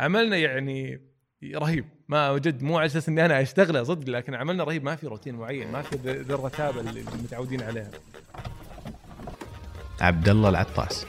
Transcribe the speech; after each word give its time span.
عملنا 0.00 0.36
يعني 0.36 1.00
رهيب. 1.54 1.84
ما 2.08 2.38
جد 2.38 2.62
مو 2.62 2.78
على 2.78 2.86
أساس 2.86 3.08
إني 3.08 3.24
أنا 3.24 3.42
أشتغله 3.42 3.82
صدق 3.82 4.08
لكن 4.08 4.34
عملنا 4.34 4.64
رهيب. 4.64 4.84
ما 4.84 4.96
في 4.96 5.06
روتين 5.06 5.34
معين 5.34 5.72
ما 5.72 5.82
في 5.82 5.96
ذي 5.96 6.34
الرتابه 6.34 6.80
اللي 6.80 7.02
متعودين 7.02 7.62
عليها. 7.62 7.90
عبد 10.00 10.28
الله 10.28 10.48
العطاس 10.48 11.06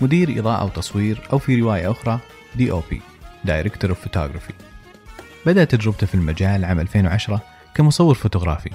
مدير 0.00 0.38
إضاءة 0.38 0.64
وتصوير 0.64 1.28
أو 1.32 1.38
في 1.38 1.60
رواية 1.60 1.90
أخرى 1.90 2.20
DOP 2.56 3.00
director 3.44 3.90
of 3.90 4.00
photography 4.00 4.52
بدأ 5.46 5.64
تجربته 5.64 6.06
في 6.06 6.14
المجال 6.14 6.64
عام 6.64 6.80
2010 6.80 7.42
كمصور 7.74 8.14
فوتوغرافي. 8.14 8.70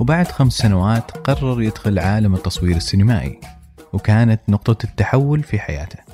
وبعد 0.00 0.28
خمس 0.28 0.52
سنوات 0.52 1.10
قرر 1.10 1.62
يدخل 1.62 1.98
عالم 1.98 2.34
التصوير 2.34 2.76
السينمائي 2.76 3.40
وكانت 3.92 4.40
نقطة 4.48 4.84
التحول 4.84 5.42
في 5.42 5.58
حياته. 5.58 6.11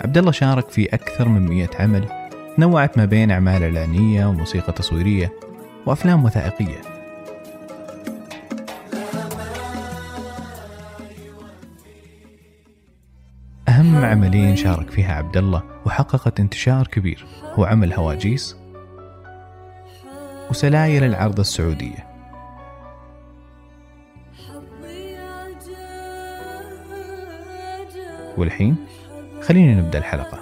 عبد 0.00 0.18
الله 0.18 0.30
شارك 0.30 0.68
في 0.68 0.86
أكثر 0.94 1.28
من 1.28 1.48
100 1.48 1.68
عمل 1.78 2.08
نوعت 2.58 2.98
ما 2.98 3.04
بين 3.04 3.30
أعمال 3.30 3.62
إعلانية 3.62 4.26
وموسيقى 4.26 4.72
تصويرية 4.72 5.32
وأفلام 5.86 6.24
وثائقية. 6.24 6.80
أهم 13.68 13.96
عملين 13.96 14.56
شارك 14.56 14.90
فيها 14.90 15.14
عبد 15.14 15.36
الله 15.36 15.62
وحققت 15.86 16.40
انتشار 16.40 16.86
كبير 16.86 17.26
هو 17.54 17.64
عمل 17.64 17.92
هواجيس 17.92 18.56
وسلايل 20.50 21.04
العرض 21.04 21.40
السعودية. 21.40 22.08
والحين 28.36 28.76
خلينا 29.48 29.80
نبدأ 29.80 29.98
الحلقة. 29.98 30.38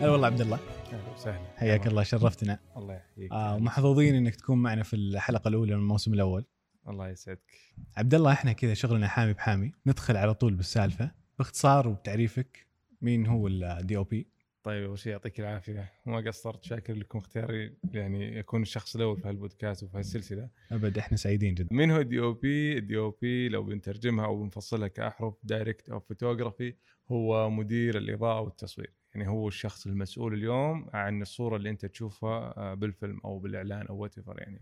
هلا 0.00 0.10
والله 0.10 0.26
عبد 0.26 0.40
الله. 0.40 0.58
أهلا 0.92 1.12
وسهلا. 1.14 1.38
حياك 1.56 1.86
الله 1.86 2.02
شرفتنا. 2.02 2.58
الله 2.76 2.94
يحييك. 2.94 3.32
آه 3.32 3.54
ومحظوظين 3.54 4.14
إنك 4.14 4.34
تكون 4.34 4.58
معنا 4.58 4.82
في 4.82 4.96
الحلقة 4.96 5.48
الأولى 5.48 5.74
من 5.74 5.80
الموسم 5.80 6.14
الأول. 6.14 6.44
الله 6.88 7.08
يسعدك. 7.08 7.52
عبد 7.96 8.14
الله 8.14 8.32
إحنا 8.32 8.52
كذا 8.52 8.74
شغلنا 8.74 9.08
حامي 9.08 9.32
بحامي 9.32 9.72
ندخل 9.86 10.16
على 10.16 10.34
طول 10.34 10.54
بالسالفة 10.54 11.10
باختصار 11.38 11.88
وبتعريفك 11.88 12.66
مين 13.02 13.26
هو 13.26 13.48
الدي 13.48 13.96
أو 13.96 14.04
بي 14.04 14.33
طيب 14.64 14.84
اول 14.84 14.98
شيء 14.98 15.12
يعطيك 15.12 15.40
العافية. 15.40 15.92
ما 16.06 16.20
قصرت. 16.20 16.64
شاكر 16.64 16.94
لكم 16.94 17.18
اختياري 17.18 17.76
يعني 17.92 18.38
يكون 18.38 18.62
الشخص 18.62 18.96
الأول 18.96 19.16
في 19.16 19.28
هالبودكاست 19.28 19.82
وفي 19.82 19.98
هالسلسلة. 19.98 20.48
أبد 20.72 20.98
إحنا 20.98 21.16
سعيدين 21.16 21.54
جدا. 21.54 21.74
مين 21.76 21.90
هو 21.90 22.00
ال 22.00 22.04
DOP؟ 22.04 22.20
ال 22.20 22.78
DOP 22.78 23.48
لو 23.48 23.62
بنترجمها 23.62 24.26
أو 24.26 24.42
بنفصلها 24.42 24.88
كأحرف 24.88 25.34
director 25.42 25.88
of 25.88 26.00
photography 26.00 26.74
هو 27.08 27.50
مدير 27.50 27.98
الإضاءة 27.98 28.40
والتصوير. 28.40 28.92
يعني 29.14 29.28
هو 29.28 29.48
الشخص 29.48 29.86
المسؤول 29.86 30.34
اليوم 30.34 30.90
عن 30.92 31.22
الصورة 31.22 31.56
اللي 31.56 31.70
أنت 31.70 31.86
تشوفها 31.86 32.54
آه، 32.56 32.74
بالفيلم 32.74 33.20
أو 33.24 33.38
بالإعلان 33.38 33.86
أو 33.86 33.96
وات 33.96 34.14
يعني. 34.38 34.60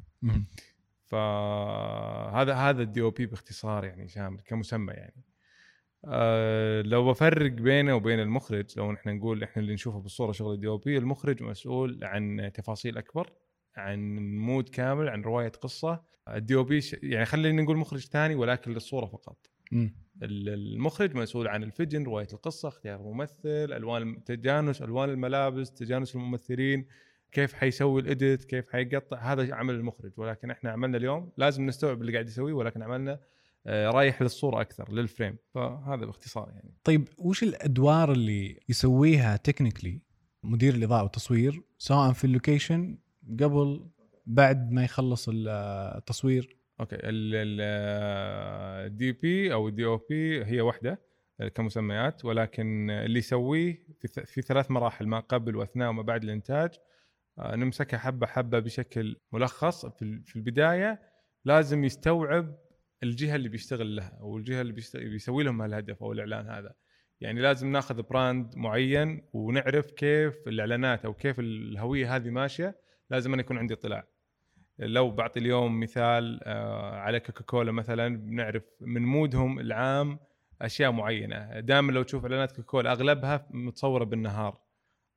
فهذا 1.04 2.54
هذا 2.54 2.82
ال 2.82 3.02
DOP 3.02 3.26
باختصار 3.26 3.84
يعني 3.84 4.08
شامل 4.08 4.40
كمسمى 4.40 4.92
يعني. 4.92 5.24
أه 6.04 6.82
لو 6.82 7.10
بفرق 7.10 7.50
بينه 7.52 7.94
وبين 7.94 8.20
المخرج 8.20 8.64
لو 8.76 8.92
نحن 8.92 9.08
نقول 9.08 9.42
إحنا 9.42 9.62
اللي 9.62 9.74
نشوفه 9.74 9.98
بالصورة 10.00 10.32
شغل 10.32 10.54
ال 10.54 10.66
DOP 10.66 10.98
المخرج 10.98 11.42
مسؤول 11.42 11.98
عن 12.02 12.50
تفاصيل 12.54 12.98
أكبر 12.98 13.32
عن 13.76 14.16
mood 14.36 14.68
كامل 14.68 15.08
عن 15.08 15.22
رواية 15.22 15.48
قصة. 15.48 16.02
ال 16.28 16.54
DOP 16.54 16.80
يعني 17.02 17.24
خلينا 17.24 17.62
نقول 17.62 17.76
مخرج 17.76 18.00
ثاني 18.06 18.34
ولكن 18.34 18.72
للصورة 18.72 19.06
فقط. 19.06 19.36
ال- 20.22 20.48
المخرج 20.48 21.14
مسؤول 21.16 21.48
عن 21.48 21.62
ال 21.62 21.68
vision 21.68 22.04
رواية 22.04 22.26
القصة 22.32 22.68
اختيار 22.68 23.00
الممثل 23.00 23.38
ألوان 23.72 24.24
تجانس 24.24 24.82
ألوان 24.82 25.10
الملابس 25.10 25.72
تجانس 25.74 26.14
الممثلين 26.14 26.86
كيف 27.32 27.52
حيسوي 27.54 28.00
ال 28.00 28.09
edit 28.09 28.44
كيف 28.44 28.70
حيقطع 28.70 29.18
هذا 29.32 29.54
عمل 29.54 29.74
المخرج. 29.74 30.12
ولكن 30.16 30.50
إحنا 30.50 30.70
عملنا 30.70 30.96
اليوم 30.96 31.32
لازم 31.36 31.66
نستوعب 31.66 32.00
اللي 32.00 32.12
قاعد 32.12 32.26
يسويه 32.28 32.52
ولكن 32.52 32.82
عملنا 32.82 33.20
رايح 33.66 34.22
للصورة 34.22 34.60
أكثر 34.60 34.92
لل 34.92 35.05
frame 35.05 35.36
فهذا 35.54 36.04
باختصار 36.06 36.48
يعني. 36.54 36.74
طيب 36.84 37.08
وش 37.18 37.42
الأدوار 37.42 38.12
اللي 38.12 38.60
يسويها 38.68 39.36
technically 39.36 40.00
مدير 40.42 40.74
الإضاءة 40.74 41.02
والتصوير 41.02 41.62
سواء 41.78 42.12
في 42.12 42.24
ال 42.24 42.33
location 42.33 42.98
قبل 43.40 43.90
بعد 44.26 44.70
ما 44.70 44.84
يخلص 44.84 45.28
ال- 45.28 45.48
التصوير؟ 45.98 46.56
okay 46.80 46.96
ال 48.86 49.12
DP 49.12 49.52
أو 49.52 49.68
ال 49.68 49.84
DOP 49.84 50.44
هي 50.44 50.60
واحدة 50.60 51.00
كمسميات 51.54 52.24
ولكن 52.24 52.90
اللي 52.90 53.18
يسويه 53.18 53.86
في 54.24 54.42
ثلاث 54.42 54.70
مراحل 54.70 55.06
ما 55.06 55.20
قبل 55.20 55.56
وأثناء 55.56 55.88
وما 55.90 56.02
بعد 56.02 56.22
الإنتاج 56.24 56.70
آه، 57.38 57.56
نمسكها 57.56 57.98
حبة 57.98 58.26
حبة 58.26 58.58
بشكل 58.58 59.16
ملخص 59.32 59.86
في 59.86 60.36
البداية. 60.36 61.00
لازم 61.44 61.84
يستوعب 61.84 62.56
الجهة 63.02 63.36
اللي 63.36 63.48
بيشتغل 63.48 63.96
لها 63.96 64.18
أو 64.20 64.38
الجهة 64.38 64.60
اللي 64.60 64.72
بيسوي 64.94 65.44
لهم 65.44 65.62
الهدف 65.62 66.02
أو 66.02 66.12
الإعلان 66.12 66.48
هذا. 66.48 66.74
يعني 67.20 67.40
لازم 67.40 67.72
ناخذ 67.72 68.02
براند 68.02 68.56
معين 68.56 69.22
ونعرف 69.32 69.90
كيف 69.90 70.48
الإعلانات 70.48 71.04
أو 71.04 71.14
كيف 71.14 71.40
الهوية 71.40 72.16
هذه 72.16 72.30
ماشية 72.30 72.76
لازم 73.10 73.32
أنا 73.32 73.42
يكون 73.42 73.58
عندي 73.58 73.74
اطلاع. 73.74 74.04
لو 74.78 75.10
بعطي 75.10 75.40
اليوم 75.40 75.80
مثال 75.80 76.40
آه، 76.44 76.96
على 76.96 77.20
كوكاكولا 77.20 77.72
مثلا 77.72 78.16
بنعرف 78.16 78.62
من 78.80 79.02
مودهم 79.02 79.58
العام 79.60 80.18
أشياء 80.62 80.92
معينة. 80.92 81.60
دائما 81.60 81.92
لو 81.92 82.02
تشوف 82.02 82.24
إعلانات 82.24 82.50
كوكاكولا 82.50 82.92
أغلبها 82.92 83.46
متصورة 83.50 84.04
بالنهار. 84.04 84.58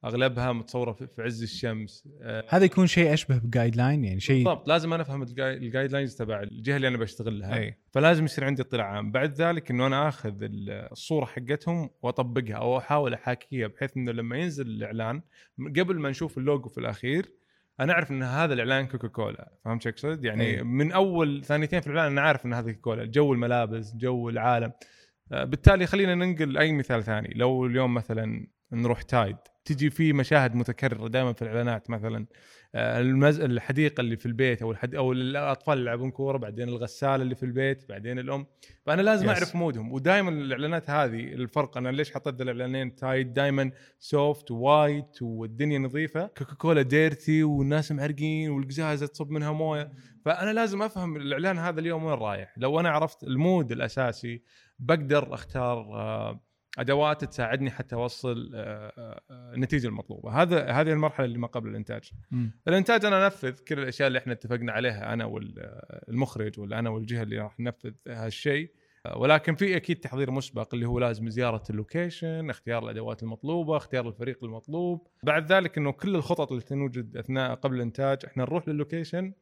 أغلبها 0.05 0.51
متصورة 0.53 0.91
في 0.93 1.21
عز 1.21 1.43
الشمس. 1.43 2.07
آه، 2.21 2.45
هذا 2.49 2.65
يكون 2.65 2.87
شيء 2.87 3.13
أشبه 3.13 3.37
ب 3.37 3.75
guideline 3.75 4.03
يعني 4.05 4.19
شيء 4.19 4.43
بالضبط 4.45 4.67
لازم 4.67 4.93
أنا 4.93 5.01
أفهم 5.01 5.21
ال 5.23 5.29
gui- 5.29 5.52
ال 5.52 5.57
guidelines 5.57 6.15
تبع 6.15 6.41
الجهة 6.41 6.75
اللي 6.75 6.87
أنا 6.87 6.97
بشتغل 6.97 7.39
لها 7.39 7.57
أي. 7.57 7.77
فلازم 7.91 8.25
يصير 8.25 8.43
عندي 8.45 8.61
اطلاع 8.61 8.85
عام. 8.85 9.11
بعد 9.11 9.33
ذلك 9.33 9.71
إنه 9.71 9.87
أنا 9.87 10.07
آخذ 10.07 10.43
ال- 10.43 10.69
الصورة 10.91 11.25
حقتهم 11.25 11.89
وأطبقها 12.01 12.55
أو 12.55 12.77
أحاول 12.77 13.13
أحاكيها 13.13 13.67
بحيث 13.67 13.97
إنه 13.97 14.11
لما 14.11 14.37
ينزل 14.37 14.67
الإعلان 14.67 15.21
قبل 15.79 15.99
ما 15.99 16.09
نشوف 16.09 16.37
اللوجو 16.37 16.69
في 16.69 16.77
الأخير 16.77 17.31
أنا 17.79 17.93
أعرف 17.93 18.11
إن 18.11 18.23
هذا 18.23 18.53
الإعلان 18.53 18.87
كوكاكولا. 18.87 19.51
فهمت 19.65 19.81
شو 19.83 19.89
أقصد؟ 19.89 20.25
يعني 20.25 20.45
أي. 20.57 20.63
من 20.63 20.91
أول 20.91 21.43
ثانيتين 21.45 21.81
في 21.81 21.87
الإعلان 21.87 22.11
أنا 22.11 22.21
عارف 22.21 22.45
إن 22.45 22.53
هذا 22.53 22.71
كوكاكولا. 22.71 23.05
جو 23.05 23.33
الملابس 23.33 23.95
جو 23.95 24.29
العالم. 24.29 24.71
آه، 25.31 25.43
بالتالي 25.43 25.85
خلينا 25.87 26.15
ننقل 26.15 26.57
أي 26.57 26.71
مثال 26.71 27.03
ثاني. 27.03 27.33
لو 27.35 27.65
اليوم 27.65 27.93
مثلا 27.93 28.47
نروح 28.75 29.01
تايد. 29.01 29.37
تجي 29.65 29.89
في 29.89 30.13
مشاهد 30.13 30.55
متكررة 30.55 31.07
دائما 31.07 31.33
في 31.33 31.41
الإعلانات 31.41 31.89
مثلا 31.89 32.25
آه، 32.75 33.01
المز... 33.01 33.39
الحديقة 33.41 34.01
اللي 34.01 34.17
في 34.17 34.25
البيت 34.25 34.61
أو 34.61 34.71
الحد... 34.71 34.95
أو 34.95 35.11
الأطفال 35.11 35.73
اللي 35.73 35.83
يلعبون 35.85 36.11
كورة 36.11 36.37
بعدين 36.37 36.69
الغسالة 36.69 37.23
اللي 37.23 37.35
في 37.35 37.43
البيت 37.43 37.89
بعدين 37.89 38.19
الأم. 38.19 38.45
فأنا 38.85 39.01
لازم 39.01 39.25
Yes. 39.25 39.29
أعرف 39.29 39.55
مودهم. 39.55 39.91
ودائما 39.93 40.29
الإعلانات 40.29 40.89
هذه 40.89 41.19
الفرق 41.33 41.77
أنا 41.77 41.89
ليش 41.89 42.13
حطيت 42.13 42.41
الإعلانين 42.41 42.95
تايد؟ 42.95 43.33
دائما 43.33 43.71
soft 43.99 44.51
white 44.51 45.21
والدنيا 45.21 45.79
نظيفة. 45.79 46.25
كوكاكولا 46.27 46.81
dirty 46.81 47.43
والناس 47.43 47.91
معرقين 47.91 48.49
والقزازة 48.49 49.05
تصب 49.07 49.29
منها 49.29 49.51
موية. 49.51 49.91
فأنا 50.25 50.53
لازم 50.53 50.81
أفهم 50.81 51.15
الإعلان 51.15 51.57
هذا 51.57 51.79
اليوم 51.79 52.03
وين 52.03 52.13
رايح. 52.15 52.53
لو 52.57 52.79
أنا 52.79 52.89
عرفت 52.89 53.23
ال 53.23 53.33
mood 53.33 53.71
الأساسي 53.71 54.41
بقدر 54.79 55.33
أختار 55.33 55.77
آه، 55.77 56.41
أدوات 56.77 57.25
تساعدني 57.25 57.71
حتى 57.71 57.95
أوصل 57.95 58.51
آه، 58.55 58.93
آه، 58.97 59.53
النتيجه 59.53 59.87
المطلوبة. 59.87 60.41
هذا 60.41 60.71
هذه 60.71 60.91
المرحلة 60.91 61.25
اللي 61.25 61.37
ما 61.37 61.47
قبل 61.47 61.69
الإنتاج. 61.69 62.11
مم. 62.31 62.51
الإنتاج 62.67 63.05
أنا 63.05 63.25
أنفذ 63.25 63.51
كل 63.51 63.79
الأشياء 63.79 64.07
اللي 64.07 64.19
إحنا 64.19 64.33
اتفقنا 64.33 64.71
عليها 64.71 65.13
أنا 65.13 65.25
والمخرج 65.25 66.59
ولا 66.59 66.79
أنا 66.79 66.89
والجهة 66.89 67.23
اللي 67.23 67.39
راح 67.39 67.59
ننفذ 67.59 67.93
هالشيء. 68.07 68.71
ولكن 69.15 69.55
في 69.55 69.75
أكيد 69.75 69.99
تحضير 69.99 70.31
مسبق 70.31 70.73
اللي 70.73 70.87
هو 70.87 70.99
لازم 70.99 71.29
زيارة 71.29 71.63
ال 71.69 71.77
location، 71.77 72.49
اختيار 72.49 72.83
الأدوات 72.83 73.23
المطلوبة، 73.23 73.77
اختيار 73.77 74.07
الفريق 74.07 74.43
المطلوب، 74.43 75.07
بعد 75.23 75.51
ذلك 75.51 75.77
إنه 75.77 75.91
كل 75.91 76.15
الخطط 76.15 76.51
اللي 76.51 76.63
تنوجد 76.63 77.17
أثناء 77.17 77.55
قبل 77.55 77.75
الإنتاج 77.75 78.19
إحنا 78.25 78.43
نروح 78.43 78.67
للوكيشن 78.67 79.33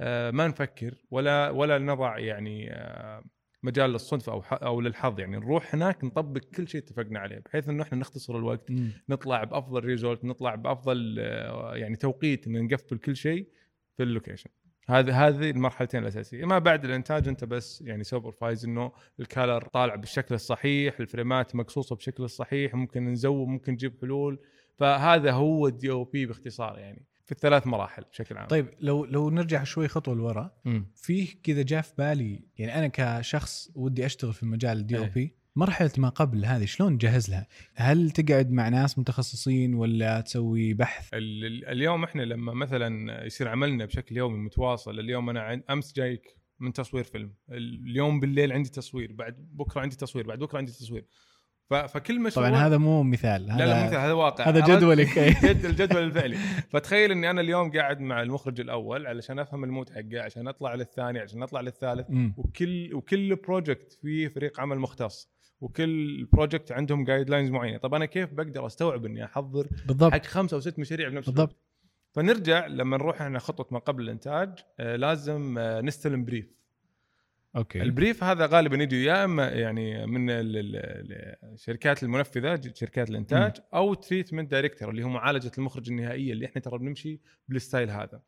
آه، 0.00 0.30
ما 0.30 0.46
نفكر 0.46 0.94
ولا 1.10 1.50
ولا 1.50 1.78
نضع 1.78 2.18
يعني 2.18 2.72
آه، 2.72 3.24
مجال 3.64 3.90
للصدفه 3.90 4.32
أو 4.32 4.40
أو 4.40 4.80
للحظ. 4.80 5.20
يعني 5.20 5.36
نروح 5.36 5.74
هناك 5.74 6.04
نطبق 6.04 6.40
كل 6.40 6.68
شيء 6.68 6.80
اتفقنا 6.80 7.18
عليه 7.18 7.38
بحيث 7.38 7.68
إنه 7.68 7.82
إحنا 7.82 7.98
نختصر 7.98 8.36
الوقت 8.36 8.70
مم. 8.70 8.90
نطلع 9.08 9.44
بأفضل 9.44 9.84
result 9.84 10.24
نطلع 10.24 10.54
بأفضل 10.54 11.16
آه، 11.18 11.76
يعني 11.76 11.96
توقيت 11.96 12.46
إن 12.46 12.64
نقفل 12.64 12.98
كل 12.98 13.16
شيء 13.16 13.48
في 13.96 14.02
الـ 14.02 14.07
location. 14.07 14.50
هذه 14.88 15.28
هذه 15.28 15.50
المرحلتين 15.50 16.02
الأساسية. 16.02 16.44
ما 16.44 16.58
بعد 16.58 16.84
الإنتاج 16.84 17.28
أنت 17.28 17.44
بس 17.44 17.82
يعني 17.86 18.04
supervise 18.04 18.64
إنه 18.64 18.92
الـ 19.20 19.27
color 19.27 19.62
طالع 19.62 19.94
بالشكل 19.94 20.34
الصحيح 20.34 21.00
الـ 21.00 21.08
frameات 21.08 21.56
مقصوصة 21.56 21.96
بشكل 21.96 22.22
الصحيح 22.22 22.74
ممكن 22.74 23.12
نزود 23.12 23.48
ممكن 23.48 23.72
نجيب 23.72 24.00
حلول. 24.00 24.38
فهذا 24.76 25.32
هو 25.32 25.66
الـ 25.66 25.90
DOP 25.90 26.26
باختصار 26.26 26.78
يعني. 26.78 27.06
في 27.24 27.32
الثلاث 27.32 27.66
مراحل 27.66 28.04
بشكل 28.12 28.36
عام 28.36 28.48
طيب 28.48 28.68
لو 28.80 29.04
لو 29.04 29.30
نرجع 29.30 29.64
شوي 29.64 29.88
خطوة 29.88 30.14
لورا. 30.14 30.50
فيه 30.94 31.28
كذا 31.42 31.62
جاء 31.62 31.82
في 31.82 31.92
بالي 31.98 32.40
يعني 32.58 32.74
أنا 32.78 32.90
كشخص 32.92 33.70
ودي 33.74 34.06
أشتغل 34.06 34.32
في 34.32 34.46
مجال 34.46 34.78
الـ 34.78 34.98
DOP 34.98 35.34
مرحله 35.56 35.90
ما 35.98 36.08
قبل 36.08 36.44
هذه 36.44 36.64
شلون 36.64 36.98
تجهز 36.98 37.30
لها؟ 37.30 37.46
هل 37.74 38.10
تقعد 38.10 38.50
مع 38.50 38.68
ناس 38.68 38.98
متخصصين 38.98 39.74
ولا 39.74 40.20
تسوي 40.20 40.74
بحث؟ 40.74 41.08
ال- 41.14 41.44
ال- 41.44 41.64
اليوم 41.68 42.04
إحنا 42.04 42.22
لما 42.22 42.54
مثلا 42.54 43.24
يصير 43.26 43.48
عملنا 43.48 43.84
بشكل 43.84 44.16
يومي 44.16 44.38
متواصل 44.38 44.98
اليوم 45.00 45.30
أنا 45.30 45.62
أمس 45.70 45.92
جايك 45.92 46.36
من 46.60 46.72
تصوير 46.72 47.04
فيلم 47.04 47.34
اليوم 47.50 48.20
بالليل 48.20 48.52
عندي 48.52 48.68
تصوير 48.68 49.12
بعد 49.12 49.36
بكرة 49.52 49.80
عندي 49.80 49.96
تصوير 49.96 50.26
بعد 50.26 50.38
بكرة 50.38 50.58
عندي 50.58 50.72
تصوير 50.72 51.04
فكل 51.70 52.20
مشروع 52.20 52.48
طبعا 52.48 52.66
هذا 52.66 52.78
مو 52.78 53.02
مثال 53.02 53.46
لا 53.46 53.66
لا 53.66 53.86
مثل 53.86 53.96
هذا 53.96 54.12
واقع 54.12 54.48
هذا؟ 54.48 54.76
جدولك. 54.76 55.18
جد 55.44 55.64
الجدول 55.64 56.02
الفعلي 56.02 56.36
فتخيل 56.70 57.10
إني 57.10 57.30
أنا 57.30 57.40
اليوم 57.40 57.72
قاعد 57.72 58.00
مع 58.00 58.22
المخرج 58.22 58.60
الأول 58.60 59.06
علشان 59.06 59.38
أفهم 59.38 59.64
الـ 59.64 59.69
mood 59.69 59.90
حقه 59.90 60.22
عشان 60.22 60.48
أطلع 60.48 60.74
للثاني 60.74 61.18
عشان 61.18 61.42
أطلع 61.42 61.60
للثالث 61.60 62.10
مم. 62.10 62.34
وكل 62.36 62.94
وكل 62.94 63.36
project 63.36 63.92
فيه 64.02 64.28
فريق 64.28 64.60
عمل 64.60 64.78
مختص 64.78 65.30
وكل 65.60 66.24
project 66.32 66.72
عندهم 66.72 67.04
guidelines 67.04 67.50
معينة 67.50 67.78
طب 67.78 67.94
أنا 67.94 68.06
كيف 68.06 68.32
بقدر 68.32 68.66
أستوعب 68.66 69.06
إني 69.06 69.24
أحضر 69.24 69.68
بالضبط 69.86 70.12
حق 70.12 70.26
خمسة 70.26 70.54
أو 70.54 70.60
ست 70.60 70.78
مشاريع 70.78 71.08
بنفس 71.08 71.26
بالضبط. 71.26 71.48
الوقت 71.48 71.64
فنرجع 72.12 72.66
لما 72.66 72.96
نروح 72.96 73.22
إحنا 73.22 73.38
خطوة 73.38 73.66
ما 73.70 73.78
قبل 73.78 74.02
الإنتاج 74.02 74.58
آه، 74.80 74.96
لازم 74.96 75.58
آه، 75.58 75.80
نستلم 75.80 76.24
brief 76.24 76.54
okay. 77.56 77.82
الـ 77.82 77.89
brief 77.89 78.24
هذا 78.24 78.46
غالبا 78.46 78.82
يجي 78.82 79.04
يا 79.04 79.24
إما 79.24 79.48
يعني 79.48 80.06
من 80.06 80.30
ال- 80.30 80.56
ال- 80.56 80.76
ال- 80.76 81.36
الشركات 81.52 82.02
المنفذة 82.02 82.60
شركات 82.74 83.10
الإنتاج 83.10 83.52
أو 83.74 83.94
treatment 83.94 84.50
director 84.50 84.90
اللي 84.90 85.04
هو 85.04 85.08
معالجة 85.08 85.50
المخرج 85.58 85.90
النهائية 85.90 86.32
اللي 86.32 86.46
إحنا 86.46 86.62
ترى 86.62 86.78
بنمشي 86.78 87.20
بالـ 87.48 87.60
style 87.60 87.90
هذا. 87.90 88.20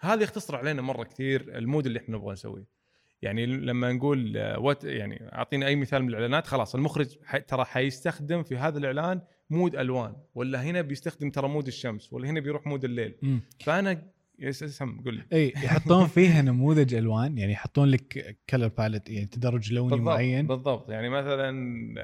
هذا 0.00 0.22
يختصر 0.22 0.56
علينا 0.56 0.82
مرة 0.82 1.04
كثير 1.04 1.58
الـ 1.58 1.64
mood 1.64 1.86
اللي 1.86 1.98
إحنا 1.98 2.16
نبغى 2.16 2.32
نسويه. 2.32 2.78
يعني 3.22 3.46
لما 3.46 3.92
نقول 3.92 4.36
آه، 4.36 4.58
what 4.58 4.84
يعني 4.84 5.28
اعطينا 5.32 5.66
أي 5.66 5.76
مثال 5.76 6.02
من 6.02 6.08
الإعلانات 6.08 6.46
خلاص 6.46 6.74
المخرج 6.74 7.16
ترى 7.48 7.64
حيستخدم 7.64 8.42
في 8.42 8.56
هذا 8.56 8.78
الإعلان 8.78 9.20
mood 9.50 9.76
ألوان 9.76 10.16
ولا 10.34 10.62
هنا 10.62 10.80
بيستخدم 10.80 11.30
ترى 11.30 11.48
mood 11.48 11.66
الشمس 11.66 12.12
ولا 12.12 12.28
هنا 12.28 12.40
بيروح 12.40 12.66
mood 12.66 12.84
الليل. 12.84 13.14
مم. 13.22 13.40
فأنا 13.64 14.02
yes 14.38 14.62
اسم 14.62 15.00
قول 15.04 15.14
لي 15.14 15.22
إي 15.32 15.48
يحطون 15.56 16.06
فيها 16.06 16.42
نموذج 16.42 16.94
ألوان 16.94 17.38
يعني 17.38 17.52
يحطون 17.52 17.88
لك 17.88 18.36
color 18.50 18.68
palette 18.68 19.10
يعني 19.10 19.26
تدرج 19.26 19.72
لوني 19.72 19.90
بالضبط 19.90 20.06
معين 20.08 20.46
بالضبط 20.46 20.90
يعني 20.90 21.08
مثلا 21.08 21.48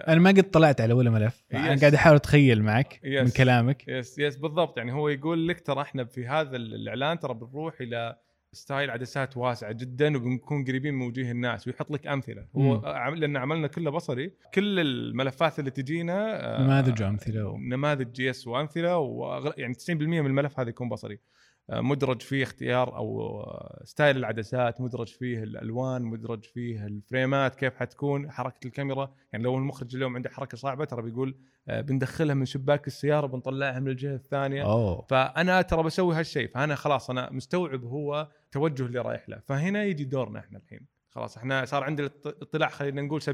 أنا 0.09 0.21
ما 0.21 0.31
قد 0.31 0.51
طلعت 0.51 0.81
على 0.81 0.93
ولا 0.95 1.11
ملف 1.11 1.45
أنا 1.55 1.77
Yes. 1.77 1.81
قاعد 1.81 1.95
أحاول 1.95 2.17
أتخيل 2.17 2.63
معك 2.63 3.01
Yes. 3.05 3.07
من 3.23 3.29
كلامك 3.29 3.89
yes 3.89 4.19
yes 4.19 4.37
بالضبط 4.37 4.79
يعني 4.79 4.93
هو 4.93 5.09
يقول 5.09 5.49
لك 5.49 5.61
ترى 5.61 5.83
إحنا 5.83 6.05
في 6.05 6.27
هذا 6.27 6.57
الإعلان 6.57 7.19
ترى 7.19 7.35
بنروح 7.35 7.81
إلى 7.81 8.17
style 8.53 8.91
عدسات 8.91 9.37
واسعة 9.37 9.73
جدا 9.73 10.17
وبنكون 10.17 10.65
قريبين 10.65 10.95
من 10.95 11.07
وجوه 11.07 11.31
الناس 11.31 11.67
ويحط 11.67 11.91
لك 11.91 12.07
أمثلة 12.07 12.47
هو 12.57 12.81
مم. 12.81 13.15
لأن 13.15 13.37
عملنا 13.37 13.67
كله 13.67 13.91
بصري 13.91 14.33
كل 14.55 14.81
الملفات 14.81 15.59
اللي 15.59 15.71
تجينا 15.71 16.45
آه، 16.59 16.63
نماذج 16.63 17.03
وأمثلة 17.03 17.47
و- 17.49 17.59
نماذج 17.59 18.21
yes 18.21 18.47
وأمثلة. 18.47 19.53
يعني 19.59 19.75
90% 19.75 19.91
من 19.91 20.27
الملف 20.27 20.61
هذا 20.61 20.69
يكون 20.69 20.89
بصري 20.89 21.19
مدرج 21.69 22.23
فيه 22.23 22.43
اختيار 22.43 22.97
أو 22.97 23.41
آه، 23.41 23.81
style 23.85 24.17
العدسات 24.17 24.81
مدرج 24.81 25.09
فيه 25.09 25.43
الألوان 25.43 26.03
مدرج 26.03 26.45
فيه 26.45 26.87
الـ 26.87 26.96
frameات 26.96 27.55
كيف 27.55 27.77
حتكون 27.77 28.31
حركة 28.31 28.67
الكاميرا. 28.67 29.15
يعني 29.33 29.45
لو 29.45 29.57
المخرج 29.57 29.97
اليوم 29.97 30.17
عنده 30.17 30.31
حركة 30.31 30.57
صعبة 30.57 30.85
ترى 30.85 31.03
بيقول 31.03 31.37
آه، 31.69 31.81
بندخلها 31.81 32.35
من 32.35 32.45
شباك 32.45 32.87
السيارة 32.87 33.27
بنطلعها 33.27 33.81
من 33.81 33.89
الجهة 33.89 34.15
الثانية. 34.15 34.63
أوه. 34.65 35.07
فأنا 35.11 35.63
ترى 35.63 35.83
بسوي 35.83 36.15
هالشيء 36.15 36.49
فأنا 36.49 36.75
خلاص 36.75 37.11
أنا 37.11 37.33
مستوعب 37.33 37.85
هو 37.85 38.29
توجه 38.53 38.87
اللي 38.87 39.01
رايح 39.01 39.29
له. 39.29 39.41
فهنا 39.47 39.85
يجي 39.85 40.05
دورنا 40.05 40.39
إحنا 40.39 40.59
الحين. 40.59 40.94
خلاص 41.15 41.37
إحنا 41.37 41.65
صار 41.65 41.85
عندنا 41.85 42.11
اطلاع 42.27 42.69
خلينا 42.69 43.03
نقول 43.03 43.23
70% 43.23 43.29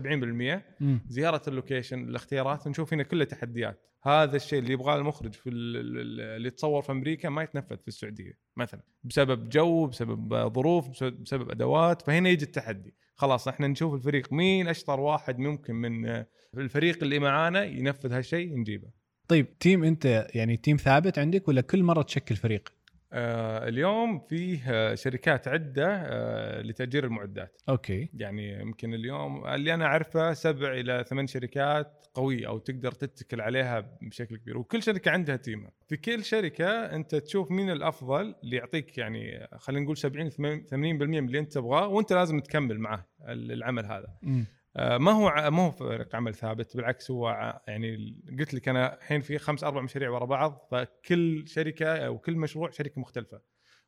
مم. 0.81 1.01
زيارة 1.09 1.43
الـ 1.49 1.56
location 1.56 2.09
الاختيارات 2.09 2.69
نشوف 2.69 2.93
هنا 2.95 3.03
كلها 3.03 3.25
تحديات 3.27 3.87
هذا 4.03 4.37
الشيء 4.37 4.59
اللي 4.59 4.73
يبغاه 4.73 4.97
المخرج 4.97 5.33
في 5.35 5.51
ال- 5.51 5.77
ال- 5.77 6.21
اللي 6.21 6.49
يتصور 6.49 6.83
في 6.83 6.93
أمريكا 6.93 7.29
ما 7.29 7.43
يتنفذ 7.43 7.77
في 7.77 7.89
السعودية 7.89 8.39
مثلا 8.57 8.81
بسبب 9.05 9.49
جو 9.49 9.87
بسبب 9.87 10.35
ظروف 10.55 10.89
بسبب, 10.89 11.23
بسبب 11.23 11.51
أدوات. 11.51 12.03
فهنا 12.03 12.29
يجي 12.29 12.45
التحدي. 12.45 12.95
خلاص 13.17 13.49
إحنا 13.49 13.67
نشوف 13.67 13.95
الفريق 13.95 14.33
مين 14.33 14.69
أشطر 14.69 15.01
واحد 15.01 15.39
ممكن 15.39 15.75
من 15.75 16.07
آه، 16.09 16.27
الفريق 16.57 17.03
اللي 17.03 17.19
معانا 17.19 17.65
ينفذ 17.65 18.13
هالشيء 18.13 18.57
نجيبه. 18.59 18.89
طيب 19.29 19.59
team 19.59 19.85
أنت 19.85 20.27
يعني 20.35 20.57
team 20.57 20.77
ثابت 20.77 21.19
عندك 21.19 21.49
ولا 21.49 21.61
كل 21.61 21.83
مرة 21.83 22.03
تشكل 22.03 22.37
فريق؟ 22.37 22.73
آه 23.13 23.69
اليوم 23.69 24.19
فيه 24.19 24.63
آه، 24.69 24.95
شركات 24.95 25.49
عدة 25.49 25.87
آه 25.89 26.63
لتأجير 26.63 27.05
المعدات. 27.05 27.63
okay. 27.69 28.11
يعني 28.15 28.61
يمكن 28.61 28.95
اليوم 28.95 29.47
اللي 29.47 29.75
أنا 29.75 29.85
أعرفه 29.85 30.33
سبع 30.33 30.73
إلى 30.73 31.05
ثمان 31.09 31.27
شركات 31.27 32.07
قوية 32.15 32.49
أو 32.49 32.59
تقدر 32.59 32.93
تتكل 32.93 33.41
عليها 33.41 33.99
بشكل 34.03 34.37
كبير. 34.37 34.59
وكل 34.59 34.83
شركة 34.83 35.11
عندها 35.11 35.37
teamها 35.37 35.71
في 35.89 35.97
كل 35.97 36.25
شركة 36.25 36.67
أنت 36.67 37.15
تشوف 37.15 37.51
مين 37.51 37.71
الأفضل 37.71 38.35
اللي 38.45 38.57
يعطيك 38.57 38.99
يعني 38.99 39.49
خلينا 39.59 39.85
نقول 39.85 39.97
70 39.97 40.31
80% 40.31 40.75
من 40.75 41.19
اللي 41.19 41.39
أنت 41.39 41.53
تبغاه 41.53 41.89
وأنت 41.89 42.13
لازم 42.13 42.41
تكمل 42.41 42.79
معه 42.79 43.07
العمل 43.29 43.87
هذا. 43.87 44.17
مم. 44.23 44.47
آه، 44.77 44.99
ما 44.99 45.13
هو 45.13 45.51
ما 45.51 45.63
هو 45.63 45.71
فريق 45.71 46.17
عمل 46.17 46.35
ثابت 46.35 46.77
بالعكس 46.77 47.11
هو 47.11 47.61
يعني 47.69 48.17
قلت 48.39 48.55
لك 48.55 48.69
أنا 48.69 48.97
الحين 48.97 49.21
في 49.21 49.39
خمس 49.39 49.65
أربع 49.65 49.81
مشاريع 49.81 50.11
ورا 50.11 50.25
بعض 50.25 50.69
فكل 50.71 51.49
شركة 51.49 52.07
أو 52.07 52.19
كل 52.19 52.37
مشروع 52.37 52.71
شركة 52.71 53.01
مختلفة 53.01 53.41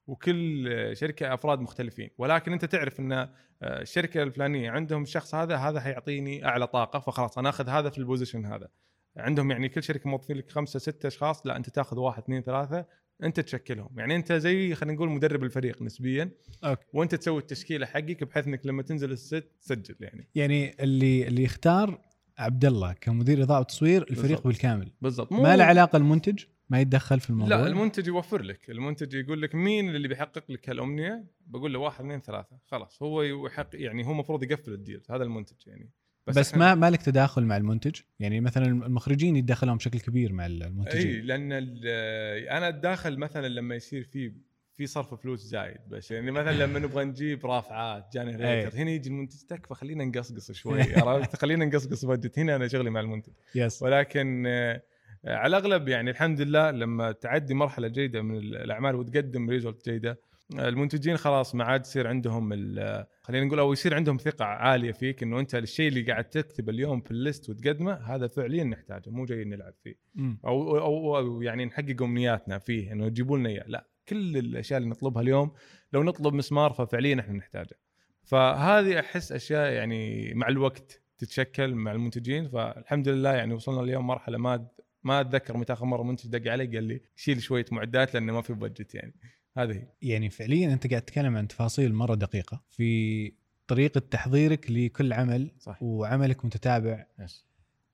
وكل 0.06 0.92
شركة 0.96 1.34
أفراد 1.34 1.60
مختلفين. 1.60 2.10
ولكن 2.18 2.52
أنت 2.52 2.64
تعرف 2.64 3.00
إن 3.00 3.12
آه، 3.12 3.30
الشركة 3.62 4.22
الفلانية 4.22 4.70
عندهم 4.70 5.02
الشخص 5.02 5.34
هذا 5.34 5.56
هذا 5.56 5.80
حيعطيني 5.80 6.44
أعلى 6.44 6.66
طاقة 6.66 6.98
فخلاص 6.98 7.38
أنا 7.38 7.48
أخذ 7.48 7.68
هذا 7.68 7.90
في 7.90 7.98
البوزيشن 7.98 8.46
هذا. 8.46 8.68
عندهم 9.16 9.50
يعني 9.50 9.68
كل 9.68 9.82
شركة 9.82 10.10
موظفين 10.10 10.36
لك 10.36 10.50
خمسة 10.50 10.78
ستة 10.78 11.06
أشخاص 11.06 11.46
لا 11.46 11.56
أنت 11.56 11.70
تأخذ 11.70 11.98
واحد 11.98 12.22
اثنين 12.22 12.42
ثلاثة 12.42 12.86
انت 13.22 13.40
تشكلهم. 13.40 13.88
يعني 13.96 14.16
انت 14.16 14.32
زي 14.32 14.74
خلينا 14.74 14.96
نقول 14.96 15.08
مدرب 15.08 15.44
الفريق 15.44 15.82
نسبيا 15.82 16.30
Okay. 16.64 16.84
وانت 16.92 17.14
تسوي 17.14 17.38
التشكيلة 17.38 17.86
حقك 17.86 18.24
بحيث 18.24 18.46
إنك 18.46 18.66
لما 18.66 18.82
تنزل 18.82 19.12
الـ 19.12 19.21
set 19.21 19.48
تسجل 19.60 19.96
يعني. 20.00 20.28
يعني 20.34 20.82
اللي 20.82 21.28
اللي 21.28 21.42
يختار 21.42 22.00
عبد 22.38 22.64
الله 22.64 22.92
كمدير 22.92 23.42
إضاءة 23.42 23.60
وتصوير 23.60 24.02
الفريق 24.02 24.28
بالضبط. 24.28 24.46
بالكامل. 24.46 24.92
بالضبط. 25.00 25.32
ما 25.32 25.56
له 25.56 25.64
علاقة 25.64 25.96
المنتج؟ 25.96 26.44
ما 26.70 26.80
يتدخل 26.80 27.20
في 27.20 27.30
الموضوع؟ 27.30 27.56
لا 27.56 27.66
المنتج 27.66 28.06
يوفر 28.06 28.42
لك. 28.42 28.70
المنتج 28.70 29.14
يقول 29.14 29.42
لك 29.42 29.54
مين 29.54 29.96
اللي 29.96 30.08
بيحقق 30.08 30.50
لك 30.50 30.68
هالأمنية؟ 30.68 31.24
بقول 31.46 31.72
له 31.72 31.78
واحد 31.78 32.04
اثنين 32.04 32.20
ثلاثة. 32.20 32.58
خلاص 32.66 33.02
هو 33.02 33.22
يحقق 33.22 33.80
يعني 33.80 34.06
هو 34.06 34.12
المفروض 34.12 34.42
يقفل 34.42 34.72
الـ 34.72 34.78
deal 34.78 35.02
هذا 35.10 35.24
المنتج 35.24 35.56
يعني. 35.66 35.90
بس, 36.26 36.38
بس 36.38 36.54
ما 36.54 36.74
ما 36.74 36.90
لك 36.90 37.02
تداخل 37.02 37.44
مع 37.44 37.56
المنتج. 37.56 38.00
يعني 38.20 38.40
مثلا 38.40 38.66
المخرجين 38.66 39.36
يتدخلون 39.36 39.76
بشكل 39.76 40.00
كبير 40.00 40.32
مع 40.32 40.46
المنتجين. 40.46 41.06
اي 41.06 41.20
لأن 41.20 41.52
أنا 41.52 42.68
أتداخل 42.68 43.18
مثلا 43.18 43.48
لما 43.48 43.74
يصير 43.74 44.02
في 44.02 44.32
في 44.74 44.86
صرف 44.86 45.14
فلوس 45.14 45.40
زايد 45.40 45.78
بس. 45.88 46.10
يعني 46.10 46.30
مثلا 46.30 46.52
لما 46.52 46.78
نبغى 46.78 47.04
نجيب 47.04 47.46
رافعات 47.46 48.08
generator 48.12 48.76
هنا 48.76 48.90
يجي 48.90 49.08
المنتج 49.08 49.38
تكفى 49.48 49.74
خلينا 49.74 50.04
نقصقص 50.04 50.52
شوي 50.52 50.82
عرفت؟ 50.82 51.36
خلينا 51.42 51.64
نقصقص 51.64 52.04
budget 52.04 52.38
هنا 52.38 52.56
أنا 52.56 52.68
شغلي 52.68 52.90
مع 52.90 53.00
المنتج. 53.00 53.32
yes 53.54 53.82
ولكن 53.82 54.44
آه، 54.46 54.82
على 55.24 55.56
الأغلب 55.56 55.88
يعني 55.88 56.10
الحمد 56.10 56.40
لله 56.40 56.70
لما 56.70 57.12
تعدي 57.12 57.54
مرحلة 57.54 57.88
جيدة 57.88 58.22
من 58.22 58.36
الأعمال 58.36 58.94
وتقدم 58.94 59.50
result 59.50 59.88
جيدة 59.90 60.18
المنتجين 60.58 61.16
خلاص 61.16 61.54
ما 61.54 61.64
عاد 61.64 61.80
يصير 61.80 62.06
عندهم 62.08 62.52
ال- 62.52 63.06
خلينا 63.22 63.46
نقول 63.46 63.58
أو 63.58 63.72
يصير 63.72 63.94
عندهم 63.94 64.16
ثقة 64.16 64.44
عالية 64.44 64.92
فيك 64.92 65.22
إنه 65.22 65.40
أنت 65.40 65.54
الشيء 65.54 65.88
اللي 65.88 66.02
قاعد 66.02 66.24
تكتبه 66.24 66.72
اليوم 66.72 67.00
في 67.00 67.10
الـ 67.10 67.18
list 67.18 67.50
وتقدمه 67.50 67.92
هذا 67.92 68.26
فعليا 68.28 68.64
نحتاجه 68.64 69.10
مو 69.10 69.24
جاي 69.24 69.44
نلعب 69.44 69.74
فيه. 69.82 69.94
مم. 70.14 70.38
أو 70.44 70.78
أو, 70.78 71.16
أو 71.16 71.42
يعني 71.42 71.64
نحقق 71.64 72.02
أمنياتنا 72.02 72.58
فيه 72.58 72.92
إنه 72.92 73.06
يجيبوا 73.06 73.38
لنا 73.38 73.48
إياه. 73.48 73.64
لا 73.66 73.88
كل 74.08 74.36
الأشياء 74.36 74.78
اللي 74.78 74.90
نطلبها 74.90 75.22
اليوم 75.22 75.52
لو 75.92 76.02
نطلب 76.02 76.34
مسمار 76.34 76.72
ففعليا 76.72 77.20
إحنا 77.20 77.34
نحتاجه. 77.34 77.78
فهذه 78.24 79.00
أحس 79.00 79.32
أشياء 79.32 79.72
يعني 79.72 80.32
مع 80.34 80.48
الوقت 80.48 81.02
تتشكل 81.18 81.74
مع 81.74 81.92
المنتجين. 81.92 82.48
فالحمد 82.48 83.08
لله 83.08 83.32
يعني 83.32 83.54
وصلنا 83.54 83.80
اليوم 83.80 84.06
مرحلة 84.06 84.38
ما 84.38 84.68
ما 85.04 85.20
أتذكر 85.20 85.56
متى 85.56 85.72
آخر 85.72 85.84
مرة 85.84 86.02
منتج 86.02 86.28
دق 86.30 86.50
علي 86.52 86.66
قال 86.66 86.84
لي 86.84 87.00
شيل 87.16 87.42
شوية 87.42 87.64
معدات 87.72 88.14
لأنه 88.14 88.32
ما 88.32 88.42
في 88.42 88.52
بادجت 88.52 88.94
يعني. 88.94 89.14
هذه 89.56 89.82
يعني 90.02 90.30
فعليا 90.30 90.72
أنت 90.72 90.86
قاعد 90.86 91.02
تتكلم 91.02 91.36
عن 91.36 91.48
تفاصيل 91.48 91.94
مرة 91.94 92.14
دقيقة. 92.14 92.62
في 92.70 93.32
طريقة 93.66 93.98
تحضيرك 93.98 94.70
لكل 94.70 95.12
عمل 95.12 95.50
صح 95.58 95.82
وعملك 95.82 96.44
متتابع. 96.44 97.06
يس. 97.20 97.44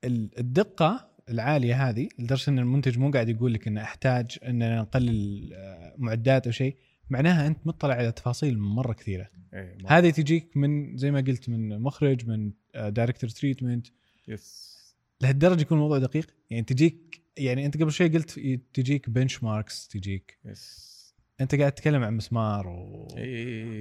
ال- 0.04 0.38
الدقة 0.38 1.08
العالية 1.28 1.88
هذه 1.88 2.08
لدرجة 2.18 2.50
إن 2.50 2.58
المنتج 2.58 2.98
مو 2.98 3.10
قاعد 3.10 3.28
يقول 3.28 3.54
لك 3.54 3.68
إنه 3.68 3.82
أحتاج 3.82 4.38
ان 4.44 4.78
نقلل 4.78 5.50
آه، 5.54 5.94
معدات 5.98 6.46
أو 6.46 6.52
شيء. 6.52 6.76
معناها 7.10 7.46
أنت 7.46 7.66
مطلع 7.66 7.94
على 7.94 8.12
تفاصيل 8.12 8.58
مرة 8.58 8.92
كثيرة. 8.92 9.28
إيه،. 9.54 9.76
هذه 9.86 10.10
تجيك 10.10 10.56
من 10.56 10.96
زي 10.96 11.10
ما 11.10 11.20
قلت 11.20 11.48
من 11.48 11.80
مخرج 11.80 12.26
من 12.26 12.52
director 12.74 13.30
treatment 13.30 13.86
yes 14.28 14.68
لهالدرجة 15.20 15.60
يكون 15.60 15.78
الموضوع 15.78 15.98
دقيق؟ 15.98 16.26
يعني 16.50 16.64
تجيك 16.64 17.20
يعني 17.36 17.66
أنت 17.66 17.76
قبل 17.82 17.92
شوي 17.92 18.08
قلت 18.08 18.40
تجيك 18.74 19.10
benchmarks 19.10 19.88
تجيك 19.88 20.38
yes 20.44 20.97
أنت 21.40 21.54
قاعد 21.54 21.72
تتكلم 21.72 22.02
عن 22.02 22.16
مسمار 22.16 22.68
و... 22.68 23.08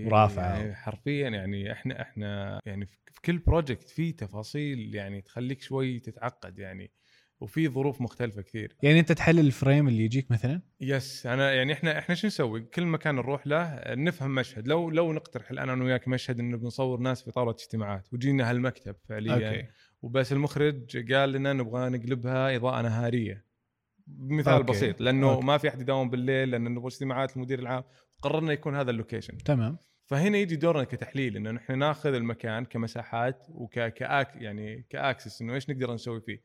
ورافعة. 0.06 0.58
يعني 0.58 0.76
حرفيا 0.76 1.30
يعني 1.30 1.72
إحنا 1.72 2.02
إحنا 2.02 2.60
يعني 2.66 2.86
في 2.86 3.22
كل 3.26 3.38
project 3.38 3.90
في 3.90 4.12
تفاصيل 4.12 4.96
يعني 4.96 5.22
تخليك 5.22 5.62
شوي 5.62 6.00
تتعقد 6.00 6.60
يعني 6.60 6.92
وفي 7.40 7.68
ظروف 7.68 8.02
مختلفة 8.02 8.42
كثير. 8.42 8.76
يعني 8.84 9.00
أنت 9.00 9.12
تحلل 9.12 9.40
الـ 9.40 9.48
frame 9.48 9.88
اللي 9.88 10.04
يجيك 10.04 10.32
مثلا؟ 10.32 10.62
yes 10.82 11.26
أنا 11.26 11.54
يعني 11.54 11.74
إحنا 11.74 12.00
إحنا 12.00 12.16
شو 12.16 12.28
نسوي؟ 12.28 12.62
كل 12.62 12.86
مكان 12.86 13.16
نروح 13.16 13.48
له 13.48 13.82
نفهم 13.88 14.36
مشهد. 14.36 14.68
لو 14.68 14.90
لو 14.90 15.14
نقترح 15.14 15.52
الآن 15.52 15.70
أنا 15.70 15.84
وياك 15.84 16.08
مشهد 16.08 16.40
انه 16.40 16.58
بنصور 16.58 17.00
ناس 17.00 17.24
في 17.24 17.32
طاوله 17.32 17.52
اجتماعات 17.52 18.14
وجينا 18.14 18.50
هالمكتب 18.50 18.96
فعليا. 19.10 19.50
okay. 19.50 19.68
وبس 20.02 20.32
المخرج 20.32 21.14
قال 21.14 21.32
لنا 21.32 21.54
نبغى 21.54 21.90
نقلبها 21.90 22.56
إضاءة 22.56 22.82
نهارية. 22.82 23.47
مثال 24.08 24.54
okay. 24.54 24.72
بسيط 24.72 25.02
لأنه 25.02 25.32
okay. 25.34 25.46
ما 25.46 25.58
في 25.58 25.70
أحد 25.70 25.82
يداوم 25.82 26.10
بالليل 26.10 26.52
لأنه 26.52 26.70
نبغى 26.70 26.88
اجتماعات 26.88 27.36
المدير 27.36 27.60
العام 27.60 27.84
قررنا 28.22 28.54
يكون 28.54 28.76
هذا 28.76 28.92
الـ 28.92 28.96
location. 28.96 29.38
تمام. 29.38 29.78
فهنا 30.06 30.38
يجي 30.38 30.56
دورنا 30.56 30.84
كتحليل 30.84 31.36
إنه 31.36 31.52
نحن 31.52 31.78
ناخذ 31.80 32.14
المكان 32.14 32.66
كمساحات 32.66 33.46
وك 33.50 33.74
كاك 33.74 34.36
يعني 34.36 34.86
كـ 34.90 34.97
access 34.97 35.42
إنه 35.42 35.54
إيش 35.54 35.70
نقدر 35.70 35.94
نسوي 35.94 36.22
فيه. 36.22 36.42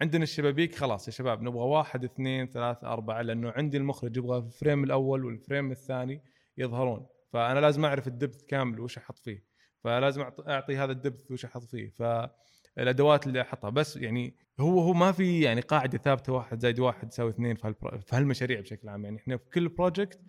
عندنا 0.00 0.22
الشبابيك 0.22 0.74
خلاص 0.74 1.08
يا 1.08 1.12
شباب 1.12 1.42
نبغى 1.42 1.64
واحد 1.64 2.04
اثنين 2.04 2.46
ثلاثة 2.46 2.92
أربعة 2.92 3.22
لأنه 3.22 3.50
عندي 3.50 3.76
المخرج 3.76 4.16
يبغى 4.16 4.40
في 4.42 4.46
ال 4.46 4.52
frame 4.52 4.84
الأول 4.84 5.24
وال 5.24 5.37
frame 5.37 5.70
الثاني 5.70 6.22
يظهرون. 6.58 7.06
فأنا 7.32 7.60
لازم 7.60 7.84
أعرف 7.84 8.06
ال 8.08 8.14
depth 8.14 8.42
كامل 8.44 8.80
وش 8.80 8.98
أحط 8.98 9.18
فيه. 9.18 9.44
فلازم 9.84 10.24
أعط- 10.24 10.48
أعطي 10.48 10.76
هذا 10.76 10.92
ال 10.92 10.98
depth 10.98 11.30
وش 11.30 11.44
أحط 11.44 11.64
فيه. 11.64 11.90
فالأدوات 12.76 13.26
اللي 13.26 13.40
أحطها. 13.40 13.70
بس 13.70 13.96
يعني 13.96 14.34
هو 14.60 14.80
هو 14.80 14.92
ما 14.92 15.12
في 15.12 15.40
يعني 15.40 15.60
قاعدة 15.60 15.98
ثابتة 15.98 16.32
واحد 16.32 16.60
زائد 16.60 16.80
واحد 16.80 17.08
يساوي 17.08 17.30
اثنين 17.30 17.56
في 17.56 17.74
هالمشاريع 18.12 18.60
بشكل 18.60 18.88
عام. 18.88 19.04
يعني 19.04 19.16
إحنا 19.16 19.36
في 19.36 19.50
كل 19.50 19.68
project 19.68 20.20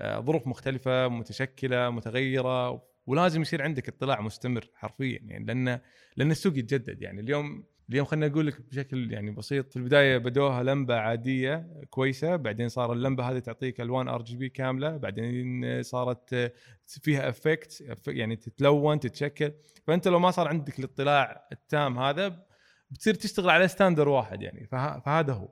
آه، 0.00 0.20
ظروف 0.20 0.46
مختلفة 0.46 1.08
متشكلة 1.08 1.90
متغيرة 1.90 2.82
ولازم 3.06 3.42
يصير 3.42 3.62
عندك 3.62 3.88
اطلاع 3.88 4.20
مستمر 4.20 4.70
حرفيا. 4.74 5.20
يعني 5.26 5.44
لأن 5.44 5.80
لأن 6.16 6.30
السوق 6.30 6.58
يتجدد. 6.58 7.02
يعني 7.02 7.20
اليوم 7.20 7.64
اليوم 7.90 8.06
خلينا 8.06 8.26
أقول 8.26 8.46
لك 8.46 8.60
بشكل 8.60 9.12
يعني 9.12 9.30
بسيط 9.30 9.70
في 9.70 9.76
البداية 9.76 10.18
بدوها 10.18 10.62
لمبة 10.62 10.94
عادية 10.96 11.82
كويسة 11.90 12.36
بعدين 12.36 12.68
صار 12.68 12.92
اللمبة 12.92 13.30
هذه 13.30 13.38
تعطيك 13.38 13.80
ألوان 13.80 14.08
RGB 14.08 14.48
كاملة 14.48 14.96
بعدين 14.96 15.82
صارت 15.82 16.52
فيها 16.86 17.28
effect 17.28 17.84
يعني 18.06 18.36
تتلون 18.36 19.00
تتشكل. 19.00 19.52
فأنت 19.86 20.08
لو 20.08 20.18
ما 20.18 20.30
صار 20.30 20.48
عندك 20.48 20.78
الاطلاع 20.78 21.48
التام 21.52 21.98
هذا 21.98 22.46
بتصير 22.90 23.14
تشتغل 23.14 23.50
على 23.50 23.68
standard 23.68 24.08
واحد 24.08 24.42
يعني. 24.42 24.66
فه- 24.66 25.00
فهذا 25.00 25.32
هو. 25.32 25.48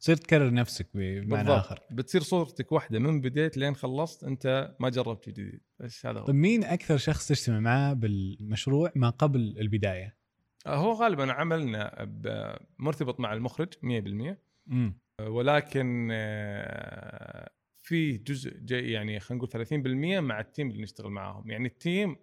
صرت 0.00 0.18
تكرر 0.18 0.52
نفسك 0.54 0.86
بمعنى 0.94 1.20
بالضبط. 1.44 1.50
آخر. 1.64 1.80
بتصير 1.90 2.20
صورتك 2.22 2.72
واحدة 2.72 2.98
من 2.98 3.20
بديت 3.20 3.56
لين 3.56 3.74
خلصت 3.74 4.24
أنت 4.24 4.74
ما 4.80 4.88
جربت 4.88 5.24
شيء 5.24 5.34
جديد. 5.34 5.60
بس 5.80 6.06
هذا 6.06 6.20
هو. 6.20 6.24
طيب 6.24 6.34
مين 6.36 6.64
أكثر 6.64 6.96
شخص 6.96 7.28
تجتمع 7.28 7.60
معاه 7.60 7.92
بالمشروع 7.92 8.92
ما 8.94 9.10
قبل 9.10 9.54
البداية؟ 9.60 10.17
هو 10.66 10.92
غالبا 10.92 11.32
عملنا 11.32 12.08
مرتبط 12.78 13.20
مع 13.20 13.32
المخرج 13.32 13.68
100% 13.82 14.38
امم 14.70 14.98
ولكن 15.20 16.08
آه، 16.12 17.50
في 17.82 18.12
جزء 18.18 18.58
جاي 18.58 18.90
يعني 18.90 19.20
خلينا 19.20 19.44
نقول 19.44 19.66
30% 19.66 20.20
مع 20.20 20.40
ال 20.40 20.46
team 20.46 20.70
اللي 20.70 20.82
نشتغل 20.82 21.10
معاهم. 21.10 21.50
يعني 21.50 21.68
ال 21.68 21.78
team 21.78 22.16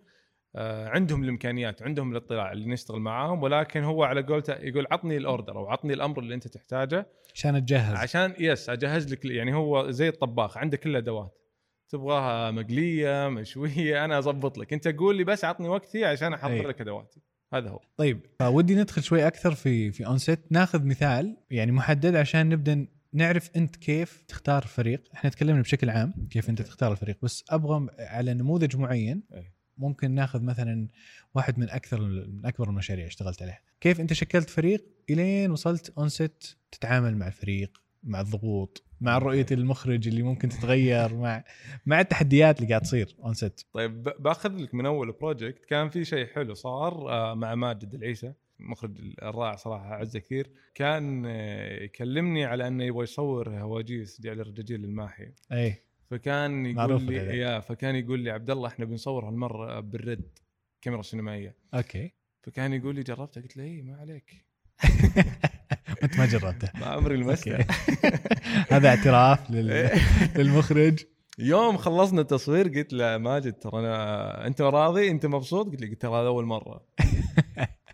آه، 0.56 0.90
عندهم 0.90 1.24
الإمكانيات 1.24 1.82
عندهم 1.82 2.12
الاطلاع 2.12 2.52
اللي 2.52 2.66
نشتغل 2.70 3.00
معاهم 3.00 3.44
ولكن 3.44 3.84
هو 3.84 4.04
على 4.04 4.22
قولته 4.22 4.54
يقول 4.54 4.88
عطني 4.92 5.18
ال 5.18 5.24
order 5.24 5.58
أو 5.58 5.68
عطني 5.68 5.94
الأمر 5.94 6.20
اللي 6.20 6.36
أنت 6.36 6.48
تحتاجه. 6.48 7.08
عشان 7.34 7.66
تجهز 7.66 7.96
عشان 7.96 8.34
yes 8.40 8.70
أجهز 8.70 9.14
لك 9.14 9.26
يعني 9.26 9.54
هو 9.54 9.92
زي 9.92 10.10
الطباخ 10.10 10.58
عنده 10.58 10.78
كل 10.78 10.90
الأدوات. 10.90 11.42
تبغاها 11.90 12.52
مقلية 12.52 13.30
مشوية 13.30 14.06
أنا 14.06 14.18
اضبط 14.18 14.58
لك. 14.58 14.74
أنت 14.74 14.88
قول 14.88 15.16
لي 15.16 15.24
بس 15.24 15.46
عطني 15.46 15.68
وقتي 15.70 16.06
عشان 16.06 16.34
أحضر 16.34 16.54
أي. 16.54 16.62
لك 16.62 16.82
أدواتي. 16.82 17.22
هذا 17.56 17.70
هو. 17.70 17.82
طيب 17.98 18.26
فودي 18.40 18.76
ندخل 18.76 19.04
شوي 19.04 19.28
أكثر 19.28 19.56
في 19.56 19.92
في 19.92 20.06
on 20.06 20.18
set 20.18 20.40
ناخذ 20.52 20.86
مثال 20.86 21.38
يعني 21.50 21.72
محدد 21.72 22.16
عشان 22.16 22.50
نبدأ 22.50 22.88
نعرف 23.14 23.50
أنت 23.56 23.76
كيف 23.76 24.24
تختار 24.28 24.62
فريق. 24.62 25.04
إحنا 25.14 25.30
تكلمنا 25.30 25.62
بشكل 25.62 25.90
عام 25.90 26.28
كيف 26.30 26.50
أنت 26.50 26.62
تختار 26.62 26.92
الفريق 26.92 27.18
بس 27.22 27.44
أبغى 27.50 27.88
على 28.00 28.34
نموذج 28.34 28.78
معين 28.78 29.24
أي. 29.34 29.52
ممكن 29.78 30.12
ناخذ 30.12 30.42
مثلا 30.42 30.88
واحد 31.36 31.60
من 31.60 31.70
أكثر 31.70 32.02
من 32.02 32.46
أكبر 32.46 32.70
المشاريع 32.70 33.08
اشتغلت 33.08 33.42
عليها. 33.42 33.60
كيف 33.82 34.00
أنت 34.00 34.14
شكلت 34.14 34.50
فريق؟ 34.50 34.86
إلين 35.10 35.52
وصلت 35.52 35.94
on 35.98 36.10
set 36.10 36.44
تتعامل 36.72 37.18
مع 37.18 37.28
الفريق؟ 37.28 37.85
مع 38.06 38.22
الضغوط 38.22 38.84
مع 39.02 39.18
رؤية 39.18 39.46
المخرج 39.52 40.08
اللي 40.08 40.24
ممكن 40.24 40.50
تتغير 40.50 41.14
مع 41.14 41.44
مع 41.86 42.00
التحديات 42.00 42.58
اللي 42.58 42.70
قاعد 42.70 42.82
تصير 42.82 43.16
on 43.24 43.34
set 43.34 43.62
طيب 43.74 44.04
بأخذ 44.04 44.58
لك 44.58 44.74
من 44.74 44.86
أول 44.86 45.12
project 45.12 45.66
كان 45.66 45.90
في 45.90 46.06
شيء 46.06 46.28
حلو 46.28 46.54
صار 46.54 47.12
آه، 47.12 47.34
مع 47.34 47.56
ماجد 47.56 47.94
العيسى 47.94 48.34
مخرج 48.60 48.98
الرائع 49.22 49.56
صراحة 49.56 49.94
اعزه 49.94 50.20
كثير 50.20 50.50
كان 50.76 51.24
آه، 51.26 51.84
يكلمني 51.84 52.46
على 52.46 52.68
إنه 52.68 52.84
يبغى 52.84 53.04
يصور 53.04 53.50
هواجيس 53.50 54.22
جعل 54.22 54.40
الرجاجيل 54.40 54.84
الماحي. 54.84 55.32
اي 55.52 55.82
فكان 56.10 56.66
يقول 56.66 57.04
لي. 57.04 57.38
يا 57.38 57.60
فكان 57.60 57.96
يقول 57.96 58.20
لي 58.20 58.32
عبد 58.32 58.50
الله 58.50 58.68
إحنا 58.68 58.86
بنصور 58.86 59.28
هالمره 59.30 59.80
بال 59.80 60.04
RED 60.04 60.40
كاميرا 60.82 61.02
سينمائية. 61.02 61.56
okay. 61.74 62.12
فكان 62.44 62.74
يقول 62.74 62.96
لي 62.96 63.04
جربتها 63.04 63.42
قلت 63.42 63.58
له 63.58 63.64
اي 63.64 63.82
ما 63.82 63.98
عليك. 63.98 64.46
أنت 66.04 66.18
ما 66.18 66.26
جربته. 66.26 66.70
ما 66.80 66.86
عمري 66.86 67.18
لمسته. 67.18 67.58
هذا 68.72 68.90
اعتراف 68.90 69.52
لل... 69.52 69.90
للمخرج. 70.38 71.00
يوم 71.40 71.78
خلصنا 71.78 72.22
التصوير 72.22 72.68
قلت 72.68 72.94
له 72.94 73.18
ماجد 73.18 73.54
ترى 73.54 73.80
أنا 73.80 74.48
أنت 74.48 74.62
راضي؟ 74.62 75.12
أنت 75.12 75.26
مبسوط؟ 75.26 75.66
قلت 75.66 75.82
لي 75.82 75.88
قلت 75.88 76.02
ترى 76.02 76.12
هذا 76.12 76.28
أول 76.28 76.46
مرة. 76.46 76.86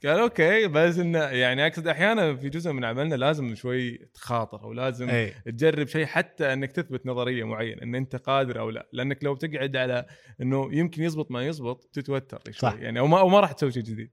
قال 0.05 0.19
okay 0.19 0.67
بس 0.67 0.97
إنه 0.97 1.19
يعني 1.19 1.67
أقصد 1.67 1.87
أحيانا 1.87 2.35
في 2.35 2.49
جزء 2.49 2.71
من 2.71 2.85
عملنا 2.85 3.15
لازم 3.15 3.55
شوي 3.55 3.97
تخاطر 4.13 4.63
أو 4.63 4.73
لازم 4.73 5.09
إي. 5.09 5.33
تجرب 5.45 5.87
شيء 5.87 6.05
حتى 6.05 6.53
إنك 6.53 6.71
تثبت 6.71 7.05
نظرية 7.05 7.43
معينة 7.43 7.81
إن 7.83 7.95
أنت 7.95 8.15
قادر 8.15 8.59
أو 8.59 8.69
لا. 8.69 8.87
لأنك 8.93 9.23
لو 9.23 9.35
تقعد 9.35 9.75
على 9.75 10.05
إنه 10.41 10.69
يمكن 10.75 11.03
يزبط 11.03 11.31
ما 11.31 11.47
يزبط 11.47 11.89
تتوتر 11.93 12.41
شوي 12.45 12.53
صح. 12.53 12.75
يعني 12.79 12.99
أو 12.99 13.07
ما 13.07 13.19
أو 13.19 13.29
ما 13.29 13.39
راح 13.39 13.51
تسوي 13.51 13.71
شيء 13.71 13.83
جديد. 13.83 14.11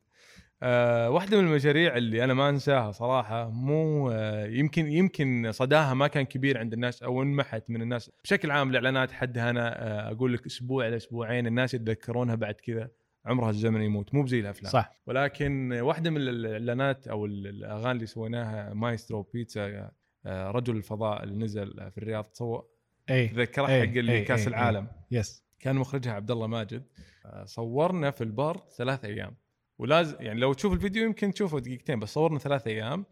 أه 0.63 1.11
واحدة 1.11 1.41
من 1.41 1.47
المشاريع 1.47 1.97
اللي 1.97 2.25
أنا 2.25 2.35
ما 2.35 2.49
أنساها 2.49 2.93
صراحة 2.93 3.51
مو 3.51 4.11
أه 4.11 4.47
يمكن 4.47 4.87
يمكن 4.93 5.53
صداها 5.53 5.95
ما 5.95 6.07
كان 6.07 6.25
كبير 6.25 6.59
عند 6.59 6.73
الناس 6.73 7.03
أو 7.03 7.23
انمحت 7.23 7.71
من 7.71 7.83
الناس. 7.83 8.11
بشكل 8.25 8.51
عام 8.51 8.71
الإعلانات 8.71 9.13
حدها 9.13 9.51
أنا 9.51 9.83
أه 9.83 10.13
أقول 10.13 10.35
لك 10.35 10.47
أسبوع 10.47 10.89
إلى 10.89 10.97
أسبوعين 10.97 11.47
الناس 11.47 11.75
يتذكرونها 11.75 12.35
بعد 12.35 12.55
كذا 12.55 12.91
عمرها 13.27 13.51
الزمن 13.51 13.83
يموت. 13.83 14.15
مو 14.15 14.23
بزي 14.23 14.41
الأفلام. 14.41 14.73
صح. 14.73 15.01
ولكن 15.07 15.73
واحدة 15.73 16.11
من 16.11 16.17
الإعلانات 16.17 17.09
أو 17.09 17.27
الأغاني 17.27 17.91
اللي 17.93 18.07
سويناها 18.07 18.75
مايسترو 18.75 19.23
بيتزا 19.23 19.91
آه، 20.27 20.51
رجل 20.51 20.77
الفضاء 20.77 21.25
اللي 21.25 21.45
نزل 21.45 21.91
في 21.91 21.99
الرياض 21.99 22.29
سوى 22.33 22.63
اي 23.11 23.29
تذكرة 23.29 23.67
حق 23.67 23.71
إيه، 23.71 24.01
اللي 24.01 24.13
إيه، 24.13 24.25
كأس 24.25 24.41
إيه، 24.41 24.49
العالم. 24.49 24.89
yes 25.11 25.45
كان 25.61 25.77
مخرجها 25.77 26.13
عبد 26.13 26.31
الله 26.31 26.47
ماجد. 26.47 26.83
آه، 27.27 27.45
صورنا 27.45 28.11
في 28.11 28.25
البر 28.25 28.61
ثلاث 28.77 29.05
أيام. 29.05 29.37
ولازم 29.79 30.17
يعني 30.21 30.41
لو 30.41 30.53
تشوف 30.53 30.73
الفيديو 30.73 31.05
يمكن 31.05 31.33
تشوفه 31.33 31.59
دقيقتين 31.59 31.99
بس 31.99 32.15
صورنا 32.15 32.39
ثلاث 32.39 32.67
أيام. 32.67 33.05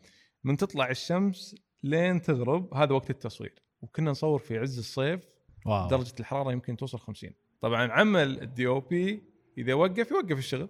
من 0.45 0.57
تطلع 0.57 0.91
الشمس 0.91 1.57
لين 1.83 2.23
تغرب 2.23 2.75
هذا 2.75 2.93
وقت 2.93 3.11
التصوير. 3.11 3.55
وكنا 3.83 4.11
نصور 4.11 4.39
في 4.39 4.59
عز 4.59 4.79
الصيف 4.79 5.21
wow. 5.67 5.88
درجة 5.89 6.15
الحرارة 6.21 6.53
يمكن 6.53 6.77
توصل 6.77 6.99
50 6.99 7.31
طبعا 7.61 7.93
عمل 7.93 8.43
ال 8.43 8.67
DOP 8.67 9.23
إذا 9.59 9.75
وقف 9.75 10.11
يوقف 10.11 10.39
الشغل. 10.39 10.69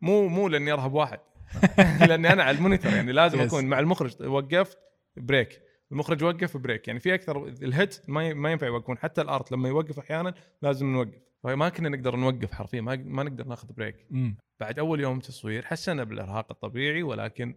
مو 0.00 0.28
مو 0.28 0.48
لأني 0.48 0.72
أرهب 0.72 0.92
واحد. 0.92 1.20
لأني 2.08 2.32
أنا 2.32 2.42
على 2.42 2.56
ال 2.56 2.61
monitor 2.61 2.92
يعني 2.92 3.12
لازم. 3.12 3.40
أكون 3.40 3.64
مع 3.64 3.78
المخرج. 3.78 4.22
وقفت 4.22 4.78
break 5.16 5.62
المخرج 5.92 6.24
وقف 6.24 6.56
break 6.56 6.88
يعني 6.88 7.00
في 7.00 7.14
أكثر 7.14 7.48
ال 7.48 7.58
heat 7.58 8.00
ما 8.08 8.52
ينفع 8.52 8.66
يوقفون. 8.66 8.98
حتى 8.98 9.20
ال 9.20 9.28
art 9.28 9.52
لما 9.52 9.68
يوقف 9.68 9.98
أحيانا 9.98 10.34
لازم 10.62 10.86
نوقف. 10.86 11.29
فما 11.42 11.68
كنا 11.68 11.88
نقدر 11.88 12.16
نوقف 12.16 12.52
حرفيا 12.52 12.80
ما, 12.80 12.96
ما 12.96 13.22
نقدر 13.22 13.46
ناخذ 13.46 13.72
break 13.72 14.06
مم. 14.10 14.36
بعد 14.60 14.78
أول 14.78 15.00
يوم 15.00 15.20
تصوير 15.20 15.64
حسنا 15.64 16.04
بالإرهاق 16.04 16.46
الطبيعي 16.50 17.02
ولكن 17.02 17.54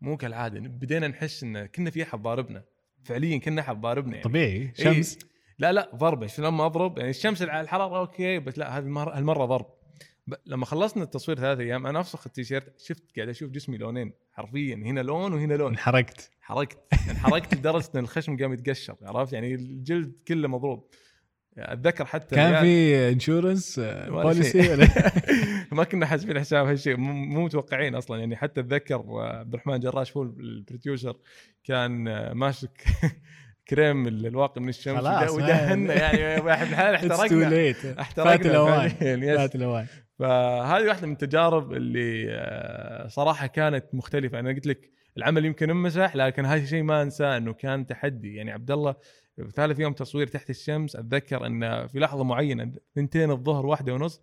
مو 0.00 0.16
كالعادة 0.16 0.60
بدينا 0.60 1.08
نحس 1.08 1.42
إن 1.42 1.66
كنا 1.66 1.90
في 1.90 2.02
أحد 2.02 2.22
ضاربنا. 2.22 2.64
فعليا 3.04 3.38
كنا 3.38 3.60
أحد 3.60 3.80
ضاربنا 3.80 4.12
يعني. 4.12 4.24
طبيعي. 4.24 4.72
شمس. 4.74 5.18
لا 5.58 5.72
لا 5.72 5.90
ضربة. 5.94 6.30
لما 6.38 6.66
أضرب؟ 6.66 6.98
يعني 6.98 7.10
الشمس 7.10 7.42
على 7.42 7.60
الحرارة 7.60 7.98
okay 7.98 8.38
بس 8.38 8.58
لا 8.58 8.78
هذه 8.78 8.84
المره 8.84 9.16
هالمرة 9.16 9.44
ضرب. 9.44 9.66
لما 10.46 10.66
خلصنا 10.66 11.02
التصوير 11.02 11.38
ثلاث 11.38 11.58
أيام 11.58 11.86
أنا 11.86 12.00
أفسخ 12.00 12.26
التيشيرت 12.26 12.80
شفت 12.80 13.02
قاعد 13.16 13.28
أشوف 13.28 13.50
جسمي 13.50 13.76
لونين. 13.76 14.12
حرفيا 14.32 14.74
هنا 14.74 15.00
لون 15.00 15.32
وهنا 15.32 15.54
لون. 15.54 15.72
انحرقت. 15.72 16.30
حرقت 16.40 16.78
انحرقت 17.10 17.54
لدرجة 17.58 17.90
إن 17.94 18.00
الخشم 18.00 18.36
قام 18.36 18.52
يتقشر 18.52 18.96
عرفت؟ 19.02 19.32
يعني 19.32 19.54
الجلد 19.54 20.12
كله 20.28 20.48
مضروب. 20.48 20.90
أتذكر 21.58 22.04
حتى 22.04 22.36
كان 22.36 22.60
في 22.60 23.08
insurance 23.08 23.78
ولا 23.78 24.22
policy 24.22 24.88
ما 25.72 25.84
كنا 25.84 26.06
حاسبين 26.06 26.40
حساب 26.40 26.66
هالشيء 26.66 26.96
مو 26.96 27.44
متوقعين 27.44 27.94
أصلا. 27.94 28.18
يعني 28.18 28.36
حتى 28.36 28.60
أتذكر 28.60 28.94
آه، 28.94 29.38
عبد 29.38 29.54
الرحمن 29.54 29.80
جراش 29.80 30.16
هو 30.16 30.22
ال 30.22 30.32
producer 30.32 31.16
كان 31.64 32.08
آه، 32.08 32.32
ماسك 32.32 32.84
كريم 33.68 34.06
الواقي 34.06 34.60
من 34.60 34.68
الشمس 34.68 34.98
خلاص، 34.98 35.30
ودهنا 35.30 35.94
يعني 35.94 36.42
too 36.42 36.48
احترقنا. 36.48 37.74
احترقنا 38.00 38.36
فات 38.36 38.46
الأوان. 38.46 38.88
فات 39.36 39.54
الأوان. 39.54 39.86
فهذه 40.18 40.88
واحدة 40.88 41.06
من 41.06 41.12
التجارب 41.12 41.72
اللي 41.72 42.26
آه، 42.30 43.08
صراحة 43.08 43.46
كانت 43.46 43.84
مختلفة. 43.92 44.38
أنا 44.40 44.50
قلت 44.50 44.66
لك 44.66 44.90
العمل 45.16 45.44
يمكن 45.44 45.70
انمسح 45.70 46.16
لكن 46.16 46.44
هذا 46.44 46.62
الشيء 46.62 46.82
ما 46.82 47.02
أنساه 47.02 47.36
إنه 47.36 47.52
كان 47.52 47.86
تحدي. 47.86 48.34
يعني 48.34 48.52
عبد 48.52 48.70
الله 48.70 48.94
ثالث 49.54 49.80
يوم 49.80 49.92
تصوير 49.92 50.26
تحت 50.26 50.50
الشمس 50.50 50.96
أتذكر 50.96 51.46
إن 51.46 51.86
في 51.86 51.98
لحظة 51.98 52.24
معينة 52.24 52.72
ثنتين 52.94 53.30
الظهر 53.30 53.66
واحدة 53.66 53.94
ونص 53.94 54.22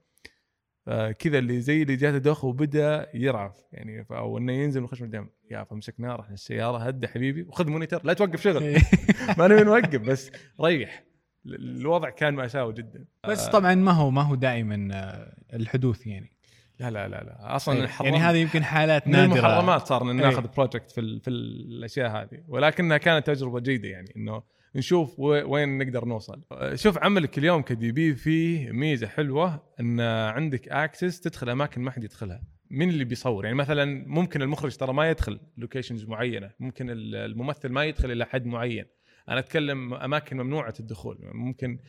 كذا 1.19 1.37
اللي 1.37 1.61
زي 1.61 1.81
اللي 1.81 1.95
جاته 1.95 2.17
دوخه 2.17 2.47
وبدأ 2.47 3.07
يرعف 3.13 3.55
يعني 3.71 4.05
أو 4.11 4.37
إنه 4.37 4.53
ينزل 4.53 4.81
من 4.81 4.87
خشم 4.87 5.05
الدم. 5.05 5.29
يا 5.51 5.63
فمسكناه 5.63 6.15
رحنا 6.15 6.33
السيارة 6.33 6.77
هدى 6.77 7.07
حبيبي 7.07 7.43
وخذ 7.43 7.69
مونيتر 7.69 8.01
لا 8.05 8.13
توقف 8.13 8.41
شغل. 8.41 8.63
ما 9.37 9.47
نبي 9.47 9.63
نوقف 9.63 9.95
بس 10.01 10.31
ريح. 10.61 11.03
ال- 11.45 11.79
الوضع 11.81 12.09
كان 12.09 12.33
مأساوي 12.33 12.73
جدا. 12.73 13.05
بس 13.27 13.47
آه، 13.47 13.51
طبعا 13.51 13.75
ما 13.75 13.91
هو 13.91 14.11
ما 14.11 14.21
هو 14.21 14.35
دائما 14.35 14.87
آه، 14.93 15.35
الحدوث 15.55 16.07
يعني. 16.07 16.31
لا 16.79 16.91
لا 16.91 17.07
لا 17.07 17.23
لا. 17.23 17.55
أصلا 17.55 17.73
يعني 17.75 17.85
الحرام- 17.87 18.15
هذه 18.15 18.37
يمكن 18.37 18.63
حالات 18.63 19.07
من 19.07 19.13
نادرة. 19.13 19.33
المحرمات 19.39 19.87
صار 19.87 20.01
إن 20.11 20.19
إيه. 20.19 20.25
ناخذ 20.29 20.47
project 20.57 20.91
في 20.91 21.19
في 21.19 21.29
الأشياء 21.29 22.09
هذه. 22.11 22.43
ولكنها 22.47 22.97
كانت 22.97 23.27
تجربة 23.27 23.59
جيدة 23.59 23.87
يعني 23.89 24.13
إنه 24.17 24.43
نشوف 24.75 25.19
وين 25.19 25.77
نقدر 25.77 26.05
نوصل. 26.05 26.41
شوف 26.75 26.97
عملك 26.97 27.37
اليوم 27.37 27.61
ك 27.61 27.91
DP 27.91 28.15
فيه 28.15 28.71
ميزة 28.71 29.07
حلوة 29.07 29.63
إن 29.79 29.99
عندك 29.99 30.69
access 30.69 31.19
تدخل 31.21 31.49
أماكن 31.49 31.81
ما 31.81 31.91
حد 31.91 32.03
يدخلها. 32.03 32.43
مين 32.71 32.89
اللي 32.89 33.03
بيصور؟ 33.05 33.43
يعني 33.45 33.57
مثلا 33.57 34.07
ممكن 34.07 34.41
المخرج 34.41 34.75
ترى 34.75 34.93
ما 34.93 35.09
يدخل 35.09 35.39
locations 35.57 36.05
معينة. 36.05 36.51
ممكن 36.59 36.89
ال- 36.89 37.15
الممثل 37.15 37.69
ما 37.69 37.85
يدخل 37.85 38.11
إلى 38.11 38.25
حد 38.25 38.45
معين. 38.45 38.85
أنا 39.29 39.39
أتكلم 39.39 39.93
أماكن 39.93 40.37
ممنوعة 40.37 40.73
الدخول. 40.79 41.17
ممكن 41.33 41.79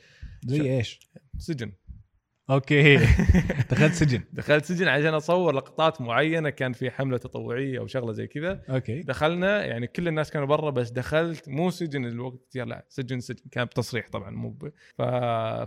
زي 0.46 0.76
إيش؟ 0.76 1.00
سجن. 1.38 1.72
okay. 2.50 2.96
دخلت 3.70 3.92
سجن. 3.92 4.22
دخلت 4.32 4.64
سجن 4.64 4.88
عشان 4.88 5.14
أصور 5.14 5.54
لقطات 5.54 6.00
معينة 6.00 6.50
كان 6.50 6.72
في 6.72 6.90
حملة 6.90 7.18
تطوعية 7.18 7.78
أو 7.78 7.86
شغلة 7.86 8.12
زي 8.12 8.26
كذا. 8.26 8.62
okay. 8.70 9.00
دخلنا 9.00 9.64
يعني 9.64 9.86
كل 9.86 10.08
الناس 10.08 10.30
كانوا 10.30 10.46
برا 10.46 10.70
بس 10.70 10.90
دخلت 10.90 11.48
مو 11.48 11.70
سجن 11.70 12.04
الوقت 12.04 12.56
لا 12.56 12.86
سجن 12.88 13.20
سجن. 13.20 13.42
كان 13.50 13.64
بتصريح 13.64 14.08
طبعا 14.12 14.30
مو 14.30 14.50
ب... 14.50 14.68
ف... 14.98 15.02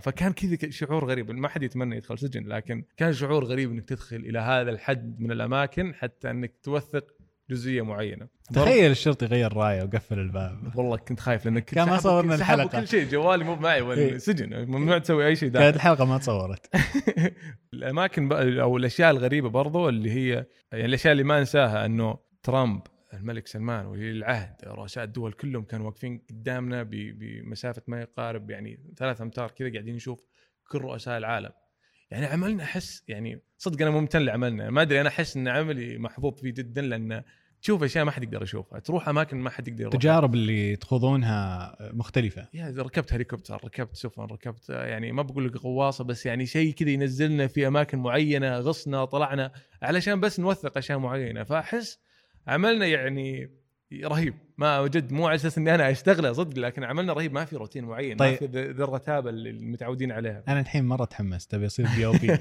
فكان 0.04 0.32
كذا 0.32 0.70
شعور 0.70 1.04
غريب. 1.04 1.30
ما 1.30 1.48
حد 1.48 1.62
يتمنى 1.62 1.96
يدخل 1.96 2.18
سجن 2.18 2.46
لكن 2.46 2.84
كان 2.96 3.12
شعور 3.12 3.44
غريب 3.44 3.70
إنك 3.70 3.84
تدخل 3.84 4.16
إلى 4.16 4.38
هذا 4.38 4.70
الحد 4.70 5.20
من 5.20 5.32
الأماكن 5.32 5.94
حتى 5.94 6.30
إنك 6.30 6.52
توثق 6.62 7.17
جزئية 7.50 7.82
معينة. 7.82 8.28
تخيل 8.54 8.90
الشرطي 8.90 9.26
غير 9.26 9.52
رايه 9.52 9.82
وقفل 9.82 10.18
الباب. 10.18 10.72
والله 10.76 10.96
كنت 10.96 11.20
خايف 11.20 11.44
لانك 11.44 11.64
كان 11.64 11.88
ما 11.88 11.98
صورنا 11.98 12.34
الحلقة. 12.34 12.80
كل 12.80 12.88
شيء 12.88 13.08
جوالي 13.08 13.44
مو 13.44 13.56
معي 13.56 13.76
إيه. 13.76 13.82
والسجن 13.82 14.66
ممنوع 14.68 14.98
تسوي 14.98 15.26
أي 15.26 15.36
شيء 15.36 15.50
كانت 15.50 15.76
الحلقة 15.76 16.04
ما 16.04 16.18
تصورت. 16.18 16.66
الأماكن 17.74 18.32
أو 18.32 18.76
الأشياء 18.76 19.10
الغريبة 19.10 19.48
برضو 19.48 19.88
اللي 19.88 20.10
هي 20.10 20.46
يعني 20.72 20.84
الأشياء 20.84 21.12
اللي 21.12 21.24
ما 21.24 21.38
أنساها 21.38 21.86
إنه 21.86 22.18
ترامب 22.42 22.82
الملك 23.14 23.46
سلمان 23.46 23.86
ولي 23.86 24.10
العهد 24.10 24.54
رؤساء 24.64 25.04
الدول 25.04 25.32
كلهم 25.32 25.64
كانوا 25.64 25.86
واقفين 25.86 26.22
قدامنا 26.30 26.82
بمسافة 26.90 27.82
ما 27.86 28.00
يقارب 28.00 28.50
يعني 28.50 28.94
ثلاث 28.96 29.20
أمتار 29.20 29.50
كذا 29.50 29.72
قاعدين 29.72 29.94
نشوف 29.94 30.24
كل 30.70 30.78
رؤساء 30.78 31.18
العالم. 31.18 31.50
يعني 32.10 32.26
عملنا 32.26 32.62
أحس 32.62 33.04
يعني 33.08 33.40
صدق 33.58 33.82
أنا 33.82 33.90
ممتن 33.90 34.22
لعملنا. 34.22 34.70
ما 34.70 34.82
أدري 34.82 35.00
أنا 35.00 35.08
أحس 35.08 35.36
إن 35.36 35.48
عملي 35.48 35.98
محظوظ 35.98 36.34
فيه 36.40 36.50
جدا 36.50 36.82
لأن 36.82 37.22
تشوف 37.62 37.82
أشياء 37.82 38.04
ما 38.04 38.10
حد 38.10 38.22
يقدر 38.22 38.42
يشوفها. 38.42 38.78
تروح 38.78 39.08
أماكن 39.08 39.36
ما 39.36 39.50
حد 39.50 39.68
يقدر 39.68 39.80
يروحها. 39.80 39.96
التجارب 39.96 40.34
اللي 40.34 40.76
تخوضونها 40.76 41.76
مختلفة. 41.80 42.48
يا 42.54 42.74
ركبت 42.78 43.12
هليكوبتر 43.12 43.60
ركبت 43.64 43.96
سفن 43.96 44.22
ركبت 44.22 44.68
يعني 44.70 45.12
ما 45.12 45.22
بقول 45.22 45.46
لك 45.46 45.56
غواصة 45.56 46.04
بس 46.04 46.26
يعني 46.26 46.46
شيء 46.46 46.72
كذا 46.72 46.90
ينزلنا 46.90 47.46
في 47.46 47.66
أماكن 47.66 47.98
معينة 47.98 48.58
غصنا 48.58 49.04
طلعنا 49.04 49.52
علشان 49.82 50.20
بس 50.20 50.40
نوثق 50.40 50.76
أشياء 50.78 50.98
معينة. 50.98 51.44
فأحس 51.44 51.98
عملنا 52.46 52.86
يعني 52.86 53.50
رهيب. 53.92 54.34
ما 54.58 54.86
جد 54.86 55.12
مو 55.12 55.26
على 55.26 55.34
أساس 55.34 55.58
إني 55.58 55.74
أنا 55.74 55.90
أشتغله 55.90 56.32
صدق 56.32 56.58
لكن 56.58 56.84
عملنا 56.84 57.12
رهيب. 57.12 57.32
ما 57.32 57.44
في 57.44 57.56
روتين 57.56 57.84
معين 57.84 58.10
ما 58.12 58.18
طيب. 58.18 58.38
في 58.38 58.46
ذ- 58.46 58.76
ذي 58.76 58.84
الرتابه 58.84 59.30
اللي 59.30 59.50
المتعودين 59.50 60.12
عليها. 60.12 60.42
أنا 60.48 60.60
الحين 60.60 60.84
مرة 60.84 61.04
تحمست 61.04 61.54
أبي 61.54 61.66
أصير 61.66 61.86
دي 61.96 62.06
أو 62.06 62.12
بي 62.12 62.38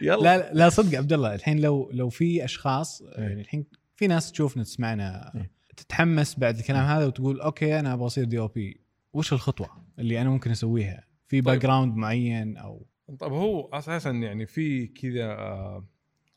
يلا. 0.00 0.22
لا 0.22 0.52
لا 0.52 0.68
صدق 0.68 0.98
عبد 0.98 1.12
الله 1.12 1.34
الحين 1.34 1.60
لو 1.60 1.90
لو 1.92 2.08
في 2.08 2.44
أشخاص 2.44 3.02
إيه. 3.02 3.22
يعني 3.24 3.40
الحين 3.40 3.64
في 3.96 4.06
ناس 4.06 4.32
تشوفنا 4.32 4.62
تسمعنا 4.62 5.32
إيه. 5.34 5.50
تتحمس 5.76 6.38
بعد 6.38 6.58
الكلام 6.58 6.84
هذا 6.84 7.06
وتقول 7.06 7.40
أوكي 7.40 7.78
أنا 7.80 7.92
أبغى 7.94 8.06
أصير 8.06 8.24
DOP 8.24 8.80
وش 9.12 9.32
الخطوة 9.32 9.68
اللي 9.98 10.20
أنا 10.20 10.30
ممكن 10.30 10.50
أسويها؟ 10.50 11.04
في 11.28 11.40
background 11.40 11.96
معين 11.96 12.56
أو 12.56 12.86
طب 13.20 13.32
هو 13.32 13.68
أساسا 13.72 14.10
يعني 14.10 14.46
في 14.46 14.86
كذا 14.86 15.24
آه، 15.24 15.86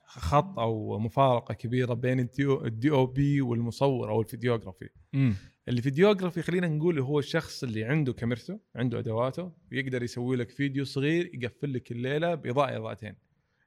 خط 0.08 0.60
أو 0.60 1.00
مفارقة 1.00 1.54
كبيرة 1.54 1.94
بين 1.94 2.20
ال 2.40 2.90
DOP 2.92 3.42
والمصور 3.42 4.10
أو 4.10 4.22
ال 4.22 4.27
videographer. 4.27 4.90
ال 5.68 5.73
videographer 5.73 6.42
خلينا 6.42 6.68
نقول 6.68 7.00
هو 7.00 7.20
الشخص 7.20 7.64
اللي 7.64 7.84
عنده 7.84 8.14
كاميرته 8.14 8.60
عنده 8.76 9.00
أدواته 9.00 9.52
ويقدر 9.72 10.04
يسوي 10.04 10.36
لك 10.36 10.50
فيديو 10.50 10.86
صغير 10.86 11.32
يقفل 11.34 11.74
لك 11.74 11.92
الليلة 11.92 12.36
بإضاءة 12.36 12.78
إضاءتين. 12.78 13.16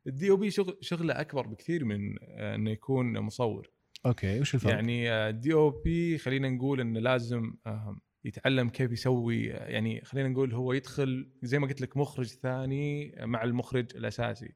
ال 0.07 0.31
DOP 0.31 0.51
شغل 0.51 0.79
شغلة 0.81 1.21
أكبر 1.21 1.47
بكثير 1.47 1.85
من 1.85 2.15
آه، 2.23 2.55
إنه 2.55 2.71
يكون 2.71 3.19
مصور. 3.19 3.71
okay 4.07 4.41
وش 4.41 4.55
الفرق؟ 4.55 4.73
يعني 4.73 5.11
ال 5.11 5.53
DOP 5.53 6.19
خلينا 6.19 6.49
نقول 6.49 6.81
إنه 6.81 7.01
لازم 7.01 7.55
آه، 7.67 8.01
يتعلم 8.25 8.69
كيف 8.69 8.93
يسوي 8.93 9.53
آه، 9.55 9.69
يعني 9.69 10.01
خلينا 10.05 10.29
نقول 10.29 10.55
هو 10.55 10.73
يدخل 10.73 11.31
زي 11.43 11.59
ما 11.59 11.67
قلت 11.67 11.81
لك 11.81 11.97
مخرج 11.97 12.27
ثاني 12.27 13.15
مع 13.21 13.45
المخرج 13.45 13.97
الأساسي. 13.97 14.55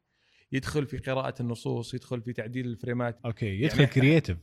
يدخل 0.52 0.87
في 0.87 0.98
قراءة 0.98 1.35
النصوص 1.42 1.94
يدخل 1.94 2.22
في 2.22 2.33
تعديل 2.33 2.66
الفريمات. 2.66 3.18
okay 3.26 3.62
يدخل 3.62 3.80
يعني 3.80 3.92
creative 3.92 4.37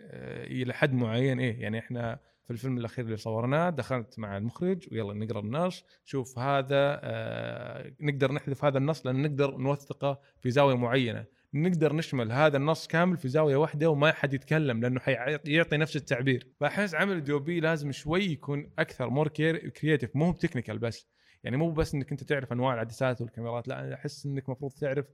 آه، 0.00 0.46
إلى 0.46 0.74
حد 0.74 0.92
معين 0.92 1.40
إيه 1.40 1.60
يعني 1.60 1.78
إحنا 1.78 2.18
في 2.46 2.52
الفيلم 2.52 2.78
الأخير 2.78 3.04
اللي 3.04 3.16
صورناه 3.16 3.70
دخلت 3.70 4.18
مع 4.18 4.36
المخرج 4.36 4.88
ويلا 4.92 5.14
نقرأ 5.14 5.40
النص 5.40 5.84
شوف 6.04 6.38
هذا 6.38 7.00
آه 7.02 7.92
نقدر 8.00 8.32
نحذف 8.32 8.64
هذا 8.64 8.78
النص 8.78 9.06
لأن 9.06 9.22
نقدر 9.22 9.56
نوثقه 9.56 10.20
في 10.40 10.50
زاوية 10.50 10.76
معينة. 10.76 11.24
نقدر 11.54 11.92
نشمل 11.92 12.32
هذا 12.32 12.56
النص 12.56 12.86
كامل 12.86 13.16
في 13.16 13.28
زاوية 13.28 13.56
واحدة 13.56 13.90
وما 13.90 14.12
حد 14.12 14.34
يتكلم 14.34 14.80
لأنه 14.80 15.00
حيعطي 15.00 15.52
يعطي 15.52 15.76
نفس 15.76 15.96
التعبير. 15.96 16.46
فأحس 16.60 16.94
عمل 16.94 17.16
ال 17.16 17.32
DP 17.32 17.60
لازم 17.60 17.92
شوي 17.92 18.24
يكون 18.24 18.70
أكثر 18.78 19.10
more 19.10 19.28
creative 19.28 20.16
مو 20.16 20.32
technical 20.32 20.78
بس. 20.78 21.08
يعني 21.44 21.56
مو 21.56 21.70
بس 21.70 21.94
إنك 21.94 22.10
أنت 22.10 22.24
تعرف 22.24 22.52
أنواع 22.52 22.74
العدسات 22.74 23.20
والكاميرات 23.20 23.68
لا 23.68 23.80
أنا 23.80 23.94
أحس 23.94 24.26
إنك 24.26 24.44
المفروض 24.48 24.72
تعرف 24.72 25.06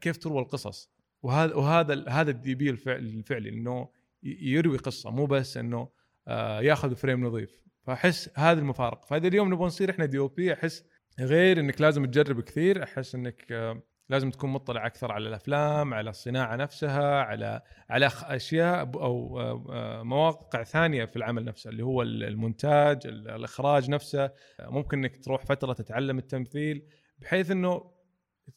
كيف 0.00 0.16
تروى 0.16 0.40
القصص. 0.42 0.90
وهذا 1.22 1.54
وهذا 1.54 2.04
هذا 2.08 2.30
ال 2.30 2.54
DP 2.54 2.70
الفعل 2.70 2.98
الفعلي 2.98 3.48
إنه 3.48 3.88
يروي 4.22 4.76
قصة 4.76 5.10
مو 5.10 5.26
بس 5.26 5.56
إنه 5.56 5.88
آه، 6.28 6.60
ياخذ 6.60 6.94
frame 6.96 7.24
نظيف. 7.26 7.62
فأحس 7.82 8.30
هذا 8.34 8.60
المفارقة. 8.60 9.06
فهذا 9.06 9.28
اليوم 9.28 9.52
نبغى 9.52 9.66
نصير 9.66 9.90
إحنا 9.90 10.04
DOP 10.06 10.52
أحس 10.52 10.84
غير 11.20 11.60
إنك 11.60 11.80
لازم 11.80 12.04
تجرب 12.06 12.40
كثير. 12.40 12.82
أحس 12.82 13.14
إنك 13.14 13.52
آه، 13.52 13.82
لازم 14.10 14.30
تكون 14.30 14.50
مطلع 14.50 14.86
أكثر 14.86 15.12
على 15.12 15.28
الأفلام 15.28 15.94
على 15.94 16.10
الصناعة 16.10 16.56
نفسها 16.56 17.20
على 17.22 17.62
على 17.90 18.10
أشياء 18.22 18.80
أو 18.94 19.40
آه، 19.40 19.64
آه، 19.70 20.02
مواقع 20.02 20.62
ثانية 20.62 21.04
في 21.04 21.16
العمل 21.16 21.44
نفسه 21.44 21.70
اللي 21.70 21.84
هو 21.84 22.02
ال- 22.02 22.24
المونتاج 22.24 23.06
ال- 23.06 23.28
الإخراج 23.30 23.90
نفسه. 23.90 24.24
آه، 24.24 24.32
ممكن 24.70 24.98
إنك 24.98 25.24
تروح 25.24 25.44
فترة 25.46 25.72
تتعلم 25.72 26.18
التمثيل 26.18 26.86
بحيث 27.18 27.50
إنه 27.50 27.97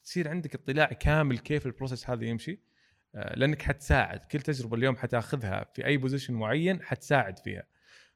تصير 0.04 0.30
عندك 0.30 0.56
اطلاع 0.56 0.86
كامل 0.86 1.38
كيف 1.38 1.66
ال 1.66 1.71
process 1.71 2.10
هذا 2.10 2.26
يمشي 2.26 2.60
آه، 3.16 3.36
لأنك 3.36 3.62
حتساعد. 3.62 4.20
كل 4.20 4.42
تجربة 4.42 4.78
اليوم 4.78 4.96
حتاخذها 4.96 5.66
في 5.74 5.86
أي 5.86 5.98
position 5.98 6.34
معين 6.34 6.82
حتساعد 6.82 7.40
فيها. 7.40 7.64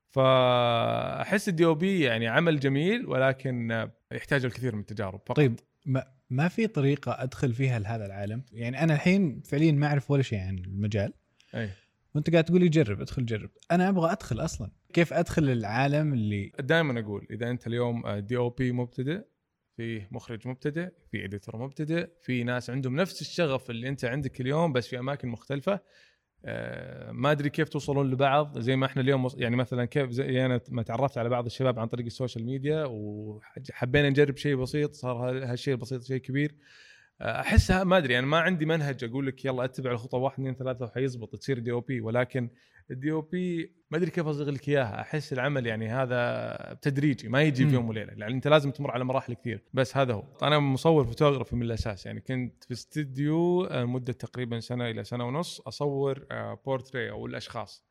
فأحس 0.10 1.50
ال 1.50 1.65
DOP 1.65 2.02
يعني 2.02 2.28
عمل 2.28 2.60
جميل 2.60 3.06
ولكن 3.06 3.72
آه، 3.72 3.92
يحتاج 4.12 4.46
الكثير 4.46 4.76
من 4.76 4.82
التجارب 4.82 5.20
فقط. 5.26 5.38
طيب 5.38 5.60
ما, 5.86 6.08
ما 6.30 6.48
في 6.48 6.68
طريقة 6.68 7.24
أدخل 7.24 7.54
فيها 7.54 7.80
لهذا 7.80 8.06
العالم؟ 8.06 8.44
يعني 8.52 8.84
أنا 8.84 8.94
الحين 8.94 9.42
فعليا 9.42 9.72
ما 9.72 9.88
أعرف 9.88 10.12
ولا 10.12 10.22
شيء 10.22 10.40
عن 10.40 10.58
المجال. 10.58 11.14
أي. 11.56 11.70
وأنت 12.16 12.30
قاعد 12.30 12.44
تقول 12.44 12.60
لي 12.62 12.70
جرب 12.70 13.02
ادخل 13.02 13.26
جرب. 13.26 13.50
أنا 13.72 13.90
أبغى 13.90 14.12
أدخل 14.12 14.40
أصلا. 14.40 14.72
كيف 14.94 15.14
أدخل 15.14 15.50
العالم 15.50 16.14
اللي 16.14 16.52
دائما 16.60 17.00
أقول 17.00 17.28
إذا 17.32 17.50
أنت 17.50 17.68
اليوم 17.68 18.10
DOP 18.10 18.72
مبتدئ 18.72 19.22
في 19.78 20.08
مخرج 20.12 20.48
مبتدئ 20.48 20.90
في 21.12 21.26
editor 21.26 21.58
مبتدئ 21.58 22.10
في 22.22 22.44
ناس 22.44 22.70
عندهم 22.70 22.96
نفس 22.96 23.22
الشغف 23.22 23.70
اللي 23.70 23.88
أنت 23.90 24.06
عندك 24.06 24.42
اليوم 24.42 24.74
بس 24.74 24.88
في 24.88 25.00
أماكن 25.00 25.28
مختلفة. 25.28 25.80
آه، 26.48 27.12
ما 27.12 27.32
أدري 27.32 27.50
كيف 27.50 27.70
توصلون 27.70 28.12
لبعض 28.12 28.60
زي 28.60 28.76
ما 28.76 28.86
إحنا 28.86 29.02
اليوم 29.02 29.28
يعني 29.38 29.56
مثلا 29.56 29.86
كيف 29.86 30.10
زي 30.10 30.46
أنا 30.46 30.62
ما 30.70 30.84
تعرفت 30.84 31.18
على 31.18 31.30
بعض 31.30 31.46
الشباب 31.46 31.80
عن 31.80 31.88
طريق 31.88 32.06
ال 32.06 32.11
social 32.11 32.46
media 32.46 32.86
وحبينا 32.90 34.10
نجرب 34.10 34.38
شيء 34.38 34.56
بسيط 34.56 34.94
صار 34.94 35.16
ها- 35.16 35.52
هالشيء 35.52 35.74
البسيط 35.74 36.04
شيء 36.04 36.18
كبير. 36.18 36.56
أحسها 37.22 37.84
ما 37.84 37.98
أدري 37.98 38.20
أنا 38.20 38.28
ما 38.28 38.38
عندي 38.40 38.66
منهج 38.66 39.04
أقول 39.04 39.28
لك 39.28 39.46
يلا 39.46 39.66
أتبع 39.66 39.92
الخطوة 39.92 40.20
واحد 40.20 40.34
اثنين 40.40 40.56
ثلاثة 40.56 40.86
وحيزبط 40.86 41.36
تصير 41.36 41.60
DOP 41.60 42.02
ولكن 42.02 42.50
ال 42.91 43.12
DOP 43.12 43.76
ما 43.91 43.98
أدري 43.98 44.12
كيف 44.12 44.28
اصيغ 44.28 44.50
لك 44.50 44.69
إياها 44.69 45.02
أحس 45.02 45.34
العمل 45.34 45.67
يعني 45.67 45.89
هذا 45.89 46.78
تدريجي 46.82 47.30
ما 47.30 47.41
يجي. 47.41 47.67
في 47.67 47.74
يوم 47.74 47.89
وليلة 47.89 48.13
يعني 48.13 48.34
أنت 48.34 48.48
لازم 48.48 48.71
تمر 48.71 48.91
على 48.91 49.04
مراحل 49.04 49.34
كثير 49.34 49.63
بس 49.74 49.98
هذا 49.98 50.13
هو 50.13 50.24
أنا 50.43 50.60
مصور 50.60 51.04
فوتوغرافي 51.06 51.56
من 51.56 51.62
الأساس 51.62 52.06
يعني 52.06 52.21
كنت 52.21 52.63
في 52.63 52.71
استديو 52.71 53.63
آه، 53.65 53.86
مدة 53.86 54.13
تقريبا 54.13 54.60
سنة 54.60 54.89
إلى 54.89 55.04
سنة 55.04 55.26
ونص 55.28 55.62
أصور 55.62 56.26
بورتري 56.65 57.12
أو 57.12 57.26
الأشخاص. 57.26 57.86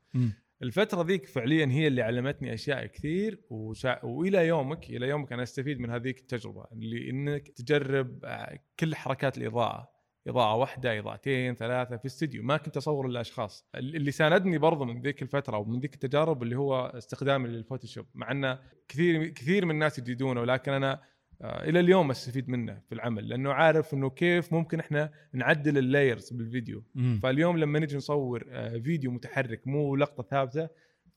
الفترة 0.63 1.03
ذيك 1.03 1.27
فعليا 1.27 1.67
هي 1.67 1.87
اللي 1.87 2.03
علمتني 2.03 2.55
أشياء 2.55 2.87
كثير 2.87 3.41
وسا... 3.51 4.05
وإلى 4.05 4.47
يومك 4.47 4.91
إلى 4.91 5.09
يومك 5.09 5.33
أنا 5.33 5.43
أستفيد 5.43 5.81
من 5.81 5.91
هذيك 5.91 6.19
التجربة 6.19 6.65
اللي 6.73 7.11
إنك 7.11 7.49
تجرب 7.49 8.25
آه، 8.25 8.59
كل 8.81 8.95
حركات 8.95 9.39
الإضاءة 9.39 9.94
اضاءة 10.27 10.55
واحدة 10.55 10.99
اضاءتين 10.99 11.55
ثلاثة 11.55 11.97
في 11.97 12.07
استديو. 12.07 12.43
ما 12.43 12.57
كنت 12.57 12.77
أصور 12.77 13.07
إلا 13.07 13.21
أشخاص. 13.21 13.67
اللي 13.75 14.11
ساندني 14.11 14.59
برضو 14.59 14.85
من 14.85 15.01
ذيك 15.03 15.23
الفترة 15.23 15.59
ومن 15.59 15.81
ذيك 15.81 15.95
التجارب 15.95 16.43
اللي 16.43 16.57
هو 16.57 16.87
استخدامي 16.87 17.49
لل 17.49 17.59
Photoshop 17.59 18.07
مع 18.15 18.31
إنه 18.31 18.59
كثير 18.89 19.27
كثير 19.27 19.65
من 19.65 19.71
الناس 19.71 19.99
يجيدونه 19.99 20.41
ولكن 20.41 20.73
أنا 20.73 21.01
آه، 21.43 21.69
إلى 21.69 21.81
اليوم 21.81 22.11
أستفيد 22.11 22.49
منه 22.49 22.81
في 22.89 22.95
العمل 22.95 23.29
لأنه 23.29 23.53
عارف 23.53 23.95
إنه 23.95 24.11
كيف 24.11 24.53
ممكن 24.53 24.81
إحنا 24.81 25.11
نعدل 25.33 25.79
ال 25.79 25.86
layers 25.86 26.33
بالفيديو. 26.33 26.85
مم. 26.95 27.21
فاليوم 27.23 27.59
لما 27.59 27.79
نجي 27.79 27.97
نصور 27.97 28.45
آه، 28.51 28.79
فيديو 28.79 29.11
متحرك 29.11 29.67
مو 29.67 29.97
لقطة 29.97 30.23
ثابتة 30.23 30.69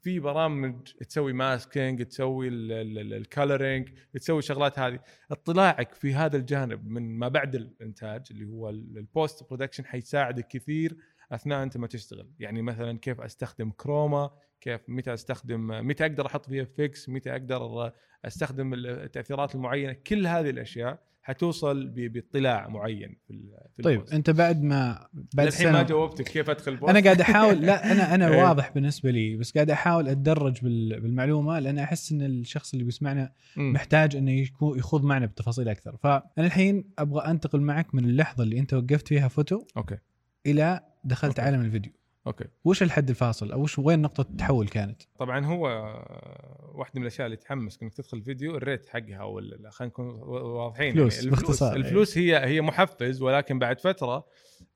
في 0.02 0.20
برامج 0.20 0.76
تسوي 0.84 1.34
masking 1.34 2.04
تسوي 2.06 2.48
ال 2.48 2.64
coloring 2.64 3.90
تسوي 4.14 4.40
الشغلات 4.40 4.80
هذه. 4.80 5.00
اطلاعك 5.32 5.94
في 5.94 6.14
هذا 6.14 6.38
الجانب 6.38 6.88
من 6.88 7.18
ما 7.20 7.28
بعد 7.28 7.56
الإنتاج 7.56 8.28
اللي 8.32 8.46
هو 8.46 8.70
ال 8.70 8.85
post 8.85 9.44
production 9.50 9.86
حيساعدك 9.86 10.48
كثير 10.48 10.98
أثناء 11.32 11.64
أنت 11.64 11.78
ما 11.78 11.88
تشتغل. 11.88 12.32
يعني 12.40 12.62
مثلا 12.62 13.00
كيف 13.00 13.22
أستخدم 13.22 13.72
chroma 13.72 14.32
كيف 14.62 14.82
متى 14.88 15.14
أستخدم 15.14 15.88
متى 15.88 16.06
أقدر 16.06 16.26
أحط 16.26 16.46
فيها 16.46 16.66
effects 16.66 17.10
متى 17.10 17.32
أقدر 17.32 17.92
أستخدم 18.26 18.74
التأثيرات 18.74 19.56
المعينة؟ 19.56 19.94
كل 19.94 20.28
هذه 20.28 20.50
الأشياء 20.50 21.08
حتوصل 21.28 21.88
باطلاع 21.90 22.68
معين 22.68 23.16
في 23.28 23.34
ال- 23.34 23.58
في 23.76 23.82
طيب 23.84 23.96
ال 23.98 24.01
post. 24.01 24.14
أنت 24.14 24.30
بعد 24.30 24.64
ما 24.64 25.08
بعد 25.34 25.48
الحين 25.48 25.72
ما 25.72 25.84
جاوبتك 25.84 26.26
كيف 26.26 26.50
أدخل 26.50 26.72
ال 26.72 26.75
post 26.75 26.90
أنا 26.90 27.00
قاعد 27.04 27.22
احاول 27.22 27.62
لا 27.62 27.92
أنا 27.92 28.16
أنا 28.16 28.28
إيه. 28.34 28.44
واضح 28.44 28.72
بالنسبة 28.74 29.12
لي 29.12 29.36
بس 29.36 29.52
قاعد 29.54 29.70
أحاول 29.70 30.08
أتدرج 30.08 30.62
بال- 30.64 31.02
بالمعلومة 31.02 31.60
لأن 31.60 31.80
أحس 31.80 32.12
إن 32.12 32.22
الشخص 32.22 32.74
اللي 32.74 32.86
بيسمعنا. 32.86 33.32
محتاج 33.58 34.16
إنه 34.16 34.32
يكون 34.32 34.78
يخوض 34.80 35.04
معنا 35.04 35.26
بتفاصيل 35.26 35.70
أكثر 35.70 35.98
فانا 35.98 36.24
الحين 36.38 36.84
أبغى 37.00 37.32
أنتقل 37.32 37.62
معك 37.62 37.96
من 37.96 38.06
اللحظة 38.06 38.44
اللي 38.44 38.60
أنت 38.60 38.74
وقفت 38.74 39.08
فيها 39.08 39.28
photo 39.28 39.62
okay 39.78 39.98
إلى 40.46 40.80
دخلت 41.04 41.40
okay. 41.40 41.42
عالم 41.42 41.62
الفيديو 41.62 41.92
okay. 42.28 42.46
وش 42.66 42.84
الحد 42.84 43.10
الفاصل؟ 43.10 43.52
أو 43.52 43.62
وش 43.62 43.80
وين 43.80 44.02
نقطة 44.02 44.22
التحول 44.22 44.68
كانت؟ 44.68 45.02
طبعا 45.20 45.46
هو 45.46 45.68
آه، 45.68 46.72
واحدة 46.76 46.94
من 46.96 47.02
الأشياء 47.02 47.26
اللي 47.26 47.38
تحمس 47.38 47.80
إنك 47.84 47.94
تدخل 47.94 48.22
فيديو 48.22 48.56
ال 48.58 48.64
rate 48.64 48.90
حقها 48.90 49.24
ولا 49.24 49.70
خلينا 49.70 49.90
نكون 49.90 50.06
واضحين 50.30 50.94
فلوس، 50.94 51.16
يعني. 51.16 51.26
الفلوس 51.28 51.42
باختصار، 51.48 51.76
الفلوس 51.76 52.18
هي 52.18 52.46
هي 52.46 52.62
محفز 52.62 53.22
ولكن 53.22 53.60
بعد 53.60 53.80
فترة 53.80 54.26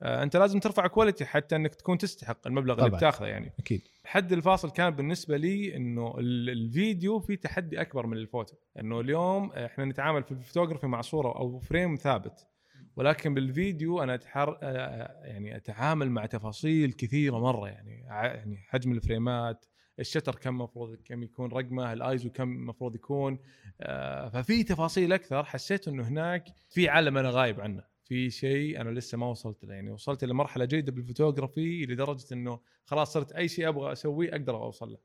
آه، 0.02 0.24
أنت 0.24 0.38
لازم 0.38 0.60
ترفع 0.60 0.88
quality 0.88 1.26
حتى 1.26 1.56
إنك 1.56 1.76
تكون 1.76 1.98
تستحق 1.98 2.48
المبلغ 2.48 2.74
اللي 2.74 2.86
طبعاً. 2.88 2.98
بتاخذه 3.00 3.26
يعني. 3.26 3.54
أكيد. 3.60 3.82
الحد 4.04 4.32
الفاصل 4.34 4.72
كان 4.72 4.90
بالنسبة 4.90 5.38
لي 5.38 5.76
إنه 5.76 6.16
ال- 6.20 6.50
الفيديو 6.50 7.20
في 7.20 7.36
تحدي 7.36 7.82
أكبر 7.82 8.08
من 8.08 8.18
الفوتو. 8.18 8.56
إنه 8.80 9.00
اليوم 9.00 9.52
إحنا 9.52 9.86
نتعامل 9.86 10.24
في 10.24 10.32
الفوتوغرافي 10.32 10.88
مع 10.88 11.02
صورة 11.02 11.36
أو 11.36 11.60
frame 11.60 11.96
ثابت. 11.96 12.48
ولكن 12.96 13.34
بالفيديو 13.34 14.04
أنا 14.04 14.16
أتحر... 14.16 14.58
آه، 14.64 15.26
يعني 15.26 15.56
أتعامل 15.56 16.12
مع 16.12 16.26
تفاصيل 16.26 16.92
كثيرة 16.92 17.40
مرة 17.40 17.68
يعني 17.68 18.06
يعني 18.10 18.58
حجم 18.58 18.92
الفريمات 18.92 19.66
ال 20.00 20.04
shutter 20.04 20.36
كم 20.36 20.50
المفروض 20.50 20.96
كم 21.06 21.24
يكون 21.24 21.52
رقمه 21.52 21.94
الأيزو 21.94 22.30
كم 22.30 22.52
المفروض 22.52 22.96
يكون 22.96 23.40
آه، 23.82 24.30
ففي 24.30 24.64
تفاصيل 24.64 25.14
أكثر. 25.14 25.44
حسيت 25.44 25.88
إنه 25.88 26.08
هناك 26.08 26.46
في 26.70 26.90
عالم 26.90 27.18
أنا 27.18 27.30
غايب 27.30 27.62
عنه 27.62 27.84
في 28.04 28.30
شيء 28.30 28.82
أنا 28.82 28.90
لسه 28.90 29.18
ما 29.18 29.26
وصلت 29.26 29.66
له. 29.66 29.74
يعني 29.74 29.92
وصلت 29.92 30.24
لمرحله 30.24 30.66
جيدة 30.66 30.92
بالفوتوغرافي 30.92 31.86
لدرجة 31.86 32.34
إنه 32.34 32.60
خلاص 32.86 33.14
صرت 33.14 33.32
أي 33.32 33.48
شيء 33.48 33.68
أبغى 33.68 33.92
أسويه 33.92 34.32
أقدر 34.32 34.56
أوصل 34.56 34.92
له. 34.92 34.98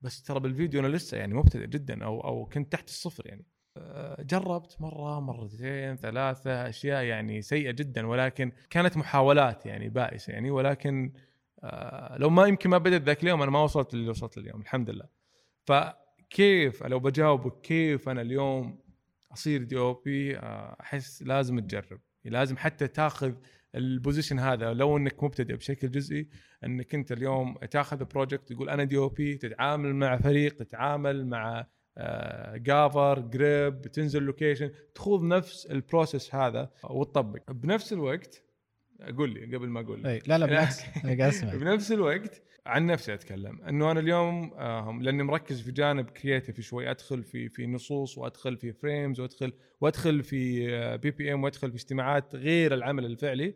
بس 0.00 0.22
ترى 0.22 0.40
بالفيديو 0.40 0.80
أنا 0.80 0.88
لسه 0.88 1.16
يعني 1.16 1.34
مبتدئ 1.34 1.66
جدا 1.66 2.04
أو 2.04 2.20
أو 2.20 2.46
كنت 2.46 2.72
تحت 2.72 2.88
الصفر 2.88 3.26
يعني. 3.26 3.42
آه، 3.42 3.61
جربت 4.20 4.76
مرة 4.80 5.20
مرتين 5.20 5.96
ثلاثة 5.96 6.68
أشياء 6.68 7.04
يعني 7.04 7.42
سيئة 7.42 7.70
جدا 7.70 8.06
ولكن 8.06 8.52
كانت 8.70 8.96
محاولات 8.96 9.66
يعني 9.66 9.88
بائسة 9.88 10.32
يعني 10.32 10.50
ولكن 10.50 11.12
آه، 11.64 12.16
لو 12.18 12.30
ما 12.30 12.46
يمكن 12.46 12.70
ما 12.70 12.78
بدأت 12.78 13.02
ذاك 13.02 13.22
اليوم 13.22 13.42
أنا 13.42 13.50
ما 13.50 13.62
وصلت 13.62 13.94
اللي 13.94 14.10
وصلت 14.10 14.38
اليوم 14.38 14.60
الحمد 14.60 14.90
لله. 14.90 15.08
فكيف 15.64 16.82
لو 16.82 16.98
بجاوبك 16.98 17.60
كيف 17.60 18.08
أنا 18.08 18.20
اليوم 18.20 18.78
أصير 19.32 19.62
دي 19.62 19.78
أو 19.78 19.94
بي 19.94 20.38
أحس 20.80 21.22
لازم 21.22 21.60
تجرب. 21.60 22.00
لازم 22.24 22.56
حتى 22.56 22.88
تاخذ 22.88 23.34
ال 23.74 23.81
position 23.81 24.38
هذا 24.38 24.72
لو 24.72 24.96
إنك 24.96 25.24
مبتدئ 25.24 25.56
بشكل 25.56 25.90
جزئي 25.90 26.28
إنك 26.64 26.94
أنت 26.94 27.12
اليوم 27.12 27.54
تاخذ 27.70 28.04
project 28.04 28.52
تقول 28.52 28.70
أنا 28.70 28.84
DOP 28.84 29.36
تتعامل 29.36 29.94
مع 29.94 30.16
فريق 30.16 30.54
تتعامل 30.56 31.26
مع 31.26 31.66
gaffer 32.56 33.18
grip 33.18 33.82
تنزل 33.82 34.22
location 34.22 34.70
تخوض 34.94 35.22
نفس 35.22 35.66
ال 35.66 35.74
process 35.74 36.34
هذا 36.34 36.70
وتطبق. 36.90 37.52
بنفس 37.52 37.92
الوقت 37.92 38.42
قول 39.18 39.34
لي 39.34 39.56
قبل 39.56 39.68
ما 39.68 39.80
أقول 39.80 40.02
لك. 40.02 40.06
اي 40.06 40.20
لا 40.26 40.38
لا 40.38 40.46
بالعكس. 40.46 40.80
أنا 41.04 41.18
قاعد 41.18 41.20
أسمع. 41.20 41.54
بنفس 41.54 41.92
الوقت 41.92 42.42
عن 42.66 42.86
نفسي 42.86 43.14
أتكلم 43.14 43.62
إنه 43.62 43.90
أنا 43.90 44.00
اليوم 44.00 44.54
آه، 44.54 44.98
لأني 45.00 45.22
مركز 45.22 45.60
في 45.60 45.72
جانب 45.72 46.10
creative 46.10 46.60
شوي 46.60 46.90
أدخل 46.90 47.22
في 47.24 47.48
في 47.48 47.66
نصوص 47.66 48.18
وأدخل 48.18 48.56
في 48.56 48.72
frames 48.72 49.20
وأدخل 49.20 49.52
وأدخل 49.80 50.22
في 50.22 50.66
PPM 50.96 51.44
وأدخل 51.44 51.70
في 51.70 51.76
اجتماعات 51.76 52.34
غير 52.34 52.74
العمل 52.74 53.04
الفعلي. 53.06 53.54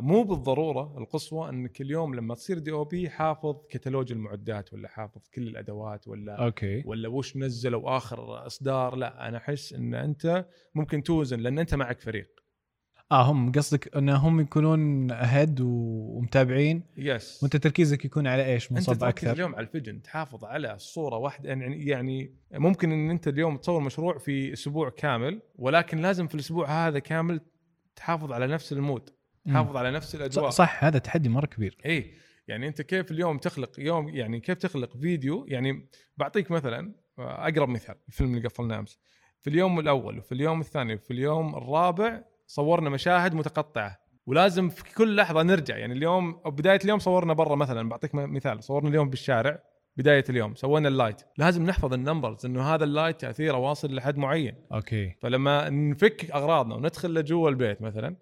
مو 0.00 0.22
بالضرورة 0.22 0.98
القصوى 0.98 1.48
إنك 1.48 1.80
اليوم 1.80 2.14
لما 2.14 2.34
تصير 2.34 2.58
DOP 2.58 3.10
حافظ 3.10 3.56
كتالوج 3.68 4.12
المعدات 4.12 4.72
ولا 4.72 4.88
حافظ 4.88 5.20
كل 5.34 5.42
الأدوات 5.42 6.08
ولا 6.08 6.44
أوكي. 6.44 6.82
ولا 6.86 7.08
وش 7.08 7.36
نزلوا 7.36 7.96
آخر 7.96 8.46
إصدار 8.46 8.96
لا 8.96 9.28
أنا 9.28 9.36
أحس 9.38 9.72
إن 9.72 9.94
أنت 9.94 10.46
ممكن 10.74 11.02
توزن 11.02 11.40
لأن 11.40 11.58
أنت 11.58 11.74
معك 11.74 12.00
فريق. 12.00 12.30
آه 13.12 13.22
هم 13.22 13.52
قصدك 13.52 13.96
إن 13.96 14.08
هم 14.08 14.40
يكونون 14.40 15.10
ahead 15.10 15.60
ومتابعين؟ 15.60 16.82
yes 16.96 17.42
وأنت 17.42 17.56
تركيزك 17.56 18.04
يكون 18.04 18.26
على 18.26 18.46
إيش؟ 18.46 18.64
أنت 18.64 18.72
منصب 18.72 18.92
تركز 18.92 19.04
أكثر. 19.04 19.32
اليوم 19.32 19.54
على 19.54 19.66
ال 19.66 19.71
vision 19.71 20.02
تحافظ 20.02 20.44
على 20.44 20.74
الصورة 20.74 21.16
واحدة 21.16 21.48
يعني 21.48 21.86
يعني 21.86 22.34
ممكن 22.52 22.92
إن 22.92 23.10
أنت 23.10 23.28
اليوم 23.28 23.56
تصور 23.56 23.80
مشروع 23.80 24.18
في 24.18 24.52
أسبوع 24.52 24.90
كامل 24.90 25.42
ولكن 25.56 25.98
لازم 25.98 26.26
في 26.26 26.34
الأسبوع 26.34 26.86
هذا 26.88 26.98
كامل 26.98 27.40
تحافظ 27.96 28.32
على 28.32 28.46
نفس 28.46 28.72
ال 28.72 28.78
mood. 28.78 29.10
تحافظ 29.46 29.76
على 29.76 29.90
نفس 29.90 30.12
صح, 30.12 30.18
الاجواء 30.18 30.50
صح 30.50 30.84
هذا 30.84 30.98
تحدي 30.98 31.28
مرة 31.28 31.46
كبير. 31.46 31.78
اي 31.86 32.14
يعني 32.48 32.68
أنت 32.68 32.82
كيف 32.82 33.10
اليوم 33.10 33.38
تخلق 33.38 33.70
يوم 33.78 34.08
يعني 34.08 34.40
كيف 34.40 34.58
تخلق 34.58 34.96
فيديو؟ 34.96 35.46
يعني 35.48 35.88
بعطيك 36.16 36.50
مثلا 36.50 36.94
أقرب 37.18 37.68
مثال 37.68 37.94
الفيلم 38.08 38.34
اللي 38.34 38.48
قفلناه 38.48 38.78
أمس. 38.78 38.98
في 39.42 39.50
اليوم 39.50 39.80
الأول 39.80 40.18
وفي 40.18 40.32
اليوم 40.32 40.60
الثاني 40.60 40.94
وفي 40.94 41.10
اليوم 41.10 41.56
الرابع 41.56 42.22
صورنا 42.46 42.90
مشاهد 42.90 43.34
متقطعة. 43.34 43.98
ولازم 44.26 44.68
في 44.68 44.94
كل 44.94 45.16
لحظة 45.16 45.42
نرجع. 45.42 45.76
يعني 45.76 45.92
اليوم 45.92 46.32
بداية 46.46 46.78
اليوم 46.84 46.98
صورنا 46.98 47.32
برا 47.32 47.56
مثلا. 47.56 47.88
بعطيك 47.88 48.14
مثال 48.14 48.64
صورنا 48.64 48.88
اليوم 48.88 49.10
بالشارع 49.10 49.62
بداية 49.96 50.24
اليوم 50.30 50.54
سوينا 50.54 50.88
ال 50.88 50.93
light. 50.93 51.22
لازم 51.38 51.66
نحفظ 51.66 51.92
ال 51.92 51.99
numbers 51.99 52.46
إنه 52.46 52.62
هذا 52.74 52.84
ال 52.84 52.90
light 52.90 53.20
تأثيره 53.20 53.56
واصل 53.56 53.94
لحد 53.94 54.16
معين. 54.16 54.54
أوكي. 54.72 55.16
فلما 55.20 55.70
نفك 55.70 56.30
أغراضنا 56.30 56.74
وندخل 56.74 57.14
لجوا 57.14 57.50
البيت 57.50 57.82
مثلا 57.82 58.16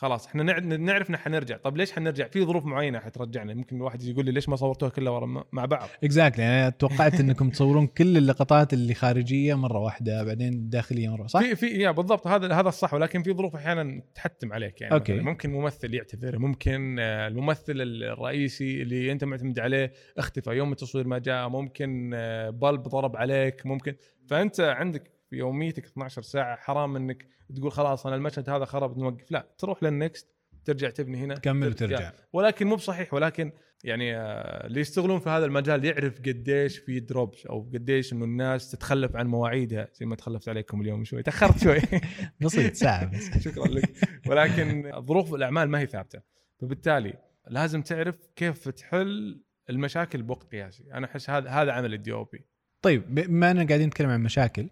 خلاص 0.00 0.26
إحنا 0.26 0.42
نع- 0.42 0.58
نعرف 0.76 1.10
إن 1.10 1.16
حنرجع. 1.16 1.56
طب 1.56 1.76
ليش 1.76 1.92
حنرجع؟ 1.92 2.28
في 2.28 2.44
ظروف 2.44 2.64
معينة 2.64 2.98
حترجعنا. 2.98 3.54
ممكن 3.54 3.76
الواحد 3.76 4.02
يقول 4.02 4.24
لي 4.24 4.32
ليش 4.32 4.48
ما 4.48 4.56
صورتوها 4.56 4.90
كلها 4.90 5.12
ورا 5.12 5.44
مع 5.52 5.64
بعض؟ 5.64 5.88
exactly 6.04 6.42
يعني 6.44 6.70
توقعت 6.70 7.20
إنكم 7.20 7.50
تصورون 7.50 7.86
كل 7.86 8.16
اللقطات 8.16 8.72
اللي 8.72 8.94
خارجية 8.94 9.54
مرة 9.54 9.78
واحدة 9.78 10.24
بعدين 10.24 10.68
داخلية 10.68 11.08
مرة 11.08 11.26
صح؟ 11.26 11.40
في 11.40 11.56
في 11.56 11.66
يا 11.66 11.90
بالضبط. 11.90 12.26
هذا 12.26 12.54
هذا 12.54 12.68
الصح. 12.68 12.94
ولكن 12.94 13.22
في 13.22 13.32
ظروف 13.32 13.56
أحيانا 13.56 14.02
تحتم 14.14 14.52
عليك. 14.52 14.80
يعني 14.80 14.94
أوكي. 14.94 15.12
مثلاً 15.12 15.24
ممكن 15.24 15.50
ممثل 15.52 15.94
يعتذر 15.94 16.38
ممكن 16.38 16.96
آه، 17.00 17.28
الممثل 17.28 17.72
الرئيسي 17.76 18.82
اللي 18.82 19.12
أنت 19.12 19.24
معتمد 19.24 19.58
عليه 19.58 19.92
اختفى. 20.18 20.50
يوم 20.50 20.72
التصوير 20.72 21.06
ما 21.06 21.18
جاء 21.18 21.48
ممكن 21.48 22.10
آه، 22.14 22.50
bulb 22.50 22.82
ضرب 22.82 23.16
عليك 23.16 23.66
ممكن. 23.66 23.94
فأنت 24.28 24.60
عندك 24.60 25.17
في 25.30 25.36
يوميتك 25.36 25.84
12 25.84 26.22
ساعة 26.22 26.56
حرام 26.56 26.96
إنك 26.96 27.26
تقول 27.56 27.72
خلاص 27.72 28.06
أنا 28.06 28.16
المشهد 28.16 28.50
هذا 28.50 28.64
خرب 28.64 28.98
نوقف. 28.98 29.30
لا 29.30 29.54
تروح 29.58 29.82
لل 29.82 29.99
next 29.99 30.34
ترجع 30.64 30.90
تبني 30.90 31.18
هنا 31.18 31.34
تكمل 31.34 31.68
وترجع. 31.68 32.12
ولكن 32.32 32.66
مو 32.66 32.76
بصحيح 32.76 33.14
ولكن 33.14 33.52
يعني 33.84 34.16
آه، 34.16 34.66
اللي 34.66 34.80
يشتغلون 34.80 35.18
في 35.20 35.30
هذا 35.30 35.44
المجال 35.44 35.84
يعرف 35.84 36.18
قديش 36.18 36.78
في 36.78 37.00
drops 37.00 37.46
أو 37.46 37.70
قديش 37.74 38.12
إنه 38.12 38.24
الناس 38.24 38.70
تتخلف 38.70 39.16
عن 39.16 39.26
مواعيدها. 39.26 39.88
زي 39.94 40.06
ما 40.06 40.16
تخلفت 40.16 40.48
عليكم 40.48 40.80
اليوم 40.80 41.04
شوي. 41.04 41.22
تأخرت 41.22 41.58
شوي. 41.58 41.80
بسيط 42.40 42.74
ساعة 42.74 43.10
بس. 43.10 43.38
شكرا 43.48 43.66
لك. 43.66 43.90
ولكن 44.26 44.92
ظروف 45.00 45.34
الأعمال 45.34 45.68
ما 45.68 45.80
هي 45.80 45.86
ثابتة. 45.86 46.22
فبالتالي 46.60 47.14
لازم 47.48 47.82
تعرف 47.82 48.28
كيف 48.36 48.68
تحل 48.68 49.42
المشاكل 49.70 50.22
بوقت 50.22 50.52
قياسي 50.52 50.92
أنا 50.94 51.06
أحس 51.06 51.30
هذا 51.30 51.50
هذا 51.50 51.72
عمل 51.72 51.94
ال 51.94 52.12
DOP 52.12 52.46
طيب 52.82 53.14
بما 53.14 53.50
اننا 53.50 53.64
قاعدين 53.66 53.86
نتكلم 53.86 54.10
عن 54.10 54.22
مشاكل. 54.22 54.68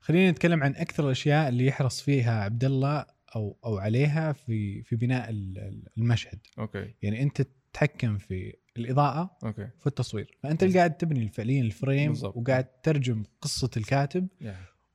خلينا 0.00 0.30
نتكلم 0.30 0.62
عن 0.62 0.74
أكثر 0.74 1.04
الأشياء 1.06 1.48
اللي 1.48 1.66
يحرص 1.66 2.00
فيها 2.02 2.44
عبد 2.44 2.64
الله 2.64 3.06
أو 3.36 3.58
أو 3.64 3.78
عليها 3.78 4.32
في 4.32 4.82
في 4.82 4.96
بناء 4.96 5.30
ال- 5.30 5.58
ال- 5.58 5.84
المشهد. 5.98 6.38
أوكي. 6.58 6.94
يعني 7.02 7.22
أنت 7.22 7.42
تتحكم 7.42 8.18
في 8.18 8.54
الإضاءة 8.76 9.38
أوكي. 9.44 9.68
في 9.80 9.86
التصوير. 9.86 10.36
فأنت 10.42 10.62
اللي 10.62 10.78
قاعد 10.78 10.96
تبني 10.96 11.28
فعليا 11.28 11.62
ال 11.62 11.70
frame 11.70 12.08
بالضبط. 12.12 12.36
وقاعد 12.36 12.64
تترجم 12.64 13.22
قصة 13.40 13.70
الكاتب 13.76 14.28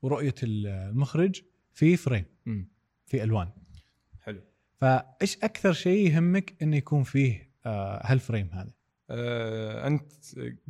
ورؤية 0.01 0.35
المخرج 0.43 1.41
في 1.73 1.97
frame 1.97 2.25
مم. 2.45 2.67
في 3.05 3.23
ألوان. 3.23 3.49
حلو. 4.21 4.41
فإيش 4.77 5.37
أكثر 5.37 5.73
شيء 5.73 6.07
يهمك 6.11 6.53
انه 6.61 6.77
يكون 6.77 7.03
فيه 7.03 7.49
آه 7.65 8.01
هال 8.05 8.18
frame 8.18 8.49
هذا؟ 8.53 8.71
أنت 9.09 10.11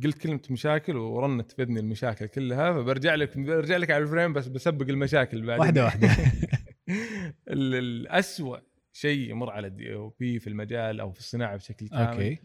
قلت 0.04 0.18
كلمة 0.18 0.40
مشاكل 0.50 0.96
ورنت 0.96 1.52
في 1.52 1.62
اذني 1.62 1.80
المشاكل 1.80 2.26
كلها 2.26 2.72
فبرجع 2.72 3.14
لك 3.14 3.38
برجع 3.38 3.76
لك 3.76 3.90
على 3.90 4.02
ال 4.02 4.07
frame 4.07 4.32
بس 4.32 4.46
بسبق 4.48 4.86
المشاكل 4.88 5.46
بعدين. 5.46 5.60
واحدة 5.60 5.84
واحدة. 5.84 6.08
ال- 7.48 7.74
الأسوأ 7.74 8.58
شيء 8.92 9.30
يمر 9.30 9.50
على 9.50 9.66
ال 9.66 9.94
DOP 9.94 10.38
في 10.38 10.46
المجال 10.46 11.00
أو 11.00 11.12
في 11.12 11.18
الصناعة 11.18 11.56
بشكل 11.56 11.88
كامل 11.88 12.06
أوكي. 12.08 12.38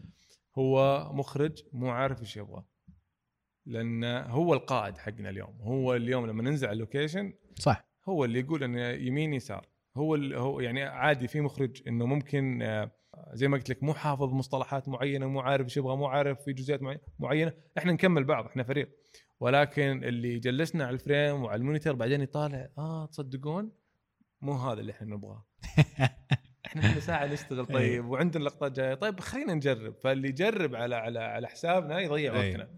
هو 0.58 1.08
مخرج 1.12 1.62
مو 1.72 1.90
عارف 1.90 2.20
إيش 2.20 2.36
يبغى. 2.36 2.64
لأن 3.66 4.04
هو 4.04 4.54
القائد 4.54 4.98
حقنا 4.98 5.30
اليوم. 5.30 5.58
هو 5.60 5.94
اليوم 5.94 6.26
لما 6.26 6.42
ننزل 6.42 6.66
على 6.66 6.74
ال 6.74 6.80
location 6.80 7.32
صح. 7.58 7.84
هو 8.08 8.24
اللي 8.24 8.40
يقول 8.40 8.62
إنه 8.64 8.80
يمين 8.88 9.34
يسار. 9.34 9.66
هو 9.96 10.14
هو 10.16 10.60
يعني 10.60 10.82
عادي 10.82 11.28
في 11.28 11.40
مخرج 11.40 11.82
إنه 11.88 12.06
ممكن 12.06 12.62
آه، 12.62 12.90
زي 13.32 13.48
ما 13.48 13.56
قلت 13.56 13.70
لك 13.70 13.82
مو 13.82 13.94
حافظ 13.94 14.32
مصطلحات 14.32 14.88
معينة 14.88 15.26
مو 15.26 15.40
عارف 15.40 15.64
إيش 15.64 15.76
يبغى 15.76 15.96
مو 15.96 16.06
عارف 16.06 16.40
في 16.44 16.52
جزئيات 16.52 16.82
معي- 16.82 17.00
معينة. 17.18 17.52
إحنا 17.78 17.92
نكمل 17.92 18.24
بعض 18.24 18.44
إحنا 18.46 18.62
فريق. 18.62 18.88
ولكن 19.40 20.04
اللي 20.04 20.38
جلسنا 20.38 20.84
على 20.84 20.94
ال 20.94 21.02
frame 21.02 21.42
وعلى 21.42 21.58
ال 21.60 21.64
monitor 21.64 21.94
بعدين 21.94 22.20
يطالع 22.20 22.68
آه 22.78 23.06
تصدقون؟ 23.06 23.72
مو 24.40 24.52
هذا 24.52 24.80
اللي 24.80 24.92
إحنا 24.92 25.06
نبغاه. 25.16 25.46
إحنا 26.66 26.94
كل 26.94 27.02
ساعة 27.02 27.26
نشتغل 27.26 27.66
طيب 27.66 28.04
وعندنا 28.08 28.44
لقطات 28.44 28.72
جاية. 28.72 28.94
طيب 28.94 29.20
خلينا 29.20 29.54
نجرب. 29.54 29.94
فاللي 30.02 30.28
يجرب 30.28 30.74
على 30.74 30.94
على 30.96 31.18
على 31.18 31.48
حسابنا 31.48 32.00
يضيع 32.00 32.40
أي. 32.40 32.48
وقتنا. 32.50 32.70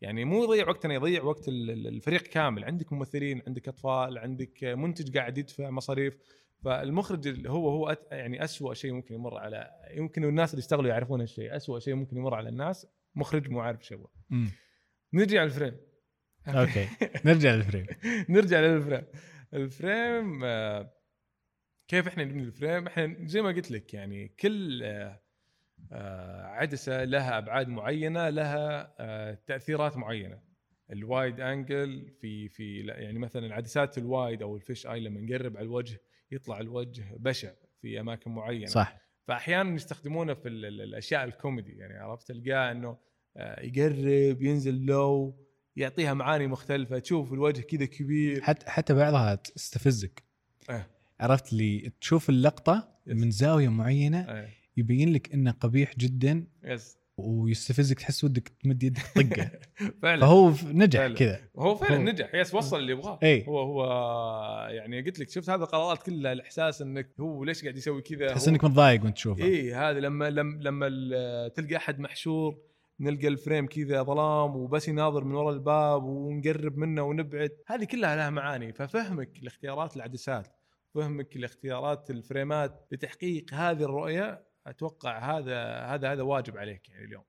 يعني 0.00 0.24
مو 0.24 0.44
يضيع 0.44 0.68
وقتنا 0.68 0.94
يضيع 0.94 1.22
وقت 1.22 1.48
ال- 1.48 1.70
ال- 1.70 1.86
الفريق 1.86 2.22
كامل. 2.22 2.64
عندك 2.64 2.92
ممثلين 2.92 3.42
عندك 3.46 3.68
أطفال 3.68 4.18
عندك 4.18 4.64
منتج 4.64 5.18
قاعد 5.18 5.38
يدفع 5.38 5.70
مصاريف. 5.70 6.18
فالمخرج 6.64 7.26
اللي 7.26 7.50
هو 7.50 7.68
هو 7.68 7.96
يعني 8.10 8.44
أسوأ 8.44 8.74
شيء 8.74 8.92
ممكن 8.92 9.14
يمر 9.14 9.38
على 9.38 9.70
يمكن 9.90 10.24
الناس 10.24 10.50
اللي 10.50 10.60
يشتغلوا 10.60 10.90
يعرفون 10.90 11.20
هالشيء 11.20 11.56
أسوأ 11.56 11.78
شيء 11.78 11.94
ممكن 11.94 12.16
يمر 12.16 12.34
على 12.34 12.48
الناس 12.48 12.86
مخرج 13.14 13.50
مو 13.50 13.60
عارف 13.60 13.94
مم. 14.30 14.50
نرجع 15.12 15.44
لل 15.44 15.52
frame. 15.52 15.76
أوكي. 16.48 16.88
نرجع 17.24 17.54
لل 17.54 17.62
frame. 17.62 17.86
نرجع 18.28 18.60
لل 18.60 18.71
frame. 18.71 19.04
ال 19.54 19.69
frame 19.69 20.44
آه، 20.44 20.94
كيف 21.88 22.06
إحنا 22.08 22.24
نبني 22.24 22.42
ال 22.42 22.48
frame؟ 22.48 22.86
إحنا 22.86 23.16
زي 23.20 23.42
ما 23.42 23.48
قلت 23.48 23.70
لك 23.70 23.94
يعني 23.94 24.28
كل 24.28 24.82
آه، 24.82 25.20
آه، 25.92 26.42
عدسة 26.42 27.04
لها 27.04 27.38
أبعاد 27.38 27.68
معينة 27.68 28.28
لها 28.28 29.34
تأثيرات 29.34 29.96
معينة. 29.96 30.50
ال 30.92 31.02
wide 31.02 31.40
angle 31.40 32.10
في 32.20 32.48
في 32.48 32.86
يعني 32.86 33.18
مثلا 33.18 33.54
عدسات 33.54 33.98
ال 33.98 34.07
wide 34.07 34.42
أو 34.42 34.56
ال 34.56 34.86
fisheye 34.86 35.00
لما 35.00 35.20
نقرب 35.20 35.56
على 35.56 35.64
الوجه 35.64 36.00
يطلع 36.30 36.60
الوجه 36.60 37.04
بشع 37.18 37.50
في 37.82 38.00
أماكن 38.00 38.30
معينة. 38.30 38.66
صح. 38.66 38.96
فأحيانا 39.28 39.74
يستخدمونه 39.74 40.34
في 40.34 40.48
ال- 40.48 40.64
ال- 40.64 40.80
الأشياء 40.80 41.24
الكوميدي 41.24 41.72
يعني 41.72 41.98
عرفت؟ 41.98 42.28
تلقاه 42.32 42.70
إنه 42.72 42.96
آه، 43.36 43.60
يقرب 43.62 44.42
ينزل 44.42 44.84
لو 44.86 45.36
يعطيها 45.76 46.14
معاني 46.14 46.46
مختلفة 46.46 46.98
تشوف 46.98 47.32
الوجه 47.32 47.60
كذا 47.60 47.84
كبير. 47.84 48.40
حتى 48.42 48.70
حتى 48.70 48.94
بعضها 48.94 49.34
تستفزك. 49.34 50.22
آه. 50.70 50.86
عرفت؟ 51.20 51.52
لي 51.52 51.92
تشوف 52.00 52.28
اللقطة 52.30 52.88
yes. 53.06 53.16
من 53.16 53.30
زاوية 53.30 53.68
معينة 53.68 54.20
آه، 54.20 54.48
يبين 54.76 55.12
لك 55.12 55.34
إنه 55.34 55.50
قبيح 55.50 55.96
جدا. 55.98 56.46
yes. 56.64 56.96
ويستفزك 57.26 57.98
تحس 57.98 58.24
ودك 58.24 58.48
تمد 58.48 58.82
يدك 58.82 59.02
طقه 59.14 59.50
فعلا. 60.02 60.20
فهو 60.20 60.52
نجح. 60.64 61.06
كذا. 61.06 61.40
هو 61.58 61.74
فعلا 61.74 61.96
هو- 61.96 62.02
نجح. 62.02 62.34
yes 62.34 62.54
وصل 62.54 62.78
اللي 62.78 62.92
يبغاه. 62.92 63.18
إي. 63.22 63.44
هو 63.48 63.58
هو 63.58 63.84
يعني 64.70 65.02
قلت 65.02 65.18
لك 65.18 65.30
شفت 65.30 65.50
هذه 65.50 65.60
القرارات 65.60 66.02
كلها 66.02 66.32
الإحساس 66.32 66.82
إنك 66.82 67.10
هو 67.20 67.44
ليش 67.44 67.62
قاعد 67.62 67.76
يسوي 67.76 68.02
كذا؟ 68.02 68.26
تحس 68.28 68.48
إنك 68.48 68.64
متضايق 68.64 69.04
وأنت 69.04 69.14
تشوفه 69.16 69.44
اي 69.44 69.74
هذا 69.74 70.00
لما 70.00 70.30
لما 70.30 70.58
لما 70.62 71.48
تلقى 71.48 71.76
أحد 71.76 72.00
محشور 72.00 72.58
نلقى 73.00 73.28
ال 73.28 73.34
frame 73.34 73.66
كذا 73.66 74.02
ظلام 74.02 74.56
وبس 74.56 74.88
يناظر 74.88 75.24
من 75.24 75.34
وراء 75.34 75.54
الباب 75.54 76.04
ونقرب 76.04 76.76
منه 76.78 77.02
ونبعد 77.02 77.50
هذه 77.66 77.84
كلها 77.84 78.16
لها 78.16 78.30
معاني. 78.30 78.72
ففهمك 78.72 79.30
لاختيارات 79.42 79.96
العدسات 79.96 80.46
فهمك 80.94 81.36
لاختيارات 81.36 82.10
ال 82.10 82.21
frameات 82.21 82.86
لتحقيق 82.92 83.54
هذه 83.54 83.82
الرؤية 83.82 84.49
أتوقع 84.66 85.38
هذا 85.38 85.64
هذا 85.80 86.12
هذا 86.12 86.22
واجب 86.22 86.56
عليك 86.58 86.88
يعني 86.88 87.04
اليوم. 87.04 87.24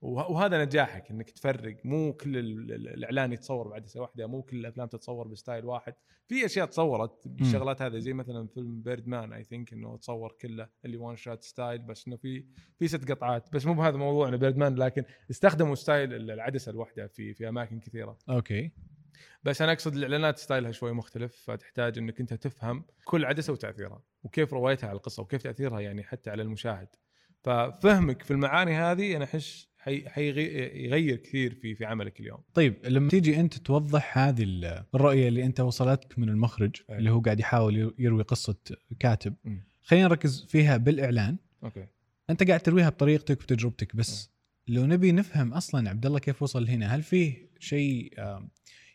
وه- 0.00 0.30
وهذا 0.30 0.64
نجاحك 0.64 1.10
إنك 1.10 1.30
تفرق. 1.30 1.76
مو 1.84 2.12
كل 2.12 2.36
ال- 2.36 2.72
ال- 2.72 2.88
الإعلان 2.88 3.32
يتصور 3.32 3.68
بعدسه 3.68 4.00
واحدة 4.00 4.26
مو 4.26 4.42
كل 4.42 4.56
الأفلام 4.56 4.88
تتصور 4.88 5.28
ب 5.28 5.34
style 5.34 5.64
واحد. 5.64 5.94
في 6.28 6.44
أشياء 6.44 6.66
تصورت 6.66 7.28
بالشغلات 7.28 7.82
هذه 7.82 7.98
زي 7.98 8.12
مثلا 8.12 8.46
فيلم 8.46 8.82
بيرد 8.82 9.06
مان 9.08 9.32
I 9.32 9.44
think 9.44 9.72
إنه 9.72 9.96
تصور 9.96 10.36
كله 10.40 10.68
اللي 10.84 10.96
one 10.96 11.16
shot 11.16 11.42
style 11.42 11.78
بس 11.82 12.06
إنه 12.08 12.16
في 12.16 12.46
في 12.78 12.88
ست 12.88 13.10
قطعات. 13.10 13.52
بس 13.52 13.66
مو 13.66 13.74
بهذا 13.74 13.96
موضوعنا 13.96 14.36
بيرد 14.36 14.56
مان 14.56 14.74
لكن 14.74 15.04
استخدموا 15.30 15.74
style 15.74 16.14
ال- 16.14 16.30
العدسة 16.30 16.70
الواحدة 16.70 17.06
في 17.06 17.34
في 17.34 17.48
أماكن 17.48 17.80
كثيرة. 17.80 18.18
أوكي. 18.30 18.72
بس 19.44 19.62
أنا 19.62 19.72
أقصد 19.72 19.96
الإعلانات 19.96 20.38
styleها 20.38 20.72
شوي 20.72 20.92
مختلف 20.92 21.36
فتحتاج 21.46 21.98
إنك 21.98 22.20
أنت 22.20 22.34
تفهم 22.34 22.84
كل 23.04 23.24
عدسة 23.24 23.52
وتأثيرها 23.52 24.02
وكيف 24.22 24.52
روايتها 24.52 24.88
على 24.88 24.96
القصة 24.96 25.22
وكيف 25.22 25.42
تأثيرها 25.42 25.80
يعني 25.80 26.02
حتى 26.02 26.30
على 26.30 26.42
المشاهد. 26.42 26.88
ففهمك 27.42 28.22
في 28.22 28.30
المعاني 28.30 28.74
هذه 28.76 29.16
أنا 29.16 29.24
أحس 29.24 29.68
حي- 29.78 30.08
حيغي- 30.08 30.84
يغير 30.84 31.16
كثير 31.16 31.54
في 31.54 31.74
في 31.74 31.84
عملك 31.84 32.20
اليوم. 32.20 32.38
طيب 32.54 32.74
لما 32.84 33.08
تيجي 33.08 33.40
أنت 33.40 33.54
توضح 33.58 34.18
هذه 34.18 34.42
ال- 34.42 34.84
الرؤية 34.94 35.28
اللي 35.28 35.44
أنت 35.44 35.60
وصلتك 35.60 36.18
من 36.18 36.28
المخرج 36.28 36.76
أي. 36.90 36.98
اللي 36.98 37.10
هو 37.10 37.20
قاعد 37.20 37.40
يحاول 37.40 37.76
ير- 37.76 37.94
يروي 37.98 38.22
قصة 38.22 38.56
كاتب. 39.00 39.34
خلينا 39.82 40.08
نركز 40.08 40.46
فيها 40.48 40.76
بالإعلان. 40.76 41.36
أوكي. 41.64 41.86
أنت 42.30 42.48
قاعد 42.48 42.60
ترويها 42.60 42.88
بطريقتك 42.88 43.40
وتجربتك 43.42 43.96
بس 43.96 44.30
لو 44.68 44.86
نبي 44.86 45.12
نفهم 45.12 45.52
أصلا 45.54 45.90
عبد 45.90 46.06
الله 46.06 46.18
كيف 46.18 46.42
وصل 46.42 46.68
هنا 46.68 46.86
هل 46.86 47.02
فيه 47.02 47.50
شيء 47.58 48.12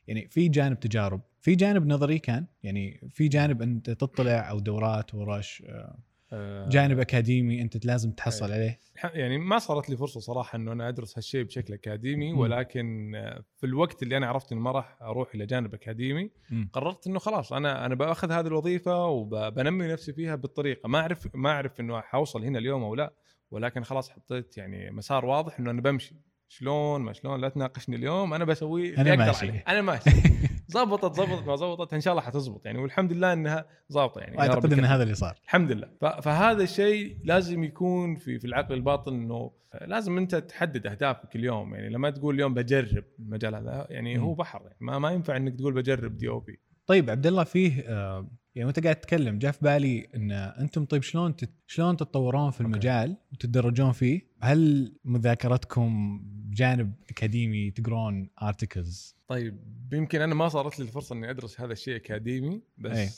يعني 0.08 0.28
في 0.28 0.48
جانب 0.48 0.80
تجارب 0.80 1.22
في 1.40 1.56
جانب 1.56 1.88
نظري 1.88 2.20
كان 2.20 2.46
يعني 2.64 3.10
في 3.10 3.28
جانب 3.28 3.62
أنت 3.62 3.90
تطلع 3.90 4.50
أو 4.50 4.60
دورات 4.60 5.16
ورش 5.16 5.64
آه، 5.68 5.98
آه، 6.32 6.70
جانب 6.70 7.00
أكاديمي 7.00 7.62
أنت 7.62 7.86
لازم 7.86 8.12
تحصل 8.12 8.52
أي. 8.52 8.54
عليه 8.54 8.80
يعني 9.14 9.38
ما 9.38 9.60
صارت 9.60 9.90
لي 9.90 9.98
فرصة 9.98 10.20
صراحة 10.20 10.56
إنه 10.56 10.72
أنا 10.72 10.90
أدرس 10.90 11.18
هالشيء 11.18 11.44
بشكل 11.44 11.74
أكاديمي. 11.74 12.34
ولكن 12.34 13.16
آه، 13.16 13.44
في 13.58 13.66
الوقت 13.66 14.04
اللي 14.04 14.18
أنا 14.18 14.28
عرفت 14.28 14.52
اني 14.52 14.62
ما 14.62 14.72
راح 14.72 15.02
أروح 15.02 15.36
إلى 15.36 15.46
جانب 15.46 15.74
أكاديمي. 15.74 16.32
قررت 16.74 17.08
إنه 17.08 17.20
خلاص 17.20 17.54
أنا 17.54 17.86
أنا 17.86 17.96
بأخذ 17.96 18.32
هذه 18.32 18.48
الوظيفة 18.48 19.06
وبنمي 19.06 19.88
نفسي 19.88 20.14
فيها 20.14 20.36
بالطريقة 20.36 20.88
ما 20.88 21.00
أعرف 21.00 21.28
ما 21.34 21.50
أعرف 21.50 21.80
إنه 21.80 22.02
حوصل 22.02 22.44
هنا 22.44 22.60
اليوم 22.60 22.84
أو 22.84 22.96
لا 22.96 23.14
ولكن 23.52 23.84
خلاص 23.84 24.10
حطيت 24.10 24.58
يعني 24.58 24.92
مسار 24.92 25.26
واضح 25.26 25.60
إنه 25.60 25.72
أنا 25.72 25.82
بمشي 25.82 26.16
شلون 26.48 27.02
ما 27.02 27.14
شلون 27.14 27.42
لا 27.42 27.50
تناقشني 27.50 27.96
اليوم 27.96 28.34
أنا 28.34 28.46
بسوي 28.46 28.98
أقدر 28.98 29.18
ماشي. 29.18 29.48
عليه. 29.48 29.64
أنا 29.68 29.82
ماشي. 29.82 30.10
زبطت 30.68 31.16
زبطت 31.16 31.48
ما 31.48 31.56
زبطت 31.56 31.94
إن 31.94 32.02
شاء 32.02 32.14
الله 32.14 32.24
حتزبط 32.24 32.66
يعني 32.66 32.80
والحمد 32.80 33.14
لله 33.14 33.34
إنها 33.34 33.66
ظابطه 33.92 34.22
يعني. 34.22 34.38
وأعتقد 34.38 34.74
إن. 34.74 34.86
هذا 34.86 35.04
اللي 35.04 35.16
صار. 35.16 35.36
الحمد 35.46 35.72
لله. 35.72 35.88
فهذا 36.22 36.64
الشيء 36.64 37.18
لازم 37.24 37.64
يكون 37.64 38.16
في 38.16 38.40
في 38.40 38.48
العقل 38.48 38.74
الباطن 38.74 39.14
إنه 39.14 39.52
لازم 39.82 40.18
أنت 40.18 40.36
تحدد 40.36 40.88
أهدافك 40.88 41.36
اليوم. 41.36 41.76
يعني 41.76 41.90
لما 41.90 42.10
تقول 42.10 42.36
اليوم 42.36 42.54
بجرب 42.54 43.04
المجال 43.20 43.56
هذا 43.56 43.88
يعني 43.90 44.18
مم. 44.18 44.24
هو 44.24 44.34
بحر. 44.34 44.62
يعني 44.64 44.78
ما, 44.80 45.00
ما 45.00 45.12
ينفع 45.12 45.38
إنك 45.38 45.56
تقول 45.56 45.74
بجرب 45.74 46.18
DOP 46.18 46.60
طيب 46.88 47.10
عبد 47.10 47.28
الله 47.28 47.44
فيه 47.44 47.84
آه، 47.88 48.28
يعني 48.58 48.66
وانت 48.66 48.84
قاعد 48.84 48.96
تتكلم 48.96 49.40
جاء 49.40 49.52
في 49.52 49.60
بالي 49.62 50.08
إن 50.16 50.32
أنتم 50.32 50.86
طيب 50.86 51.04
شلون 51.04 51.36
تت... 51.36 51.50
شلون 51.68 51.98
تتطورون 51.98 52.52
في 52.52 52.60
أوكي. 52.62 52.72
المجال 52.72 53.18
وتتدرجون 53.32 53.92
فيه؟ 53.92 54.22
هل 54.42 54.94
مذاكرتكم 55.06 56.20
بجانب 56.24 56.94
أكاديمي 57.10 57.72
تقرون 57.72 58.30
articles؟ 58.42 59.16
طيب 59.28 59.60
يمكن 59.94 60.22
أنا 60.22 60.36
ما 60.36 60.50
صارت 60.50 60.80
لي 60.80 60.86
الفرصة 60.86 61.16
إني 61.16 61.30
أدرس 61.30 61.62
هذا 61.62 61.72
الشيء 61.74 61.96
أكاديمي 61.96 62.62
بس 62.78 62.98
أي. 62.98 63.10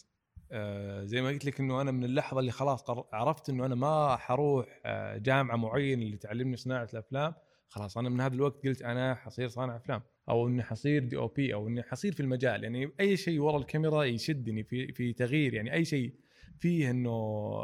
آه 0.51 1.03
زي 1.03 1.21
ما 1.21 1.29
قلت 1.29 1.45
لك 1.45 1.59
إنه 1.59 1.81
أنا 1.81 1.91
من 1.91 2.03
اللحظة 2.03 2.39
اللي 2.39 2.51
خلاص 2.51 2.83
عرفت 3.13 3.49
إنه 3.49 3.65
أنا 3.65 3.75
ما 3.75 4.15
حروح 4.15 4.81
آه 4.85 5.17
جامعة 5.17 5.55
معينة 5.55 6.01
اللي 6.01 6.17
تعلمني 6.17 6.57
صناعة 6.57 6.87
الأفلام 6.93 7.33
خلاص 7.67 7.97
أنا 7.97 8.09
من 8.09 8.21
هذا 8.21 8.35
الوقت 8.35 8.67
قلت 8.67 8.81
أنا 8.81 9.15
حصير 9.15 9.47
صانع 9.47 9.75
أفلام 9.75 10.01
أو 10.29 10.47
إني 10.47 10.63
حصير 10.63 11.03
دي 11.03 11.17
أو 11.17 11.27
بي 11.27 11.53
أو 11.53 11.67
إني 11.67 11.83
حصير 11.83 12.11
في 12.13 12.19
المجال. 12.19 12.63
يعني 12.63 12.91
أي 12.99 13.17
شيء 13.17 13.39
ورا 13.39 13.57
الكاميرا 13.57 14.03
يشدني 14.03 14.63
في 14.63 14.91
في 14.93 15.13
تغيير. 15.13 15.53
يعني 15.53 15.73
أي 15.73 15.85
شيء 15.85 16.13
فيه 16.59 16.89
إنه 16.91 17.09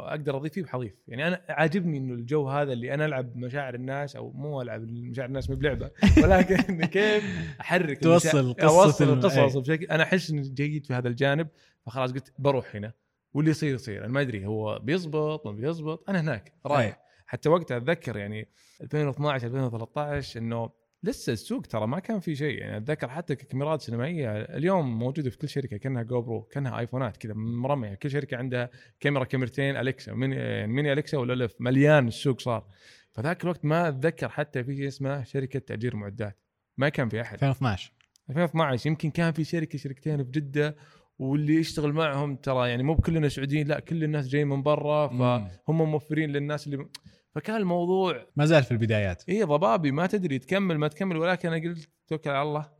أقدر 0.04 0.36
أضيف 0.36 0.52
فيه 0.52 0.62
بحضيف. 0.62 0.92
يعني 1.08 1.28
أنا 1.28 1.42
عاجبني 1.48 1.98
إنه 1.98 2.14
الجو 2.14 2.48
هذا 2.48 2.72
اللي 2.72 2.94
أنا 2.94 3.04
ألعب 3.06 3.36
مشاعر 3.36 3.74
الناس 3.74 4.16
أو 4.16 4.30
مو 4.32 4.62
ألعب 4.62 4.80
مشاعر 4.90 5.28
الناس 5.28 5.50
مو 5.50 5.56
بلعبة 5.56 5.90
ولكن 6.22 6.84
كيف 6.84 7.24
أحرك 7.60 7.98
توصل 8.02 8.54
أوصل 8.62 9.04
الم- 9.04 9.12
القصص 9.18 9.56
أي. 9.56 9.62
بشكل. 9.62 9.84
أنا 9.84 10.02
أحس 10.02 10.30
إني 10.30 10.42
جيد 10.42 10.86
في 10.86 10.94
هذا 10.94 11.08
الجانب 11.08 11.48
فخلاص 11.86 12.12
قلت 12.12 12.32
بروح 12.38 12.76
هنا. 12.76 12.92
واللي 13.34 13.50
يصير 13.50 13.74
يصير. 13.74 14.04
أنا 14.04 14.12
ما 14.12 14.20
أدري 14.20 14.46
هو 14.46 14.78
بيزبط 14.78 15.46
ما 15.46 15.52
بيزبط. 15.52 16.10
أنا 16.10 16.20
هناك 16.20 16.52
رايح. 16.66 17.00
حتى 17.26 17.48
وقتها 17.48 17.76
أتذكر 17.76 18.16
يعني 18.16 18.48
2012 18.82 19.46
2013 19.46 20.40
إنه 20.40 20.70
لسه 21.02 21.32
السوق 21.32 21.62
ترى 21.62 21.86
ما 21.86 21.98
كان 21.98 22.20
في 22.20 22.36
شيء. 22.36 22.58
يعني 22.58 22.76
أتذكر 22.76 23.08
حتى 23.08 23.36
كاميرات 23.36 23.80
سينمائية 23.80 24.30
اليوم 24.30 24.98
موجودة 24.98 25.30
في 25.30 25.38
كل 25.38 25.48
شركة 25.48 25.76
كأنها 25.76 26.02
جو 26.02 26.22
برو 26.22 26.42
كأنها 26.42 26.78
آيفونات 26.78 27.16
كذا 27.16 27.34
مرمية. 27.34 27.94
كل 27.94 28.10
شركة 28.10 28.36
عندها 28.36 28.70
كاميرا 29.00 29.24
كاميرتين 29.24 29.76
Alexa 29.76 30.12
Mini, 30.12 30.36
يعني 30.36 30.72
Mini 30.72 30.92
Alexa 30.92 31.18
ولا 31.18 31.32
الف 31.34 31.54
مليان 31.60 32.08
السوق 32.08 32.40
صار. 32.40 32.66
فذاك 33.12 33.44
الوقت 33.44 33.64
ما 33.64 33.88
أتذكر 33.88 34.28
حتى 34.28 34.64
في 34.64 34.76
شيء 34.76 34.88
اسمه 34.88 35.24
شركة 35.24 35.58
تأجير 35.58 35.96
معدات. 35.96 36.38
ما 36.76 36.88
كان 36.88 37.08
في 37.08 37.20
أحد. 37.20 37.34
2012 37.34 37.92
2012 38.30 38.86
يمكن 38.86 39.10
كان 39.10 39.32
في 39.32 39.44
شركة 39.44 39.78
شركتين 39.78 40.24
في 40.24 40.30
جدة 40.30 40.76
واللي 41.18 41.54
يشتغل 41.54 41.92
معهم 41.92 42.36
ترى 42.36 42.68
يعني 42.68 42.82
مو 42.82 42.94
بكلنا 42.94 43.28
سعوديين 43.28 43.68
لا 43.68 43.80
كل 43.80 44.04
الناس 44.04 44.28
جايين 44.28 44.48
من 44.48 44.62
برا. 44.62 45.08
فهم 45.66 45.90
موفرين 45.90 46.30
للناس 46.30 46.66
اللي 46.66 46.86
فكان 47.36 47.56
الموضوع 47.56 48.26
ما 48.36 48.44
زال 48.44 48.62
في 48.62 48.70
البدايات. 48.70 49.28
اي 49.28 49.42
ضبابي 49.42 49.90
ما 49.90 50.06
تدري 50.06 50.38
تكمل 50.38 50.78
ما 50.78 50.88
تكمل 50.88 51.16
ولكن 51.16 51.52
أنا 51.52 51.68
قلت 51.68 51.90
توكل 52.08 52.30
على 52.30 52.48
الله. 52.48 52.70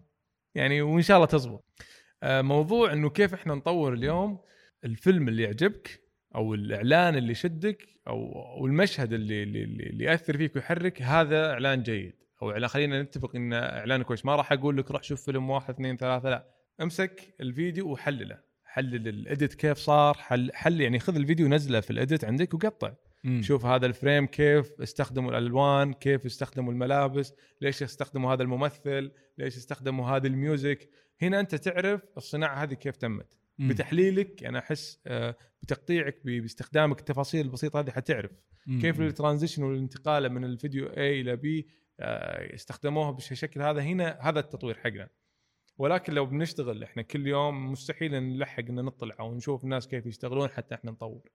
يعني 0.54 0.82
وإن 0.82 1.02
شاء 1.02 1.16
الله 1.16 1.26
تزبط. 1.26 1.64
آه، 2.22 2.42
موضوع 2.42 2.92
إنه 2.92 3.10
كيف 3.10 3.34
إحنا 3.34 3.54
نطور 3.54 3.92
اليوم 3.94 4.38
الفيلم 4.84 5.28
اللي 5.28 5.42
يعجبك 5.42 6.00
أو 6.34 6.54
الإعلان 6.54 7.16
اللي 7.16 7.30
يشدك 7.30 7.88
أو 8.08 8.66
المشهد 8.66 9.12
اللي 9.12 9.42
اللي, 9.42 9.62
اللي 9.64 10.04
يأثر 10.04 10.36
فيك 10.36 10.56
ويحرك 10.56 11.02
هذا 11.02 11.52
إعلان 11.52 11.82
جيد. 11.82 12.14
أو 12.42 12.68
خلينا 12.68 13.02
نتفق 13.02 13.36
إن 13.36 13.52
إعلان 13.52 14.02
كويس. 14.02 14.24
ما 14.24 14.36
راح 14.36 14.52
أقول 14.52 14.76
لك 14.76 14.90
روح 14.90 15.02
شوف 15.02 15.24
فيلم 15.24 15.50
واحد 15.50 15.74
اثنين 15.74 15.96
ثلاثة 15.96 16.30
لا. 16.30 16.46
امسك 16.82 17.34
الفيديو 17.40 17.88
وحلله. 17.92 18.38
حلل 18.64 19.08
ال 19.08 19.17
edit 19.17 19.54
كيف 19.54 19.78
صار 19.78 20.14
حل 20.14 20.50
حل 20.54 20.80
يعني 20.80 20.98
خذ 20.98 21.16
الفيديو 21.16 21.48
نزله 21.48 21.80
في 21.80 21.90
ال 21.90 21.97
edit 21.97 22.24
عندك 22.24 22.54
وقطع. 22.54 22.92
مم. 23.26 23.42
شوف 23.42 23.66
هذا 23.66 23.86
ال 23.86 23.93
frame 23.93 24.26
كيف 24.26 24.80
استخدموا 24.80 25.30
الألوان 25.30 25.92
كيف 25.92 26.26
استخدموا 26.26 26.72
الملابس 26.72 27.32
ليش 27.60 27.82
استخدموا 27.82 28.32
هذا 28.32 28.42
الممثل 28.42 29.10
ليش 29.38 29.56
استخدموا 29.56 30.08
هذا 30.08 30.26
ال 30.26 30.37
music 30.37 30.88
هنا 31.22 31.40
أنت 31.40 31.54
تعرف 31.54 32.02
الصناعة 32.16 32.62
هذه 32.62 32.74
كيف 32.74 32.96
تمت 32.96 33.36
مم. 33.58 33.68
بتحليلك 33.68 34.44
أنا 34.44 34.58
أحس 34.58 35.00
آه، 35.06 35.36
بتقطيعك 35.62 36.20
باستخدامك 36.24 36.98
التفاصيل 36.98 37.46
البسيطة 37.46 37.80
هذه 37.80 37.90
حتعرف 37.90 38.30
مم. 38.66 38.80
كيف. 38.80 39.00
الترانزيشن 39.00 39.62
والانتقال 39.62 40.28
من 40.28 40.44
الفيديو 40.44 40.88
A 40.88 40.98
إلى 40.98 41.36
B 41.36 41.70
آه، 42.00 42.54
استخدموها 42.54 43.10
بالشكل 43.10 43.62
هذا 43.62 43.80
هنا 43.80 44.18
هذا 44.20 44.40
التطوير 44.40 44.74
حقنا 44.74 45.08
ولكن 45.78 46.12
لو 46.12 46.26
بنشتغل 46.26 46.82
إحنا 46.82 47.02
كل 47.02 47.26
يوم 47.26 47.72
مستحيل 47.72 48.22
نلحق 48.22 48.64
ان 48.68 48.74
نطلع 48.74 49.16
أو 49.20 49.34
نشوف 49.34 49.64
الناس 49.64 49.88
كيف 49.88 50.06
يشتغلون 50.06 50.48
حتى 50.48 50.74
إحنا 50.74 50.90
نطور 50.90 51.30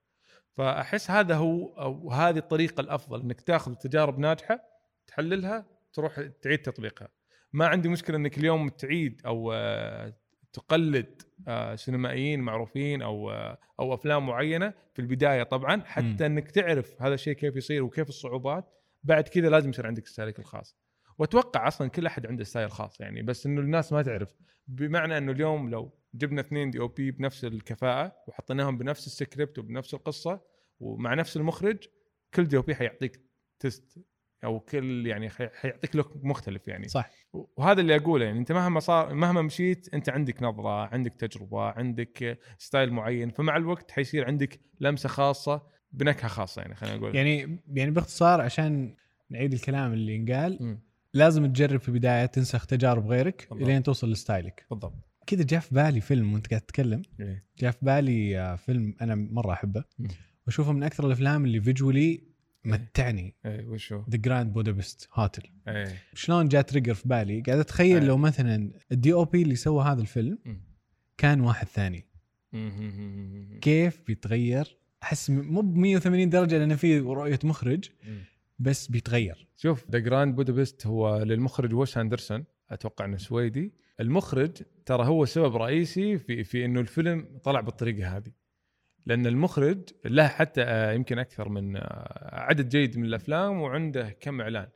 فأحس 0.52 1.10
هذا 1.10 1.34
هو 1.34 1.66
أو 1.66 2.10
هذه 2.12 2.38
الطريقة 2.38 2.80
الأفضل 2.80 3.20
إنك 3.20 3.40
تأخذ 3.40 3.74
تجارب 3.74 4.18
ناجحة 4.18 4.60
تحللها 5.06 5.66
تروح 5.92 6.20
تعيد 6.42 6.58
تطبيقها. 6.58 7.08
ما 7.52 7.66
عندي 7.66 7.88
مشكلة 7.88 8.16
إنك 8.16 8.38
اليوم 8.38 8.68
تعيد 8.68 9.22
أو 9.26 9.52
آه، 9.52 10.14
تقلد 10.52 11.22
آه، 11.48 11.74
سينمائيين 11.74 12.40
معروفين 12.40 13.02
أو 13.02 13.30
آه، 13.30 13.58
أو 13.80 13.94
أفلام 13.94 14.26
معينة 14.26 14.74
في 14.94 15.02
البداية 15.02 15.42
طبعا 15.42 15.82
حتى 15.84 16.06
مم. 16.08 16.22
إنك 16.22 16.50
تعرف 16.50 17.02
هذا 17.02 17.14
الشيء 17.14 17.34
كيف 17.34 17.56
يصير 17.56 17.82
وكيف 17.82 18.08
الصعوبات 18.08 18.64
بعد 19.02 19.28
كذا 19.28 19.48
لازم 19.48 19.70
يصير 19.70 19.86
عندك 19.86 20.06
style 20.06 20.33
ك 20.33 20.38
الخاص. 20.38 20.76
وأتوقع 21.18 21.68
أصلا 21.68 21.88
كل 21.88 22.06
أحد 22.06 22.26
عنده 22.26 22.44
style 22.44 22.70
خاص 22.70 23.00
يعني 23.00 23.22
بس 23.22 23.46
إنه 23.46 23.60
الناس 23.60 23.92
ما 23.92 24.02
تعرف. 24.02 24.34
بمعنى 24.66 25.18
إنه 25.18 25.32
اليوم 25.32 25.70
لو 25.70 26.01
جبنا 26.14 26.40
اثنين 26.40 26.70
DOP 26.70 27.10
بنفس 27.10 27.44
الكفاءة 27.44 28.12
وحطيناهم 28.28 28.78
بنفس 28.78 29.06
السكريبت 29.06 29.58
وبنفس 29.58 29.94
القصة 29.94 30.40
ومع 30.80 31.14
نفس 31.14 31.36
المخرج 31.36 31.78
كل 32.34 32.44
DOP 32.44 32.74
حيعطيك 32.74 33.20
taste 33.60 33.98
أو 34.44 34.60
كل 34.60 35.06
يعني 35.06 35.30
حي- 35.30 35.48
حيعطيك 35.54 35.96
look 35.96 36.12
مختلف 36.16 36.68
يعني. 36.68 36.88
صح. 36.88 37.10
وهذا 37.32 37.80
اللي 37.80 37.96
أقوله 37.96 38.24
يعني 38.24 38.38
أنت 38.38 38.52
مهما 38.52 38.80
صار 38.80 39.14
مهما 39.14 39.42
مشيت 39.42 39.94
أنت 39.94 40.08
عندك 40.08 40.42
نظرة 40.42 40.86
عندك 40.86 41.14
تجربة 41.14 41.62
عندك 41.62 42.38
style 42.58 42.92
معين 42.92 43.30
فمع 43.30 43.56
الوقت 43.56 43.90
حيصير 43.90 44.26
عندك 44.26 44.60
لمسة 44.80 45.08
خاصة 45.08 45.62
بنكهة 45.92 46.28
خاصة 46.28 46.62
يعني 46.62 46.74
خلينا 46.74 46.96
نقول. 46.96 47.16
يعني 47.16 47.58
يعني 47.72 47.90
باختصار 47.90 48.40
عشان 48.40 48.94
نعيد 49.30 49.52
الكلام 49.52 49.92
اللي 49.92 50.16
انقال. 50.16 50.78
لازم 51.14 51.46
تجرب 51.52 51.80
في 51.80 51.88
البداية 51.88 52.26
تنسخ 52.26 52.66
تجارب 52.66 53.06
غيرك 53.06 53.46
بالضبط. 53.50 53.68
إلين 53.68 53.82
توصل 53.82 54.10
ل 54.10 54.17
style 54.17 54.52
ك. 54.52 54.66
بالضبط. 54.70 54.94
كذا 55.26 55.42
جاء 55.42 55.60
في 55.60 55.74
بالي 55.74 56.00
فيلم 56.00 56.32
وانت 56.32 56.46
قاعد 56.46 56.60
تتكلم 56.60 57.02
إيه. 57.20 57.44
جاء 57.58 57.70
في 57.70 57.78
بالي 57.82 58.38
آه، 58.38 58.56
فيلم 58.56 58.94
أنا 59.00 59.14
مرة 59.14 59.52
أحبه. 59.52 59.84
وأشوفه 60.46 60.72
من 60.72 60.82
أكثر 60.82 61.06
الأفلام 61.06 61.44
اللي 61.44 61.60
visually 61.60 62.20
متعني 62.64 63.34
إيه 63.46 63.66
وشو؟ 63.66 64.02
The 64.10 64.16
Grand 64.16 64.52
Budapest 64.52 65.08
Hotel 65.12 65.42
شلون 66.14 66.48
جاء 66.48 66.62
trigger 66.62 66.94
في 66.94 67.08
بالي 67.08 67.40
قاعد 67.40 67.58
أتخيل 67.58 67.98
أيه. 67.98 68.06
لو 68.06 68.16
مثلا 68.16 68.70
ال 68.92 69.12
DOP 69.12 69.42
اللي 69.42 69.56
سوى 69.56 69.84
هذا 69.84 70.00
الفيلم. 70.00 70.38
كان 71.18 71.40
واحد 71.40 71.66
ثاني. 71.66 72.06
كيف 73.60 74.00
بيتغير 74.06 74.78
أحس 75.02 75.30
مو 75.30 75.60
ب 75.60 75.76
180 75.76 76.30
درجة 76.30 76.58
لأن 76.58 76.76
في 76.76 76.98
رؤية 76.98 77.38
مخرج. 77.44 77.90
بس 78.58 78.86
بيتغير 78.86 79.48
شوف 79.56 79.90
The 79.90 79.98
Grand 79.98 80.36
Budapest 80.36 80.86
هو 80.86 81.22
للمخرج 81.22 81.74
ويس 81.74 81.98
اندرسون 81.98 82.44
أتوقع 82.70 83.04
إنه 83.04 83.16
سويدي 83.16 83.72
المخرج 84.02 84.50
ترى 84.86 85.06
هو 85.06 85.24
سبب 85.24 85.56
رئيسي 85.56 86.18
في 86.18 86.44
في 86.44 86.64
إنه 86.64 86.80
الفيلم 86.80 87.26
طلع 87.44 87.60
بالطريقة 87.60 88.16
هذه. 88.16 88.32
لأن 89.06 89.26
المخرج 89.26 89.78
له 90.04 90.26
حتى 90.26 90.62
آه، 90.62 90.92
يمكن 90.92 91.18
أكثر 91.18 91.48
من 91.48 91.76
آه، 91.76 92.30
عدد 92.32 92.68
جيد 92.68 92.98
من 92.98 93.04
الأفلام 93.04 93.60
وعنده 93.60 94.16
كم 94.20 94.40
إعلان. 94.40 94.68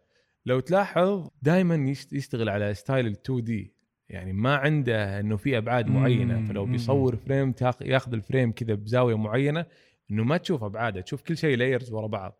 لو 0.47 0.61
تلاحظ 0.61 1.29
دائما 1.43 1.95
يشتغل 2.12 2.49
على 2.49 2.75
style 2.75 3.07
ال 3.07 3.12
2D 3.12 3.73
يعني 4.09 4.33
ما 4.33 4.57
عنده 4.57 5.21
إنه 5.21 5.37
في 5.37 5.59
أبعاد 5.59 5.87
معينة. 5.87 6.49
فلو. 6.49 6.65
بيصور 6.65 7.17
frame 7.17 7.55
ياخذ 7.81 8.12
ال 8.12 8.19
frame 8.19 8.53
كذا 8.53 8.75
بزاوية 8.75 9.17
معينة 9.17 9.67
إنه 10.11 10.25
ما 10.25 10.37
تشوف 10.37 10.65
أبعاده 10.65 11.01
تشوف 11.01 11.23
كل 11.23 11.37
شيء 11.37 11.57
layers 11.57 11.93
ورا 11.93 12.07
بعض. 12.07 12.39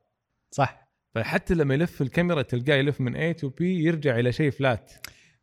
صح. 0.51 0.87
فحتى 1.15 1.55
لما 1.55 1.75
يلف 1.75 2.03
الكاميرا 2.03 2.43
تلقاه 2.43 2.75
يلف 2.75 3.01
من 3.01 3.33
A 3.33 3.37
تو 3.37 3.51
B 3.51 3.61
يرجع 3.61 4.19
إلى 4.19 4.33
شيء 4.33 4.51
flat 4.51 4.93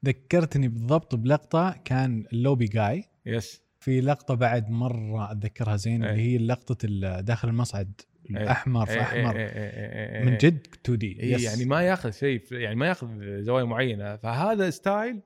ذكرتني 0.05 0.67
بالضبط 0.67 1.15
بلقطة 1.15 1.75
كان 1.85 2.25
اللوبي 2.33 2.65
جاي. 2.65 3.03
yes 3.25 3.63
في 3.79 4.01
لقطة 4.01 4.33
بعد 4.33 4.69
مرة 4.69 5.31
أتذكرها 5.31 5.75
زين. 5.75 6.03
اللي 6.03 6.21
هي 6.21 6.37
لقطة 6.37 6.87
داخل 7.19 7.49
المصعد 7.49 8.01
الأحمر 8.29 8.85
في 8.85 8.93
إيه، 8.93 9.01
أحمر. 9.01 9.35
إيه، 9.35 9.45
إيه، 9.45 9.69
إيه، 9.69 10.17
إيه، 10.17 10.23
من 10.25 10.31
إيه. 10.31 10.37
جد 10.37 10.67
2D 10.85 11.19
إيه 11.19 11.43
يعني 11.45 11.65
ما 11.65 11.81
ياخذ 11.81 12.11
شيء 12.11 12.41
يعني 12.51 12.75
ما 12.75 12.87
ياخذ 12.87 13.41
زوايا 13.41 13.65
معينة. 13.65 14.15
فهذا 14.15 14.69
style 14.69 15.21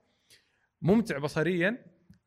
ممتع 0.82 1.18
بصريا 1.18 1.78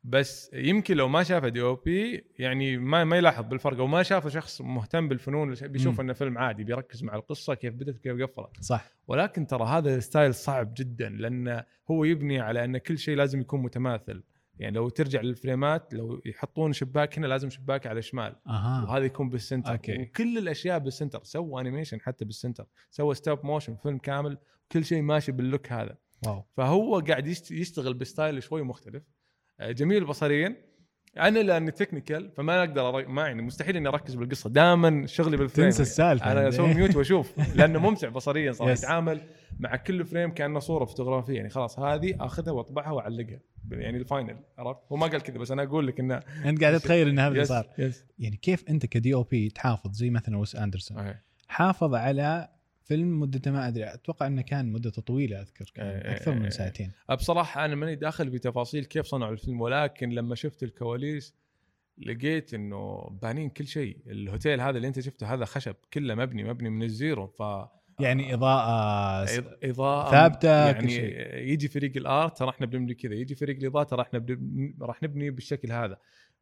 بس 0.03 0.49
يمكن 0.53 0.97
لو 0.97 1.07
ما 1.07 1.23
شافه 1.23 1.47
DOP 1.49 2.25
يعني 2.39 2.77
ما 2.77 3.03
ما 3.03 3.17
يلاحظ 3.17 3.45
بالفرق 3.45 3.77
أو 3.79 3.87
ما 3.87 4.03
شافه 4.03 4.29
شخص 4.29 4.61
مهتم 4.61 5.07
بالفنون 5.07 5.53
بيشوف. 5.61 6.01
إنه 6.01 6.13
فيلم 6.13 6.37
عادي 6.37 6.63
بيركز 6.63 7.03
مع 7.03 7.15
القصة 7.15 7.53
كيف 7.53 7.73
بدت 7.73 7.95
وكيف 7.95 8.21
قفلت. 8.21 8.63
صح. 8.63 8.91
ولكن 9.07 9.47
ترى 9.47 9.63
هذا 9.63 9.99
style 9.99 10.34
صعب 10.35 10.73
جدا 10.77 11.09
لأنه 11.09 11.63
هو 11.91 12.03
يبني 12.03 12.39
على 12.39 12.63
إن 12.65 12.77
كل 12.77 12.97
شيء 12.97 13.15
لازم 13.15 13.41
يكون 13.41 13.61
متماثل. 13.61 14.23
يعني 14.59 14.75
لو 14.75 14.89
ترجع 14.89 15.21
لل 15.21 15.39
frame 15.39 15.85
ات 15.85 15.93
لو 15.93 16.21
يحطون 16.25 16.73
شباك 16.73 17.17
هنا 17.17 17.27
لازم 17.27 17.49
شباك 17.49 17.87
على 17.87 18.01
شمال 18.01 18.35
أها. 18.47 18.83
وهذا 18.83 19.05
يكون 19.05 19.29
بال 19.30 19.39
center. 19.39 19.71
okay. 19.71 20.01
وكل 20.01 20.37
الأشياء 20.37 20.79
بال 20.80 20.90
center 20.90 21.23
سوى 21.23 21.61
animation 21.62 22.01
حتى 22.01 22.25
بال 22.25 22.35
center. 22.35 22.67
سوى 22.89 23.15
stop 23.15 23.45
motion 23.45 23.75
فيلم 23.75 23.97
كامل 23.97 24.37
كل 24.71 24.85
شيء 24.85 25.01
ماشي 25.01 25.31
بال 25.32 25.45
look 25.45 25.71
هذا. 25.71 25.97
wow. 26.27 26.43
فهو 26.57 26.99
قاعد 26.99 27.27
يشت- 27.27 27.51
يشتغل 27.51 27.93
ب 27.94 28.02
style 28.02 28.44
شوي 28.43 28.62
مختلف. 28.63 29.04
جميل 29.69 30.05
بصريا. 30.05 30.55
أنا 31.17 31.39
لأني 31.39 31.71
technical 31.71 32.31
فما 32.31 32.59
أقدر 32.59 32.89
أر... 32.89 33.07
ما 33.07 33.27
يعني 33.27 33.41
مستحيل 33.41 33.77
إني 33.77 33.87
أركز 33.87 34.15
بالقصة. 34.15 34.49
دائما 34.49 35.07
شغلي 35.07 35.37
بال 35.37 35.47
frame 35.47 35.69
تنسى 35.69 35.81
السالفة 35.81 36.31
أنا 36.31 36.47
أسوي 36.47 36.73
mute 36.77 36.96
وأشوف 36.95 37.55
لأنه 37.55 37.79
ممتع 37.79 38.09
بصريا 38.09 38.51
صراحة. 38.51 38.75
Yes. 38.75 38.77
يتعامل 38.77 39.21
مع 39.59 39.75
كل 39.75 40.05
frame 40.06 40.31
كأنه 40.31 40.59
صورة 40.59 40.85
فوتوغرافيه 40.85 41.33
يعني 41.33 41.49
خلاص 41.49 41.79
هذه 41.79 42.15
أخذها 42.19 42.51
وأطبعها 42.51 42.91
وأعلقها. 42.91 43.39
يعني 43.71 43.97
ال 43.98 44.04
final 44.04 44.37
عرفت؟ 44.57 44.79
هو 44.91 44.97
ما 44.97 45.07
قال 45.07 45.21
كذا 45.21 45.37
بس 45.37 45.51
أنا 45.51 45.63
أقول 45.63 45.87
لك 45.87 45.99
إنه 45.99 46.19
أنت 46.45 46.62
قاعد 46.62 46.79
تتخيل 46.79 47.07
إن 47.07 47.19
هذا 47.19 47.33
اللي 47.33 47.45
صار. 47.45 47.67
يعني 48.19 48.37
كيف 48.37 48.69
أنت 48.69 48.85
ك 48.85 49.13
DOP 49.13 49.50
تحافظ؟ 49.49 49.91
زي 49.91 50.09
مثلا 50.09 50.37
ويس 50.37 50.55
أندرسون. 50.55 51.13
حافظ 51.47 51.93
على 51.95 52.49
فيلم 52.92 53.19
مدته 53.19 53.52
ما 53.52 53.67
أدري 53.67 53.94
أتوقع 53.94 54.27
إنه 54.27 54.42
كان 54.42 54.71
مدته 54.71 55.02
طويلة 55.02 55.42
أذكر 55.42 55.71
كان 55.73 55.85
إيه، 55.87 56.12
أكثر 56.12 56.31
إيه، 56.31 56.37
من 56.37 56.44
إيه. 56.44 56.50
ساعتين 56.50 56.92
بصراحة 57.12 57.65
أنا 57.65 57.75
ماني 57.75 57.96
داخل 57.96 58.29
بتفاصيل 58.29 58.85
كيف 58.85 59.06
صنعوا 59.06 59.31
الفيلم 59.31 59.62
ولكن 59.62 60.10
لما 60.10 60.35
شفت 60.35 60.63
الكواليس 60.63 61.35
لقيت 61.98 62.54
إنه 62.54 63.10
بانين 63.21 63.50
كل 63.50 63.67
شيء 63.67 63.98
الهوتيل 64.08 64.62
هذا 64.62 64.77
اللي 64.77 64.87
أنت 64.87 65.00
شفته 65.00 65.33
هذا 65.33 65.46
خشب 65.46 65.75
كله 65.94 66.15
مبني 66.15 66.44
مبني 66.44 66.69
من 66.69 66.83
ال 66.83 66.92
zero 66.92 67.27
ف 67.27 67.44
يعني 68.00 68.33
إضاءة 68.33 69.25
إض- 69.25 69.54
إضاءة 69.63 70.12
ثابتة، 70.12 70.71
كل 70.71 70.89
يعني. 70.89 71.52
يجي 71.52 71.67
فريق 71.67 71.98
ال 71.98 72.08
art 72.08 72.37
ترى 72.37 72.50
إحنا 72.50 72.65
بنبني 72.65 72.94
كذا 72.94 73.13
يجي 73.13 73.35
فريق 73.35 73.58
الإضاءة 73.58 73.83
ترى 73.83 74.02
إحنا 74.02 74.25
راح 74.81 75.04
نبني 75.04 75.29
بالشكل 75.29 75.71
هذا 75.71 75.98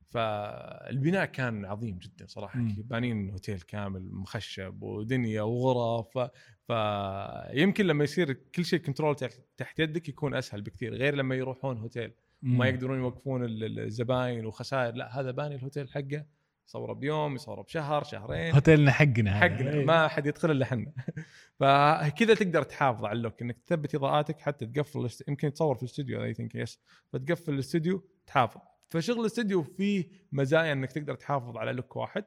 فالبناء 0.10 1.26
كان 1.26 1.66
عظيم 1.66 1.97
جدا 1.97 2.26
صراحة. 2.28 2.60
بانين 2.78 3.30
هوتيل 3.30 3.62
كامل 3.62 4.10
مخشب 4.12 4.84
ودنيا 4.84 5.41
وغرف. 5.41 6.30
فيمكن 6.68 7.86
لما 7.86 8.03
يصير 8.03 8.34
كل 8.34 8.66
شيء 8.66 8.80
control 8.80 9.16
تحت- 9.57 9.80
يدك 9.80 10.10
يكون 10.10 10.34
أسهل 10.36 10.62
بكثير 10.62 10.93
غير 10.95 11.16
لما 11.16 11.36
يروحون 11.36 11.78
هوتيل 11.78 12.12
مم. 12.41 12.57
ما 12.57 12.68
يقدرون 12.68 12.99
يوقفون 12.99 13.43
ال- 13.45 13.64
ال- 13.64 13.80
الزباين 13.80 14.45
وخسائر 14.45 14.93
لا 14.95 15.20
هذا 15.20 15.32
باني 15.32 15.55
الهوتيل 15.55 15.89
حقه 15.89 16.26
يصوره 16.68 16.93
بيوم 16.93 17.36
يصوره 17.36 17.62
بشهر 17.62 18.03
شهرين 18.03 18.53
هوتيلنا 18.53 18.91
حقنا. 18.91 19.39
حقنا 19.39 19.74
إيه. 19.74 19.86
ما 19.86 20.07
حد 20.07 20.26
يدخل 20.26 20.51
إلا 20.51 20.64
إحنا 20.66 20.91
فكذا 21.60 22.34
تقدر 22.34 22.64
تحافظ 22.64 23.05
على 23.05 23.18
ال 23.18 23.22
look 23.22 23.41
إنك 23.41 23.57
تثبت 23.66 23.95
إضاءاتك 23.95 24.39
حتى 24.41 24.66
تقفل 24.66 25.10
يمكن 25.28 25.53
تصور 25.53 25.76
في 25.76 25.84
الاستوديو 25.84 26.24
I 26.24 26.34
think 26.34 26.56
yes 26.56 26.80
فتقفل 27.14 27.53
الاستوديو 27.53 28.03
تحافظ 28.28 28.62
فشغل 28.90 29.20
الاستوديو 29.20 29.64
فيه 29.64 30.06
مزايا 30.32 30.74
إنك 30.74 30.92
تقدر 30.92 31.16
تحافظ 31.16 31.58
على 31.58 31.72
look 31.72 31.95
واحد. 31.96 32.24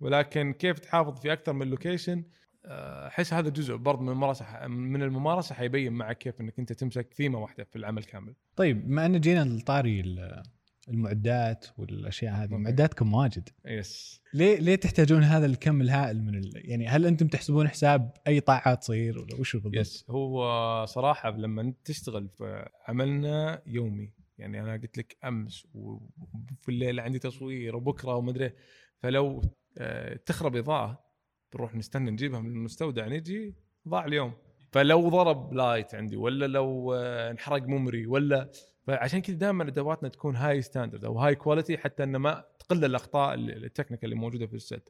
ولكن 0.00 0.52
كيف 0.52 0.78
تحافظ 0.78 1.20
في 1.20 1.32
أكثر 1.32 1.52
من 1.52 1.66
location 1.66 2.24
آه، 2.66 3.06
أحس 3.06 3.32
هذا 3.32 3.48
جزء 3.48 3.76
برضه 3.76 4.02
من 4.02 4.08
الممارسة 4.08 4.66
من 4.66 5.02
الممارسة 5.02 5.54
حيبين 5.54 5.92
معك 5.92 6.18
كيف 6.18 6.40
إنك 6.40 6.58
أنت 6.58 6.72
تمسك 6.72 7.12
ثيمة 7.14 7.38
واحدة 7.38 7.64
في 7.64 7.76
العمل 7.76 8.04
كامل 8.04 8.34
طيب 8.56 8.88
بما 8.88 9.06
أن 9.06 9.20
جينا 9.20 9.44
لطاري 9.44 10.00
ال- 10.00 10.42
المعدات 10.88 11.66
والأشياء 11.78 12.34
هذه. 12.34 12.54
معداتكم 12.56 13.14
واجد 13.14 13.48
yes 13.66 14.20
ليه 14.34 14.58
ليه 14.58 14.74
تحتاجون 14.76 15.22
هذا 15.22 15.46
الكم 15.46 15.80
الهائل 15.80 16.22
من 16.22 16.34
ال... 16.38 16.50
يعني 16.54 16.88
هل 16.88 17.06
أنتم 17.06 17.26
تحسبون 17.26 17.68
حساب 17.68 18.10
أي 18.26 18.40
ساعة 18.40 18.74
تصير 18.74 19.18
ولا 19.18 19.40
وش 19.40 19.56
بالضبط؟ 19.56 19.74
yes 19.74 20.04
هو 20.10 20.84
صراحة 20.86 21.30
لما 21.30 21.72
تشتغل 21.84 22.28
في 22.28 22.68
عملنا 22.88 23.62
يومي 23.66 24.10
يعني 24.38 24.60
أنا 24.60 24.72
قلت 24.72 24.98
لك 24.98 25.16
أمس 25.24 25.66
وفي 25.74 26.68
الليل 26.68 27.00
عندي 27.00 27.18
تصوير 27.18 27.76
وبكرة 27.76 28.14
ومدري 28.16 28.44
إيه. 28.44 28.54
فلو 28.98 29.42
آه، 29.78 30.16
تخرب 30.26 30.56
إضاءة 30.56 31.04
بنروح 31.52 31.74
نستنى 31.74 32.10
نجيبها 32.10 32.40
من 32.40 32.50
المستودع 32.50 33.06
نجي 33.08 33.54
ضاع 33.88 34.04
اليوم 34.04 34.32
فلو 34.72 35.08
ضرب 35.08 35.52
light 35.52 35.94
عندي 35.94 36.16
ولا 36.16 36.46
لو 36.46 36.94
آه، 36.94 37.30
انحرق 37.30 37.62
memory 37.62 38.06
ولا 38.06 38.50
فعشان 38.86 39.20
كذا 39.20 39.36
دائما 39.36 39.68
أدواتنا 39.68 40.08
تكون 40.08 40.36
high 40.36 40.62
standard 40.62 41.04
أو 41.04 41.18
high 41.18 41.34
quality 41.34 41.78
حتى 41.78 42.02
ان 42.02 42.16
ما 42.16 42.44
تقل 42.58 42.84
الأخطاء 42.84 43.34
ال- 43.34 43.64
technical 43.64 44.04
اللي 44.04 44.20
موجودة 44.20 44.46
في 44.46 44.54
ال 44.54 44.62
set 44.62 44.88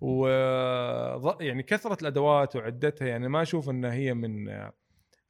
و 0.00 0.26
ض- 1.16 1.42
يعني 1.42 1.62
كثرة 1.62 2.00
الأدوات 2.02 2.56
وعدتها 2.56 3.08
يعني 3.08 3.28
ما 3.28 3.42
أشوف 3.42 3.70
ان 3.70 3.84
هي 3.84 4.14
من 4.14 4.48
آه، 4.48 4.72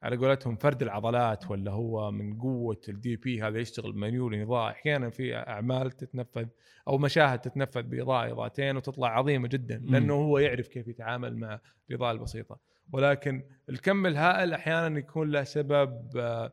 على 0.05 0.17
قولتهم 0.17 0.57
فرد 0.57 0.83
العضلات 0.83 1.51
ولا 1.51 1.71
هو 1.71 2.11
من 2.11 2.39
قوة 2.39 2.81
ال 2.89 3.17
DP 3.17 3.43
هذا 3.43 3.59
يشتغل 3.59 3.97
manual 3.97 4.43
اضاءه 4.43 4.71
أحيانا 4.71 5.11
في 5.11 5.37
أعمال 5.37 5.91
تتنفذ 5.91 6.47
أو 6.89 6.99
مشاهد 6.99 7.39
تتنفذ 7.39 7.83
بإضاءة 7.83 8.33
إضاءتين 8.33 8.77
وتطلع 8.77 9.19
عظيمة 9.19 9.49
جدا. 9.49 9.83
لأنه 9.85 10.15
هو 10.15 10.39
يعرف 10.39 10.69
كيف 10.69 10.89
يتعامل 10.89 11.37
مع 11.37 11.61
الإضاءة 11.91 12.13
البسيطة. 12.13 12.61
ولكن 12.93 13.43
الكم 13.69 14.07
الهائل 14.07 14.53
أحيانا 14.53 14.99
يكون 14.99 15.31
له 15.31 15.45
سبب 15.45 16.17
آه، 16.17 16.53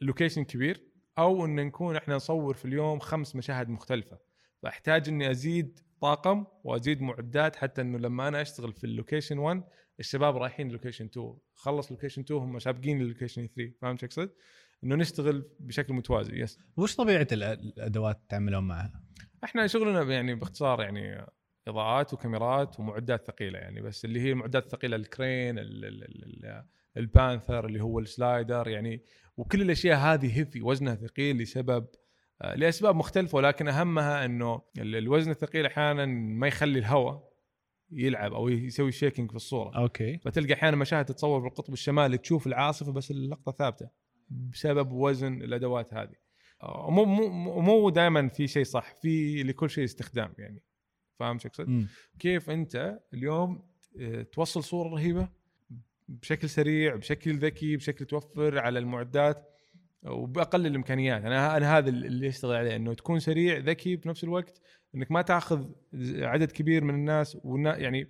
location 0.00 0.44
كبير 0.44 0.82
أو 1.18 1.44
إن 1.44 1.56
نكون 1.56 1.96
إحنا 1.96 2.16
نصور 2.16 2.54
في 2.54 2.64
اليوم 2.64 2.98
خمس 2.98 3.36
مشاهد 3.36 3.68
مختلفة. 3.68 4.18
فأحتاج 4.62 5.08
إني 5.08 5.30
أزيد 5.30 5.80
طاقم 6.00 6.44
وأزيد 6.64 7.02
معدات 7.02 7.56
حتى 7.56 7.80
إنه 7.80 7.98
لما 7.98 8.28
أنا 8.28 8.42
أشتغل 8.42 8.72
في 8.72 8.84
ال 8.84 8.90
location 8.90 9.38
1 9.38 9.62
الشباب 10.00 10.36
رايحين 10.36 10.68
location 10.68 11.04
2 11.04 11.34
خلص 11.54 11.92
location 11.92 12.22
2 12.22 12.40
هم 12.40 12.58
سابقين 12.58 13.02
للوكيشن 13.02 13.46
3 13.56 13.72
فهمت 13.80 14.00
شو 14.00 14.06
اقصد؟ 14.06 14.30
إنه 14.84 14.96
نشتغل 14.96 15.48
بشكل 15.60 15.94
متوازي 15.94 16.40
yes 16.40 16.58
وش 16.76 16.96
طبيعة 16.96 17.26
الأدوات 17.32 18.20
تتعاملون 18.28 18.64
معها؟ 18.64 19.02
إحنا 19.44 19.66
شغلنا 19.66 20.02
يعني 20.14 20.34
باختصار 20.34 20.80
يعني 20.82 21.26
إضاءات 21.68 22.14
وكاميرات 22.14 22.80
ومعدات 22.80 23.26
ثقيلة 23.26 23.58
يعني 23.58 23.80
بس 23.80 24.04
اللي 24.04 24.20
هي 24.20 24.30
المعدات 24.32 24.64
الثقيلة 24.64 24.96
ال 24.96 25.06
crane 25.06 25.58
ال- 25.58 25.84
ال- 25.84 26.04
ال- 26.04 26.24
ال- 26.44 26.64
ال 26.96 27.05
panther 27.05 27.66
اللي 27.66 27.82
هو 27.82 27.98
ال 27.98 28.08
slider 28.08 28.68
يعني 28.68 29.02
وكل 29.36 29.62
الأشياء 29.62 29.98
هذه 29.98 30.38
heavy 30.38 30.62
وزنها 30.62 30.94
ثقيل 30.94 31.36
لسبب 31.36 31.86
آه، 32.42 32.54
لأسباب 32.54 32.96
مختلفة 32.96 33.36
ولكن 33.36 33.68
أهمها 33.68 34.24
إنه 34.24 34.62
ال- 34.78 34.96
الوزن 34.96 35.30
الثقيل 35.30 35.66
أحيانا 35.66 36.06
ما 36.06 36.46
يخلي 36.46 36.78
الهواء 36.78 37.28
يلعب 37.90 38.32
أو 38.32 38.48
يسوي 38.48 38.92
shaking 38.92 39.30
في 39.30 39.36
الصورة. 39.36 39.76
okay. 39.76 40.18
فتلقى 40.18 40.54
أحيانا 40.54 40.76
مشاهد 40.76 41.04
تتصور 41.04 41.40
بالقطب 41.40 41.72
الشمالي 41.72 42.18
تشوف 42.18 42.46
العاصفة 42.46 42.92
بس 42.92 43.10
اللقطة 43.10 43.52
ثابتة 43.52 43.88
بسبب 44.30 44.92
وزن 44.92 45.42
الأدوات 45.42 45.94
هذه. 45.94 46.14
آه، 46.62 46.90
مو 46.90 47.04
مو 47.04 47.60
مو 47.60 47.90
دائما 47.90 48.28
في 48.28 48.46
شيء 48.46 48.64
صح 48.64 48.94
في 49.02 49.42
لكل 49.42 49.70
شيء 49.70 49.84
استخدام 49.84 50.34
يعني. 50.38 50.62
فاهم 51.18 51.38
شو 51.38 51.48
أقصد؟ 51.48 51.86
كيف 52.18 52.50
أنت 52.50 53.00
اليوم 53.14 53.68
آه، 54.00 54.22
توصل 54.22 54.64
صورة 54.64 54.88
رهيبة 54.88 55.28
بشكل 56.08 56.48
سريع 56.48 56.94
بشكل 56.96 57.38
ذكي 57.38 57.76
بشكل 57.76 58.04
توفر 58.04 58.58
على 58.58 58.78
المعدات 58.78 59.48
وبأقل 60.06 60.66
الإمكانيات. 60.66 61.24
أنا 61.24 61.56
أنا 61.56 61.78
هذا 61.78 61.88
اللي 61.90 62.26
يشتغل 62.26 62.56
عليه 62.56 62.76
إنه 62.76 62.94
تكون 62.94 63.20
سريع 63.20 63.58
ذكي 63.58 63.96
بنفس 63.96 64.24
الوقت 64.24 64.60
إنك 64.94 65.10
ما 65.10 65.22
تأخذ 65.22 65.66
عدد 66.18 66.50
كبير 66.50 66.84
من 66.84 66.94
الناس 66.94 67.38
والنا 67.44 67.76
يعني 67.76 68.08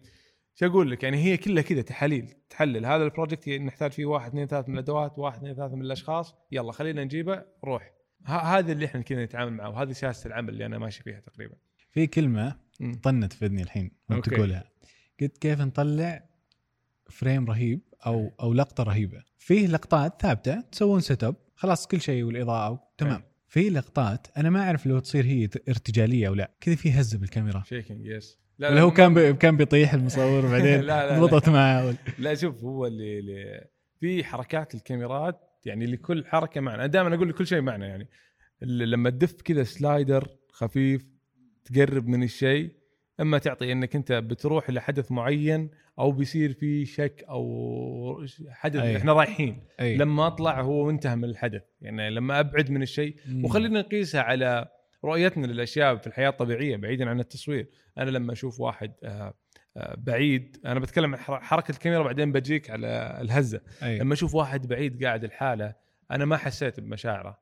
شو 0.54 0.66
أقول 0.66 0.90
لك؟ 0.90 1.02
يعني 1.02 1.16
هي 1.16 1.36
كلها 1.36 1.62
كذا 1.62 1.82
تحاليل 1.82 2.34
تحلل. 2.50 2.86
هذا 2.86 3.04
البروجكت 3.04 3.48
نحتاج 3.48 3.92
فيه 3.92 4.06
واحد 4.06 4.28
اثنين 4.28 4.46
ثلاث 4.46 4.68
من 4.68 4.74
الأدوات 4.74 5.18
واحد 5.18 5.36
اثنين 5.38 5.54
ثلاث 5.54 5.72
من 5.72 5.82
الأشخاص. 5.82 6.34
يلا 6.52 6.72
خلينا 6.72 7.04
نجيبه 7.04 7.44
روح. 7.64 7.92
هذا 8.26 8.72
اللي 8.72 8.86
إحنا 8.86 9.00
كذا 9.00 9.24
نتعامل 9.24 9.52
معه 9.52 9.68
وهذه 9.68 9.92
سياسة 9.92 10.28
العمل 10.28 10.48
اللي 10.48 10.66
أنا 10.66 10.78
ماشي 10.78 11.02
فيها 11.02 11.20
تقريبا. 11.20 11.54
في 11.90 12.06
كلمة. 12.06 12.56
طنت 13.02 13.32
في 13.32 13.46
إذني 13.46 13.62
الحين 13.62 13.90
وأنت. 14.10 14.28
تقولها. 14.28 14.64
قلت 15.20 15.38
كيف 15.38 15.60
نطلع 15.60 16.24
frame 17.11 17.46
رهيب 17.46 17.80
أو 18.06 18.32
أو 18.40 18.52
لقطة 18.52 18.82
رهيبة. 18.84 19.24
فيه 19.38 19.66
لقطات 19.66 20.22
ثابتة 20.22 20.60
تسوون 20.60 21.00
set 21.00 21.24
up 21.24 21.36
خلاص 21.54 21.86
كل 21.86 22.00
شيء 22.00 22.24
والإضاءة 22.24 22.88
تمام. 22.98 23.22
في 23.49 23.70
لقطات 23.70 24.26
أنا 24.36 24.51
ما 24.51 24.61
أعرف 24.62 24.86
لو 24.86 24.99
تصير 24.99 25.24
هي 25.24 25.49
ارتجالية 25.68 26.28
أو 26.28 26.34
لا. 26.34 26.51
كذا 26.61 26.74
في 26.74 26.90
هزة 26.90 27.18
بالكاميرا. 27.18 27.62
shaking 27.66 28.06
yes 28.06 28.38
ولا 28.61 28.80
هو 28.80 28.90
كان 28.90 29.14
بي 29.14 29.32
كان 29.32 29.57
بيطيح 29.57 29.94
المصور 29.94 30.46
لا، 30.59 30.80
لا، 30.80 30.82
لا. 30.82 31.18
ضبطت 31.26 31.49
معه. 31.49 31.86
ولا- 31.86 31.96
لا 32.18 32.34
شوف 32.34 32.64
هو 32.64 32.86
اللي, 32.86 33.18
اللي 33.18 33.64
في 34.01 34.24
حركات 34.24 34.74
الكاميرات 34.74 35.40
يعني 35.66 35.86
لكل 35.86 36.24
حركة 36.26 36.61
معنى 36.61 36.76
أنا 36.78 36.86
دائما 36.86 37.14
أقول 37.14 37.28
لكل 37.28 37.46
شيء 37.46 37.61
معنى 37.61 37.84
يعني 37.84 38.09
لما 38.62 39.11
تدف 39.11 39.32
كذا 39.42 39.62
slider 39.64 40.28
خفيف 40.53 41.07
تقرب 41.64 42.07
من 42.09 42.22
الشيء 42.22 42.72
إما 43.20 43.38
تعطي 43.38 43.72
إنك 43.72 43.96
أنت 43.96 44.12
بتروح 44.12 44.70
لحدث 44.70 45.12
معين 45.12 45.70
أو 45.98 46.12
بيصير 46.12 46.52
في 46.52 46.84
شك 46.86 47.24
أو 47.28 48.26
حدث 48.50 48.80
أي. 48.80 48.96
إحنا 48.96 49.12
رايحين. 49.12 49.62
أي. 49.80 49.96
لما 49.96 50.26
أطلع 50.26 50.60
هو 50.60 50.90
انتهى 50.90 51.16
من 51.16 51.24
الحدث. 51.24 51.62
يعني 51.80 52.10
لما 52.10 52.40
أبعد 52.40 52.70
من 52.70 52.82
الشيء. 52.82 53.16
وخلينا 53.44 53.80
نقيسها 53.80 54.20
على 54.22 54.68
رؤيتنا 55.04 55.46
للأشياء 55.46 55.96
في 55.96 56.06
الحياة 56.06 56.28
الطبيعية 56.28 56.76
بعيدا 56.76 57.08
عن 57.10 57.20
التصوير. 57.20 57.68
أنا 57.98 58.10
لما 58.10 58.32
أشوف 58.32 58.60
واحد 58.60 58.92
آه، 59.04 59.34
آه، 59.76 59.94
بعيد 59.98 60.56
أنا 60.66 60.80
بتكلم 60.80 61.14
عن 61.14 61.20
حر- 61.20 61.40
حركة 61.40 61.70
الكاميرا 61.72 62.02
بعدين 62.02 62.32
بجيك 62.32 62.70
على 62.70 63.18
الهزة. 63.20 63.60
أي. 63.82 63.98
لما 63.98 64.14
أشوف 64.14 64.34
واحد 64.34 64.66
بعيد 64.68 65.04
قاعد 65.04 65.24
الحاله 65.24 65.74
أنا 66.10 66.24
ما 66.24 66.36
حسيت 66.36 66.80
بمشاعره. 66.80 67.38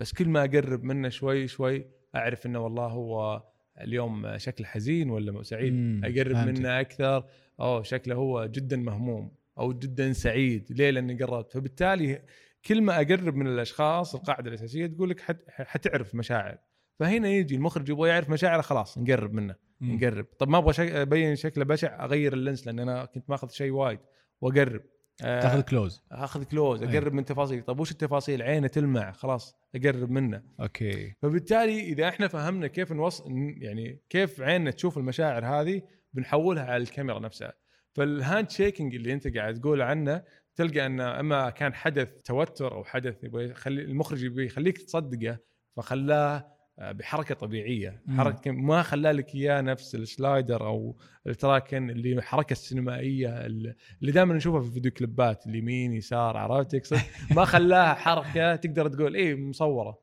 بس 0.00 0.12
كل 0.12 0.28
ما 0.28 0.44
أقرب 0.44 0.82
منه 0.84 1.08
شوي 1.08 1.48
شوي 1.48 1.86
أعرف 2.16 2.46
إنه 2.46 2.58
والله 2.60 2.86
هو 2.86 3.42
اليوم 3.80 4.38
شكله 4.38 4.66
حزين 4.66 5.10
ولا 5.10 5.42
سعيد؟ 5.42 5.72
مم، 5.72 6.04
أقرب. 6.04 6.36
منه 6.48 6.80
أكثر؟ 6.80 7.24
أوه 7.60 7.82
شكله 7.82 8.14
هو 8.14 8.46
جدا 8.46 8.76
مهموم 8.76 9.32
أو 9.58 9.72
جدا 9.72 10.12
سعيد. 10.12 10.72
ليه؟ 10.72 10.90
لأني 10.90 11.14
قربت 11.14 11.52
فبالتالي 11.52 12.22
كل 12.66 12.82
ما 12.82 13.00
أقرب 13.00 13.34
من 13.34 13.46
الأشخاص 13.46 14.14
القاعدة 14.14 14.48
الأساسية 14.48 14.86
تقول 14.86 15.10
لك 15.10 15.20
حت 15.20 15.36
حتعرف 15.48 16.14
مشاعر. 16.14 16.58
فهنا 16.98 17.28
يجي 17.28 17.54
المخرج 17.54 17.88
يبغى 17.88 18.08
يعرف 18.08 18.30
مشاعره 18.30 18.60
خلاص 18.62 18.98
نقرب 18.98 19.32
منه 19.32 19.54
مم. 19.80 19.94
نقرب. 19.96 20.26
طب 20.38 20.48
ما 20.48 20.58
أبغى 20.58 20.72
شك... 20.72 20.90
أبين 20.92 21.36
شكله 21.36 21.64
بشع 21.64 22.04
أغير 22.04 22.32
ال 22.32 22.39
lens 22.39 22.66
لأن 22.66 22.78
أنا 22.78 23.04
كنت 23.04 23.30
ماخذ 23.30 23.48
شيء 23.48 23.70
wide. 23.70 23.98
وأقرب. 24.40 24.82
تاخذ 25.22 25.60
close 25.60 26.02
أخذ 26.12 26.44
close 26.44 26.82
أي. 26.82 26.98
أقرب 26.98 27.12
من 27.12 27.24
تفاصيل. 27.24 27.62
طب 27.62 27.80
وش 27.80 27.90
التفاصيل؟ 27.90 28.42
عينه 28.42 28.66
تلمع 28.66 29.12
خلاص 29.12 29.56
أقرب 29.74 30.10
منه. 30.10 30.42
okay. 30.60 31.14
فبالتالي 31.22 31.80
إذا 31.80 32.08
إحنا 32.08 32.28
فهمنا 32.28 32.66
كيف 32.66 32.92
نوصل 32.92 33.32
يعني 33.58 34.00
كيف 34.10 34.40
عيننا 34.40 34.70
تشوف 34.70 34.98
المشاعر 34.98 35.44
هذه 35.44 35.82
بنحولها 36.12 36.64
على 36.64 36.82
الكاميرا 36.82 37.18
نفسها. 37.18 37.52
فال 37.94 38.13
hand 38.13 38.50
shaking 38.50 38.94
اللي 38.94 39.12
أنت 39.12 39.36
قاعد 39.36 39.60
تقول 39.60 39.82
عنه 39.82 40.22
تلقى 40.56 40.86
انه 40.86 41.20
أما 41.20 41.50
كان 41.50 41.74
حدث 41.74 42.08
توتر 42.24 42.72
أو 42.72 42.84
حدث 42.84 43.24
يبغى 43.24 43.44
يخلي 43.44 43.82
المخرج 43.82 44.22
يبغى 44.22 44.46
يخليك 44.46 44.78
تصدقه 44.78 45.38
فخلاه 45.76 46.36
آه، 46.36 46.52
بحركة 46.90 47.34
طبيعية. 47.34 48.02
حركة 48.08 48.50
ما 48.50 48.82
خلى 48.82 49.12
لك 49.12 49.34
إياه 49.34 49.60
نفس 49.60 49.94
ال 49.94 50.04
slider 50.04 50.66
أو 50.66 50.96
ال 51.26 51.33
tracking 51.33 51.90
اللي 51.90 52.12
الحركه 52.12 52.52
السينمائية 52.52 53.46
اللي 53.46 53.74
دائما 54.02 54.34
نشوفها 54.34 54.60
في 54.60 54.66
الفيديو 54.66 54.90
كليبات 54.90 55.46
اليمين 55.46 55.92
يسار 55.92 56.36
عرفت 56.36 56.76
تقصد 56.76 57.00
ما 57.36 57.44
خلاها 57.44 57.94
حركة 57.94 58.56
تقدر 58.56 58.88
تقول 58.88 59.14
إيه 59.14 59.34
مصورة. 59.34 59.98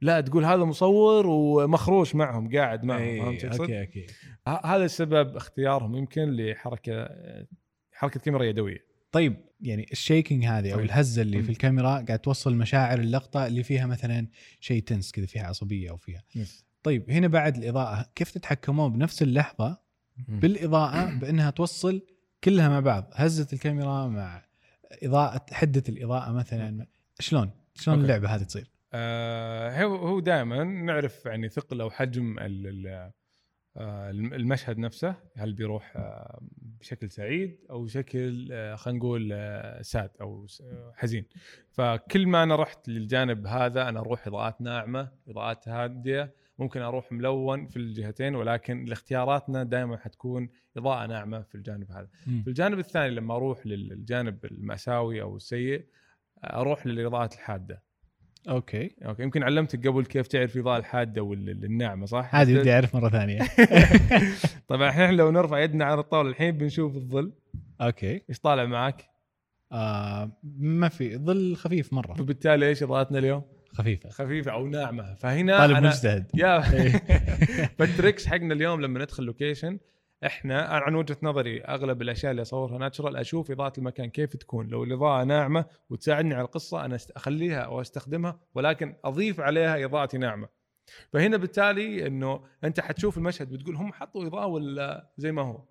لا 0.00 0.20
تقول 0.20 0.44
هذا 0.44 0.64
مصور 0.64 1.26
ومخروش 1.26 2.14
معهم 2.14 2.56
قاعد 2.56 2.84
معهم 2.84 3.00
إيه، 3.00 3.22
فهمت 3.22 3.42
تقصد؟ 3.42 3.60
okay 3.60 3.80
okay. 3.80 4.06
هذا 4.46 4.84
السبب 4.84 5.36
اختيارهم 5.36 5.96
يمكن 5.96 6.36
لحركة 6.36 7.08
حركة 7.92 8.20
كاميرا 8.20 8.44
يدوية. 8.44 8.84
طيب 9.12 9.36
يعني 9.64 9.86
ال 9.92 9.98
shaking 9.98 10.44
هذه 10.44 10.72
أو 10.72 10.76
طيب. 10.76 10.84
الهزة 10.84 11.22
اللي 11.22 11.36
مم. 11.36 11.42
في 11.42 11.50
الكاميرا 11.50 11.88
قاعد 11.88 12.18
توصل 12.18 12.54
مشاعر 12.54 12.98
اللقطة 12.98 13.46
اللي 13.46 13.62
فيها 13.62 13.86
مثلا 13.86 14.26
شيء 14.60 14.82
tense 14.82 15.12
كذا 15.12 15.26
فيها 15.26 15.46
عصبية 15.46 15.90
أو 15.90 15.96
فيها. 15.96 16.22
طيب 16.82 17.10
هنا 17.10 17.28
بعد 17.28 17.56
الإضاءة 17.56 18.10
كيف 18.14 18.30
تتحكمون 18.30 18.92
بنفس 18.92 19.22
اللحظة 19.22 19.78
بالإضاءة 20.28 21.10
بأنها 21.20 21.50
توصل 21.50 22.02
كلها 22.44 22.68
مع 22.68 22.80
بعض؟ 22.80 23.10
هزة 23.14 23.48
الكاميرا 23.52 24.06
مع 24.06 24.44
إضاءة 25.02 25.46
حدة 25.52 25.82
الإضاءة 25.88 26.32
مثلا. 26.32 26.86
شلون؟ 27.18 27.50
شلون 27.74 27.96
أوكي. 27.96 28.06
اللعبة 28.06 28.34
هذه 28.34 28.42
تصير؟ 28.42 28.70
آه 28.92 29.82
هو 29.84 29.96
هو 29.96 30.20
دائما 30.20 30.64
نعرف 30.64 31.26
يعني 31.26 31.48
ثقل 31.48 31.80
أو 31.80 31.90
حجم 31.90 32.36
آه، 33.76 34.10
المشهد 34.10 34.78
نفسه 34.78 35.14
هل 35.36 35.52
بيروح 35.52 35.96
آه، 35.96 36.40
بشكل 36.84 37.10
سعيد 37.10 37.58
أو 37.70 37.84
بشكل 37.84 38.48
آه، 38.52 38.74
خلينا 38.74 38.98
نقول 38.98 39.30
آه، 39.32 39.82
ساد 39.82 40.10
أو 40.20 40.46
آه، 40.62 40.92
حزين. 40.96 41.24
فكل 41.70 42.26
ما 42.26 42.42
أنا 42.42 42.56
رحت 42.56 42.88
للجانب 42.88 43.46
هذا 43.46 43.88
أنا 43.88 44.00
أروح 44.00 44.26
إضاءات 44.26 44.60
ناعمة 44.60 45.10
إضاءات 45.28 45.68
هادية 45.68 46.34
ممكن 46.58 46.80
أروح 46.82 47.12
ملون 47.12 47.66
في 47.66 47.76
الجهتين 47.76 48.34
ولكن 48.34 48.84
الاختياراتنا 48.84 49.62
دائما 49.62 49.96
حتكون 49.96 50.48
إضاءة 50.76 51.06
ناعمة 51.06 51.42
في 51.42 51.54
الجانب 51.54 51.90
هذا. 51.90 52.08
في 52.42 52.48
الجانب 52.48 52.78
الثاني 52.78 53.14
لما 53.14 53.36
أروح 53.36 53.66
للجانب 53.66 54.44
المأساوي 54.44 55.22
أو 55.22 55.36
السيء 55.36 55.84
أروح 56.44 56.86
للإضاءات 56.86 57.34
الحادة. 57.34 57.82
okay. 58.48 58.90
okay 59.06 59.22
يمكن 59.22 59.42
علمتك 59.42 59.86
قبل 59.86 60.04
كيف 60.04 60.26
تعرف 60.26 60.56
الاضاءه 60.56 60.78
الحادة 60.78 61.22
والناعمه 61.22 62.06
صح؟ 62.06 62.34
هذه 62.34 62.58
بدي 62.58 62.72
أعرف 62.74 62.96
مرة 62.96 63.08
ثانية. 63.08 63.40
طبعا 64.68 64.88
إحنا 64.88 65.12
لو 65.12 65.30
نرفع 65.30 65.58
يدنا 65.58 65.84
على 65.84 66.00
الطاولة 66.00 66.30
الحين 66.30 66.58
بنشوف 66.58 66.96
الظل. 66.96 67.32
okay. 67.80 68.22
إيش 68.30 68.38
طالع 68.38 68.64
معك؟ 68.64 69.04
آه 69.72 70.30
ما 70.58 70.88
في 70.88 71.16
ظل 71.16 71.56
خفيف 71.56 71.92
مرة. 71.92 72.14
فبالتالي 72.14 72.68
إيش 72.68 72.82
إضاءتنا 72.82 73.18
اليوم؟ 73.18 73.42
خفيفة. 73.72 74.08
خفيفة 74.08 74.52
أو 74.52 74.66
ناعمة. 74.66 75.14
فهنا 75.14 75.58
طالب 75.58 75.76
أنا 75.76 75.88
مجتهد. 75.88 76.30
يا 76.34 76.60
فال 77.78 77.90
tricks 77.90 78.26
حقنا 78.26 78.54
اليوم 78.54 78.80
لما 78.80 79.02
ندخل 79.02 79.22
location 79.22 79.78
إحنا 80.26 80.62
عن 80.62 80.94
وجهة 80.94 81.16
نظري 81.22 81.60
أغلب 81.62 82.02
الأشياء 82.02 82.30
اللي 82.30 82.42
أصورها 82.42 82.78
natural 82.78 83.16
أشوف 83.16 83.50
إضاءة 83.50 83.72
المكان 83.78 84.10
كيف 84.10 84.36
تكون. 84.36 84.68
لو 84.68 84.84
الإضاءة 84.84 85.24
ناعمة 85.24 85.64
وتساعدني 85.90 86.34
على 86.34 86.44
القصة 86.44 86.84
أنا 86.84 86.98
أخليها 87.16 87.60
أو 87.60 87.80
أستخدمها 87.80 88.40
ولكن 88.54 88.96
أضيف 89.04 89.40
عليها 89.40 89.84
إضاءتي 89.84 90.18
ناعمة. 90.18 90.48
فهنا 91.12 91.36
بالتالي 91.36 92.06
إنه 92.06 92.40
أنت 92.64 92.80
حتشوف 92.80 93.18
المشهد 93.18 93.52
بتقول 93.52 93.76
هم 93.76 93.92
حطوا 93.92 94.26
إضاءة 94.26 94.46
ولا 94.46 95.12
زي 95.16 95.32
ما 95.32 95.42
هو؟ 95.42 95.64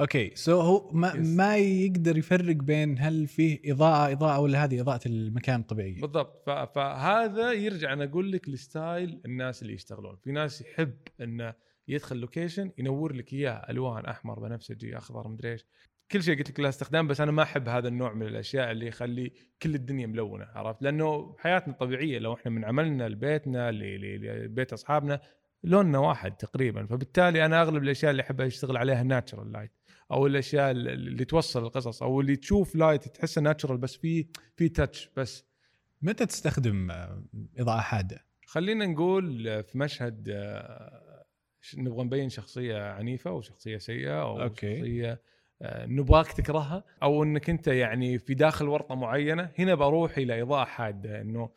okay 0.00 0.32
so 0.34 0.60
هو 0.60 0.90
ما, 0.92 1.12
Yes. 1.12 1.16
ما 1.16 1.56
يقدر 1.56 2.16
يفرق 2.18 2.56
بين 2.56 2.96
هل 2.98 3.26
فيه 3.26 3.60
إضاءة 3.72 4.12
إضاءة 4.12 4.40
ولا 4.40 4.64
هذه 4.64 4.80
إضاءة 4.80 5.00
المكان 5.08 5.60
الطبيعيه 5.60 6.00
بالضبط. 6.00 6.44
فهذا 6.74 7.52
يرجع 7.52 7.92
أنا 7.92 8.04
أقول 8.04 8.32
لك 8.32 8.48
ل 8.48 8.60
style 8.60 9.20
الناس 9.24 9.62
اللي 9.62 9.74
يشتغلون. 9.74 10.16
في 10.16 10.32
ناس 10.32 10.60
يحب 10.60 10.94
إنه 11.20 11.54
يدخل 11.90 12.16
location 12.16 12.72
ينور 12.78 13.12
لك 13.12 13.32
إياه 13.32 13.70
ألوان 13.70 14.06
أحمر 14.06 14.40
بنفسجي 14.40 14.96
أخضر 14.96 15.28
مدري 15.28 15.52
إيش. 15.52 15.66
كل 16.10 16.22
شيء 16.22 16.38
قلت 16.38 16.50
لك 16.50 16.60
له 16.60 16.68
استخدام 16.68 17.06
بس 17.08 17.20
أنا 17.20 17.32
ما 17.32 17.42
أحب 17.42 17.68
هذا 17.68 17.88
النوع 17.88 18.12
من 18.14 18.26
الأشياء 18.26 18.70
اللي 18.70 18.86
يخلي 18.86 19.32
كل 19.62 19.74
الدنيا 19.74 20.06
ملونة 20.06 20.44
عرفت؟ 20.44 20.82
لأنه 20.82 21.36
حياتنا 21.38 21.72
الطبيعيه 21.72 22.18
لو 22.18 22.34
إحنا 22.34 22.50
من 22.50 22.64
عملنا 22.64 23.08
لبيتنا 23.08 23.70
لبيت 23.70 24.72
أصحابنا 24.72 25.20
لوننا 25.64 25.98
واحد 25.98 26.36
تقريبا. 26.36 26.86
فبالتالي 26.86 27.44
أنا 27.44 27.62
أغلب 27.62 27.82
الأشياء 27.82 28.10
اللي 28.10 28.22
احب 28.22 28.40
اشتغل 28.40 28.76
عليها 28.76 29.02
natural 29.02 29.52
light 29.52 29.72
أو 30.12 30.26
الأشياء 30.26 30.70
اللي 30.70 31.24
توصل 31.24 31.62
القصص 31.62 32.02
أو 32.02 32.20
اللي 32.20 32.36
تشوف 32.36 32.76
light 32.76 33.08
تحسه 33.08 33.40
natural 33.40 33.78
بس 33.78 33.96
في 33.96 34.26
في 34.56 34.68
touch 34.68 35.10
بس. 35.16 35.50
متى 36.02 36.26
تستخدم 36.26 36.90
إضاءة 37.58 37.80
حادة؟ 37.80 38.24
خلينا 38.46 38.86
نقول 38.86 39.44
في 39.64 39.78
مشهد 39.78 40.28
آه، 40.28 41.09
نبغى 41.76 42.04
نبين 42.04 42.28
شخصية 42.28 42.92
عنيفة 42.92 43.30
أو 43.30 43.40
شخصيه 43.40 43.78
سيئة 43.78 44.22
أو 44.22 44.42
okay. 44.42 44.76
شخصية 44.76 45.20
آه، 45.62 45.86
نبغاك 45.86 46.32
تكرهها 46.32 46.84
أو 47.02 47.22
إنك 47.22 47.50
أنت 47.50 47.66
يعني 47.66 48.18
في 48.18 48.34
داخل 48.34 48.68
ورطة 48.68 48.94
معينة 48.94 49.50
هنا 49.58 49.74
بروح 49.74 50.18
إلى 50.18 50.42
اضاءه 50.42 50.64
حاده 50.64 51.20
إنه 51.20 51.50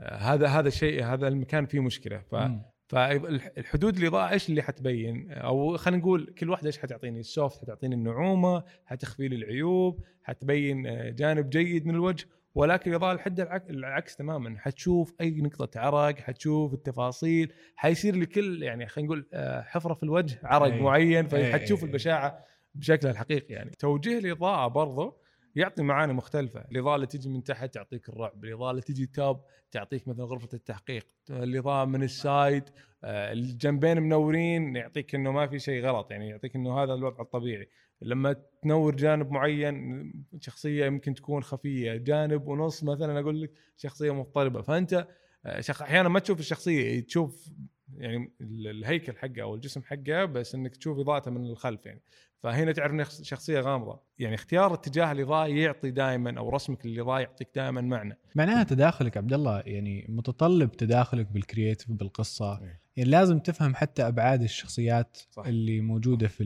آه، 0.00 0.16
هذا 0.16 0.46
هذا 0.46 0.68
الشيء 0.68 1.04
هذا 1.04 1.28
المكان 1.28 1.66
فيه 1.66 1.80
مشكلة 1.80 2.18
ف 2.18 2.34
مم. 2.34 2.62
فالحدود 2.88 3.96
الاضاءه 3.96 4.32
إيش 4.32 4.48
اللي 4.48 4.62
حتبين 4.62 5.32
أو 5.32 5.76
خلينا 5.76 6.02
نقول 6.02 6.34
كل 6.38 6.50
واحدة 6.50 6.66
إيش 6.66 6.78
حتعطيني 6.78 7.20
ال 7.20 7.28
soft 7.28 7.60
حتعطيني 7.60 7.94
النعومة 7.94 8.64
حتخفي 8.84 9.28
لي 9.28 9.36
العيوب 9.36 10.04
حتبين 10.22 10.86
آه، 10.86 11.10
جانب 11.10 11.50
جيد 11.50 11.86
من 11.86 11.94
الوجه 11.94 12.26
ولكن 12.54 12.90
الاضاءه 12.90 13.12
الحده 13.12 13.42
العك- 13.42 13.70
العكس 13.70 14.16
تماما. 14.16 14.58
حتشوف 14.58 15.14
أي 15.20 15.30
نقطة 15.40 15.80
عرق 15.80 16.18
حتشوف 16.18 16.74
التفاصيل. 16.74 17.52
حيصير 17.76 18.16
لكل 18.16 18.62
يعني 18.62 18.86
خلينا 18.86 19.06
نقول 19.08 19.28
آه، 19.32 19.62
حفرة 19.62 19.94
في 19.94 20.02
الوجه 20.02 20.40
عرق 20.42 20.72
أي. 20.72 20.80
معين. 20.80 21.26
فحتشوف 21.26 21.84
البشاعة 21.84 22.44
بشكلها 22.74 23.12
الحقيقي 23.12 23.54
يعني. 23.54 23.70
توجيه 23.70 24.18
الإضاءة 24.18 24.68
برضو 24.68 25.16
يعطي 25.56 25.82
معاني 25.82 26.12
مختلفة. 26.12 26.64
الإضاءة 26.72 26.94
اللي 26.96 27.06
تجي 27.06 27.28
من 27.28 27.44
تحت 27.44 27.74
تعطيك 27.74 28.08
الرعب. 28.08 28.44
الإضاءة 28.44 28.70
اللي 28.70 28.82
تجي 28.82 29.06
توب 29.06 29.40
تعطيك 29.70 30.08
مثلا 30.08 30.24
غرفة 30.24 30.48
التحقيق. 30.54 31.06
الإضاءة 31.30 31.84
من 31.84 32.02
السايد 32.02 32.64
آه، 33.04 33.32
الجنبين 33.32 34.02
منورين 34.02 34.76
يعطيك 34.76 35.14
إنه 35.14 35.32
ما 35.32 35.46
في 35.46 35.58
شيء 35.58 35.84
غلط 35.84 36.10
يعني 36.10 36.28
يعطيك 36.28 36.56
إنه 36.56 36.82
هذا 36.82 36.94
الوضع 36.94 37.20
الطبيعي. 37.22 37.68
لما 38.02 38.36
تنور 38.62 38.96
جانب 38.96 39.30
معين 39.30 40.12
شخصية 40.40 40.86
يمكن 40.86 41.14
تكون 41.14 41.42
خفية 41.42 41.96
جانب 41.96 42.48
ونص 42.48 42.84
مثلا 42.84 43.20
أقول 43.20 43.42
لك 43.42 43.52
شخصية 43.76 44.14
مضطربة 44.14 44.62
فأنت 44.62 45.06
آه،. 45.46 45.62
أحيانا 45.70 46.08
ما 46.08 46.18
تشوف 46.18 46.40
الشخصية 46.40 47.00
تشوف 47.00 47.50
يعني 47.96 48.32
ال- 48.40 48.66
الهيكل 48.66 49.16
حقه 49.16 49.42
أو 49.42 49.54
الجسم 49.54 49.82
حقه 49.82 50.24
بس 50.24 50.54
إنك 50.54 50.76
تشوف 50.76 50.98
إضاءته 50.98 51.30
من 51.30 51.46
الخلف 51.46 51.86
يعني 51.86 52.02
فهنا 52.42 52.72
تعرف 52.72 52.92
إنها 52.92 53.04
شخصية 53.04 53.60
غامضة 53.60 54.00
يعني 54.18 54.34
اختيار 54.34 54.74
اتجاه 54.74 55.12
الإضاءة 55.12 55.46
يعطي 55.46 55.90
دائما 55.90 56.38
أو 56.38 56.48
رسمك 56.48 56.86
للإضاءة 56.86 57.20
يعطيك 57.20 57.48
دائما 57.54 57.80
معنى 57.80 58.18
معناها 58.34 58.62
تداخلك 58.62 59.16
عبد 59.16 59.32
الله 59.32 59.62
يعني 59.66 60.06
متطلب 60.08 60.72
تداخلك 60.72 61.26
بالكرييتيف 61.26 61.92
بالقصة 61.92 62.60
إيه. 62.62 62.80
يعني 62.96 63.10
لازم 63.10 63.38
تفهم 63.38 63.74
حتى 63.74 64.08
أبعاد 64.08 64.42
الشخصيات 64.42 65.16
صح. 65.30 65.46
اللي 65.46 65.80
موجودة 65.80 66.28
في 66.28 66.44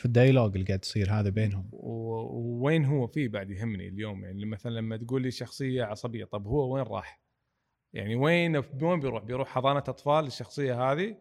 في 0.00 0.06
ال 0.06 0.11
dialogue 0.11 0.52
اللي 0.54 0.66
قاعد 0.66 0.78
تصير 0.78 1.12
هذا 1.12 1.30
بينهم 1.30 1.68
ووين 1.72 2.84
هو 2.84 3.06
فيه 3.06 3.28
بعد 3.28 3.50
يهمني 3.50 3.88
اليوم 3.88 4.24
يعني 4.24 4.44
مثلا 4.44 4.70
لما 4.70 4.96
تقول 4.96 5.22
لي 5.22 5.30
شخصية 5.30 5.84
عصبية 5.84 6.24
طب 6.24 6.46
هو 6.46 6.74
وين 6.74 6.84
راح؟ 6.84 7.20
يعني 7.92 8.14
وين 8.16 8.62
وين 8.82 9.00
بيروح؟ 9.00 9.22
بيروح 9.24 9.48
حضانة 9.48 9.78
أطفال 9.78 10.26
الشخصيه 10.26 10.92
هذه 10.92 11.16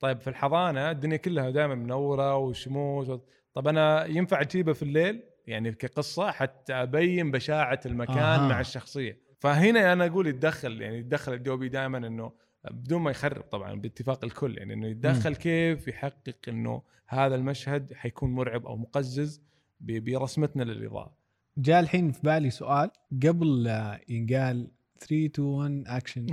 طيب 0.00 0.20
في 0.20 0.30
الحضانة 0.30 0.90
الدنيا 0.90 1.16
كلها 1.16 1.50
دائما 1.50 1.74
منورة 1.74 2.36
وشموس 2.36 3.08
و... 3.08 3.20
طب 3.54 3.68
أنا 3.68 4.06
ينفع 4.06 4.40
أجيبه 4.40 4.72
في 4.72 4.82
الليل 4.82 5.22
يعني 5.46 5.72
كقصة 5.72 6.30
حتى 6.30 6.72
أبين 6.72 7.30
بشاعة 7.30 7.80
المكان. 7.86 8.18
آه. 8.18 8.48
مع 8.48 8.60
الشخصية 8.60 9.18
فهنا 9.40 9.92
أنا 9.92 10.06
أقول 10.06 10.26
يتدخل 10.26 10.82
يعني 10.82 10.98
يتدخل 10.98 11.32
ال 11.32 11.44
DP 11.44 11.68
دائما 11.68 11.98
إنه 11.98 12.32
بدون 12.70 13.02
ما 13.02 13.10
يخرب 13.10 13.42
طبعا 13.42 13.74
باتفاق 13.74 14.24
الكل. 14.24 14.58
يعني 14.58 14.74
إنه 14.74 14.86
يتدخل 14.86 15.34
كيف 15.34 15.88
يحقق 15.88 16.36
إنه 16.48 16.82
هذا 17.06 17.34
المشهد 17.34 17.92
حيكون 17.94 18.30
مرعب 18.30 18.66
أو 18.66 18.76
مقزز 18.76 19.42
برسمتنا 19.80 20.62
للإضاءة. 20.62 21.16
جاء 21.58 21.80
الحين 21.80 22.12
في 22.12 22.20
بالي 22.22 22.50
سؤال 22.50 22.90
قبل 23.26 23.66
ينقال 24.08 24.70
3 25.00 25.26
2 25.26 25.48
1 25.48 25.84
اكشن 25.86 26.26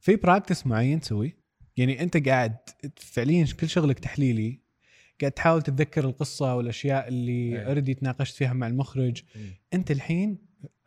في 0.00 0.16
practice 0.16 0.66
معين 0.66 1.00
تسويه؟ 1.00 1.36
يعني 1.76 2.02
أنت 2.02 2.28
قاعد 2.28 2.56
فعليا 2.96 3.46
كل 3.60 3.68
شغلك 3.68 3.98
تحليلي 3.98 4.60
قاعد 5.20 5.32
تحاول 5.32 5.62
تتذكر 5.62 6.04
القصة 6.04 6.54
والأشياء 6.54 7.08
اللي. 7.08 7.66
already 7.66 7.94
تناقشت 7.94 8.36
فيها 8.36 8.52
مع 8.52 8.66
المخرج. 8.66 9.22
أنت 9.74 9.90
الحين 9.90 10.38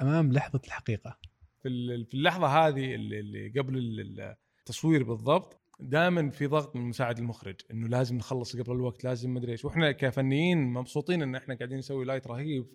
أمام 0.02 0.32
لحظة 0.32 0.62
الحقيقة. 0.66 1.20
في 1.62 1.68
ال- 1.68 2.06
في 2.06 2.14
اللحظة 2.14 2.48
هذه 2.48 2.96
اللي, 2.96 3.54
قبل 3.60 3.78
ال- 3.78 4.36
التصوير 4.60 5.04
بالضبط 5.04 5.62
دائما 5.80 6.30
في 6.30 6.46
ضغط 6.48 6.76
من 6.76 6.82
مساعد 6.82 7.18
المخرج 7.20 7.56
إنه 7.72 7.88
لازم 7.88 8.18
نخلص 8.18 8.56
قبل 8.56 8.72
الوقت 8.72 9.04
لازم 9.04 9.34
مدري 9.34 9.52
إيش. 9.52 9.66
وإحنا 9.66 9.92
كفنيين 9.92 10.74
مبسوطين 10.74 11.22
إن 11.22 11.36
إحنا 11.36 11.56
قاعدين 11.56 11.78
نسوي 11.78 12.06
light 12.06 12.28
رهيب 12.28 12.66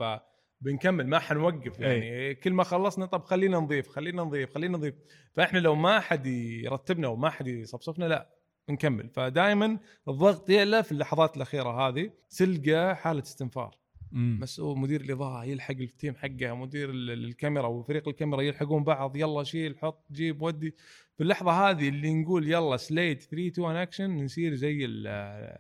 فبنكمل 0.61 1.07
ما 1.07 1.19
حنوقف 1.19 1.81
يعني. 1.81 2.35
كل 2.35 2.53
ما 2.53 2.65
خلصنا 2.65 3.07
طب 3.07 3.25
خلينا 3.25 3.59
نضيف 3.59 3.89
خلينا 3.89 4.23
نضيف 4.23 4.55
خلينا 4.55 4.79
نضيف. 4.79 4.95
فإحنا 5.35 5.59
لو 5.59 5.75
ما 5.75 6.01
حد 6.01 6.27
يرتبنا 6.27 7.09
وما 7.09 7.31
حد 7.31 7.47
يصفصفنا 7.47 8.05
لا 8.05 8.29
نكمل. 8.71 9.09
فدائما 9.09 9.79
الضغط 10.09 10.51
يعلى 10.51 10.83
في 10.83 10.93
اللحظات 10.93 11.37
الأخيرة 11.37 11.89
هذه 11.89 12.11
تلقى 12.39 12.97
حالة 12.97 13.23
استنفار. 13.23 13.82
مم. 14.13 14.39
مسؤول 14.41 14.79
مدير 14.79 15.01
الإضاءة 15.01 15.45
يلحق 15.45 15.75
ال 15.75 15.83
team 15.83 16.15
حقه 16.15 16.55
مدير 16.55 16.91
ال- 16.91 17.11
ال- 17.11 17.25
الكاميرا 17.25 17.67
وفريق 17.67 18.09
الكاميرا 18.09 18.43
يلحقون 18.43 18.85
بعض 18.85 19.17
يلا 19.17 19.45
شيل 19.45 19.79
حط 19.79 20.13
جيب 20.13 20.43
ودي. 20.43 20.75
في 21.17 21.23
اللحظة 21.23 21.51
هذه 21.71 21.89
اللي 21.89 22.15
نقول 22.15 22.49
يلا 22.51 22.77
slate 22.77 23.23
3 23.23 23.47
2 23.49 23.67
1 23.67 23.77
اكشن 23.77 24.25
نصير 24.25 24.55
زي 24.55 24.85
ال- 24.85 25.57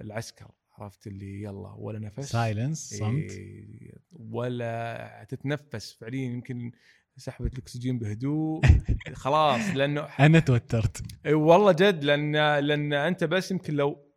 العسكر 0.00 0.50
عرفت 0.78 1.06
اللي 1.06 1.42
يلا 1.42 1.74
ولا 1.78 1.98
نفس. 1.98 2.30
سايلنس 2.32 2.94
صمت. 2.94 3.30
إيه، 3.30 3.92
ولا 4.12 5.26
تتنفس 5.28 5.92
فعليا 5.92 6.20
يمكن 6.26 6.72
سحبة 7.16 7.46
الأكسجين 7.48 7.98
بهدوء. 7.98 8.60
خلاص 9.14 9.76
لأنه 9.76 10.00
أنا 10.00 10.38
توترت. 10.40 11.02
اي 11.26 11.34
والله 11.34 11.72
جد 11.72 12.04
لأن 12.04 12.32
لأن 12.58 12.92
أنت 12.92 13.24
بس 13.24 13.50
يمكن 13.50 13.74
لو 13.74 14.12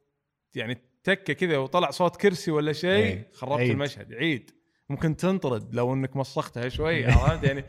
يعني 0.56 0.78
تكة 1.06 1.34
كذا 1.34 1.58
وطلع 1.58 1.92
صوت 1.92 2.16
كرسي 2.16 2.52
ولا 2.52 2.74
شيء 2.74 2.90
إيه، 2.90 3.32
خربت. 3.34 3.62
المشهد 3.62 4.14
عيد. 4.14 4.52
ممكن 4.90 5.16
تنطرد 5.16 5.76
لو 5.76 5.94
إنك 5.94 6.16
مسختها 6.16 6.70
شوي 6.70 7.06
عرفت؟ 7.06 7.44
يعني 7.44 7.64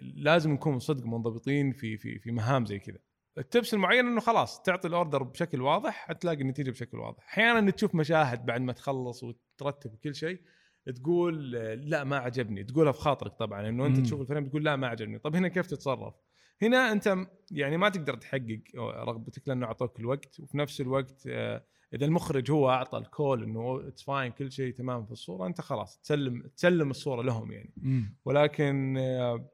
لازم 0.00 0.52
نكون 0.52 0.78
صدق 0.78 1.06
منضبطين 1.06 1.72
في 1.72 1.96
في 1.96 2.18
في 2.18 2.30
مهام 2.30 2.66
زي 2.66 2.78
كذا. 2.78 2.98
التبس 3.38 3.74
المعين 3.74 4.06
إنه 4.06 4.20
خلاص 4.20 4.62
تعطي 4.62 4.88
ال 4.88 4.94
order 4.94 5.22
بشكل 5.22 5.62
واضح 5.62 6.06
حتلاقي 6.08 6.40
النتيجة 6.40 6.70
بشكل 6.70 6.98
واضح. 6.98 7.24
أحيانا 7.28 7.70
تشوف 7.70 7.94
مشاهد 7.94 8.46
بعد 8.46 8.60
ما 8.60 8.72
تخلص 8.72 9.22
وترتب 9.22 9.94
كل 10.04 10.14
شيء 10.14 10.40
تقول 10.96 11.50
لا 11.90 12.04
ما 12.04 12.16
عجبني. 12.16 12.64
تقولها 12.64 12.92
في 12.92 13.00
خاطرك 13.00 13.32
طبعا 13.32 13.68
إنه 13.68 13.86
أنت. 13.86 14.00
تشوف 14.00 14.20
الفيلم 14.20 14.46
تقول 14.48 14.64
لا 14.64 14.76
ما 14.76 14.86
عجبني. 14.86 15.18
طب 15.18 15.36
هنا 15.36 15.48
كيف 15.48 15.66
تتصرف؟ 15.66 16.14
هنا 16.62 16.92
أنت 16.92 17.16
يعني 17.50 17.76
ما 17.76 17.88
تقدر 17.88 18.14
تحقق 18.14 18.60
رغبتك 18.78 19.48
لأنه 19.48 19.66
أعطوك 19.66 20.00
الوقت 20.00 20.40
وفي 20.40 20.58
نفس 20.58 20.80
الوقت 20.80 21.22
آه، 21.26 21.64
إذا 21.94 22.06
المخرج 22.06 22.50
هو 22.50 22.70
أعطى 22.70 22.98
ال 22.98 23.07
call 23.07 23.42
إنه 23.42 23.88
it's 23.88 24.02
fine 24.02 24.32
كل 24.32 24.52
شيء 24.52 24.72
تمام 24.74 25.04
في 25.04 25.12
الصورة 25.12 25.46
أنت 25.46 25.60
خلاص 25.60 25.98
تسلم 25.98 26.42
تسلم 26.56 26.90
الصورة 26.90 27.22
لهم 27.22 27.52
يعني. 27.52 27.70
مم. 27.76 28.14
ولكن 28.24 28.96
آه، 28.98 29.48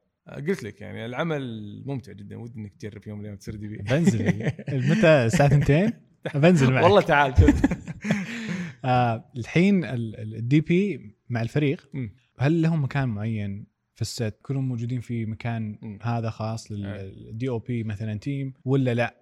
قلت 0.47 0.63
لك 0.63 0.81
يعني 0.81 1.05
العمل 1.05 1.83
ممتع 1.85 2.11
جدا 2.11 2.37
ودي 2.37 2.59
إنك 2.59 2.75
تجرب 2.75 3.07
يوم 3.07 3.17
من 3.17 3.21
الأيام 3.21 3.37
تصير 3.37 3.55
DP. 3.55 3.77
بنزل. 3.77 4.25
متى؟ 4.91 5.07
الساعة 5.25 5.47
2 5.47 5.93
بنزل 6.35 6.71
معك. 6.73 6.83
والله 6.83 7.01
تعال 7.01 7.33
آه 8.85 9.31
الحين 9.37 9.83
ال 9.85 10.61
DP 10.61 11.15
مع 11.29 11.41
الفريق. 11.41 11.89
هل 12.39 12.61
لهم 12.61 12.83
مكان 12.83 13.09
معين 13.09 13.67
في 13.95 14.01
ال 14.01 14.11
set 14.11 14.39
كلهم 14.41 14.69
موجودين 14.69 15.01
في 15.01 15.25
مكان 15.25 15.79
مم. 15.81 15.99
هذا 16.01 16.29
خاص. 16.29 16.71
لل 16.71 17.49
DOP 17.49 17.83
مثلا 17.83 18.19
team 18.19 18.53
ولا 18.65 18.93
لا؟ 18.93 19.18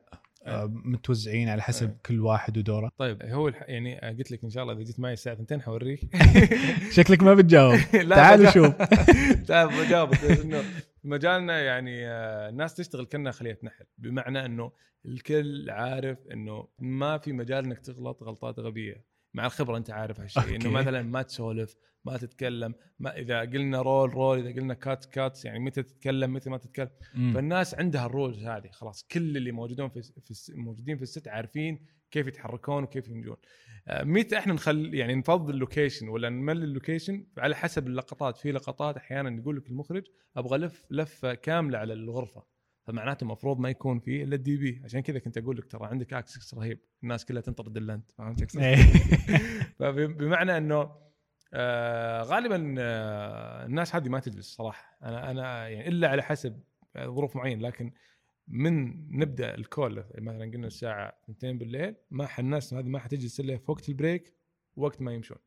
متوزعين 0.67 1.49
على 1.49 1.61
حسب 1.61 1.89
أي. 1.89 1.95
كل 2.05 2.19
واحد 2.19 2.57
ودوره. 2.57 2.91
طيب 2.97 3.23
هو 3.23 3.47
الح... 3.47 3.63
يعني 3.67 3.99
قلت 3.99 4.31
لك 4.31 4.43
إن 4.43 4.49
شاء 4.49 4.63
الله 4.63 4.73
إذا 4.73 4.83
جيت 4.83 4.99
معي 4.99 5.13
الساعة 5.13 5.33
2 5.33 5.61
حوريك. 5.61 5.99
شكلك 6.97 7.23
ما 7.23 7.33
بتجاوب. 7.33 7.79
تعال. 8.09 8.47
وشوف. 8.47 8.75
تعال 9.47 9.67
بجاوب. 9.67 10.13
إنه 10.43 10.63
مجالنا 11.03 11.61
يعني 11.61 12.07
آه، 12.07 12.49
الناس 12.49 12.75
تشتغل 12.75 13.05
كأنها 13.05 13.31
خلية 13.31 13.59
نحل. 13.63 13.85
بمعنى 13.97 14.45
إنه 14.45 14.71
الكل 15.05 15.69
عارف 15.69 16.17
إنه 16.33 16.67
ما 16.79 17.17
في 17.17 17.33
مجال 17.33 17.65
إنك 17.65 17.79
تغلط 17.79 18.23
غلطات 18.23 18.59
غبية. 18.59 19.16
مع 19.33 19.45
الخبرة 19.45 19.77
أنت 19.77 19.89
عارف 19.89 20.19
هالشيء. 20.19 20.55
إنه 20.55 20.69
مثلا 20.69 21.01
ما 21.01 21.21
تسولف 21.21 21.75
ما 22.05 22.17
تتكلم 22.17 22.75
ما 22.99 23.17
إذا 23.17 23.39
قلنا 23.39 23.81
roll 23.81 24.13
roll 24.13 24.39
إذا 24.39 24.61
قلنا 24.61 24.73
cut 24.73 25.05
cut 25.05 25.45
يعني 25.45 25.59
متى 25.59 25.83
تتكلم 25.83 26.33
متى 26.33 26.49
ما 26.49 26.57
تتكلم 26.57 26.89
مم. 27.15 27.33
فالناس 27.33 27.75
عندها 27.75 28.05
ال 28.05 28.12
rules 28.12 28.43
هذه 28.43 28.69
خلاص 28.71 29.03
كل 29.03 29.37
اللي 29.37 29.51
موجودون 29.51 29.89
في, 29.89 30.01
في 30.01 30.53
موجودين 30.55 30.97
في 30.97 31.03
ال 31.03 31.09
set 31.09 31.27
عارفين 31.27 31.85
كيف 32.11 32.27
يتحركون 32.27 32.83
وكيف 32.83 33.07
ينجون 33.07 33.37
آه، 33.87 34.03
متى 34.03 34.37
إحنا 34.37 34.53
نخل 34.53 34.93
يعني 34.93 35.15
نفضي 35.15 35.46
ال 35.46 35.53
location 35.53 36.07
ولا 36.07 36.29
نملي 36.29 36.63
ال 36.63 36.70
location 36.70 37.25
على 37.37 37.55
حسب 37.55 37.87
اللقطات 37.87 38.37
في 38.37 38.51
لقطات 38.51 38.97
أحيانا 38.97 39.41
يقول 39.41 39.57
لك 39.57 39.69
المخرج 39.69 40.03
أبغى 40.37 40.57
لف 40.57 40.85
لفة 40.91 41.33
كاملة 41.33 41.77
على 41.77 41.93
الغرفة 41.93 42.56
فمعناته 42.87 43.23
المفروض 43.23 43.59
ما 43.59 43.69
يكون 43.69 43.99
فيه 43.99 44.23
إلا 44.23 44.35
ال 44.35 44.57
DP. 44.57 44.81
عشان 44.83 44.99
كذا 44.99 45.19
كنت 45.19 45.37
أقول 45.37 45.57
لك 45.57 45.65
ترى 45.65 45.87
عندك 45.87 46.13
access 46.13 46.53
رهيب. 46.53 46.79
الناس 47.03 47.25
كلها 47.25 47.41
تنطرد 47.41 47.77
الا 47.77 47.93
انت 47.93 48.11
فهمت؟ 48.11 48.55
إيه. 48.55 48.75
فبمعنى 49.79 50.57
إنه 50.57 50.95
آه 51.53 52.21
غالبا 52.21 52.75
آه 52.79 53.65
الناس 53.65 53.95
هذه 53.95 54.09
ما 54.09 54.19
تجلس 54.19 54.55
صراحة. 54.55 54.97
أنا 55.03 55.31
أنا 55.31 55.67
يعني 55.67 55.87
إلا 55.87 56.07
على 56.07 56.23
حسب 56.23 56.59
ظروف 56.97 57.35
معينة. 57.35 57.67
لكن 57.67 57.91
من 58.47 58.93
نبدأ 59.17 59.55
ال 59.55 59.65
call 59.65 60.03
مثلا 60.17 60.51
قلنا 60.51 60.67
الساعة 60.67 61.13
2 61.29 61.57
بالليل 61.57 61.95
ما 62.11 62.27
الناس 62.39 62.73
هذه 62.73 62.87
ما 62.87 62.99
حتجلس 62.99 63.39
إلا 63.39 63.57
في 63.57 63.71
وقت 63.71 63.89
ال 63.89 63.97
break 63.97 64.33
وقت 64.75 65.01
ما 65.01 65.13
يمشون. 65.13 65.37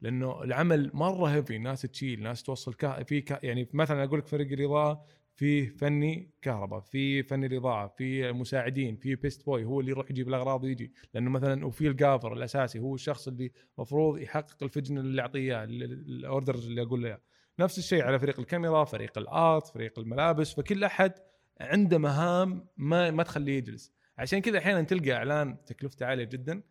لأنه 0.00 0.42
العمل 0.42 0.90
مرة 0.94 1.26
heavy 1.26 1.58
ناس 1.58 1.82
تشيل 1.82 2.22
ناس 2.22 2.42
توصل 2.42 2.74
كه... 2.74 3.02
في 3.02 3.20
ك... 3.20 3.44
يعني 3.44 3.68
مثلا 3.72 4.04
أقول 4.04 4.18
لك 4.18 4.26
فريق 4.26 4.52
الاضاءه 4.52 5.06
في 5.34 5.66
فني 5.66 6.30
كهرباء 6.42 6.80
في 6.80 7.22
فني 7.22 7.46
الإضاءة 7.46 7.94
في 7.96 8.32
مساعدين 8.32 8.96
في 8.96 9.14
best 9.14 9.46
boy 9.46 9.64
هو 9.64 9.80
اللي 9.80 9.90
يروح 9.90 10.10
يجيب 10.10 10.28
الأغراض 10.28 10.64
ويجي. 10.64 10.92
لأنه 11.14 11.30
مثلا 11.30 11.66
وفي 11.66 11.88
ال 11.88 11.94
gaffer 11.94 12.32
الأساسي 12.32 12.78
هو 12.78 12.94
الشخص 12.94 13.28
اللي 13.28 13.52
المفروض 13.78 14.18
يحقق 14.18 14.62
ال 14.62 14.67
vision 14.67 14.98
اللي 14.98 15.22
ال- 15.64 15.82
ال 15.82 15.94
orders 15.94 16.66
اللي 16.66 16.82
أقول 16.82 17.02
له. 17.02 17.18
نفس 17.58 17.78
الشيء 17.78 18.02
على 18.02 18.18
فريق 18.18 18.40
الكاميرا 18.40 18.84
فريق 18.84 19.18
الآرت 19.18 19.66
فريق 19.66 19.98
الملابس 19.98 20.54
فكل 20.54 20.84
أحد 20.84 21.12
عنده 21.60 21.98
مهام 21.98 22.66
ما 22.76 23.10
ما 23.10 23.22
تخليه 23.22 23.56
يجلس. 23.58 23.92
عشان 24.18 24.38
كذا 24.38 24.58
أحيانا 24.58 24.82
تلقى 24.82 25.12
إعلان 25.12 25.64
تكلفته 25.64 26.06
عالية 26.06 26.24
جدا 26.24 26.62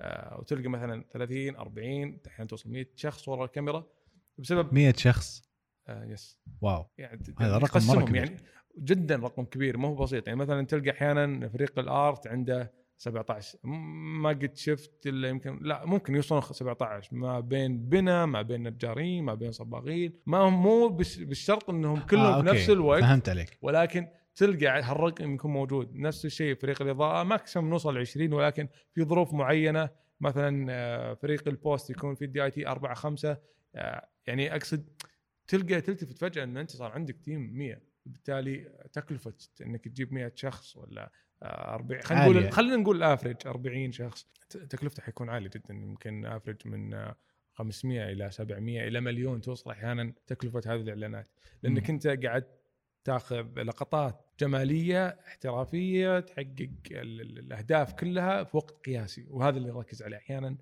آه، 0.00 0.36
وتلقى 0.40 0.68
مثلا 0.68 1.04
30 1.12 1.56
40 1.56 2.20
أحيانا 2.26 2.48
توصل 2.48 2.70
100 2.70 2.86
شخص 2.96 3.28
ورا 3.28 3.44
الكاميرا. 3.44 3.86
بسبب 4.38 4.74
100 4.74 4.92
شخص؟ 4.96 5.45
آه 5.88 6.04
يس 6.04 6.38
واو. 6.60 6.86
يعني 6.98 7.20
هذا 7.40 7.56
رقم 7.58 7.66
تقسمهم 7.66 7.96
مرة 7.98 8.04
كبير. 8.04 8.22
يعني 8.24 8.36
جدا 8.78 9.16
رقم 9.16 9.44
كبير 9.44 9.76
ما 9.78 9.88
هو 9.88 9.94
بسيط. 9.94 10.26
يعني 10.26 10.38
مثلا 10.40 10.66
تلقى 10.66 10.90
أحيانا 10.90 11.48
فريق 11.48 11.78
الأرت 11.78 12.26
عنده 12.26 12.72
17 12.98 13.58
م- 13.64 14.22
ما 14.22 14.28
قد 14.28 14.56
شفت 14.56 15.06
إلا 15.06 15.28
يمكن 15.28 15.58
لا 15.62 15.84
ممكن 15.86 16.14
يوصلون 16.14 16.40
17 16.42 17.16
ما 17.16 17.40
بين 17.40 17.88
بنا 17.88 18.26
ما 18.26 18.42
بين 18.42 18.68
نجارين 18.68 19.24
ما 19.24 19.34
بين 19.34 19.52
صباغين 19.52 20.12
ما 20.26 20.38
هم 20.38 20.62
مو 20.62 20.88
بالشرط 21.18 21.70
إنهم 21.70 22.00
كلهم 22.00 22.22
آه، 22.24 22.32
في 22.42 22.48
okay. 22.48 22.50
نفس 22.58 22.70
الوقت 22.70 23.00
فهمت 23.02 23.28
عليك. 23.28 23.58
ولكن 23.62 24.08
تلقى 24.34 24.66
هالرقم 24.66 25.34
يكون 25.34 25.50
موجود. 25.52 25.94
نفس 25.96 26.24
الشيء 26.24 26.54
فريق 26.54 26.82
الإضاءة. 26.82 27.22
maximum 27.24 27.70
نوصل 27.70 27.98
20 27.98 28.32
ولكن 28.32 28.68
في 28.94 29.04
ظروف 29.04 29.34
معينة 29.34 29.88
مثلا 30.20 30.66
آه، 30.70 31.14
فريق 31.14 31.48
ال 31.48 31.56
post 31.56 31.90
يكون 31.90 32.14
في 32.14 32.24
ال 32.24 32.44
DIT 32.44 32.66
4 32.66 32.94
5 32.94 33.38
يعني 34.26 34.54
أقصد 34.56 34.88
تلقى 35.48 35.80
تلتفت 35.80 36.18
فجأة 36.18 36.44
إن 36.44 36.56
أنت 36.56 36.70
صار 36.70 36.92
عندك 36.92 37.16
team 37.24 37.40
100 37.58 37.80
بالتالي 38.06 38.70
تكلفة 38.92 39.34
إنك 39.62 39.84
تجيب 39.88 40.12
100 40.12 40.32
شخص 40.34 40.76
ولا 40.76 41.12
آه، 41.42 41.74
40 41.74 42.00
خلينا. 42.02 42.24
نقول 42.24 42.52
خلينا 42.52 42.76
نقول 42.76 43.02
average 43.02 43.36
40 43.46 43.92
شخص. 43.92 44.26
تكلفته 44.50 45.02
حيكون 45.02 45.28
عالي 45.30 45.48
جدا. 45.48 45.74
يمكن 45.74 46.24
average 46.26 46.56
من 46.64 46.94
آه، 46.94 47.16
500 47.52 48.12
إلى 48.12 48.30
700 48.30 48.88
إلى 48.88 49.00
مليون 49.00 49.40
توصل 49.40 49.70
أحيانا 49.70 50.12
تكلفة 50.26 50.60
هذه 50.66 50.80
الإعلانات. 50.80 51.28
لأنك 51.62 51.90
مم. 51.90 51.94
أنت 51.94 52.06
قاعد 52.26 52.44
تاخذ 53.04 53.62
لقطات 53.62 54.20
جمالية 54.40 55.08
احترافية 55.08 56.20
تحقق 56.20 56.68
ال- 56.90 57.20
ال- 57.20 57.38
الأهداف 57.38 57.92
كلها 57.92 58.44
في 58.44 58.56
وقت 58.56 58.86
قياسي. 58.86 59.26
وهذا 59.30 59.56
اللي 59.58 59.68
نركز 59.68 60.02
عليه 60.02 60.16
أحيانا 60.16 60.56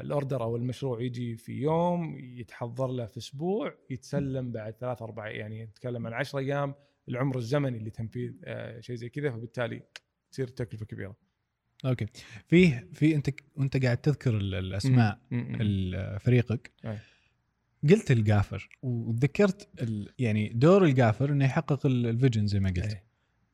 الأوردر 0.00 0.42
أو 0.42 0.56
المشروع 0.56 1.02
يجي 1.02 1.36
في 1.36 1.52
يوم 1.52 2.18
يتحضر 2.18 2.86
له 2.86 3.06
في 3.06 3.16
أسبوع 3.18 3.74
يتسلم 3.90 4.52
بعد 4.52 4.74
ثلاث 4.74 5.02
أربع 5.02 5.28
يعني 5.30 5.64
نتكلم 5.64 6.06
عن 6.06 6.12
10 6.12 6.38
أيام 6.38 6.74
العمر 7.08 7.38
الزمني 7.38 7.78
لتنفيذ 7.78 8.32
آه، 8.44 8.80
شيء 8.80 8.96
زي 8.96 9.08
كذا 9.08 9.30
فبالتالي 9.30 9.82
تصير 10.30 10.48
تكلفة 10.48 10.86
كبيرة. 10.86 11.16
okay 11.84 12.06
في 12.48 12.70
في 12.92 13.14
أنت 13.14 13.30
وانت 13.56 13.84
قاعد 13.84 13.96
تذكر 13.96 14.36
ال- 14.36 14.54
الأسماء. 14.54 15.18
ال- 15.60 16.20
فريقك. 16.20 16.72
قلت 17.90 18.10
ال 18.10 18.18
gaffer 18.18 18.68
وتذكرت 18.82 19.68
يعني 20.18 20.48
دور 20.48 20.84
ال 20.84 20.91
gaffer 20.91 21.32
إنه 21.32 21.44
يحقق 21.44 21.86
ال- 21.86 22.06
ال 22.06 22.12
vision 22.12 22.46
زي 22.46 22.60
ما 22.60 22.68
قلت 22.70 22.94
أي. 22.94 23.02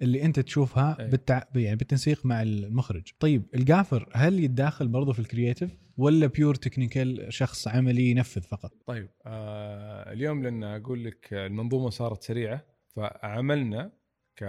اللي 0.02 0.22
انت 0.22 0.40
تشوفها 0.40 0.96
أي. 1.00 1.08
بالتع... 1.08 1.42
يعني 1.54 1.76
بالتنسيق 1.76 2.26
مع 2.26 2.42
المخرج. 2.42 3.12
طيب 3.20 3.42
ال 3.54 3.62
gaffer 3.62 4.08
هل 4.14 4.44
يتداخل 4.44 4.88
برضه 4.88 5.12
في 5.12 5.18
ال 5.18 5.25
creative 5.25 5.78
ولا 5.96 6.26
pure 6.26 6.54
technical 6.54 7.26
شخص 7.32 7.68
عملي 7.68 8.10
ينفذ 8.10 8.42
فقط؟ 8.42 8.72
طيب 8.86 9.08
آه 9.26 10.12
اليوم 10.12 10.42
لأن 10.42 10.64
أقول 10.64 11.04
لك 11.04 11.28
المنظومة 11.32 11.90
صارت 11.90 12.22
سريعة 12.22 12.64
فعملنا 12.96 13.92
ك 14.36 14.44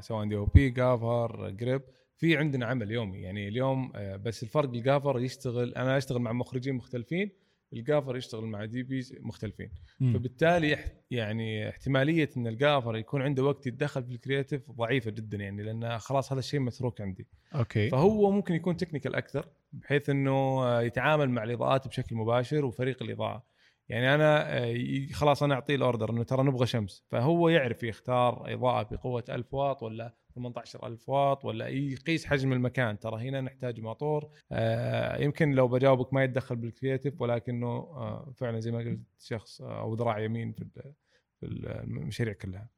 سواء 0.00 0.28
DOP 0.28 0.70
gaffer 0.70 1.50
grip 1.50 1.82
في 2.16 2.36
عندنا 2.36 2.66
عمل 2.66 2.90
يومي. 2.90 3.18
يعني 3.18 3.48
اليوم 3.48 3.92
آه 3.94 4.16
بس 4.16 4.42
الفرق 4.42 4.68
ال 4.70 4.77
gaffer 4.77 5.20
يشتغل 5.20 5.74
أنا 5.74 5.96
أشتغل 5.98 6.18
مع 6.18 6.32
مخرجين 6.32 6.74
مختلفين 6.74 7.30
ال 7.72 7.78
gaffer 7.78 8.16
يشتغل 8.16 8.44
مع 8.44 8.64
DPs 8.64 9.14
مختلفين. 9.20 9.70
مم. 10.00 10.12
فبالتالي 10.12 10.78
يعني 11.10 11.68
احتمالية 11.68 12.28
إن 12.36 12.46
ال 12.46 12.53
gaffer 12.53 12.96
يكون 12.96 13.22
عنده 13.22 13.44
وقت 13.44 13.66
يتدخل 13.66 14.04
في 14.04 14.12
ال 14.12 14.18
creative 14.18 14.70
ضعيفة 14.70 15.10
جدا 15.10 15.36
يعني 15.36 15.62
لأن 15.62 15.98
خلاص 15.98 16.32
هذا 16.32 16.38
الشيء 16.38 16.60
متروك 16.60 17.00
عندي. 17.00 17.26
okay. 17.54 17.88
فهو 17.90 18.30
ممكن 18.30 18.54
يكون 18.54 18.76
technical 18.76 19.14
أكثر 19.14 19.46
بحيث 19.72 20.10
إنه 20.10 20.64
آه، 20.64 20.82
يتعامل 20.82 21.30
مع 21.30 21.44
الإضاءات 21.44 21.88
بشكل 21.88 22.16
مباشر 22.16 22.64
وفريق 22.64 23.02
الإضاءة. 23.02 23.44
يعني 23.88 24.14
أنا 24.14 24.58
آه، 24.58 25.06
خلاص 25.12 25.42
أنا 25.42 25.54
أعطيه 25.54 25.74
ال 25.74 25.80
order 25.80 26.10
إنه 26.10 26.22
ترى 26.22 26.42
نبغى 26.42 26.66
شمس. 26.66 27.04
فهو 27.08 27.48
يعرف 27.48 27.82
يختار 27.82 28.54
إضاءة 28.54 28.88
بقوة 28.94 29.24
1000 29.28 29.54
واط 29.54 29.82
ولا 29.82 30.14
18000 30.38 31.08
واط 31.08 31.44
ولا 31.44 31.68
يقيس 31.68 32.26
حجم 32.26 32.52
المكان. 32.52 32.98
ترى 32.98 33.28
هنا 33.28 33.40
نحتاج 33.40 33.80
موتور 33.80 34.30
آه، 34.52 35.22
يمكن 35.22 35.50
لو 35.50 35.68
بجاوبك 35.68 36.14
ما 36.14 36.24
يتدخل 36.24 36.56
بال 36.56 36.69
creative 36.69 37.20
ولكنه 37.20 37.66
آه، 37.66 38.32
فعلا 38.36 38.60
زي 38.60 38.70
ما 38.70 38.78
قلت 38.78 39.00
شخص 39.20 39.60
آه، 39.62 39.80
أو 39.80 39.94
ذراع 39.94 40.18
يمين 40.18 40.52
في 40.52 40.62
ال- 40.62 40.92
في 41.40 41.46
المشاريع 41.46 42.32
كلها. 42.34 42.68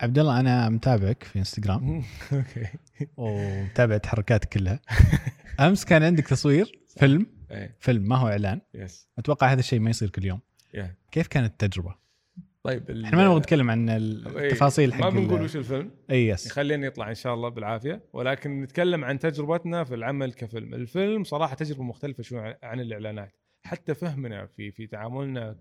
عبد 0.00 0.18
الله 0.18 0.40
أنا 0.40 0.68
متابعك 0.68 1.22
في 1.22 1.38
انستغرام 1.38 1.82
okay. 2.32 2.66
ومتابع 3.16 3.96
تحركاتك 3.96 4.48
كلها. 4.48 4.80
أمس 5.60 5.84
كان 5.84 6.02
عندك 6.02 6.26
تصوير 6.28 6.80
فيلم؟ 6.88 7.26
إيه. 7.50 7.76
فيلم 7.80 8.02
ما 8.08 8.16
هو 8.16 8.28
إعلان. 8.28 8.60
yes 8.74 9.08
أتوقع 9.18 9.52
هذا 9.52 9.60
الشيء 9.60 9.80
ما 9.80 9.90
يصير 9.90 10.10
كل 10.10 10.24
يوم. 10.24 10.40
كيف 11.12 11.26
كانت 11.26 11.46
التجربة؟ 11.52 11.94
طيب 12.62 12.90
ال- 12.90 13.04
إحنا 13.04 13.16
ما 13.16 13.24
نبغى 13.24 13.38
نتكلم 13.38 13.70
عن 13.70 13.88
إيه، 13.88 13.96
التفاصيل 13.96 14.94
حق 14.94 15.00
ما 15.04 15.10
بنقول 15.10 15.42
وش 15.42 15.56
الفيلم. 15.56 15.90
إي 16.10 16.28
yes. 16.28 16.52
خلينا 16.52 16.86
يطلع 16.86 17.08
إن 17.08 17.14
شاء 17.14 17.34
الله 17.34 17.48
بالعافية. 17.48 18.02
ولكن 18.12 18.60
نتكلم 18.62 19.04
عن 19.04 19.18
تجربتنا 19.18 19.84
في 19.84 19.94
العمل 19.94 20.32
كفيلم. 20.32 20.74
الفيلم 20.74 21.24
صراحة 21.24 21.54
تجربة 21.54 21.82
مختلفة 21.82 22.22
شوي 22.22 22.54
عن 22.62 22.80
الإعلانات. 22.80 23.36
حتى 23.62 23.94
فهمنا 23.94 24.46
في 24.46 24.70
في 24.72 24.86
تعاملنا 24.86 25.52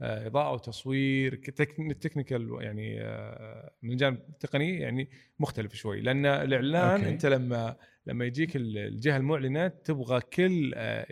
كاضاءه 0.00 0.52
وتصوير 0.52 1.34
ك 1.34 1.46
technical 1.46 2.56
يعني 2.60 3.02
آه، 3.02 3.70
من 3.82 3.90
الجانب 3.92 4.18
التقني 4.28 4.78
يعني 4.78 5.10
مختلف 5.38 5.74
شوي. 5.74 6.00
لأن 6.00 6.26
الإعلان 6.26 6.90
okay. 7.00 7.08
أنت 7.08 7.26
لما 7.26 7.76
لما 8.06 8.24
يجيك 8.24 8.56
ال- 8.56 8.78
الجهة 8.78 9.16
المعلنة 9.16 9.68
تبغى 9.68 10.20
كل 10.20 10.72
آه، 10.76 11.06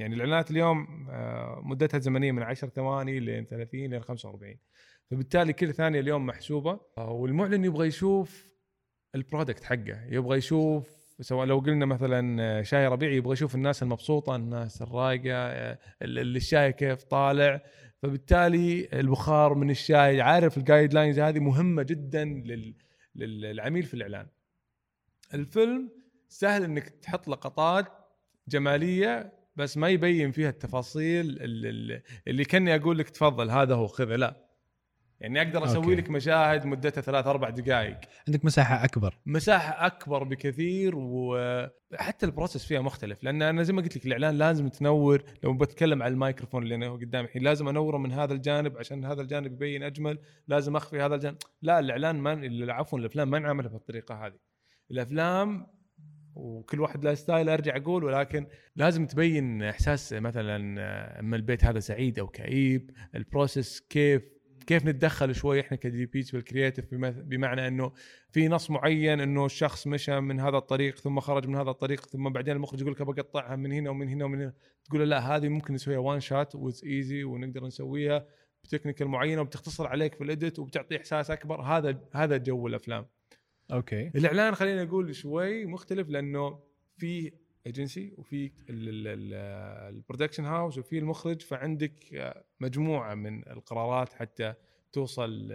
يعني 0.00 0.14
الإعلانات 0.14 0.50
اليوم 0.50 1.06
آه، 1.10 1.60
مدتها 1.64 1.98
الزمنيه 1.98 2.32
من 2.32 2.42
10 2.42 2.68
ثواني 2.68 3.20
لين 3.20 3.44
30 3.46 3.80
لين 3.90 4.00
45 4.02 4.56
فبالتالي 5.10 5.52
كل 5.52 5.74
ثانية 5.74 6.00
اليوم 6.00 6.26
محسوبة. 6.26 6.80
آه، 6.98 7.10
والمعلن 7.10 7.64
يبغى 7.64 7.86
يشوف 7.86 8.50
ال 9.14 9.20
product 9.20 9.64
حقه. 9.64 10.04
يبغى 10.08 10.38
يشوف 10.38 10.90
سواء 11.20 11.46
لو 11.46 11.58
قلنا 11.58 11.86
مثلا 11.86 12.42
آه، 12.42 12.62
شاي 12.62 12.86
ربيعي 12.86 13.16
يبغى 13.16 13.32
يشوف 13.32 13.54
الناس 13.54 13.82
المبسوطة 13.82 14.36
الناس 14.36 14.82
الرايقة 14.82 15.36
ال- 15.36 15.78
ال- 16.02 16.36
الشاي 16.36 16.72
كيف 16.72 17.02
طالع. 17.04 17.62
فبالتالي 18.02 18.88
البخار 18.92 19.54
من 19.54 19.70
الشاي 19.70 20.20
عارف 20.20 20.56
ال 20.58 20.94
guidelines 20.94 21.18
هذه 21.18 21.38
مهمة 21.38 21.82
جدا 21.82 22.24
لل- 22.24 22.74
لل- 23.14 23.40
للعميل 23.40 23.82
في 23.82 23.94
الإعلان. 23.94 24.26
الفيلم 25.34 25.90
سهل 26.28 26.64
إنك 26.64 26.88
تحط 26.88 27.28
لقطات 27.28 27.86
جمالية 28.48 29.32
بس 29.60 29.76
ما 29.76 29.88
يبين 29.88 30.30
فيها 30.30 30.48
التفاصيل 30.48 31.26
ال- 31.26 31.66
ال- 31.66 32.02
اللي 32.28 32.44
كأني 32.44 32.74
أقول 32.74 32.98
لك 32.98 33.10
تفضل 33.10 33.50
هذا 33.50 33.74
هو 33.74 33.86
خذه 33.86 34.16
لا. 34.16 34.46
يعني 35.20 35.42
أقدر 35.42 35.64
أسوي 35.64 35.76
okay. 35.84 35.94
لك 35.94 36.10
مشاهد 36.10 36.66
مدتها 36.66 37.00
ثلاث 37.00 37.26
أربع 37.26 37.50
دقائق 37.50 37.98
عندك 38.28 38.44
مساحة 38.44 38.84
أكبر. 38.84 39.18
مساحة 39.26 39.86
أكبر 39.86 40.24
بكثير 40.24 40.92
وحتى 40.96 42.26
ال 42.26 42.31
process 42.31 42.64
فيها 42.64 42.80
مختلف 42.80 43.24
لأن 43.24 43.42
أنا 43.42 43.62
زي 43.62 43.72
ما 43.72 43.82
قلت 43.82 43.96
لك 43.96 44.06
الإعلان 44.06 44.38
لازم 44.38 44.68
تنور 44.68 45.22
لو 45.44 45.52
بتكلم 45.54 46.02
عن 46.02 46.12
الميكروفون 46.12 46.62
اللي 46.62 46.74
أنا 46.74 46.90
قدامي 46.92 47.26
الحين 47.26 47.42
لازم 47.42 47.68
أنوره 47.68 47.98
من 47.98 48.12
هذا 48.12 48.32
الجانب 48.32 48.78
عشان 48.78 49.04
هذا 49.04 49.22
الجانب 49.22 49.52
يبين 49.52 49.82
أجمل 49.82 50.18
لازم 50.48 50.76
أخفي 50.76 51.00
هذا 51.00 51.14
الجانب. 51.14 51.36
لا 51.62 51.78
الإعلان 51.78 52.16
ما 52.16 52.72
عفوا 52.72 52.98
الأفلام 52.98 53.30
ما 53.30 53.38
نعملها 53.38 53.70
بالطريقة 53.70 54.26
هذه. 54.26 54.38
الأفلام 54.90 55.66
وكل 56.34 56.80
واحد 56.80 57.04
له 57.04 57.14
style 57.14 57.48
أرجع 57.48 57.76
أقول 57.76 58.04
ولكن 58.04 58.46
لازم 58.76 59.06
تبين 59.06 59.62
إحساس 59.62 60.12
مثلا 60.12 60.80
آه، 60.80 61.20
أما 61.20 61.36
البيت 61.36 61.64
هذا 61.64 61.80
سعيد 61.80 62.18
أو 62.18 62.28
كئيب 62.28 62.90
ال 63.14 63.22
process 63.22 63.80
كيف 63.80 64.22
كيف 64.66 64.86
نتدخل 64.86 65.34
شوي 65.34 65.60
إحنا 65.60 65.76
ك 65.76 66.06
DPs 66.06 66.30
في 66.30 66.36
ال 66.36 66.42
creative 66.42 66.94
بم- 66.94 67.10
بمعنى 67.10 67.68
إنه 67.68 67.92
في 68.30 68.48
نص 68.48 68.70
معين 68.70 69.20
إنه 69.20 69.46
الشخص 69.46 69.86
مشى 69.86 70.20
من 70.20 70.40
هذا 70.40 70.56
الطريق 70.56 70.96
ثم 70.98 71.20
خرج 71.20 71.46
من 71.48 71.56
هذا 71.56 71.70
الطريق 71.70 72.06
ثم 72.06 72.28
بعدين 72.28 72.56
المخرج 72.56 72.80
يقول 72.80 72.92
لك 72.92 73.02
بقطعها 73.02 73.56
من 73.56 73.72
هنا 73.72 73.90
ومن 73.90 74.08
هنا 74.08 74.24
ومن 74.24 74.40
هنا. 74.42 74.52
تقول 74.84 75.00
له 75.00 75.06
لا 75.06 75.36
هذه 75.36 75.48
ممكن 75.48 75.74
نسويها 75.74 75.98
one 75.98 76.20
shot 76.20 76.54
و 76.54 76.84
easy 76.84 77.24
ونقدر 77.24 77.66
نسويها 77.66 78.26
ب 78.64 78.68
technical 78.68 79.08
معينة 79.08 79.40
وبتختصر 79.40 79.86
عليك 79.86 80.14
في 80.14 80.24
ال 80.24 80.31
edit 80.31 80.58
وبتعطي 80.58 80.96
إحساس 80.96 81.30
أكبر. 81.30 81.60
هذا 81.62 81.98
هذا 82.14 82.36
جو 82.36 82.66
الأفلام. 82.66 83.06
okay. 83.72 84.08
الإعلان 84.08 84.54
خلينا 84.54 84.84
نقول 84.84 85.14
شوي 85.14 85.66
مختلف 85.66 86.08
لأنه 86.08 86.58
في 86.96 87.32
ايجنسي 87.66 88.14
وفي 88.18 88.52
ال 88.68 88.84
production 88.84 90.44
house 90.44 90.78
وفي 90.78 90.98
المخرج 90.98 91.42
فعندك 91.42 91.94
مجموعة 92.60 93.14
من 93.14 93.48
القرارات 93.48 94.12
حتى 94.12 94.54
توصل 94.92 95.48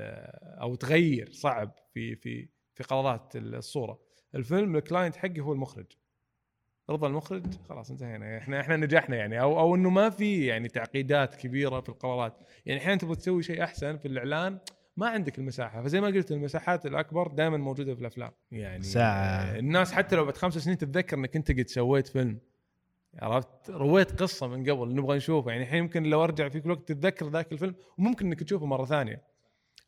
أو 0.61 0.75
تغير 0.75 1.31
صعب 1.31 1.71
في 1.93 2.15
في 2.15 2.49
في 2.73 2.83
قرارات 2.83 3.35
الصورة. 3.35 3.99
الفيلم 4.35 4.75
ال 4.75 4.81
client 4.81 5.15
حقي 5.15 5.39
هو 5.39 5.53
المخرج. 5.53 5.85
رضا 6.89 7.07
المخرج؟ 7.07 7.43
خلاص 7.69 7.91
انتهينا. 7.91 8.37
إحنا 8.37 8.59
إحنا 8.59 8.75
نجحنا 8.77 9.15
يعني. 9.15 9.41
أو 9.41 9.59
أو 9.59 9.75
إنه 9.75 9.89
ما 9.89 10.09
في 10.09 10.45
يعني 10.45 10.67
تعقيدات 10.67 11.35
كبيرة 11.35 11.81
في 11.81 11.89
القرارات. 11.89 12.37
يعني 12.65 12.79
أحيانا 12.79 12.99
تبغى 12.99 13.15
تسوي 13.15 13.43
شيء 13.43 13.63
أحسن 13.63 13.97
في 13.97 14.07
الإعلان 14.07 14.59
ما 14.97 15.07
عندك 15.07 15.39
المساحة. 15.39 15.83
فزي 15.83 16.01
ما 16.01 16.07
قلت 16.07 16.31
المساحات 16.31 16.85
الأكبر 16.85 17.27
دائما 17.27 17.57
موجودة 17.57 17.95
في 17.95 18.01
الأفلام. 18.01 18.31
يعني 18.51 18.83
ساعة. 18.83 19.59
الناس 19.59 19.93
حتى 19.93 20.15
لو 20.15 20.25
بعد 20.25 20.37
خمس 20.37 20.57
سنين 20.57 20.77
تتذكر 20.77 21.17
إنك 21.17 21.35
أنت 21.35 21.51
قد 21.51 21.67
سويت 21.67 22.07
فيلم. 22.07 22.39
عرفت؟ 23.19 23.69
رويت 23.69 24.21
قصة 24.21 24.47
من 24.47 24.69
قبل 24.69 24.95
نبغى 24.95 25.17
نشوفه. 25.17 25.51
يعني 25.51 25.63
الحين 25.63 25.79
يمكن 25.79 26.03
لو 26.03 26.23
أرجع 26.23 26.49
فيك 26.49 26.65
الوقت 26.65 26.87
تتذكر 26.87 27.29
ذاك 27.29 27.51
الفيلم 27.51 27.75
وممكن 27.97 28.25
إنك 28.25 28.43
تشوفه 28.43 28.65
مرة 28.65 28.85
ثانية. 28.85 29.35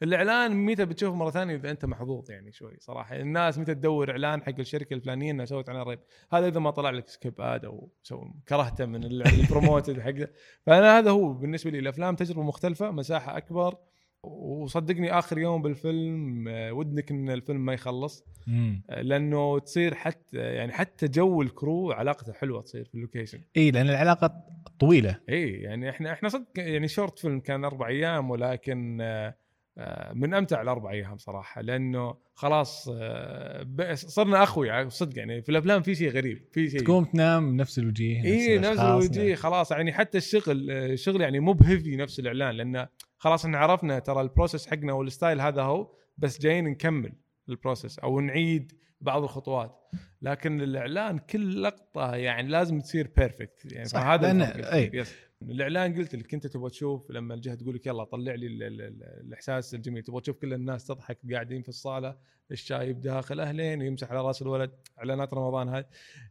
الإعلان 0.03 0.65
متى 0.65 0.85
بتشوفه 0.85 1.15
مرة 1.15 1.29
ثانية؟ 1.29 1.55
إذا 1.55 1.71
أنت 1.71 1.85
محظوظ 1.85 2.31
يعني 2.31 2.51
شوي 2.51 2.77
صراحة. 2.79 3.15
الناس 3.15 3.57
متى 3.59 3.75
تدور 3.75 4.11
إعلان 4.11 4.41
حق 4.43 4.59
الشركة 4.59 4.93
الفلانية 4.93 5.31
إنها 5.31 5.45
سوت 5.45 5.69
عليه 5.69 5.83
ريب 5.83 5.99
هذا 6.33 6.47
إذا 6.47 6.59
ما 6.59 6.71
طلع 6.71 6.89
لك 6.89 7.07
skip 7.07 7.41
ad 7.41 7.65
أو 7.65 7.89
سو 8.03 8.25
كرهته 8.49 8.85
من 8.85 9.03
ال- 9.03 9.27
ال 9.27 9.35
promoted 9.35 9.99
حقه. 9.99 10.27
فأنا 10.65 10.97
هذا 10.97 11.11
هو 11.11 11.33
بالنسبة 11.33 11.71
لي. 11.71 11.79
الأفلام 11.79 12.15
تجربة 12.15 12.43
مختلفة 12.43 12.91
مساحة 12.91 13.37
أكبر 13.37 13.75
وصدقني 14.23 15.11
آخر 15.19 15.37
يوم 15.37 15.61
بالفيلم 15.61 16.47
آه، 16.47 16.71
ودك 16.73 17.11
إن 17.11 17.29
الفيلم 17.29 17.65
ما 17.65 17.73
يخلص. 17.73 18.23
امم 18.47 18.83
آه، 18.89 19.01
لأنه 19.01 19.59
تصير 19.59 19.95
حتى 19.95 20.37
يعني 20.37 20.71
حتى 20.71 21.07
جو 21.07 21.41
ال 21.41 21.51
crew 21.51 21.91
علاقته 21.91 22.33
حلوة 22.33 22.61
تصير 22.61 22.85
في 22.85 22.95
ال 22.95 23.00
location. 23.00 23.41
إي 23.57 23.71
لأن 23.71 23.89
العلاقة 23.89 24.33
طويلة. 24.79 25.19
إي 25.29 25.49
يعني 25.49 25.89
إحنا 25.89 26.13
إحنا 26.13 26.29
صدق 26.29 26.47
يعني 26.57 26.87
short 26.87 27.19
film 27.19 27.39
كان 27.39 27.65
أربع 27.65 27.87
أيام 27.87 28.29
ولكن 28.29 28.97
آه، 29.01 29.35
آه، 29.77 30.13
من 30.13 30.33
أمتع 30.33 30.61
الأربع 30.61 30.91
أيام 30.91 31.17
صراحة. 31.17 31.61
لأنه 31.61 32.15
خلاص 32.33 32.89
آه، 32.93 33.93
صرنا 33.93 34.43
أخويا 34.43 34.89
صدق 34.89 35.17
يعني 35.17 35.41
في 35.41 35.49
الأفلام 35.49 35.81
في 35.81 35.95
شيء 35.95 36.09
غريب 36.09 36.45
في 36.51 36.69
شيء. 36.69 36.79
تقوم 36.79 37.03
تنام 37.05 37.57
نفس 37.57 37.79
الوجيه 37.79 38.23
إي 38.23 38.57
نفس 38.57 38.79
الوجيه 38.79 39.35
خلاص. 39.35 39.71
يعني 39.71 39.93
حتى 39.93 40.17
الشغل 40.17 40.71
آه، 40.71 40.85
الشغل 40.85 41.21
يعني 41.21 41.39
مو 41.39 41.53
ب 41.53 41.60
heavy 41.60 41.95
نفس 41.95 42.19
الإعلان 42.19 42.55
لأنه 42.55 42.87
خلاص 43.17 43.45
إحنا 43.45 43.57
عرفنا 43.57 43.99
ترى 43.99 44.21
ال 44.21 44.27
process 44.27 44.67
حقنا 44.67 44.93
وال 44.93 45.07
style 45.07 45.41
هذا 45.41 45.61
هو 45.61 45.95
بس 46.17 46.41
جايين 46.41 46.65
نكمل 46.65 47.13
ال 47.49 47.55
process 47.55 47.99
أو 47.99 48.19
نعيد 48.19 48.71
بعض 49.01 49.23
الخطوات 49.23 49.79
لكن 50.21 50.61
الإعلان 50.61 51.17
كل 51.17 51.63
لقطة 51.63 52.15
يعني 52.15 52.47
لازم 52.47 52.79
تصير 52.81 53.11
perfect 53.17 53.71
يعني 53.71 53.85
صح، 53.85 53.99
فهذا 53.99 54.33
لأن-. 54.33 54.41
أي. 54.73 54.91
yes. 54.93 55.15
الإعلان 55.41 55.95
قلت 55.97 56.15
لك 56.15 56.33
أنت 56.33 56.47
تبغى 56.47 56.69
تشوف 56.69 57.11
لما 57.11 57.33
الجهة 57.33 57.55
تقول 57.55 57.75
لك 57.75 57.85
يلا 57.87 58.03
طلع 58.03 58.33
لي 58.35 58.47
ال 58.47 58.63
ال 58.63 58.81
ال 58.81 59.03
الإحساس 59.03 59.73
الجميل 59.73 60.03
تبغى 60.03 60.21
تشوف 60.21 60.37
كل 60.37 60.53
الناس 60.53 60.85
تضحك 60.87 61.17
قاعدين 61.31 61.61
في 61.61 61.69
الصالة 61.69 62.17
الشايب 62.51 63.01
داخل 63.01 63.39
أهلين 63.39 63.81
ويمسح 63.81 64.11
على 64.11 64.21
رأس 64.21 64.41
الولد 64.41 64.71
إعلانات 64.99 65.33
رمضان 65.33 65.69
هذه 65.69 65.85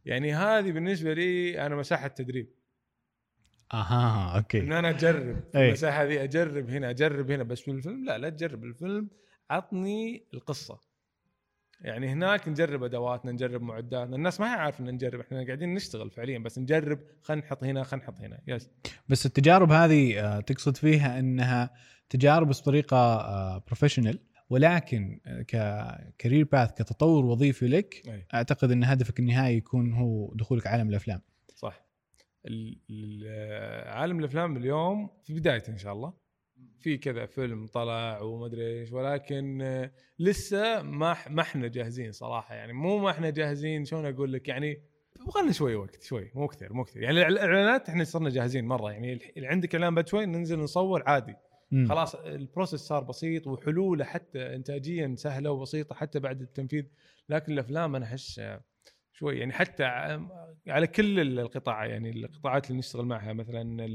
يعني 0.05 0.33
هذه 0.33 0.71
بالنسبة 0.71 1.13
لي 1.13 1.65
أنا 1.65 1.75
مساحة 1.75 2.07
تدريب 2.07 2.49
أها 3.73 4.31
إن 4.31 4.35
okay 4.35 4.61
أنا 4.61 4.89
أجرب 4.89 5.43
أي. 5.55 5.67
المساحة 5.67 6.03
هذه 6.03 6.23
أجرب 6.23 6.69
هنا 6.69 6.89
أجرب 6.89 7.31
هنا 7.31 7.43
بس 7.43 7.59
في 7.61 7.71
الفيلم 7.71 8.05
لا 8.05 8.17
لا 8.17 8.29
تجرب. 8.29 8.63
الفيلم 8.63 9.09
عطني 9.49 10.23
القصة. 10.33 10.79
يعني 11.81 12.07
هناك 12.07 12.47
نجرب 12.47 12.83
أدواتنا 12.83 13.31
نجرب 13.31 13.61
معداتنا. 13.61 14.15
الناس 14.15 14.39
ما 14.39 14.53
هي 14.53 14.59
عارفة 14.59 14.83
إن 14.83 14.93
نجرب 14.93 15.19
إحنا 15.19 15.45
قاعدين 15.45 15.73
نشتغل 15.73 16.11
فعليا 16.11 16.39
بس 16.39 16.59
نجرب 16.59 16.99
خلينا 17.21 17.41
نحط 17.45 17.63
هنا 17.63 17.83
خلينا 17.83 18.05
نحط 18.05 18.21
هنا. 18.21 18.39
yes 18.47 18.69
بس 19.09 19.25
التجارب 19.25 19.71
هذه 19.71 20.19
آه، 20.19 20.39
تقصد 20.39 20.77
فيها 20.77 21.19
إنها 21.19 21.69
تجارب 22.09 22.47
بس 22.47 22.61
بطريقة 22.61 23.57
professional 23.57 24.19
ولكن 24.49 25.19
آه، 25.25 25.41
ك 25.41 25.56
career 25.56 26.45
path 26.51 26.71
كتطور 26.71 27.25
وظيفي 27.25 27.67
لك 27.67 28.03
أي. 28.07 28.25
أعتقد 28.33 28.71
إن 28.71 28.83
هدفك 28.83 29.19
النهائي 29.19 29.57
يكون 29.57 29.93
هو 29.93 30.33
دخولك 30.33 30.67
عالم 30.67 30.89
الأفلام. 30.89 31.21
عالم 33.85 34.19
الأفلام 34.19 34.57
اليوم 34.57 35.09
في 35.23 35.33
بدايته 35.33 35.71
إن 35.71 35.77
شاء 35.77 35.93
الله. 35.93 36.27
في 36.79 36.97
كذا 36.97 37.25
فيلم 37.25 37.67
طلع 37.67 38.21
وما 38.21 38.45
ادري 38.45 38.79
إيش 38.79 38.91
ولكن 38.91 39.89
لسه 40.19 40.81
ما 40.81 41.17
ما 41.29 41.41
إحنا 41.41 41.67
جاهزين 41.67 42.11
صراحة. 42.11 42.55
يعني 42.55 42.73
مو 42.73 42.97
ما 42.97 43.11
إحنا 43.11 43.29
جاهزين 43.29 43.85
شلون 43.85 44.05
أقول 44.05 44.33
لك؟ 44.33 44.47
يعني 44.47 44.81
يبغى 45.21 45.53
شوي 45.53 45.75
وقت 45.75 46.03
شوي 46.03 46.31
مو 46.35 46.47
كثير 46.47 46.73
مو 46.73 46.83
كثير. 46.83 47.03
يعني 47.03 47.27
الإعلانات 47.27 47.89
إحنا 47.89 48.03
صرنا 48.03 48.29
جاهزين 48.29 48.65
مرة. 48.65 48.91
يعني 48.91 49.19
عندك 49.37 49.75
إعلان 49.75 49.95
بعد 49.95 50.07
شوي 50.07 50.25
ننزل 50.25 50.59
نصور 50.59 51.03
عادي. 51.05 51.35
مم. 51.71 51.87
خلاص 51.89 52.15
البروسيس 52.15 52.79
صار 52.79 53.03
بسيط 53.03 53.47
وحلولة 53.47 54.05
حتى 54.05 54.55
انتاجيا 54.55 55.15
سهلة 55.17 55.51
وبسيطة 55.51 55.95
حتى 55.95 56.19
بعد 56.19 56.41
التنفيذ. 56.41 56.85
لكن 57.29 57.53
الأفلام 57.53 57.95
أنا 57.95 58.05
أحس 58.05 58.41
شوي 59.19 59.39
يعني 59.39 59.53
حتى 59.53 59.83
على 60.67 60.87
كل 60.87 61.39
القطاع 61.39 61.85
يعني 61.85 62.09
القطاعات 62.09 62.67
اللي 62.67 62.79
نشتغل 62.79 63.05
معها 63.05 63.33
مثلا 63.33 63.85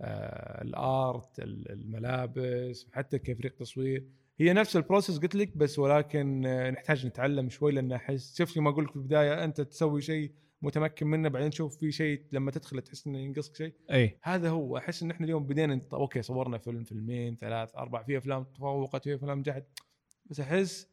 آه، 0.00 0.62
ال 0.62 0.81
art 0.81 1.38
ال- 1.38 1.70
الملابس 1.72 2.86
حتى 2.92 3.18
كفريق 3.18 3.54
تصوير 3.56 4.04
هي 4.40 4.52
نفس 4.52 4.76
ال 4.76 4.81
process 4.81 5.18
قلت 5.18 5.34
لك 5.34 5.56
بس 5.56 5.78
ولكن 5.78 6.46
آه، 6.46 6.70
نحتاج 6.70 7.06
نتعلم 7.06 7.48
شوي 7.48 7.72
لأن 7.72 7.92
أحس 7.92 8.36
شفت 8.38 8.58
ما 8.58 8.70
أقول 8.70 8.84
لك 8.84 8.90
في 8.90 8.96
البداية 8.96 9.44
أنت 9.44 9.60
تسوي 9.60 10.00
شيء 10.02 10.32
متمكن 10.62 11.06
منه 11.06 11.28
بعدين 11.28 11.50
تشوف 11.50 11.76
في 11.78 11.92
شيء 11.92 12.22
لما 12.32 12.50
تدخل 12.50 12.80
تحس 12.82 13.06
إنه 13.06 13.18
ينقصك 13.18 13.56
شيء 13.56 13.72
أي 13.92 14.18
هذا 14.22 14.48
هو 14.50 14.76
أحس 14.76 15.02
إن 15.02 15.10
إحنا 15.10 15.24
اليوم 15.26 15.46
بدينا. 15.46 15.80
okay 15.92 16.22
صورنا 16.22 16.58
فيلم 16.58 16.84
فيلمين 16.84 17.36
ثلاث 17.36 17.76
أربع 17.76 18.02
في 18.02 18.18
أفلام 18.18 18.44
تفوقت 18.44 19.04
في 19.04 19.14
أفلام 19.14 19.38
نجحت 19.38 19.64
بس 20.26 20.40
أحس 20.40 20.88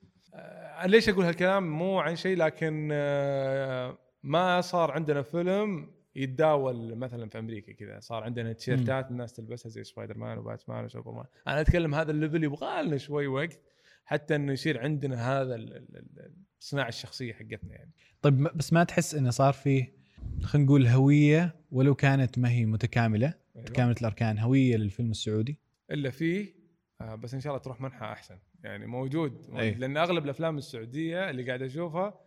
ليش 0.85 1.09
أقول 1.09 1.25
هالكلام؟ 1.25 1.77
مو 1.77 1.99
عن 1.99 2.15
شيء 2.15 2.37
لكن 2.37 2.89
آه 2.91 3.97
ما 4.23 4.61
صار 4.61 4.91
عندنا 4.91 5.21
فيلم 5.21 5.91
يتداول 6.15 6.95
مثلا 6.95 7.29
في 7.29 7.39
أمريكا 7.39 7.73
كذا. 7.73 7.99
صار 7.99 8.23
عندنا 8.23 8.53
تيشيرتات 8.53 9.11
الناس 9.11 9.33
تلبسها 9.33 9.69
زي 9.69 9.83
سبايدر 9.83 10.17
مان 10.17 10.37
وباتمان 10.37 10.85
وسوبرمان. 10.85 11.25
أنا 11.47 11.61
أتكلم 11.61 11.95
هذا 11.95 12.11
ال 12.11 12.16
level 12.16 12.43
يبغى 12.43 12.83
لنا 12.83 12.97
شوي 12.97 13.27
وقت 13.27 13.59
حتى 14.05 14.35
إنه 14.35 14.53
يصير 14.53 14.79
عندنا 14.81 15.41
هذا 15.41 15.55
ال- 15.55 15.75
ال- 15.75 15.97
ال- 15.97 16.33
الصناعه 16.59 16.87
الشخصية 16.87 17.33
حقتنا 17.33 17.73
يعني. 17.73 17.91
طيب 18.21 18.43
بس 18.55 18.73
ما 18.73 18.83
تحس 18.83 19.15
إنه 19.15 19.29
صار 19.29 19.53
فيه 19.53 19.93
خلينا 20.41 20.65
نقول 20.67 20.87
هوية 20.87 21.55
ولو 21.71 21.95
كانت 21.95 22.39
ما 22.39 22.49
هي 22.49 22.65
متكاملة؟ 22.65 23.27
أيوة. 23.27 23.65
متكاملة 23.67 23.95
الأركان 24.01 24.37
هوية 24.39 24.77
للفيلم 24.77 25.11
السعودي؟ 25.11 25.59
إلا 25.91 26.09
فيه 26.09 26.53
آه، 27.01 27.15
بس 27.15 27.33
إن 27.33 27.39
شاء 27.39 27.51
الله 27.53 27.63
تروح 27.63 27.81
منحى 27.81 28.05
أحسن. 28.05 28.37
يعني 28.63 28.87
موجود, 28.87 29.31
أي. 29.31 29.51
موجود. 29.51 29.79
لأن 29.79 29.97
أغلب 29.97 30.25
الأفلام 30.25 30.57
السعودية 30.57 31.29
اللي 31.29 31.47
قاعد 31.47 31.61
أشوفها 31.61 32.19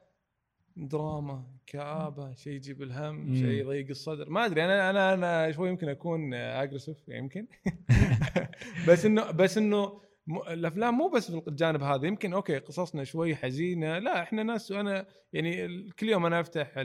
دراما 0.77 1.45
كآبة 1.67 2.35
شيء 2.35 2.53
يجيب 2.53 2.83
الهم. 2.83 3.35
شيء 3.35 3.47
يضيق 3.47 3.89
الصدر. 3.89 4.31
ما 4.31 4.45
أدري 4.47 4.65
أنا 4.65 4.91
أنا 4.91 5.15
أنا 5.15 5.53
شوي 5.53 5.69
يمكن 5.69 5.89
أكون 5.89 6.35
aggressive 6.35 7.09
يمكن. 7.09 7.47
بس 8.89 9.07
انه 9.07 9.31
بس 9.31 9.59
إنه 9.59 10.01
الأفلام 10.49 10.95
مو 10.95 11.09
بس 11.09 11.31
في 11.31 11.49
الجانب 11.49 11.83
هذا. 11.83 12.07
يمكن 12.07 12.33
okay 12.33 12.59
قصصنا 12.59 13.05
شوي 13.05 13.37
حزينة. 13.37 13.99
لا 13.99 14.23
إحنا 14.23 14.43
ناس 14.43 14.73
أنا 14.73 15.07
يعني 15.33 15.83
كل 15.91 16.09
يوم 16.09 16.27
أنا 16.27 16.41
أفتح 16.41 16.83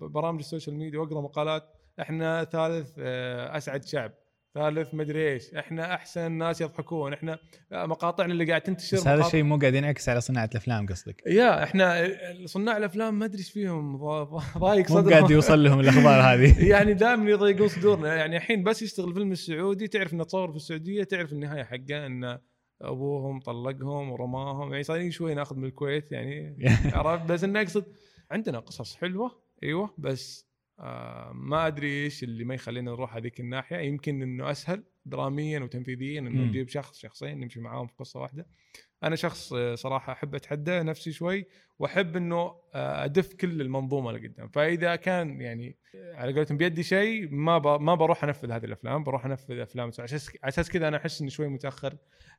برامج 0.00 0.38
ال 0.38 0.43
social 0.43 0.76
media 0.76 0.98
وأقرأ 0.98 1.20
مقالات 1.20 1.64
إحنا 2.00 2.44
ثالث 2.44 2.92
آه، 2.98 3.56
أسعد 3.56 3.84
شعب. 3.84 4.12
ثالث 4.54 4.94
مدري 4.94 5.32
إيش. 5.32 5.54
إحنا 5.54 5.94
أحسن 5.94 6.32
ناس 6.32 6.60
يضحكون. 6.60 7.12
إحنا 7.12 7.38
مقاطعنا 7.72 8.32
اللي 8.32 8.44
قاعد 8.44 8.60
تنتشر 8.60 8.96
بس 8.96 9.06
هذا 9.08 9.26
الشيء 9.26 9.42
مو 9.42 9.56
قاعد 9.58 9.74
ينعكس 9.74 10.08
على 10.08 10.20
صناعة 10.20 10.48
الأفلام 10.52 10.86
قصدك؟ 10.86 11.22
يا 11.26 11.62
إحنا 11.62 12.08
صناع 12.44 12.76
الأفلام 12.76 13.18
ما 13.18 13.24
أدري 13.24 13.38
إيش 13.38 13.50
فيهم. 13.50 13.96
ضا- 13.98 14.24
ضا- 14.24 14.58
ضايق 14.58 14.90
مو 14.90 14.96
صدرهم 14.96 15.10
قاعد 15.14 15.30
يوصل 15.30 15.64
لهم 15.64 15.80
الأخبار 15.80 16.20
هذه. 16.32 16.68
يعني 16.68 16.94
دائما 16.94 17.30
يضيقون 17.30 17.68
صدورنا 17.68 18.14
يعني 18.16 18.36
الحين 18.36 18.64
بس 18.64 18.82
يشتغل 18.82 19.08
الفيلم 19.08 19.32
السعودي 19.32 19.88
تعرف 19.88 20.12
إنه 20.12 20.24
تصور 20.24 20.50
في 20.50 20.56
السعودية 20.56 21.04
تعرف 21.04 21.32
النهاية 21.32 21.62
حقه 21.64 22.06
إن 22.06 22.38
أبوهم 22.82 23.40
طلقهم 23.40 24.10
ورماهم. 24.10 24.70
يعني 24.72 24.82
صايرين 24.82 25.10
شوي 25.10 25.34
ناخذ 25.34 25.56
من 25.56 25.64
الكويت 25.64 26.12
يعني 26.12 26.56
عرفت؟ 26.94 27.24
بس 27.26 27.44
إنه 27.44 27.60
اقصد 27.60 27.84
عندنا 28.30 28.58
قصص 28.58 28.96
حلوة 28.96 29.42
أيوه 29.62 29.94
بس 29.98 30.51
آه 30.78 31.32
ما 31.34 31.66
أدري 31.66 32.04
إيش 32.04 32.22
اللي 32.22 32.44
ما 32.44 32.54
يخلينا 32.54 32.90
نروح 32.90 33.16
هذيك 33.16 33.40
الناحية. 33.40 33.76
يمكن 33.76 34.22
إنه 34.22 34.50
أسهل 34.50 34.84
دراميا 35.06 35.60
وتنفيذيا 35.60 36.20
إنه. 36.20 36.30
نجيب 36.30 36.68
شخص 36.68 36.98
شخصين 36.98 37.40
نمشي 37.40 37.60
معاهم 37.60 37.86
في 37.86 37.94
قصة 37.98 38.20
واحدة. 38.20 38.46
أنا 39.02 39.16
شخص 39.16 39.52
آه، 39.52 39.74
صراحة 39.74 40.12
أحب 40.12 40.34
أتحدى 40.34 40.82
نفسي 40.82 41.12
شوي 41.12 41.46
وأحب 41.78 42.16
إنه 42.16 42.36
آه، 42.74 43.04
أدف 43.04 43.34
كل 43.34 43.60
المنظومة 43.60 44.12
لقدام. 44.12 44.48
فإذا 44.48 44.96
كان 44.96 45.40
يعني 45.40 45.76
على 45.94 46.32
قولتهم 46.32 46.56
بيدي 46.56 46.82
شيء 46.82 47.28
ما 47.34 47.58
ب... 47.58 47.66
ما 47.80 47.94
بروح 47.94 48.24
أنفذ 48.24 48.50
هذه 48.50 48.64
الأفلام. 48.64 49.04
بروح 49.04 49.26
أنفذ 49.26 49.58
أفلام 49.58 49.90
على 49.98 50.04
أساس 50.44 50.70
كذا 50.70 50.88
أنا 50.88 50.96
أحس 50.96 51.20
إني 51.20 51.30
شوي 51.30 51.48
متأخر 51.48 51.96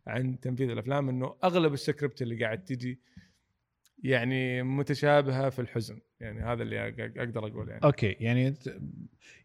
عن 0.08 0.40
تنفيذ 0.40 0.70
الأفلام 0.70 1.10
إنه 1.10 1.36
أغلب 1.44 1.74
السكريبت 1.74 2.22
اللي 2.22 2.44
قاعد 2.44 2.64
تجي 2.64 3.00
يعني 4.04 4.64
متشابهة 4.64 5.50
في 5.50 5.60
الحزن. 5.60 6.00
يعني 6.20 6.44
هذا 6.44 6.64
اللي 6.64 6.88
أقدر 7.18 7.48
أقول 7.48 7.70
يعني. 7.70 7.84
okay. 7.84 8.16
يعني 8.20 8.54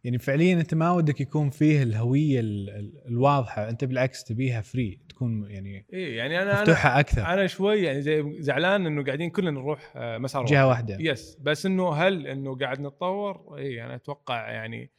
يعني 0.04 0.18
فعليا 0.18 0.54
أنت 0.61 0.74
ما 0.74 0.90
ودك 0.90 1.20
يكون 1.20 1.50
فيه 1.50 1.82
الهوية 1.82 2.40
ال- 2.40 2.70
ال- 2.70 3.02
الواضحة. 3.09 3.68
أنت 3.68 3.84
بالعكس 3.84 4.24
تبيها 4.24 4.61
free 4.61 5.00
تكون 5.09 5.50
يعني 5.50 5.86
إيه 5.92 6.16
يعني 6.16 6.42
أنا 6.42 6.61
مفتوحة 6.61 7.00
أكثر. 7.00 7.26
أنا 7.26 7.46
شوي 7.46 7.82
يعني 7.82 8.02
زي 8.02 8.24
زعلان 8.40 8.86
إنه 8.86 9.04
قاعدين 9.04 9.30
كلنا 9.30 9.50
نروح 9.50 9.92
آه، 9.96 10.18
مسار. 10.18 10.44
جهة 10.44 10.66
واحدة. 10.68 10.96
yes 11.00 11.38
بس 11.40 11.66
إنه 11.66 11.92
هل 11.92 12.26
إنه 12.26 12.56
قاعد 12.59 12.80
نتطور؟ 12.80 13.59
اي 13.59 13.84
أنا 13.84 13.94
أتوقع 13.94 14.50
يعني 14.50 14.90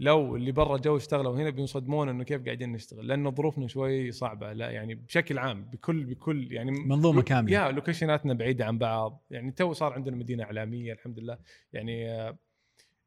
لو 0.00 0.36
اللي 0.36 0.52
برا 0.52 0.76
جو 0.76 0.96
اشتغلوا 0.96 1.36
هنا 1.36 1.50
بينصدمون 1.50 2.08
إنه 2.08 2.24
كيف 2.24 2.44
قاعدين 2.44 2.72
نشتغل 2.72 3.06
لأنه 3.06 3.30
ظروفنا 3.30 3.66
شوي 3.68 4.12
صعبة. 4.12 4.52
لا 4.52 4.70
يعني 4.70 4.94
بشكل 4.94 5.38
عام 5.38 5.64
بكل 5.64 6.04
بكل 6.04 6.52
يعني 6.52 6.70
منظومة 6.70 7.16
لو- 7.16 7.22
كاملة. 7.24 7.52
يا 7.52 7.70
لوكيشناتنا 7.70 8.34
بعيدة 8.34 8.66
عن 8.66 8.78
بعض. 8.78 9.24
يعني 9.30 9.50
تو 9.52 9.72
صار 9.72 9.92
عندنا 9.92 10.16
مدينة 10.16 10.44
إعلامية 10.44 10.92
الحمد 10.92 11.18
لله. 11.18 11.38
يعني 11.72 12.10
آه، 12.10 12.38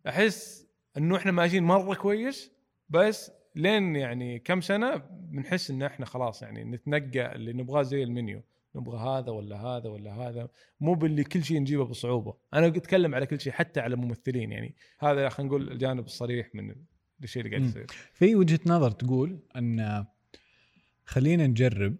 أحس 0.08 0.68
إنه 0.98 1.18
إحنا 1.18 1.32
ماشيين 1.32 1.64
مرة 1.64 1.94
كويس 1.96 2.52
بس 2.89 3.32
لين 3.56 3.96
يعني 3.96 4.39
كم 4.39 4.62
سنة 4.62 4.96
بنحس 5.12 5.72
إن 5.72 5.84
إحنا 5.84 6.06
خلاص 6.06 6.41
يعني 6.41 6.64
نتنقى 6.64 7.36
اللي 7.36 7.54
نبغاه 7.54 7.82
زي 7.82 8.04
المنيو. 8.04 8.41
نبغى 8.76 8.97
هذا 8.97 9.32
ولا 9.32 9.55
هذا 9.61 9.89
ولا 9.89 10.13
هذا. 10.13 10.49
مو 10.80 10.93
باللي 10.93 11.24
كل 11.24 11.43
شيء 11.43 11.59
نجيبه 11.59 11.86
بصعوبة. 11.86 12.34
أنا 12.53 12.67
أتكلم 12.67 13.15
على 13.15 13.26
كل 13.26 13.41
شيء 13.41 13.53
حتى 13.53 13.80
على 13.80 13.95
ممثلين 13.95 14.51
يعني. 14.51 14.76
هذا 14.99 15.30
خلينا 15.30 15.49
نقول 15.49 15.71
الجانب 15.71 16.05
الصريح 16.05 16.55
من 16.55 16.76
الشيء 17.24 17.45
اللي 17.45 17.57
قاعد. 17.57 17.69
يصير. 17.69 17.86
في 18.13 18.36
وجهة 18.36 18.59
نظر 18.65 18.91
تقول 18.91 19.39
أن 19.55 20.05
خلينا 21.05 21.47
نجرب 21.47 21.95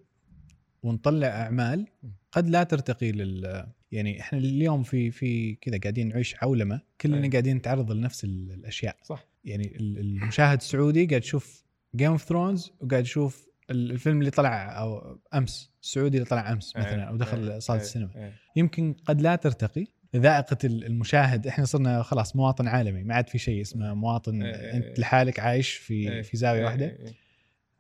ونطلع 0.84 1.28
أعمال 1.28 1.88
قد 2.32 2.50
لا 2.50 2.64
ترتقي 2.64 3.12
لل 3.12 3.66
يعني 3.92 4.20
إحنا 4.20 4.40
اليوم 4.40 4.84
في 4.84 5.12
في 5.12 5.56
كذا 5.56 5.78
قاعدين 5.78 6.08
نعيش 6.10 6.36
عولمة 6.44 6.82
كلنا 7.02 7.24
أي. 7.24 7.30
قاعدين 7.30 7.58
نتعرض 7.58 7.92
لنفس 7.92 8.24
ال- 8.24 8.52
الأشياء. 8.52 8.98
صح. 9.04 9.28
يعني 9.46 9.76
ال- 9.78 9.98
المشاهد 10.00 10.58
السعودي 10.58 11.06
قاعد 11.06 11.24
يشوف 11.24 11.64
Game 11.96 12.12
of 12.12 12.24
Thrones 12.24 12.72
وقاعد 12.80 13.04
يشوف 13.04 13.50
الفيلم 13.70 14.20
اللي 14.20 14.32
طلع 14.32 14.80
أو 14.80 15.20
أمس 15.34 15.74
السعودي 15.82 16.18
اللي 16.18 16.30
طلع 16.30 16.52
أمس 16.52 16.78
مثلا 16.78 17.04
أو 17.04 17.16
دخل 17.16 17.62
صالة 17.62 17.82
السينما 17.82 18.10
إيه. 18.16 18.34
يمكن 18.56 18.96
قد 19.06 19.22
لا 19.22 19.36
ترتقي 19.36 19.86
ذائقة 20.16 20.58
ال- 20.64 20.86
المشاهد 20.86 21.48
إحنا 21.48 21.66
صرنا 21.66 22.02
خلاص 22.04 22.36
مواطن 22.36 22.68
عالمي 22.68 23.04
ما 23.04 23.16
عاد 23.16 23.30
في 23.30 23.38
شيء 23.38 23.62
اسمه 23.62 23.94
مواطن 23.94 24.44
إيه، 24.44 24.56
إيه، 24.56 24.74
أنت 24.74 24.86
إيه. 24.86 24.94
لحالك 25.00 25.40
عايش 25.40 25.74
في 25.74 25.94
إيه. 25.94 26.22
في 26.22 26.48
إيه، 26.48 26.70
إيه، 27.02 27.08
إيه. 27.08 27.14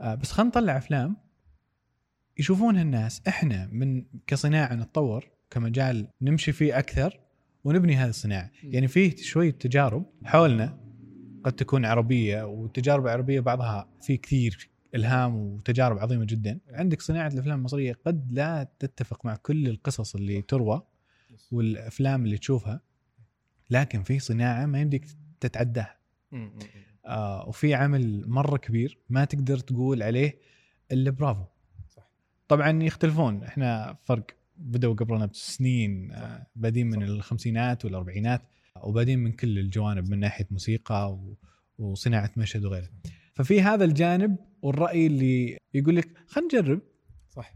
آه، 0.02 0.16
بس 0.16 0.32
خلينا 0.32 0.50
نطلع 0.50 0.78
أفلام 0.78 1.18
يشوفونها 2.38 2.82
الناس 2.82 3.22
إحنا 3.28 3.70
من 3.72 4.06
كصناعة 4.28 4.74
نتطور 4.76 5.28
كمجال 5.50 6.08
نمشي 6.22 6.52
فيه 6.52 6.80
أكثر 6.80 7.20
ونبني 7.64 7.96
هذه 7.96 8.10
الصناعة 8.10 8.52
يعني 8.64 8.88
فيه 8.88 9.16
شوية 9.16 9.52
تجارب 9.52 10.06
حولنا 10.26 10.80
قد 11.44 11.54
تكون 11.54 11.86
عربية 11.86 12.44
والتجارب 12.44 13.06
العربيه 13.06 13.40
بعضها 13.40 13.90
في 14.02 14.18
كثير 14.18 14.70
إلهام 14.96 15.36
وتجارب 15.36 15.98
عظيمة 16.00 16.26
جدا. 16.26 16.60
عندك 16.70 17.02
صناعة 17.02 17.28
الأفلام 17.28 17.60
المصرية 17.60 17.98
قد 18.06 18.32
لا 18.32 18.68
تتفق 18.80 19.26
مع 19.26 19.36
كل 19.36 19.68
القصص 19.68 20.16
اللي 20.16 20.42
تروى 20.42 20.82
والأفلام 21.52 22.26
اللي 22.26 22.38
تشوفها 22.38 22.82
لكن 23.70 24.04
في 24.04 24.20
صناعة 24.20 24.66
ما 24.66 24.82
يمديك 24.82 25.06
تتعداها. 25.40 25.98
آه 27.06 27.48
وفي 27.48 27.74
عمل 27.74 28.30
مرة 28.30 28.58
كبير 28.58 28.98
ما 29.10 29.26
تقدر 29.26 29.58
تقول 29.60 30.04
عليه 30.04 30.38
إلا 30.92 31.12
برافو. 31.12 31.44
صح. 31.90 32.10
طبعا 32.48 32.84
يختلفون. 32.84 33.44
إحنا 33.44 33.98
فرق 34.04 34.26
بدأوا 34.58 34.94
قبلنا 34.94 35.26
بسنين 35.26 36.12
آه، 36.12 36.48
بادين 36.56 36.90
من 36.90 37.04
الخمسينات 37.04 37.86
والأربعينات 37.86 38.42
وبادين 38.84 39.20
من 39.20 39.32
كل 39.32 39.60
الجوانب 39.60 40.10
من 40.10 40.20
ناحية 40.20 40.48
موسيقى 40.52 41.14
و- 41.14 41.38
وصناعة 41.78 42.32
مشهد 42.38 42.66
وغيره. 42.66 42.90
ففي 43.34 43.62
هذا 43.62 43.86
الجانب 43.86 44.38
والرأي 44.64 45.08
اللي 45.08 45.58
يقول 45.74 45.96
لك 45.96 46.10
خلينا 46.28 46.48
نجرب. 46.48 46.82
صح. 47.30 47.54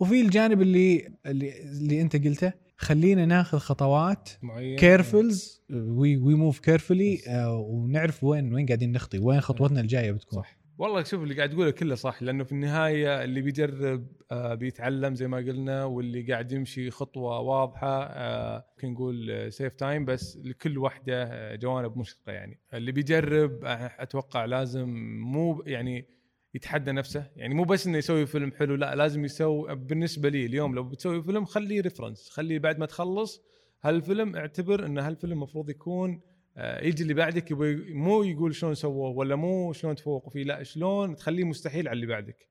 وفي 0.00 0.20
الجانب 0.20 0.62
اللي 0.62 1.14
اللي, 1.26 1.62
اللي 1.62 2.00
أنت 2.00 2.16
قلته 2.16 2.52
خلينا 2.76 3.26
ناخذ 3.26 3.58
خطوات 3.58 4.30
معين 4.42 4.76
carefully 4.76 5.62
we 5.70 6.16
we 6.16 6.34
move 6.34 6.58
carefully 6.58 7.20
ونعرف 7.48 8.24
وين 8.24 8.54
وين 8.54 8.66
قاعدين 8.66 8.92
نخطي 8.92 9.18
وين 9.18 9.40
خطوتنا 9.40 9.80
الجاية 9.80 10.12
بتكون. 10.12 10.42
صح. 10.42 10.56
والله 10.78 11.02
شوف 11.02 11.22
اللي 11.22 11.34
قاعد 11.34 11.50
تقوله 11.50 11.70
كله 11.70 11.94
صح 11.94 12.22
لأنه 12.22 12.44
في 12.44 12.52
النهاية 12.52 13.24
اللي 13.24 13.40
بيجرب 13.40 14.06
آه، 14.30 14.54
بيتعلم 14.54 15.14
زي 15.14 15.28
ما 15.28 15.36
قلنا 15.36 15.84
واللي 15.84 16.22
قاعد 16.22 16.52
يمشي 16.52 16.90
خطوة 16.90 17.40
واضحة 17.40 18.02
آه، 18.02 18.66
ممكن 18.70 18.92
نقول 18.92 19.46
save 19.52 19.72
time 19.74 20.04
بس 20.04 20.38
لكل 20.44 20.78
واحدة 20.78 21.22
آه، 21.24 21.56
جوانب 21.56 21.98
مشرقة 21.98 22.32
يعني. 22.32 22.60
اللي 22.74 22.92
بيجرب 22.92 23.58
أتوقع 23.98 24.44
لازم 24.44 24.88
مو 25.20 25.62
يعني 25.66 26.06
يتحدى 26.54 26.92
نفسه. 26.92 27.30
يعني 27.36 27.54
مو 27.54 27.64
بس 27.64 27.86
إنه 27.86 27.98
يسوي 27.98 28.26
فيلم 28.26 28.52
حلو 28.52 28.74
لا 28.74 28.94
لازم 28.94 29.24
يسوي 29.24 29.74
بالنسبة 29.74 30.28
لي 30.28 30.46
اليوم 30.46 30.74
لو 30.74 30.82
بتسوي 30.84 31.22
فيلم 31.22 31.44
خليه 31.44 31.80
reference 31.80 32.28
خليه 32.30 32.58
بعد 32.58 32.78
ما 32.78 32.86
تخلص 32.86 33.42
هالفيلم 33.82 34.36
اعتبر 34.36 34.86
إن 34.86 34.98
هالفيلم 34.98 35.32
المفروض 35.32 35.70
يكون 35.70 36.20
آه، 36.56 36.84
يجي 36.84 37.02
اللي 37.02 37.14
بعدك 37.14 37.52
مو 37.92 38.22
يقول 38.22 38.54
شلون 38.54 38.74
سووه 38.74 39.08
ولا 39.10 39.36
مو 39.36 39.72
شلون 39.72 39.94
تفوقوا 39.94 40.30
فيه 40.30 40.42
لا 40.44 40.62
شلون 40.62 41.16
تخليه 41.16 41.44
مستحيل 41.44 41.88
على 41.88 41.96
اللي 41.96 42.06
بعدك. 42.06 42.48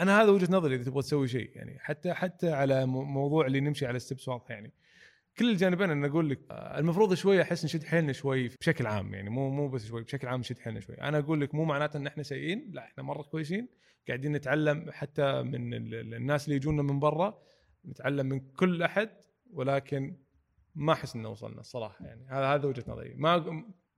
أنا 0.00 0.22
هذا 0.22 0.30
وجهة 0.30 0.52
نظري 0.52 0.74
إذا 0.74 0.84
تبغى 0.84 1.02
تسوي 1.02 1.28
شيء 1.28 1.50
يعني 1.54 1.78
حتى 1.78 2.12
حتى 2.12 2.50
على 2.52 2.86
مو- 2.86 3.04
موضوع 3.04 3.46
اللي 3.46 3.60
نمشي 3.60 3.86
على 3.86 3.98
steps 3.98 4.28
واضحه 4.28 4.54
يعني. 4.54 4.72
كل 5.38 5.50
الجانبين 5.50 5.90
أنا 5.90 6.06
أقول 6.06 6.30
لك 6.30 6.40
المفروض 6.52 7.14
شوي 7.14 7.42
أحس 7.42 7.64
نشد 7.64 7.84
حيلنا 7.84 8.12
شوي 8.12 8.48
بشكل 8.60 8.86
عام 8.86 9.14
يعني 9.14 9.30
مو 9.30 9.50
مو 9.50 9.68
بس 9.68 9.86
شوي 9.86 10.02
بشكل 10.02 10.28
عام 10.28 10.40
نشد 10.40 10.58
حيلنا 10.58 10.80
شوي. 10.80 10.94
أنا 11.00 11.18
أقول 11.18 11.40
لك 11.40 11.54
مو 11.54 11.64
معناته 11.64 11.96
إن 11.96 12.06
إحنا 12.06 12.22
سيئين 12.22 12.70
لا 12.72 12.84
إحنا 12.84 13.02
مرة 13.02 13.22
كويسين 13.22 13.68
قاعدين 14.08 14.32
نتعلم 14.32 14.90
حتى 14.90 15.42
من 15.42 15.74
ال- 15.74 15.94
ال- 15.94 16.14
الناس 16.14 16.44
اللي 16.44 16.56
يجونا 16.56 16.82
من 16.82 17.00
برا 17.00 17.42
نتعلم 17.86 18.26
من 18.26 18.40
كل 18.40 18.82
أحد 18.82 19.10
ولكن 19.52 20.16
ما 20.74 20.92
أحس 20.92 21.16
إنه 21.16 21.28
وصلنا 21.28 21.60
الصراحة 21.60 22.04
يعني. 22.06 22.26
هذا 22.28 22.46
هذا 22.46 22.68
وجهة 22.68 22.84
نظري. 22.88 23.14
ما 23.14 23.36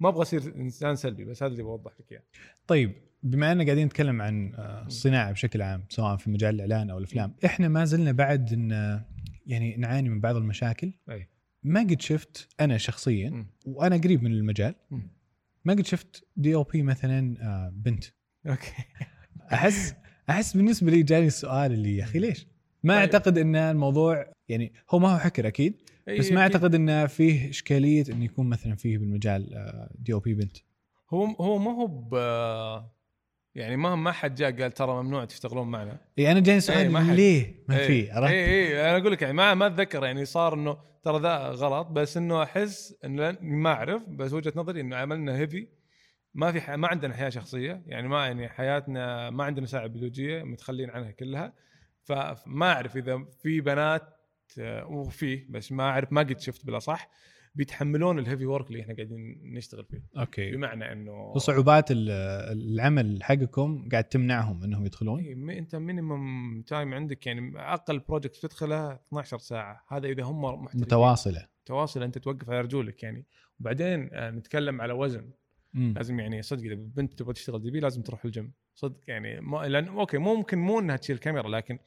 ما 0.01 0.09
أبغى 0.09 0.22
أصير 0.22 0.43
إنسان 0.57 0.97
سلبي 0.97 1.24
بس 1.24 1.43
هذا 1.43 1.53
اللي 1.53 1.62
بوضح 1.62 1.93
لك 2.01 2.12
إياه. 2.12 2.22
طيب 2.66 2.93
بما 3.23 3.53
أننا 3.53 3.64
قاعدين 3.64 3.87
نتكلم 3.87 4.23
عن 4.23 4.55
آه، 4.55 4.87
الصناعة 4.87 5.33
بشكل 5.33 5.62
عام 5.62 5.85
سواء 5.89 6.16
في 6.16 6.31
مجال 6.31 6.55
الإعلان 6.55 6.91
أو 6.91 6.99
الأفلام 6.99 7.35
إحنا 7.45 7.68
ما 7.68 7.85
زلنا 7.85 8.12
بعد 8.12 8.53
إن 8.53 8.73
آه، 8.73 9.05
يعني 9.47 9.77
نعاني 9.77 10.09
من 10.09 10.20
بعض 10.20 10.37
المشاكل 10.37 10.93
أي 11.11 11.29
ما 11.62 11.81
قد 11.81 12.01
شفت 12.01 12.49
أنا 12.61 12.79
شخصيا. 12.79 13.47
وأنا 13.66 13.97
قريب 13.97 14.23
من 14.23 14.33
المجال. 14.33 14.75
ما 15.64 15.73
قد 15.73 15.87
شفت 15.87 16.25
DOP 16.37 16.83
مثلا 16.83 17.37
آه، 17.43 17.73
بنت 17.75 18.05
okay 18.47 18.72
أحس 19.53 19.95
أحس 20.31 20.57
بالنسبة 20.57 20.91
لي 20.91 21.03
جاني 21.03 21.27
السؤال 21.27 21.73
اللي 21.73 21.97
يا 21.97 22.05
أخي 22.05 22.18
ليش؟ 22.18 22.47
ما 22.83 22.95
طيب. 22.95 23.01
أعتقد 23.01 23.39
إن 23.39 23.57
الموضوع 23.57 24.33
يعني 24.49 24.73
هو 24.91 24.99
ما 24.99 25.14
هو 25.14 25.18
حكر 25.18 25.47
أكيد 25.47 25.75
بس 26.18 26.33
ما 26.33 26.47
أكيد. 26.47 26.55
أعتقد 26.55 26.75
انه 26.75 27.07
فيه 27.07 27.51
إشكالية 27.51 28.05
انه 28.11 28.25
يكون 28.25 28.49
مثلا 28.49 28.75
فيه 28.77 28.99
بالمجال 28.99 29.51
DOP 29.99 30.35
بنت 30.35 30.57
هو 31.11 31.25
هو 31.27 31.59
ما 31.59 31.70
هو 31.70 31.87
يعني 33.55 33.76
ما 33.76 33.94
ما 33.94 34.12
حد 34.12 34.34
جاء 34.34 34.61
قال 34.62 34.72
ترى 34.72 35.03
ممنوع 35.03 35.24
تشتغلون 35.24 35.68
معنا. 35.70 35.98
اي 36.18 36.32
أنا 36.32 36.40
جاني 36.40 36.61
سؤال 36.61 36.90
ما 36.90 37.00
حد- 37.00 37.14
ليه 37.16 37.55
ما 37.68 37.78
إي، 37.78 37.86
فيه 37.86 38.12
عرفت؟ 38.12 38.30
اي 38.32 38.44
اي 38.44 38.90
أنا 38.90 38.96
أقول 38.98 39.12
لك 39.12 39.22
يعني 39.22 39.34
ما 39.34 39.55
ما 39.55 39.66
أتذكر 39.66 40.05
يعني 40.05 40.24
صار 40.24 40.55
إنه 40.55 40.78
ترى 41.03 41.20
ذا 41.20 41.36
غلط 41.38 41.86
بس 41.86 42.16
إنه 42.16 42.42
أحس 42.42 42.94
انه 43.05 43.36
ما 43.40 43.70
أعرف 43.72 44.03
بس 44.09 44.32
وجهة 44.32 44.53
نظري 44.57 44.80
إنه 44.80 44.96
عملنا 44.96 45.36
heavy 45.37 45.68
ما 46.34 46.53
في 46.53 46.61
ح... 46.61 46.70
ما 46.70 46.88
عندنا 46.88 47.14
حياة 47.14 47.28
شخصية 47.28 47.82
يعني 47.86 48.09
ما 48.09 48.26
يعني 48.26 48.48
حياتنا 48.48 49.30
ما 49.30 49.44
عندنا 49.44 49.66
ساعة 49.66 49.86
بيولوجية 49.86 50.42
متخلين 50.42 50.90
عنها 50.90 51.11
كلها. 51.11 51.53
فما 52.05 52.72
أعرف 52.72 52.96
إذا 52.96 53.24
في 53.42 53.61
بنات 53.61 54.03
آه، 54.59 54.86
وفي 54.86 55.36
بس 55.50 55.72
ما 55.72 55.82
أعرف 55.84 56.12
ما 56.12 56.20
قد 56.20 56.40
شفت 56.40 56.66
بلا 56.66 56.78
صح 56.78 57.11
بيتحملون 57.55 58.18
ال 58.18 58.23
heavy 58.23 58.47
work 58.47 58.66
اللي 58.70 58.82
إحنا 58.82 58.94
قاعدين 58.94 59.40
نشتغل 59.44 59.84
فيه. 59.84 60.03
okay. 60.18 60.51
بمعنى 60.50 60.92
إنه 60.92 61.12
وصعوبات 61.12 61.90
ال- 61.90 62.11
العمل 62.53 63.22
حقكم 63.22 63.88
قاعد 63.92 64.05
تمنعهم 64.05 64.62
إنهم 64.64 64.86
يدخلون؟ 64.86 65.34
م- 65.34 65.50
أنت 65.50 65.76
minimum 65.76 66.62
time 66.62 66.95
عندك 66.94 67.26
يعني 67.26 67.53
أقل 67.57 67.98
project 67.99 68.37
تدخله 68.36 68.92
12 68.92 69.38
ساعة. 69.38 69.84
هذا 69.88 70.07
إذا 70.09 70.22
هم 70.22 70.42
محترفين. 70.42 70.80
متواصلة. 70.80 71.46
تواصل 71.64 72.03
أنت 72.03 72.18
توقف 72.18 72.50
على 72.50 72.61
رجولك 72.61 73.03
يعني. 73.03 73.26
وبعدين 73.61 74.11
آه، 74.12 74.30
نتكلم 74.30 74.80
على 74.80 74.92
وزن. 74.92 75.30
مم. 75.74 75.94
لازم 75.96 76.20
يعني 76.20 76.42
صدق 76.42 76.62
إذا 76.64 76.74
بنت 76.74 77.14
تبغى 77.14 77.32
تشتغل 77.32 77.62
D 77.62 77.80
لازم 77.80 78.03
تروح 78.03 78.24
الجيم. 78.24 78.53
صدق 78.74 79.00
يعني 79.07 79.40
ما 79.40 79.57
لأن 79.68 79.88
okay 79.89 80.18
ممكن 80.18 80.59
مو 80.59 80.78
إنها 80.80 80.96
تشيل 80.96 81.18
كاميرا 81.18 81.48
لكن 81.48 81.78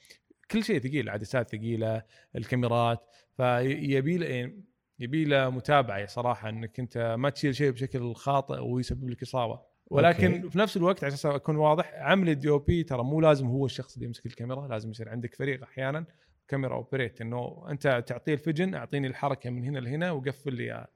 كل 0.51 0.63
شيء 0.63 0.79
ثقيل 0.79 1.09
عدسات 1.09 1.49
ثقيلة 1.55 2.03
الكاميرات. 2.35 2.99
فيبي 3.37 4.17
له 4.17 4.51
يبي 4.99 5.25
له 5.25 5.49
متابعة 5.49 6.05
صراحة 6.05 6.49
إنك 6.49 6.79
أنت 6.79 7.15
ما 7.19 7.29
تشيل 7.29 7.55
شيء 7.55 7.71
بشكل 7.71 8.15
خاطئ 8.15 8.59
ويسبب 8.59 9.09
لك 9.09 9.21
إصابة. 9.21 9.59
ولكن 9.87 10.33
okay. 10.35 10.49
في 10.49 10.57
نفس 10.59 10.77
الوقت 10.77 11.03
عشان 11.03 11.31
أكون 11.31 11.55
واضح 11.55 11.93
عمل 11.95 12.29
ال 12.29 12.49
DOP 12.49 12.83
ترى 12.83 13.03
مو 13.03 13.21
لازم 13.21 13.47
هو 13.47 13.65
الشخص 13.65 13.93
اللي 13.93 14.05
يمسك 14.05 14.25
الكاميرا 14.25 14.67
لازم 14.67 14.91
يصير 14.91 15.09
عندك 15.09 15.35
فريق 15.35 15.63
أحيانا 15.63 16.05
camera 16.47 16.75
operate 16.75 17.21
إنه 17.21 17.65
أنت 17.69 18.03
تعطيه 18.07 18.33
ال 18.33 18.39
vision 18.39 18.75
أعطيني 18.75 19.07
الحركة 19.07 19.49
من 19.49 19.63
هنا 19.63 19.79
لهنا 19.79 20.11
وقفل 20.11 20.53
لي 20.53 20.63
إياها. 20.63 20.87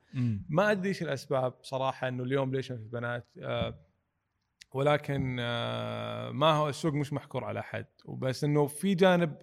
ما 0.49 0.71
أدري 0.71 0.89
إيش 0.89 1.03
الأسباب 1.03 1.53
صراحة 1.61 2.07
إنه 2.07 2.23
اليوم 2.23 2.55
ليش 2.55 2.71
ما 2.71 2.77
في 2.77 2.83
بنات. 2.83 3.27
آه 3.41 3.79
ولكن 4.73 5.37
آه 5.39 6.31
ما 6.31 6.51
هو 6.51 6.69
السوق 6.69 6.93
مش 6.93 7.13
محكور 7.13 7.43
على 7.43 7.59
أحد. 7.59 7.85
وبس 8.05 8.43
إنه 8.43 8.67
في 8.67 8.95
جانب 8.95 9.35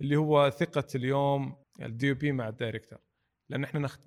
اللي 0.00 0.16
هو 0.16 0.50
ثقة 0.50 0.86
اليوم 0.94 1.56
ال 1.82 2.14
DP 2.14 2.32
مع 2.32 2.48
ال 2.48 2.54
director 2.54 2.98
لأن 3.52 3.64
إحنا 3.64 3.80
نخت... 3.80 4.00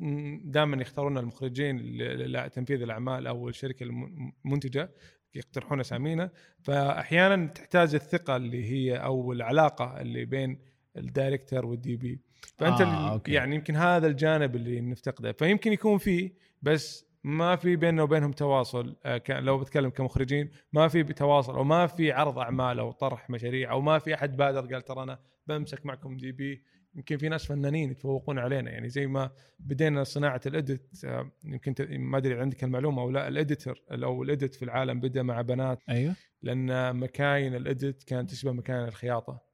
دائما 0.43 0.81
يختارون 0.81 1.17
المخرجين 1.17 1.77
ل- 1.77 2.33
لتنفيذ 2.33 2.81
الأعمال 2.81 3.27
أو 3.27 3.49
الشركة 3.49 3.83
الم- 3.83 4.33
المنتجة 4.45 4.89
يقترحون 5.35 5.79
أسامينا. 5.79 6.29
فاحيانا 6.61 7.47
تحتاج 7.47 7.95
الثقة 7.95 8.35
اللي 8.35 8.65
هي 8.71 8.95
أو 8.97 9.31
العلاقة 9.31 10.01
اللي 10.01 10.25
بين 10.25 10.59
ال 10.97 11.04
director 11.04 11.53
وال 11.53 11.65
DP 11.65 12.19
فأنت 12.57 12.81
آه، 12.81 13.11
okay. 13.13 13.31
يعني 13.31 13.55
يمكن 13.55 13.75
هذا 13.75 14.07
الجانب 14.07 14.55
اللي 14.55 14.81
نفتقده. 14.81 15.31
فيمكن 15.31 15.73
يكون 15.73 15.97
فيه 15.97 16.31
بس 16.61 17.05
ما 17.23 17.55
في 17.55 17.75
بيننا 17.75 18.03
وبينهم 18.03 18.31
تواصل 18.31 18.95
آه، 19.05 19.21
لو 19.29 19.57
بتكلم 19.57 19.89
كمخرجين 19.89 20.49
ما 20.73 20.87
في 20.87 21.03
تواصل 21.03 21.55
أو 21.55 21.63
ما 21.63 21.87
في 21.87 22.11
عرض 22.11 22.39
أعمال 22.39 22.79
أو 22.79 22.91
طرح 22.91 23.29
مشاريع 23.29 23.71
أو 23.71 23.81
ما 23.81 23.99
في 23.99 24.13
أحد 24.13 24.37
بادر 24.37 24.73
قال 24.73 24.81
ترى 24.81 25.03
أنا 25.03 25.19
بمسك 25.47 25.85
معكم 25.85 26.17
DP 26.17 26.63
يمكن 26.95 27.17
في 27.17 27.29
ناس 27.29 27.45
فنانين 27.45 27.91
يتفوقون 27.91 28.39
علينا 28.39 28.71
يعني 28.71 28.89
زي 28.89 29.07
ما 29.07 29.31
بدينا 29.59 30.03
صناعة 30.03 30.41
ال 30.45 30.55
edit 30.55 30.91
آه، 31.05 31.31
يمكن 31.45 31.75
ما 31.89 32.17
أدري 32.17 32.39
عندك 32.39 32.63
المعلومة 32.63 33.01
أو 33.01 33.11
لا 33.11 33.27
ال 33.27 33.35
editor 33.35 33.83
أو 33.91 34.23
ال 34.23 34.30
edit 34.30 34.55
في 34.55 34.65
العالم 34.65 34.99
بدا 34.99 35.23
مع 35.23 35.41
بنات. 35.41 35.79
أيوه. 35.89 36.15
لأن 36.41 36.95
مكاين 36.95 37.55
ال 37.55 37.65
edit 37.65 38.03
كانت 38.03 38.29
تشبه 38.29 38.51
مكاين 38.51 38.83
الخياطة. 38.83 39.45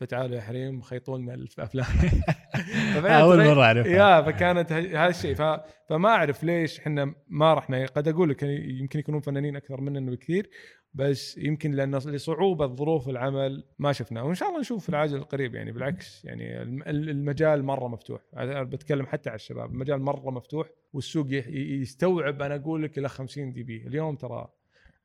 فتعالوا 0.00 0.36
يا 0.36 0.40
حريم 0.40 0.80
خيطوا 0.80 1.18
لنا 1.18 1.34
الافلام 1.34 1.86
أول 3.06 3.44
مرة 3.44 3.62
أعرفها. 3.62 3.92
يا 3.92 4.22
فكانت 4.22 4.72
هذا 4.72 5.08
الشيء. 5.08 5.34
فما 5.88 6.08
أعرف 6.08 6.44
ليش 6.44 6.80
إحنا 6.80 7.14
ما 7.28 7.54
رحنا. 7.54 7.86
قد 7.86 8.08
أقول 8.08 8.30
لك 8.30 8.42
يمكن 8.42 8.98
يكونون 8.98 9.20
فنانين 9.20 9.56
أكثر 9.56 9.80
مننا 9.80 10.10
بكثير. 10.10 10.50
بس 10.96 11.38
يمكن 11.38 11.70
لأن 11.72 11.94
لصعوبة 11.96 12.66
ظروف 12.66 13.08
العمل 13.08 13.64
ما 13.78 13.92
شفناه. 13.92 14.24
وإن 14.24 14.34
شاء 14.34 14.48
الله 14.48 14.60
نشوف 14.60 14.82
في 14.82 14.88
العاجل 14.88 15.16
القريب 15.16 15.54
يعني 15.54 15.72
بالعكس 15.72 16.24
يعني 16.24 16.62
الم- 16.62 16.82
المجال 16.82 17.62
مرة 17.64 17.88
مفتوح. 17.88 18.20
أنا 18.36 18.62
بتكلم 18.62 19.06
حتى 19.06 19.30
على 19.30 19.36
الشباب. 19.36 19.70
المجال 19.72 20.00
مرة 20.00 20.30
مفتوح 20.30 20.68
والسوق 20.92 21.26
يستوعب 21.30 22.42
أنا 22.42 22.54
أقول 22.54 22.82
لك 22.82 22.98
إلى 22.98 23.08
50 23.08 23.52
دي 23.52 23.62
بي. 23.62 23.86
اليوم 23.86 24.16
ترى 24.16 24.48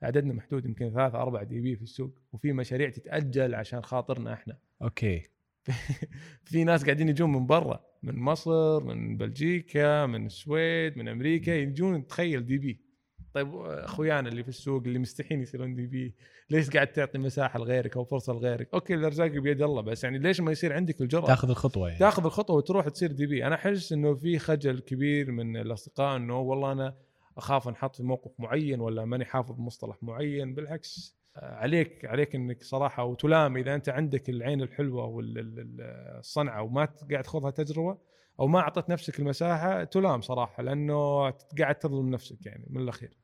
عددنا 0.04 0.34
محدود 0.34 0.66
يمكن 0.66 0.90
ثلاثة 0.94 1.22
أربعة 1.22 1.44
DP 1.44 1.76
في 1.76 1.82
السوق 1.82 2.16
وفي 2.34 2.54
مشاريع 2.54 2.90
تتأجل 2.90 3.56
عشان 3.56 3.82
خاطرنا 3.82 4.34
إحنا. 4.34 4.58
okay. 4.82 5.22
في 6.46 6.64
ناس 6.64 6.84
قاعدين 6.84 7.10
يجون 7.10 7.32
من 7.32 7.48
برا 7.48 7.86
من 8.04 8.16
مصر 8.20 8.84
من 8.84 9.18
بلجيكا 9.18 10.06
من 10.06 10.26
السويد 10.26 10.98
من 10.98 11.08
أمريكا 11.08 11.52
يجون 11.52 12.08
تخيل 12.08 12.46
DP. 12.46 12.91
طيب 13.34 13.56
أخويانا 13.66 14.30
اللي 14.30 14.44
في 14.44 14.50
السوق 14.50 14.84
اللي 14.86 15.00
مستحين 15.00 15.42
يصيرون 15.42 15.76
DP 15.76 16.16
ليش 16.50 16.70
قاعد 16.70 16.88
تعطي 16.88 17.18
مساحة 17.18 17.60
لغيرك 17.60 17.98
أو 17.98 18.04
فرصة 18.04 18.34
لغيرك؟ 18.34 18.70
okay 18.74 18.94
الارزاق 18.94 19.28
بيد 19.28 19.62
الله 19.62 19.82
بس 19.82 20.04
يعني 20.04 20.20
ليش 20.20 20.42
ما 20.42 20.52
يصير 20.52 20.74
عندك 20.74 21.02
الجرأة؟ 21.02 21.26
تاخذ 21.26 21.50
الخطوة 21.50 21.88
يعني. 21.88 22.00
تاخذ 22.00 22.26
الخطوة 22.26 22.56
وتروح 22.56 22.90
تصير 22.90 23.12
DP. 23.12 23.48
أنا 23.48 23.56
أحس 23.56 23.94
إنه 23.94 24.16
في 24.16 24.40
خجل 24.40 24.80
كبير 24.80 25.32
من 25.32 25.58
الأصدقاء 25.58 26.18
إنه 26.18 26.40
والله 26.40 26.72
أنا 26.72 26.96
أخاف 27.38 27.68
أنحط 27.68 27.96
في 27.96 28.04
موقف 28.04 28.32
معين 28.40 28.82
ولا 28.82 29.06
ماني 29.06 29.26
حافظ 29.26 29.60
مصطلح 29.60 29.98
معين. 30.02 30.54
بالعكس 30.56 31.22
عليك 31.36 32.06
عليك 32.06 32.36
إنك 32.36 32.64
صراحة 32.64 33.04
وتلام 33.04 33.58
إذا 33.58 33.76
أنت 33.76 33.90
عندك 33.90 34.30
العين 34.30 34.62
الحلوة 34.62 35.06
والصنعه 35.06 36.62
وما 36.64 36.86
قاعد 37.12 37.24
تاخذها 37.24 37.52
تجربة 37.52 37.98
أو 38.40 38.48
ما 38.48 38.60
أعطيت 38.60 38.90
نفسك 38.90 39.20
المساحة 39.20 39.84
تلام 39.84 40.22
صراحة 40.22 40.64
لأنه 40.64 41.30
قاعد 41.60 41.76
تظلم 41.76 42.10
نفسك 42.10 42.46
يعني 42.46 42.66
من 42.70 42.82
الأخير. 42.82 43.21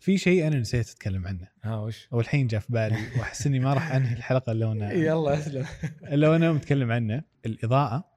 في 0.00 0.18
شيء 0.18 0.46
أنا 0.46 0.56
نسيت 0.60 0.88
أتكلم 0.90 1.26
عنه 1.26 1.48
ها 1.62 1.76
وش 1.80 2.08
أو 2.12 2.20
الحين 2.20 2.46
جاء 2.46 2.60
في 2.60 2.72
بالي 2.72 2.96
وأحس 3.18 3.46
إني 3.46 3.58
ما 3.60 3.74
راح 3.74 3.92
أنهي 3.92 4.14
الحلقة 4.16 4.52
إلا 4.52 4.66
وأنا 4.66 4.92
يلا 4.92 5.38
أسلم 5.38 5.66
إلا 6.02 6.28
وأنا 6.28 6.52
متكلم 6.52 6.92
عنه 6.92 7.22
الإضاءة. 7.46 8.08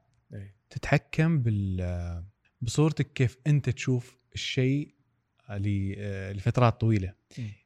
تتحكم 0.70 1.40
بال 1.42 2.24
بصورتك 2.62 3.14
كيف 3.14 3.38
أنت 3.48 3.70
تشوف 3.70 4.26
الشيء 4.34 4.94
ل- 5.50 6.32
لفترات 6.38 6.82
طويلة. 6.82 7.14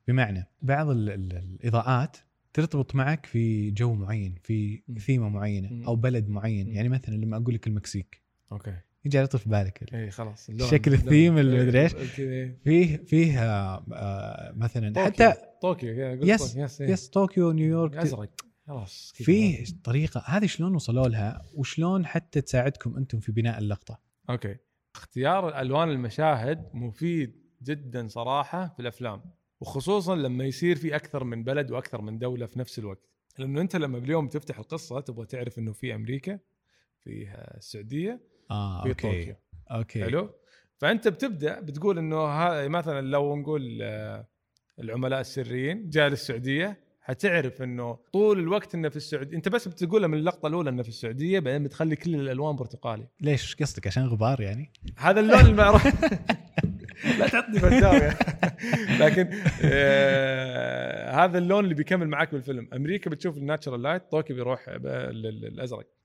بمعنى 0.07 0.45
بعض 0.61 0.89
ال- 0.89 1.09
ال- 1.09 1.33
الإضاءات 1.37 2.17
ترتبط 2.53 2.95
معك 2.95 3.25
في 3.25 3.71
جو 3.71 3.93
معين 3.93 4.35
في. 4.43 4.81
ثيمة 4.99 5.29
معينة. 5.29 5.87
أو 5.87 5.95
بلد 5.95 6.29
معين. 6.29 6.67
يعني 6.67 6.89
مثلا 6.89 7.15
لما 7.15 7.37
أقول 7.37 7.53
لك 7.55 7.67
المكسيك 7.67 8.21
okay 8.51 8.77
يجي 9.05 9.17
على 9.17 9.27
طول 9.27 9.39
في 9.41 9.49
بالك 9.49 9.93
اي 9.93 10.11
خلاص 10.11 10.49
اللون- 10.49 10.69
شكل. 10.69 10.93
الثيم 10.93 11.37
اللي 11.37 11.65
مدري. 11.65 11.89
كذا 11.89 11.99
إيه. 12.19 12.57
فيه 12.63 12.97
فيه 12.97 13.39
آه، 13.43 13.85
آه، 13.93 14.53
مثلا 14.57 14.93
طوكيو. 14.93 15.05
حتى 15.05 15.33
طوكيو 15.61 15.93
yes. 16.23 16.55
yes 16.55 16.81
إيه. 16.81 16.89
yes 16.89 17.09
طوكيو 17.09 17.51
نيويورك 17.51 17.97
أزرق 17.97 18.29
خلاص. 18.67 19.11
فيه 19.15 19.65
طريقة 19.83 20.23
هذه 20.25 20.45
شلون 20.45 20.75
وصلوا 20.75 21.07
لها 21.07 21.41
وشلون 21.53 22.05
حتى 22.05 22.41
تساعدكم 22.41 22.97
أنتم 22.97 23.19
في 23.19 23.31
بناء 23.31 23.59
اللقطة 23.59 23.99
okay 24.29 24.55
اختيار 24.95 25.61
ألوان 25.61 25.89
المشاهد 25.89 26.69
مفيد 26.73 27.45
جدا 27.63 28.07
صراحة 28.07 28.67
في 28.67 28.79
الأفلام 28.79 29.21
وخصوصا 29.61 30.15
لما 30.15 30.43
يصير 30.45 30.75
في 30.75 30.95
أكثر 30.95 31.23
من 31.23 31.43
بلد 31.43 31.71
وأكثر 31.71 32.01
من 32.01 32.17
دولة 32.17 32.45
في 32.45 32.59
نفس 32.59 32.79
الوقت 32.79 33.09
لأنه 33.39 33.61
أنت 33.61 33.75
لما 33.75 33.99
باليوم 33.99 34.27
تفتح 34.27 34.59
القصة 34.59 34.99
تبغى 34.99 35.25
تعرف 35.25 35.59
إنه 35.59 35.71
في 35.73 35.95
أمريكا 35.95 36.39
في 36.99 37.27
السعودية 37.57 38.21
آه 38.51 38.83
في 38.83 38.89
okay. 38.89 39.01
طوكيو. 39.17 39.35
okay. 39.71 40.03
حلو؟ 40.03 40.29
فأنت 40.77 41.07
بتبدأ 41.07 41.59
بتقول 41.59 41.97
إنه 41.97 42.25
هذا 42.25 42.67
مثلا 42.67 43.07
لو 43.07 43.35
نقول 43.35 43.79
آه، 43.81 44.27
العملاء 44.79 45.21
السريين 45.21 45.89
جاء 45.89 46.07
للسعودية 46.09 46.79
حتعرف 47.01 47.61
إنه 47.61 47.97
طول 48.13 48.39
الوقت 48.39 48.75
إنه 48.75 48.89
في 48.89 48.95
السعودية 48.95 49.37
أنت 49.37 49.49
بس 49.49 49.67
بتقولها 49.67 50.07
من 50.07 50.17
اللقطة 50.17 50.47
الأولى 50.47 50.69
إنه 50.69 50.83
في 50.83 50.89
السعودية 50.89 51.39
بعدين 51.39 51.63
بتخلي 51.63 51.95
كل 51.95 52.15
الألوان 52.15 52.55
برتقالي. 52.55 53.07
ليش؟ 53.21 53.55
قصدك 53.55 53.87
عشان 53.87 54.03
غبار 54.07 54.41
يعني؟ 54.41 54.71
هذا 54.97 55.19
اللون 55.19 55.39
المعروف. 55.39 55.87
لا 57.19 57.27
تعطني 57.27 57.59
فتاوى 57.59 58.11
لكن 59.01 59.29
آه 59.63 61.11
هذا 61.11 61.37
اللون 61.37 61.63
اللي 61.63 61.75
بيكمل 61.75 62.07
معاك 62.07 62.31
بالفيلم 62.31 62.69
أمريكا 62.73 63.09
بتشوف 63.09 63.37
ال 63.37 63.43
natural 63.43 63.81
light 63.81 64.11
طوكيو 64.11 64.35
بيروح 64.35 64.65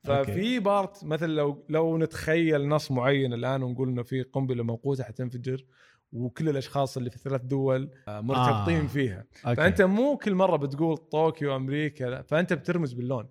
okay. 0.07 0.31
ففي 0.31 0.59
part 0.59 1.05
مثلا 1.05 1.27
لو 1.27 1.65
لو 1.69 1.97
نتخيل 1.97 2.67
نص 2.67 2.91
معين 2.91 3.33
الآن 3.33 3.63
ونقول 3.63 3.89
إنه 3.89 4.03
في 4.03 4.21
قنبلة 4.21 4.63
موقوتة 4.63 5.03
حتنفجر 5.03 5.65
وكل 6.13 6.49
الأشخاص 6.49 6.97
اللي 6.97 7.09
في 7.09 7.17
ثلاث 7.19 7.41
دول 7.41 7.89
مرتبطين 8.07 8.81
آه. 8.81 8.87
فيها 8.87 9.25
okay. 9.45 9.55
فأنت 9.55 9.81
مو 9.81 10.17
كل 10.17 10.35
مرة 10.35 10.57
بتقول 10.57 10.97
طوكيو 10.97 11.55
أمريكا 11.55 12.21
فأنت 12.21 12.53
بترمز 12.53 12.93
باللون 12.93 13.29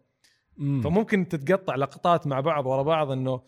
مم. 0.56 0.80
فممكن 0.80 1.28
تتقطع 1.28 1.74
لقطات 1.74 2.26
مع 2.26 2.40
بعض 2.40 2.66
ورا 2.66 2.82
بعض 2.82 3.10
إنه 3.10 3.42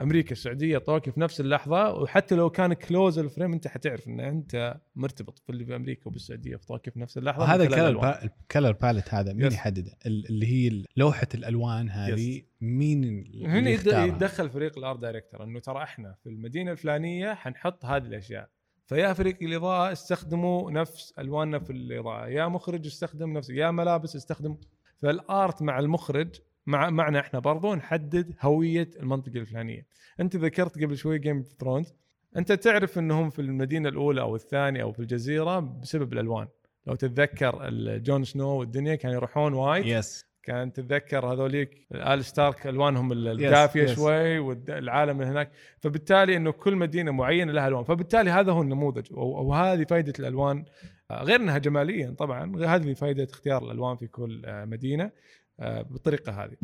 أمريكا 0.00 0.32
السعودية 0.32 0.78
طوكيو 0.78 1.12
في 1.12 1.20
نفس 1.20 1.40
اللحظة 1.40 1.94
وحتى 1.94 2.34
لو 2.34 2.50
كان 2.50 2.72
close 2.72 3.18
ال 3.18 3.24
frame 3.24 3.52
أنت 3.52 3.68
حتعرف 3.68 4.08
إن 4.08 4.20
أنت 4.20 4.76
مرتبط 4.96 5.38
في 5.38 5.50
اللي 5.52 5.64
في 5.64 5.76
أمريكا 5.76 6.06
وبالسعودية 6.08 6.56
في 6.56 6.66
طوكيو 6.66 6.92
في 6.92 7.00
نفس 7.00 7.18
اللحظة 7.18 7.44
هذا 7.44 7.62
ال 7.64 7.72
color. 7.72 8.18
ال 8.22 8.30
color 8.30 8.72
palette 8.72 9.14
هذا 9.14 9.32
مين 9.32 9.46
yes. 9.46 9.54
يحدده 9.54 9.92
ال- 10.06 10.26
اللي 10.28 10.46
هي 10.46 10.84
لوحة 10.96 11.26
الألوان 11.34 11.90
هذه 11.90 12.42
مين 12.60 13.04
اللي 13.04 13.46
هنا؟ 13.46 14.04
يتدخل 14.04 14.50
فريق 14.50 14.78
ال 14.78 14.83
art 14.83 14.98
director 15.00 15.44
إنه 15.44 15.60
ترى 15.60 15.82
إحنا 15.82 16.14
في 16.22 16.28
المدينة 16.28 16.72
الفلانية 16.72 17.34
حنحط 17.34 17.84
هذه 17.84 18.02
الأشياء 18.06 18.48
فيا 18.86 19.12
فريق 19.12 19.36
الإضاءة 19.42 19.92
استخدموا 19.92 20.70
نفس 20.70 21.14
ألواننا 21.18 21.58
في 21.58 21.70
الإضاءة 21.72 22.26
يا 22.28 22.46
مخرج 22.48 22.86
استخدم 22.86 23.32
نفس 23.32 23.50
يا 23.50 23.70
ملابس 23.70 24.16
استخدم 24.16 24.56
فال 25.02 25.26
art 25.26 25.62
مع 25.62 25.78
المخرج 25.78 26.34
مع 26.66 26.90
معنا 26.90 27.20
إحنا 27.20 27.38
برضو 27.38 27.74
نحدد 27.74 28.34
هوية 28.42 28.90
المنطقة 29.00 29.36
الفلانية. 29.38 29.86
أنت 30.20 30.36
ذكرت 30.36 30.82
قبل 30.82 30.96
شوي 30.96 31.18
Game 31.18 31.36
of 31.36 31.46
Thrones 31.60 31.94
أنت 32.36 32.52
تعرف 32.52 32.98
إنهم 32.98 33.30
في 33.30 33.38
المدينة 33.38 33.88
الأولى 33.88 34.20
أو 34.20 34.36
الثانية 34.36 34.82
أو 34.82 34.92
في 34.92 34.98
الجزيرة 35.00 35.60
بسبب 35.60 36.12
الألوان. 36.12 36.48
لو 36.86 36.94
تتذكر 36.94 37.70
جون 37.98 38.24
سنو 38.24 38.48
والدنيا 38.48 38.94
كانوا 38.94 39.16
يروحون 39.16 39.52
وايد. 39.54 39.86
yes 39.86 40.26
كان 40.42 40.72
تتذكر 40.72 41.26
هذوليك 41.32 41.86
آل 41.92 42.24
ستارك 42.24 42.66
ألوانهم 42.66 43.12
ال- 43.12 43.28
الدافية 43.28 43.86
yes. 43.86 43.90
شوي 43.90 44.38
والعالم 44.38 45.20
اللي 45.20 45.32
هناك. 45.32 45.50
فبالتالي 45.80 46.36
إنه 46.36 46.50
كل 46.50 46.76
مدينة 46.76 47.10
معينة 47.10 47.52
لها 47.52 47.68
ألوان. 47.68 47.84
فبالتالي 47.84 48.30
هذا 48.30 48.52
هو 48.52 48.62
النموذج. 48.62 49.06
وهذه 49.10 49.84
فائده 49.84 50.12
الألوان. 50.18 50.64
آه، 51.10 51.22
غير 51.22 51.40
إنها 51.40 51.58
جماليا 51.58 52.10
طبعا 52.18 52.64
هذه 52.66 52.92
فائده 52.92 53.24
اختيار 53.24 53.64
الألوان 53.64 53.96
في 53.96 54.06
كل 54.06 54.42
آه، 54.46 54.64
مدينة. 54.64 55.10
بالطريقة 55.58 56.44
هذه. 56.44 56.56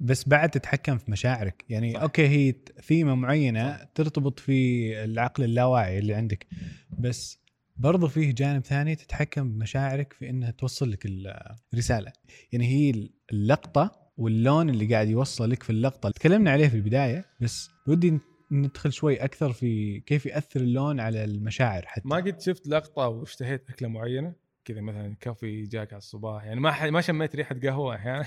بس 0.00 0.28
بعد 0.28 0.50
تتحكم 0.50 0.98
في 0.98 1.10
مشاعرك. 1.10 1.64
يعني 1.68 1.94
صح. 1.94 2.00
أوكي 2.00 2.28
هي 2.28 2.54
ثيمة 2.82 3.14
معينة 3.14 3.76
صح. 3.76 3.84
ترتبط 3.94 4.40
في 4.40 5.04
العقل 5.04 5.44
اللاواعي 5.44 5.98
اللي 5.98 6.14
عندك 6.14 6.46
بس 6.98 7.40
برضو 7.76 8.08
فيه 8.08 8.34
جانب 8.34 8.64
ثاني 8.64 8.96
تتحكم 8.96 9.52
بمشاعرك 9.52 10.12
في 10.12 10.30
إنها 10.30 10.50
توصل 10.50 10.90
لك 10.90 11.06
ال- 11.06 11.54
الرسالة. 11.72 12.12
يعني 12.52 12.66
هي 12.68 13.08
اللقطة 13.32 14.00
واللون 14.16 14.70
اللي 14.70 14.86
قاعد 14.94 15.08
يوصل 15.08 15.50
لك 15.50 15.62
في 15.62 15.70
اللقطة. 15.70 16.10
تكلمنا 16.10 16.50
عليه 16.50 16.68
في 16.68 16.76
البداية 16.76 17.24
بس 17.40 17.70
ودي 17.88 18.18
ندخل 18.52 18.92
شوي 18.92 19.16
أكثر 19.24 19.52
في 19.52 20.00
كيف 20.00 20.26
يأثر 20.26 20.60
اللون 20.60 21.00
على 21.00 21.24
المشاعر 21.24 21.82
حتى. 21.86 22.08
ما 22.08 22.16
قد 22.16 22.40
شفت 22.40 22.68
لقطة 22.68 23.08
واشتهيت 23.08 23.70
أكلة 23.70 23.88
معينة؟ 23.88 24.34
كذا 24.64 24.80
مثلا 24.80 25.16
coffee 25.20 25.62
جاك 25.62 25.92
على 25.92 25.98
الصباح 25.98 26.44
يعني 26.44 26.60
ما 26.60 26.72
ح... 26.72 26.84
ما 26.84 27.00
شميت 27.00 27.36
ريحة 27.36 27.56
قهوة 27.62 27.94
أحيانا 27.96 28.26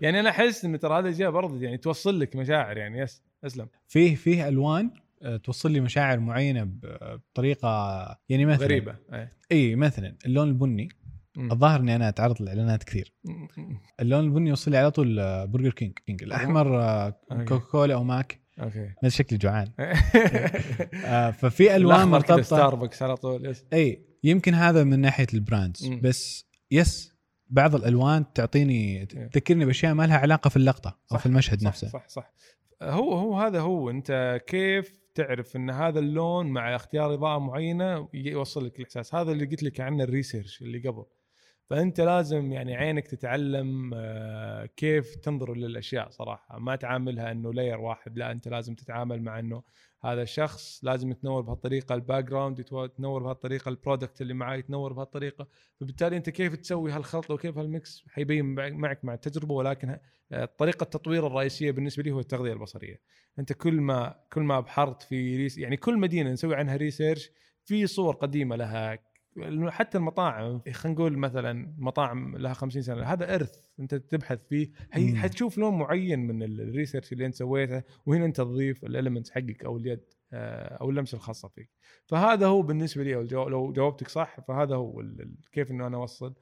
يعني 0.00 0.20
أنا 0.20 0.30
أحس 0.30 0.64
انه 0.64 0.76
ترى 0.78 0.98
هذا 0.98 1.08
الاشياء 1.08 1.30
برضه 1.30 1.60
يعني 1.62 1.76
توصل 1.76 2.20
لك 2.20 2.36
مشاعر 2.36 2.76
يعني 2.76 2.98
yes 2.98 3.22
أسلم. 3.44 3.68
فيه 3.88 4.14
فيه 4.14 4.48
ألوان 4.48 4.90
آه، 5.22 5.36
توصل 5.36 5.70
لي 5.72 5.80
مشاعر 5.80 6.20
معينة 6.20 6.64
ب- 6.64 7.20
بطريقة 7.32 7.68
يعني 8.28 8.46
مثلا 8.46 8.64
غريبة 8.64 8.96
إيه. 9.12 9.30
إي 9.52 9.76
مثلا 9.76 10.16
اللون 10.26 10.48
البني. 10.48 10.88
الظاهر 11.38 11.80
إني 11.80 11.96
أنا 11.96 12.08
أتعرض 12.08 12.42
لإعلانات 12.42 12.84
كثير. 12.84 13.12
اللون 14.00 14.24
البني 14.24 14.50
يوصل 14.50 14.70
لي 14.70 14.76
على 14.76 14.90
طول 14.90 15.18
آه، 15.20 15.44
برجر 15.44 15.72
كينج 15.72 15.98
كينج. 16.06 16.22
الأحمر 16.22 16.80
آه،. 16.80 17.14
كوكا 17.30 17.56
كولا 17.58 17.94
أو 17.94 18.04
ماك 18.04 18.40
okay. 18.60 18.90
شكلي 19.08 19.38
جوعان. 19.38 19.66
ففي 21.40 21.76
ألوان 21.76 22.08
مرتبطة. 22.08 22.42
ستاربكس 22.42 23.02
على 23.02 23.16
طول 23.16 23.46
yes. 23.46 23.64
إي 23.72 24.11
يمكن 24.24 24.54
هذا 24.54 24.84
من 24.84 25.00
ناحية 25.00 25.26
ال 25.34 25.41
brands. 25.41 25.88
بس 25.88 26.46
yes 26.70 27.12
بعض 27.46 27.74
الألوان 27.74 28.32
تعطيني 28.32 29.06
تذكرني 29.06 29.64
بأشياء 29.64 29.94
ما 29.94 30.06
لها 30.06 30.18
علاقة 30.18 30.48
في 30.48 30.56
اللقطة 30.56 30.88
أو 30.88 31.16
صح، 31.16 31.20
في 31.20 31.26
المشهد 31.26 31.60
صح 31.60 31.66
نفسه. 31.66 31.88
صح 31.88 32.08
صح. 32.08 32.32
هو 32.82 33.14
هو 33.14 33.38
هذا 33.38 33.60
هو. 33.60 33.90
أنت 33.90 34.40
كيف 34.46 35.02
تعرف 35.14 35.56
إن 35.56 35.70
هذا 35.70 35.98
اللون 35.98 36.46
مع 36.46 36.76
اختيار 36.76 37.14
إضاءة 37.14 37.38
معينة 37.38 38.08
يوصل 38.14 38.66
لك 38.66 38.76
الإحساس؟ 38.76 39.14
هذا 39.14 39.32
اللي 39.32 39.46
قلت 39.46 39.62
لك 39.62 39.80
عنه 39.80 40.04
ال 40.04 40.10
research 40.10 40.62
اللي 40.62 40.88
قبل. 40.88 41.04
فأنت 41.70 42.00
لازم 42.00 42.52
يعني 42.52 42.76
عينك 42.76 43.06
تتعلم 43.06 43.90
آه، 43.94 44.66
كيف 44.76 45.14
تنظر 45.14 45.54
للأشياء 45.54 46.10
صراحة. 46.10 46.58
ما 46.58 46.76
تعاملها 46.76 47.32
إنه 47.32 47.52
layer 47.52 47.80
واحد 47.80 48.18
لا 48.18 48.32
أنت 48.32 48.48
لازم 48.48 48.74
تتعامل 48.74 49.22
مع 49.22 49.38
إنه 49.38 49.62
هذا 50.04 50.22
الشخص 50.22 50.84
لازم 50.84 51.10
يتنور 51.10 51.42
بهالطريقة 51.42 51.94
ال 51.94 52.24
background 52.24 52.58
يتنور 52.58 53.22
بهالطريقة 53.22 53.68
ال 53.68 53.75
product 53.75 54.22
اللي 54.22 54.34
معاه 54.34 54.56
يتنور 54.56 54.92
بهالطريقة. 54.92 55.46
فبالتالي 55.80 56.16
أنت 56.16 56.30
كيف 56.30 56.56
تسوي 56.56 56.92
هالخلطة 56.92 57.34
وكيف 57.34 57.58
هال 57.58 57.76
mix 57.76 58.04
حيبين 58.08 58.44
معك 58.54 59.04
مع 59.04 59.14
التجربة 59.14 59.54
ولكن 59.54 59.98
طريقة 60.58 60.84
التطوير 60.84 61.26
الرئيسية 61.26 61.70
بالنسبة 61.70 62.02
لي 62.02 62.10
هو 62.10 62.20
التغذية 62.20 62.52
البصرية. 62.52 63.00
أنت 63.38 63.52
كل 63.52 63.80
ما 63.80 64.14
كل 64.32 64.40
ما 64.42 64.58
ابحرت 64.58 65.02
في 65.02 65.46
يعني 65.56 65.76
كل 65.76 65.98
مدينة 65.98 66.30
نسوي 66.30 66.54
عنها 66.54 66.76
research 66.76 67.30
في 67.64 67.86
صور 67.86 68.14
قديمة 68.14 68.56
لها 68.56 68.98
حتى 69.70 69.98
المطاعم 69.98 70.60
خلينا 70.72 70.98
نقول 70.98 71.18
مثلا 71.18 71.74
مطاعم 71.78 72.36
لها 72.36 72.52
50 72.52 72.82
سنة 72.82 73.02
هذا 73.02 73.34
إرث 73.34 73.54
أنت 73.80 73.94
تبحث 73.94 74.38
فيه. 74.48 74.70
حتشوف 75.16 75.58
لون 75.58 75.78
معين 75.78 76.18
من 76.26 76.42
ال- 76.42 76.60
ال 76.60 76.66
research 76.66 77.12
اللي 77.12 77.26
أنت 77.26 77.34
سويته 77.34 77.82
وهنا 78.06 78.24
أنت 78.24 78.36
تضيف 78.36 78.84
ال 78.84 78.89
elements 78.89 79.30
حقك 79.30 79.64
أو 79.64 79.76
اليد 79.76 80.00
آه، 80.34 80.76
أو 80.76 80.90
اللمسة 80.90 81.16
الخاصة 81.16 81.48
فيك 81.48 81.70
فهذا 82.06 82.46
هو 82.46 82.62
بالنسبة 82.62 83.02
لي 83.04 83.14
أو 83.14 83.48
لو 83.48 83.72
جاوبتك 83.72 84.08
صح 84.08 84.40
فهذا 84.48 84.74
هو 84.76 85.02
كيف 85.52 85.70
إنه 85.70 85.86
أنا 85.86 85.96
أوصل 85.96 86.34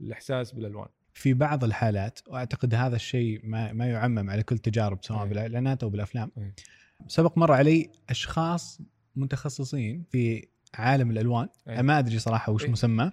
الإحساس 0.00 0.52
بالألوان 0.52 0.88
في 1.12 1.34
بعض 1.34 1.64
الحالات 1.64 2.18
وأعتقد 2.28 2.74
هذا 2.74 2.96
الشيء 2.96 3.40
ما 3.44 3.72
ما 3.72 3.86
يعمم 3.86 4.30
على 4.30 4.42
كل 4.42 4.58
تجارب 4.58 4.98
سواء 5.04 5.22
أي. 5.22 5.28
بالإعلانات 5.28 5.82
أو 5.82 5.90
بالأفلام 5.90 6.30
أي. 6.38 6.52
سبق 7.06 7.38
مر 7.38 7.52
علي 7.52 7.90
أشخاص 8.10 8.80
متخصصين 9.16 10.04
في 10.10 10.48
عالم 10.74 11.10
الألوان. 11.10 11.48
أي. 11.68 11.74
أنا 11.74 11.82
ما 11.82 11.98
أدري 11.98 12.18
صراحة 12.18 12.52
وش 12.52 12.64
أي. 12.64 12.70
مسمى 12.70 13.12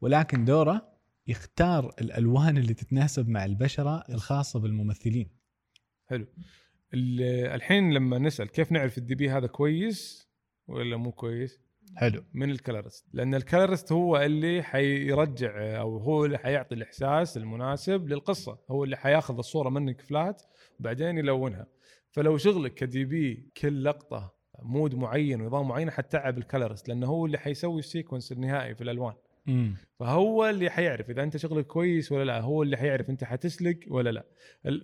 ولكن 0.00 0.44
دوره 0.44 0.96
يختار 1.26 1.94
الألوان 2.00 2.58
اللي 2.58 2.74
تتناسب 2.74 3.28
مع 3.28 3.44
البشرة 3.44 4.04
الخاصة 4.10 4.60
بالممثلين. 4.60 5.30
حلو. 6.06 6.26
ال- 6.94 7.22
الحين 7.54 7.92
لما 7.92 8.18
نسأل 8.18 8.48
كيف 8.48 8.72
نعرف 8.72 8.98
ال 8.98 9.14
DP 9.14 9.30
هذا 9.30 9.46
كويس 9.46 10.28
ولا 10.68 10.96
مو 10.96 11.12
كويس؟ 11.12 11.60
حلو. 11.96 12.24
من 12.34 12.50
ال 12.50 12.56
colorist. 12.56 13.06
لأن 13.12 13.34
ال 13.34 13.40
colorist 13.40 13.92
هو 13.92 14.16
اللي 14.16 14.62
حيرجع 14.62 15.80
أو 15.80 15.98
هو 15.98 16.24
اللي 16.24 16.38
حيعطي 16.38 16.74
الإحساس 16.74 17.36
المناسب 17.36 18.08
للقصة. 18.08 18.58
هو 18.70 18.84
اللي 18.84 18.96
حياخذ 18.96 19.38
الصورة 19.38 19.68
منك 19.68 20.00
flat 20.00 20.42
وبعدين 20.80 21.18
يلونها. 21.18 21.66
فلو 22.10 22.36
شغلك 22.36 22.74
ك 22.74 23.04
DP 23.04 23.50
كل 23.56 23.84
لقطة 23.84 24.35
mood 24.62 24.94
معين 24.94 25.40
ونظام 25.40 25.68
معين 25.68 25.90
حتتعب 25.90 26.38
ال 26.38 26.44
colorist 26.44 26.88
لأنه 26.88 27.06
هو 27.06 27.26
اللي 27.26 27.38
حيسوي 27.38 27.78
ال 27.78 27.84
sequence 27.84 28.32
النهائي 28.32 28.74
في 28.74 28.80
الألوان. 28.80 29.14
امم 29.48 29.74
فهو 29.98 30.48
اللي 30.48 30.70
حيعرف 30.70 31.10
إذا 31.10 31.22
أنت 31.22 31.36
شغلك 31.36 31.66
كويس 31.66 32.12
ولا 32.12 32.24
لا 32.24 32.40
هو 32.40 32.62
اللي 32.62 32.76
حيعرف 32.76 33.10
أنت 33.10 33.24
حتسلق 33.24 33.76
ولا 33.88 34.10
لا. 34.10 34.24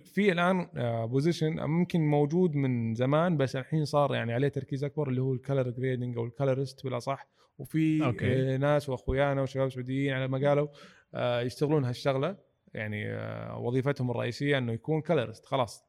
في 0.03 0.31
الآن 0.31 0.67
position 1.07 1.59
ممكن 1.59 2.01
موجود 2.01 2.55
من 2.55 2.95
زمان 2.95 3.37
بس 3.37 3.55
الحين 3.55 3.85
صار 3.85 4.15
يعني 4.15 4.33
عليه 4.33 4.47
تركيز 4.47 4.83
أكبر 4.83 5.09
اللي 5.09 5.21
هو 5.21 5.33
ال 5.33 5.39
color 5.39 5.69
grading 5.69 6.17
أو 6.17 6.25
ال 6.25 6.31
colorist 6.31 6.83
بالأصح. 6.83 7.27
وفي 7.57 8.05
okay. 8.05 8.53
آه، 8.53 8.57
ناس 8.57 8.89
وأخويانا 8.89 9.41
وشباب 9.41 9.69
سعوديين 9.69 10.13
على 10.13 10.27
ما 10.27 10.49
قالوا 10.49 10.67
آه، 11.13 11.41
يشتغلون 11.41 11.85
هالشغلة. 11.85 12.37
يعني 12.73 13.13
آه، 13.13 13.57
وظيفتهم 13.57 14.11
الرئيسية 14.11 14.57
إنه 14.57 14.73
يكون 14.73 15.01
colorist 15.01 15.45
خلاص. 15.45 15.85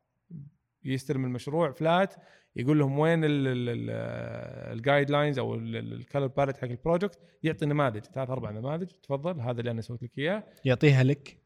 يستلم 0.85 1.25
المشروع 1.25 1.71
flat 1.71 2.15
يقول 2.57 2.79
لهم 2.79 2.99
وين 2.99 3.21
ال 3.25 5.11
guidelines 5.11 5.39
أو 5.39 5.55
ال 5.55 5.67
color 5.67 6.27
palette 6.27 6.57
حق 6.57 6.69
ال 6.69 6.75
project 6.75 7.19
يعطي 7.43 7.67
نماذج 7.67 8.05
ثلاث 8.05 8.31
أربع 8.31 8.51
نماذج 8.51 8.87
تفضل 9.03 9.41
هذا 9.41 9.61
اللي 9.61 9.71
أنا 9.71 9.81
سويت 9.81 10.03
لك 10.03 10.19
إياه. 10.19 10.45
يعطيها 10.65 11.03
لك 11.03 11.37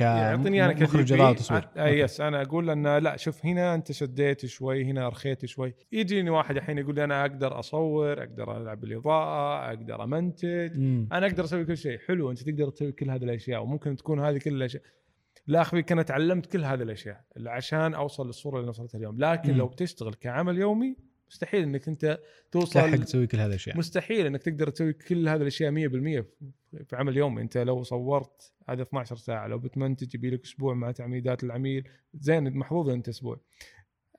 يعطيني 0.00 0.64
أنا 0.64 0.72
كمخرج 0.72 1.12
اضاءه. 1.12 1.30
وتصوير 1.30 1.68
آه 1.76 1.88
يس 1.88 2.20
أنا 2.20 2.42
أقول 2.42 2.70
انه 2.70 2.98
لا 2.98 3.16
شوف 3.16 3.46
هنا 3.46 3.74
أنت 3.74 3.92
شديت 3.92 4.46
شوي 4.46 4.84
هنا 4.84 5.08
رخيت 5.08 5.46
شوي. 5.46 5.74
يجيني 5.92 6.30
واحد 6.30 6.56
الحين 6.56 6.78
يقول 6.78 6.94
لي 6.94 7.04
أنا 7.04 7.20
أقدر 7.20 7.58
أصور 7.58 8.22
أقدر 8.22 8.56
ألعب 8.56 8.80
بالإضاءة 8.80 9.68
أقدر 9.68 10.04
أمنتج. 10.04 10.78
مم. 10.78 11.08
أنا 11.12 11.26
أقدر 11.26 11.44
أسوي 11.44 11.64
كل 11.64 11.76
شيء. 11.76 11.98
حلو 11.98 12.30
أنت 12.30 12.42
تقدر 12.42 12.70
تسوي 12.70 12.92
كل 12.92 13.10
هذه 13.10 13.24
الأشياء 13.24 13.62
وممكن 13.62 13.96
تكون 13.96 14.20
هذه 14.20 14.38
كل 14.38 14.52
الأشياء. 14.52 14.82
لا 15.46 15.60
اخفيك 15.60 15.92
أنا 15.92 16.02
تعلمت 16.02 16.46
كل 16.46 16.64
هذه 16.64 16.82
الأشياء 16.82 17.24
عشان 17.46 17.94
أوصل 17.94 18.26
للصورة 18.26 18.58
اللي 18.58 18.68
وصلتها 18.68 18.98
اليوم. 18.98 19.18
لكن 19.18 19.52
مم. 19.52 19.58
لو 19.58 19.66
بتشتغل 19.66 20.14
كعمل 20.14 20.58
يومي 20.58 20.96
مستحيل 21.30 21.62
إنك 21.62 21.88
أنت 21.88 22.00
تلحق 22.00 22.20
توصل 22.50 23.04
تسوي 23.04 23.26
كل 23.26 23.38
هذه 23.38 23.46
الأشياء. 23.46 23.78
مستحيل 23.78 24.26
إنك 24.26 24.42
تقدر 24.42 24.70
تسوي 24.70 24.92
كل 24.92 25.28
هذه 25.28 25.40
الأشياء 25.40 25.70
100% 25.70 26.24
في 26.84 26.96
عمل 26.96 27.16
يومي. 27.16 27.42
أنت 27.42 27.58
لو 27.58 27.82
صورت 27.82 28.52
هذا 28.68 28.82
12 28.82 29.16
ساعة 29.16 29.46
لو 29.46 29.58
بتمنتج 29.58 30.14
يبي 30.14 30.30
لك 30.30 30.44
أسبوع 30.44 30.74
مع 30.74 30.90
تعميدات 30.90 31.44
العميل 31.44 31.88
زين 32.14 32.58
محظوظ 32.58 32.88
أنت 32.88 33.08
أسبوع. 33.08 33.40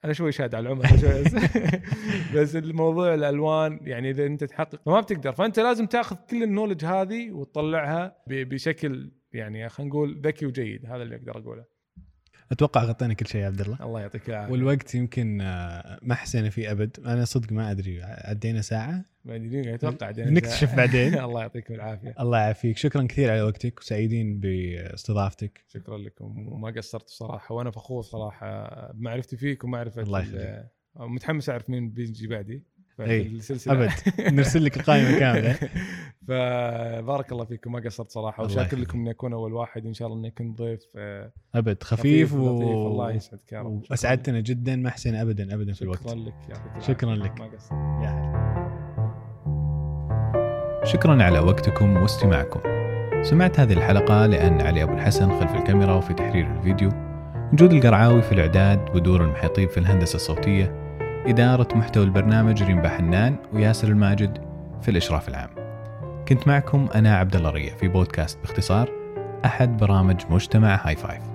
أنا 0.06 0.14
شوي 0.14 0.32
شاد 0.32 0.56
على 0.56 0.68
العمر 0.68 0.86
بس, 2.36 2.56
الموضوع 2.56 3.14
الألوان 3.14 3.80
يعني 3.82 4.10
إذا 4.10 4.26
أنت 4.26 4.44
تحقق 4.44 4.82
فما 4.86 5.02
بتقدر. 5.02 5.32
فأنت 5.32 5.60
لازم 5.60 5.86
تاخذ 5.86 6.16
كل 6.16 6.44
النولج 6.44 6.86
هذه 6.86 7.32
وتطلعها 7.32 8.18
بشكل 8.28 9.12
يعني 9.36 9.70
خلينا 9.70 9.90
نقول 9.92 10.22
ذكي 10.22 10.46
وجيد 10.46 10.86
هذا 10.86 11.04
اللي 11.04 11.16
أقدر 11.16 11.38
أقوله. 11.38 11.66
أتوقع 12.52 12.84
غطينا 12.84 13.14
كل 13.14 13.28
شيء 13.28 13.42
يا 13.42 13.46
عبد 13.48 13.62
الله. 13.62 13.78
الله 13.86 14.02
يعطيك 14.02 14.30
العافية. 14.30 14.52
والوقت 14.52 14.96
يمكن 14.96 15.42
آه، 15.42 16.00
ما 16.02 16.16
حسينا 16.16 16.50
فيه 16.50 16.72
أبد. 16.72 17.00
أنا 17.06 17.26
صدق 17.26 17.52
ما 17.52 17.72
أدري 17.72 18.02
عدينا 18.04 18.62
ساعة؟ 18.62 19.06
بعدين 19.26 19.68
أتوقع 19.68 19.96
بعدين 19.96 20.34
نكتشف 20.34 20.76
بعدين. 20.76 21.20
الله 21.20 21.42
يعطيكم 21.42 21.74
العافية. 21.74 22.16
الله 22.20 22.38
يعافيك. 22.38 22.78
شكرا 22.78 23.04
كثير 23.04 23.32
على 23.32 23.42
وقتك 23.42 23.80
وسعيدين 23.80 24.40
باستضافتك. 24.40 25.64
شكرا 25.68 25.98
لكم. 25.98 26.48
وما 26.48 26.72
قصرت 26.72 27.08
الصراحه 27.08 27.56
وأنا 27.56 27.72
فخور 27.72 28.02
صراحة 28.02 28.92
بمعرفتي 28.92 29.38
فيك 29.38 29.64
ومعرفة 29.64 30.02
الله 30.02 30.20
ال- 30.20 30.26
يخليك. 30.26 30.66
متحمس 30.96 31.50
أعرف 31.50 31.70
مين 31.70 31.90
بيجي 31.90 32.28
بعدي. 32.28 32.64
أي، 33.00 33.22
السلسلة. 33.22 33.74
أبد. 33.74 33.90
نرسل 34.20 34.64
لك 34.66 34.78
القائمة 34.78 35.18
كاملة. 35.20 35.56
فبارك 36.28 37.32
الله 37.32 37.46
فيكم. 37.46 37.72
ما 37.72 37.80
قصرت 37.80 38.12
صراحة. 38.12 38.44
وشاكر. 38.44 38.78
لكم 38.78 39.00
إني 39.00 39.12
أكون 39.12 39.34
أول 39.34 39.54
واحد. 39.54 39.86
إن 39.86 39.94
شاء 39.94 40.08
الله 40.08 40.20
إني 40.20 40.32
كنت 40.32 40.58
ضيف 40.62 40.82
آه، 40.96 41.32
أبد. 41.56 41.84
خفيف, 41.84 42.34
و... 42.34 42.38
لطيف 42.58 42.70
الله 42.70 43.12
يسعدك 43.12 43.52
يا 43.52 43.62
رب. 43.62 43.84
وأسعدتنا 43.92 44.40
جدا. 44.40 44.76
ما 44.76 44.90
حسينا 44.90 45.22
ابدا 45.22 45.54
ابدا 45.54 45.74
في 45.74 45.82
الوقت. 45.82 46.00
شكرا 46.10 46.16
لك 46.16 46.34
العافية. 46.50 46.80
شكراً 46.94 47.16
لك. 47.16 47.40
ما 47.40 47.46
قصرت. 47.46 47.72
يا 47.72 48.10
هلا. 48.10 48.56
شكرا 50.86 51.24
على 51.24 51.40
وقتكم 51.40 51.98
واستماعكم. 51.98 52.60
سمعت 53.24 53.60
هذه 53.60 53.74
الحلقة 53.74 54.26
لأن 54.26 54.62
علي 54.62 54.84
أبو 54.84 54.94
الحسن 54.94 55.40
خلف 55.40 55.56
الكاميرا 55.56 55.94
وفي 55.94 56.14
تحرير 56.14 56.58
الفيديو. 56.58 56.90
وجود 57.54 57.74
القرعاوي 57.74 58.22
في 58.22 58.32
الإعداد 58.32 58.96
ودور 58.96 59.24
المحيطيب 59.24 59.70
في 59.70 59.78
الهندسة 59.80 60.16
الصوتية. 60.16 60.85
إدارة 61.28 61.68
محتوى 61.78 62.04
البرنامج 62.04 62.64
ريم 62.64 62.88
حنان 62.88 63.36
وياسر 63.54 63.88
الماجد 63.88 64.38
في 64.82 64.92
الإشراف 64.92 65.30
العام. 65.30 65.50
كنت 66.28 66.48
معكم 66.48 66.88
أنا 66.96 67.18
عبد 67.18 67.36
الله 67.36 67.50
في 67.76 67.88
بودكاست 67.88 68.40
باختصار 68.42 68.90
أحد 69.46 69.78
برامج 69.78 70.22
مجتمع 70.30 70.80
هاي 70.84 70.96
فايف 70.96 71.35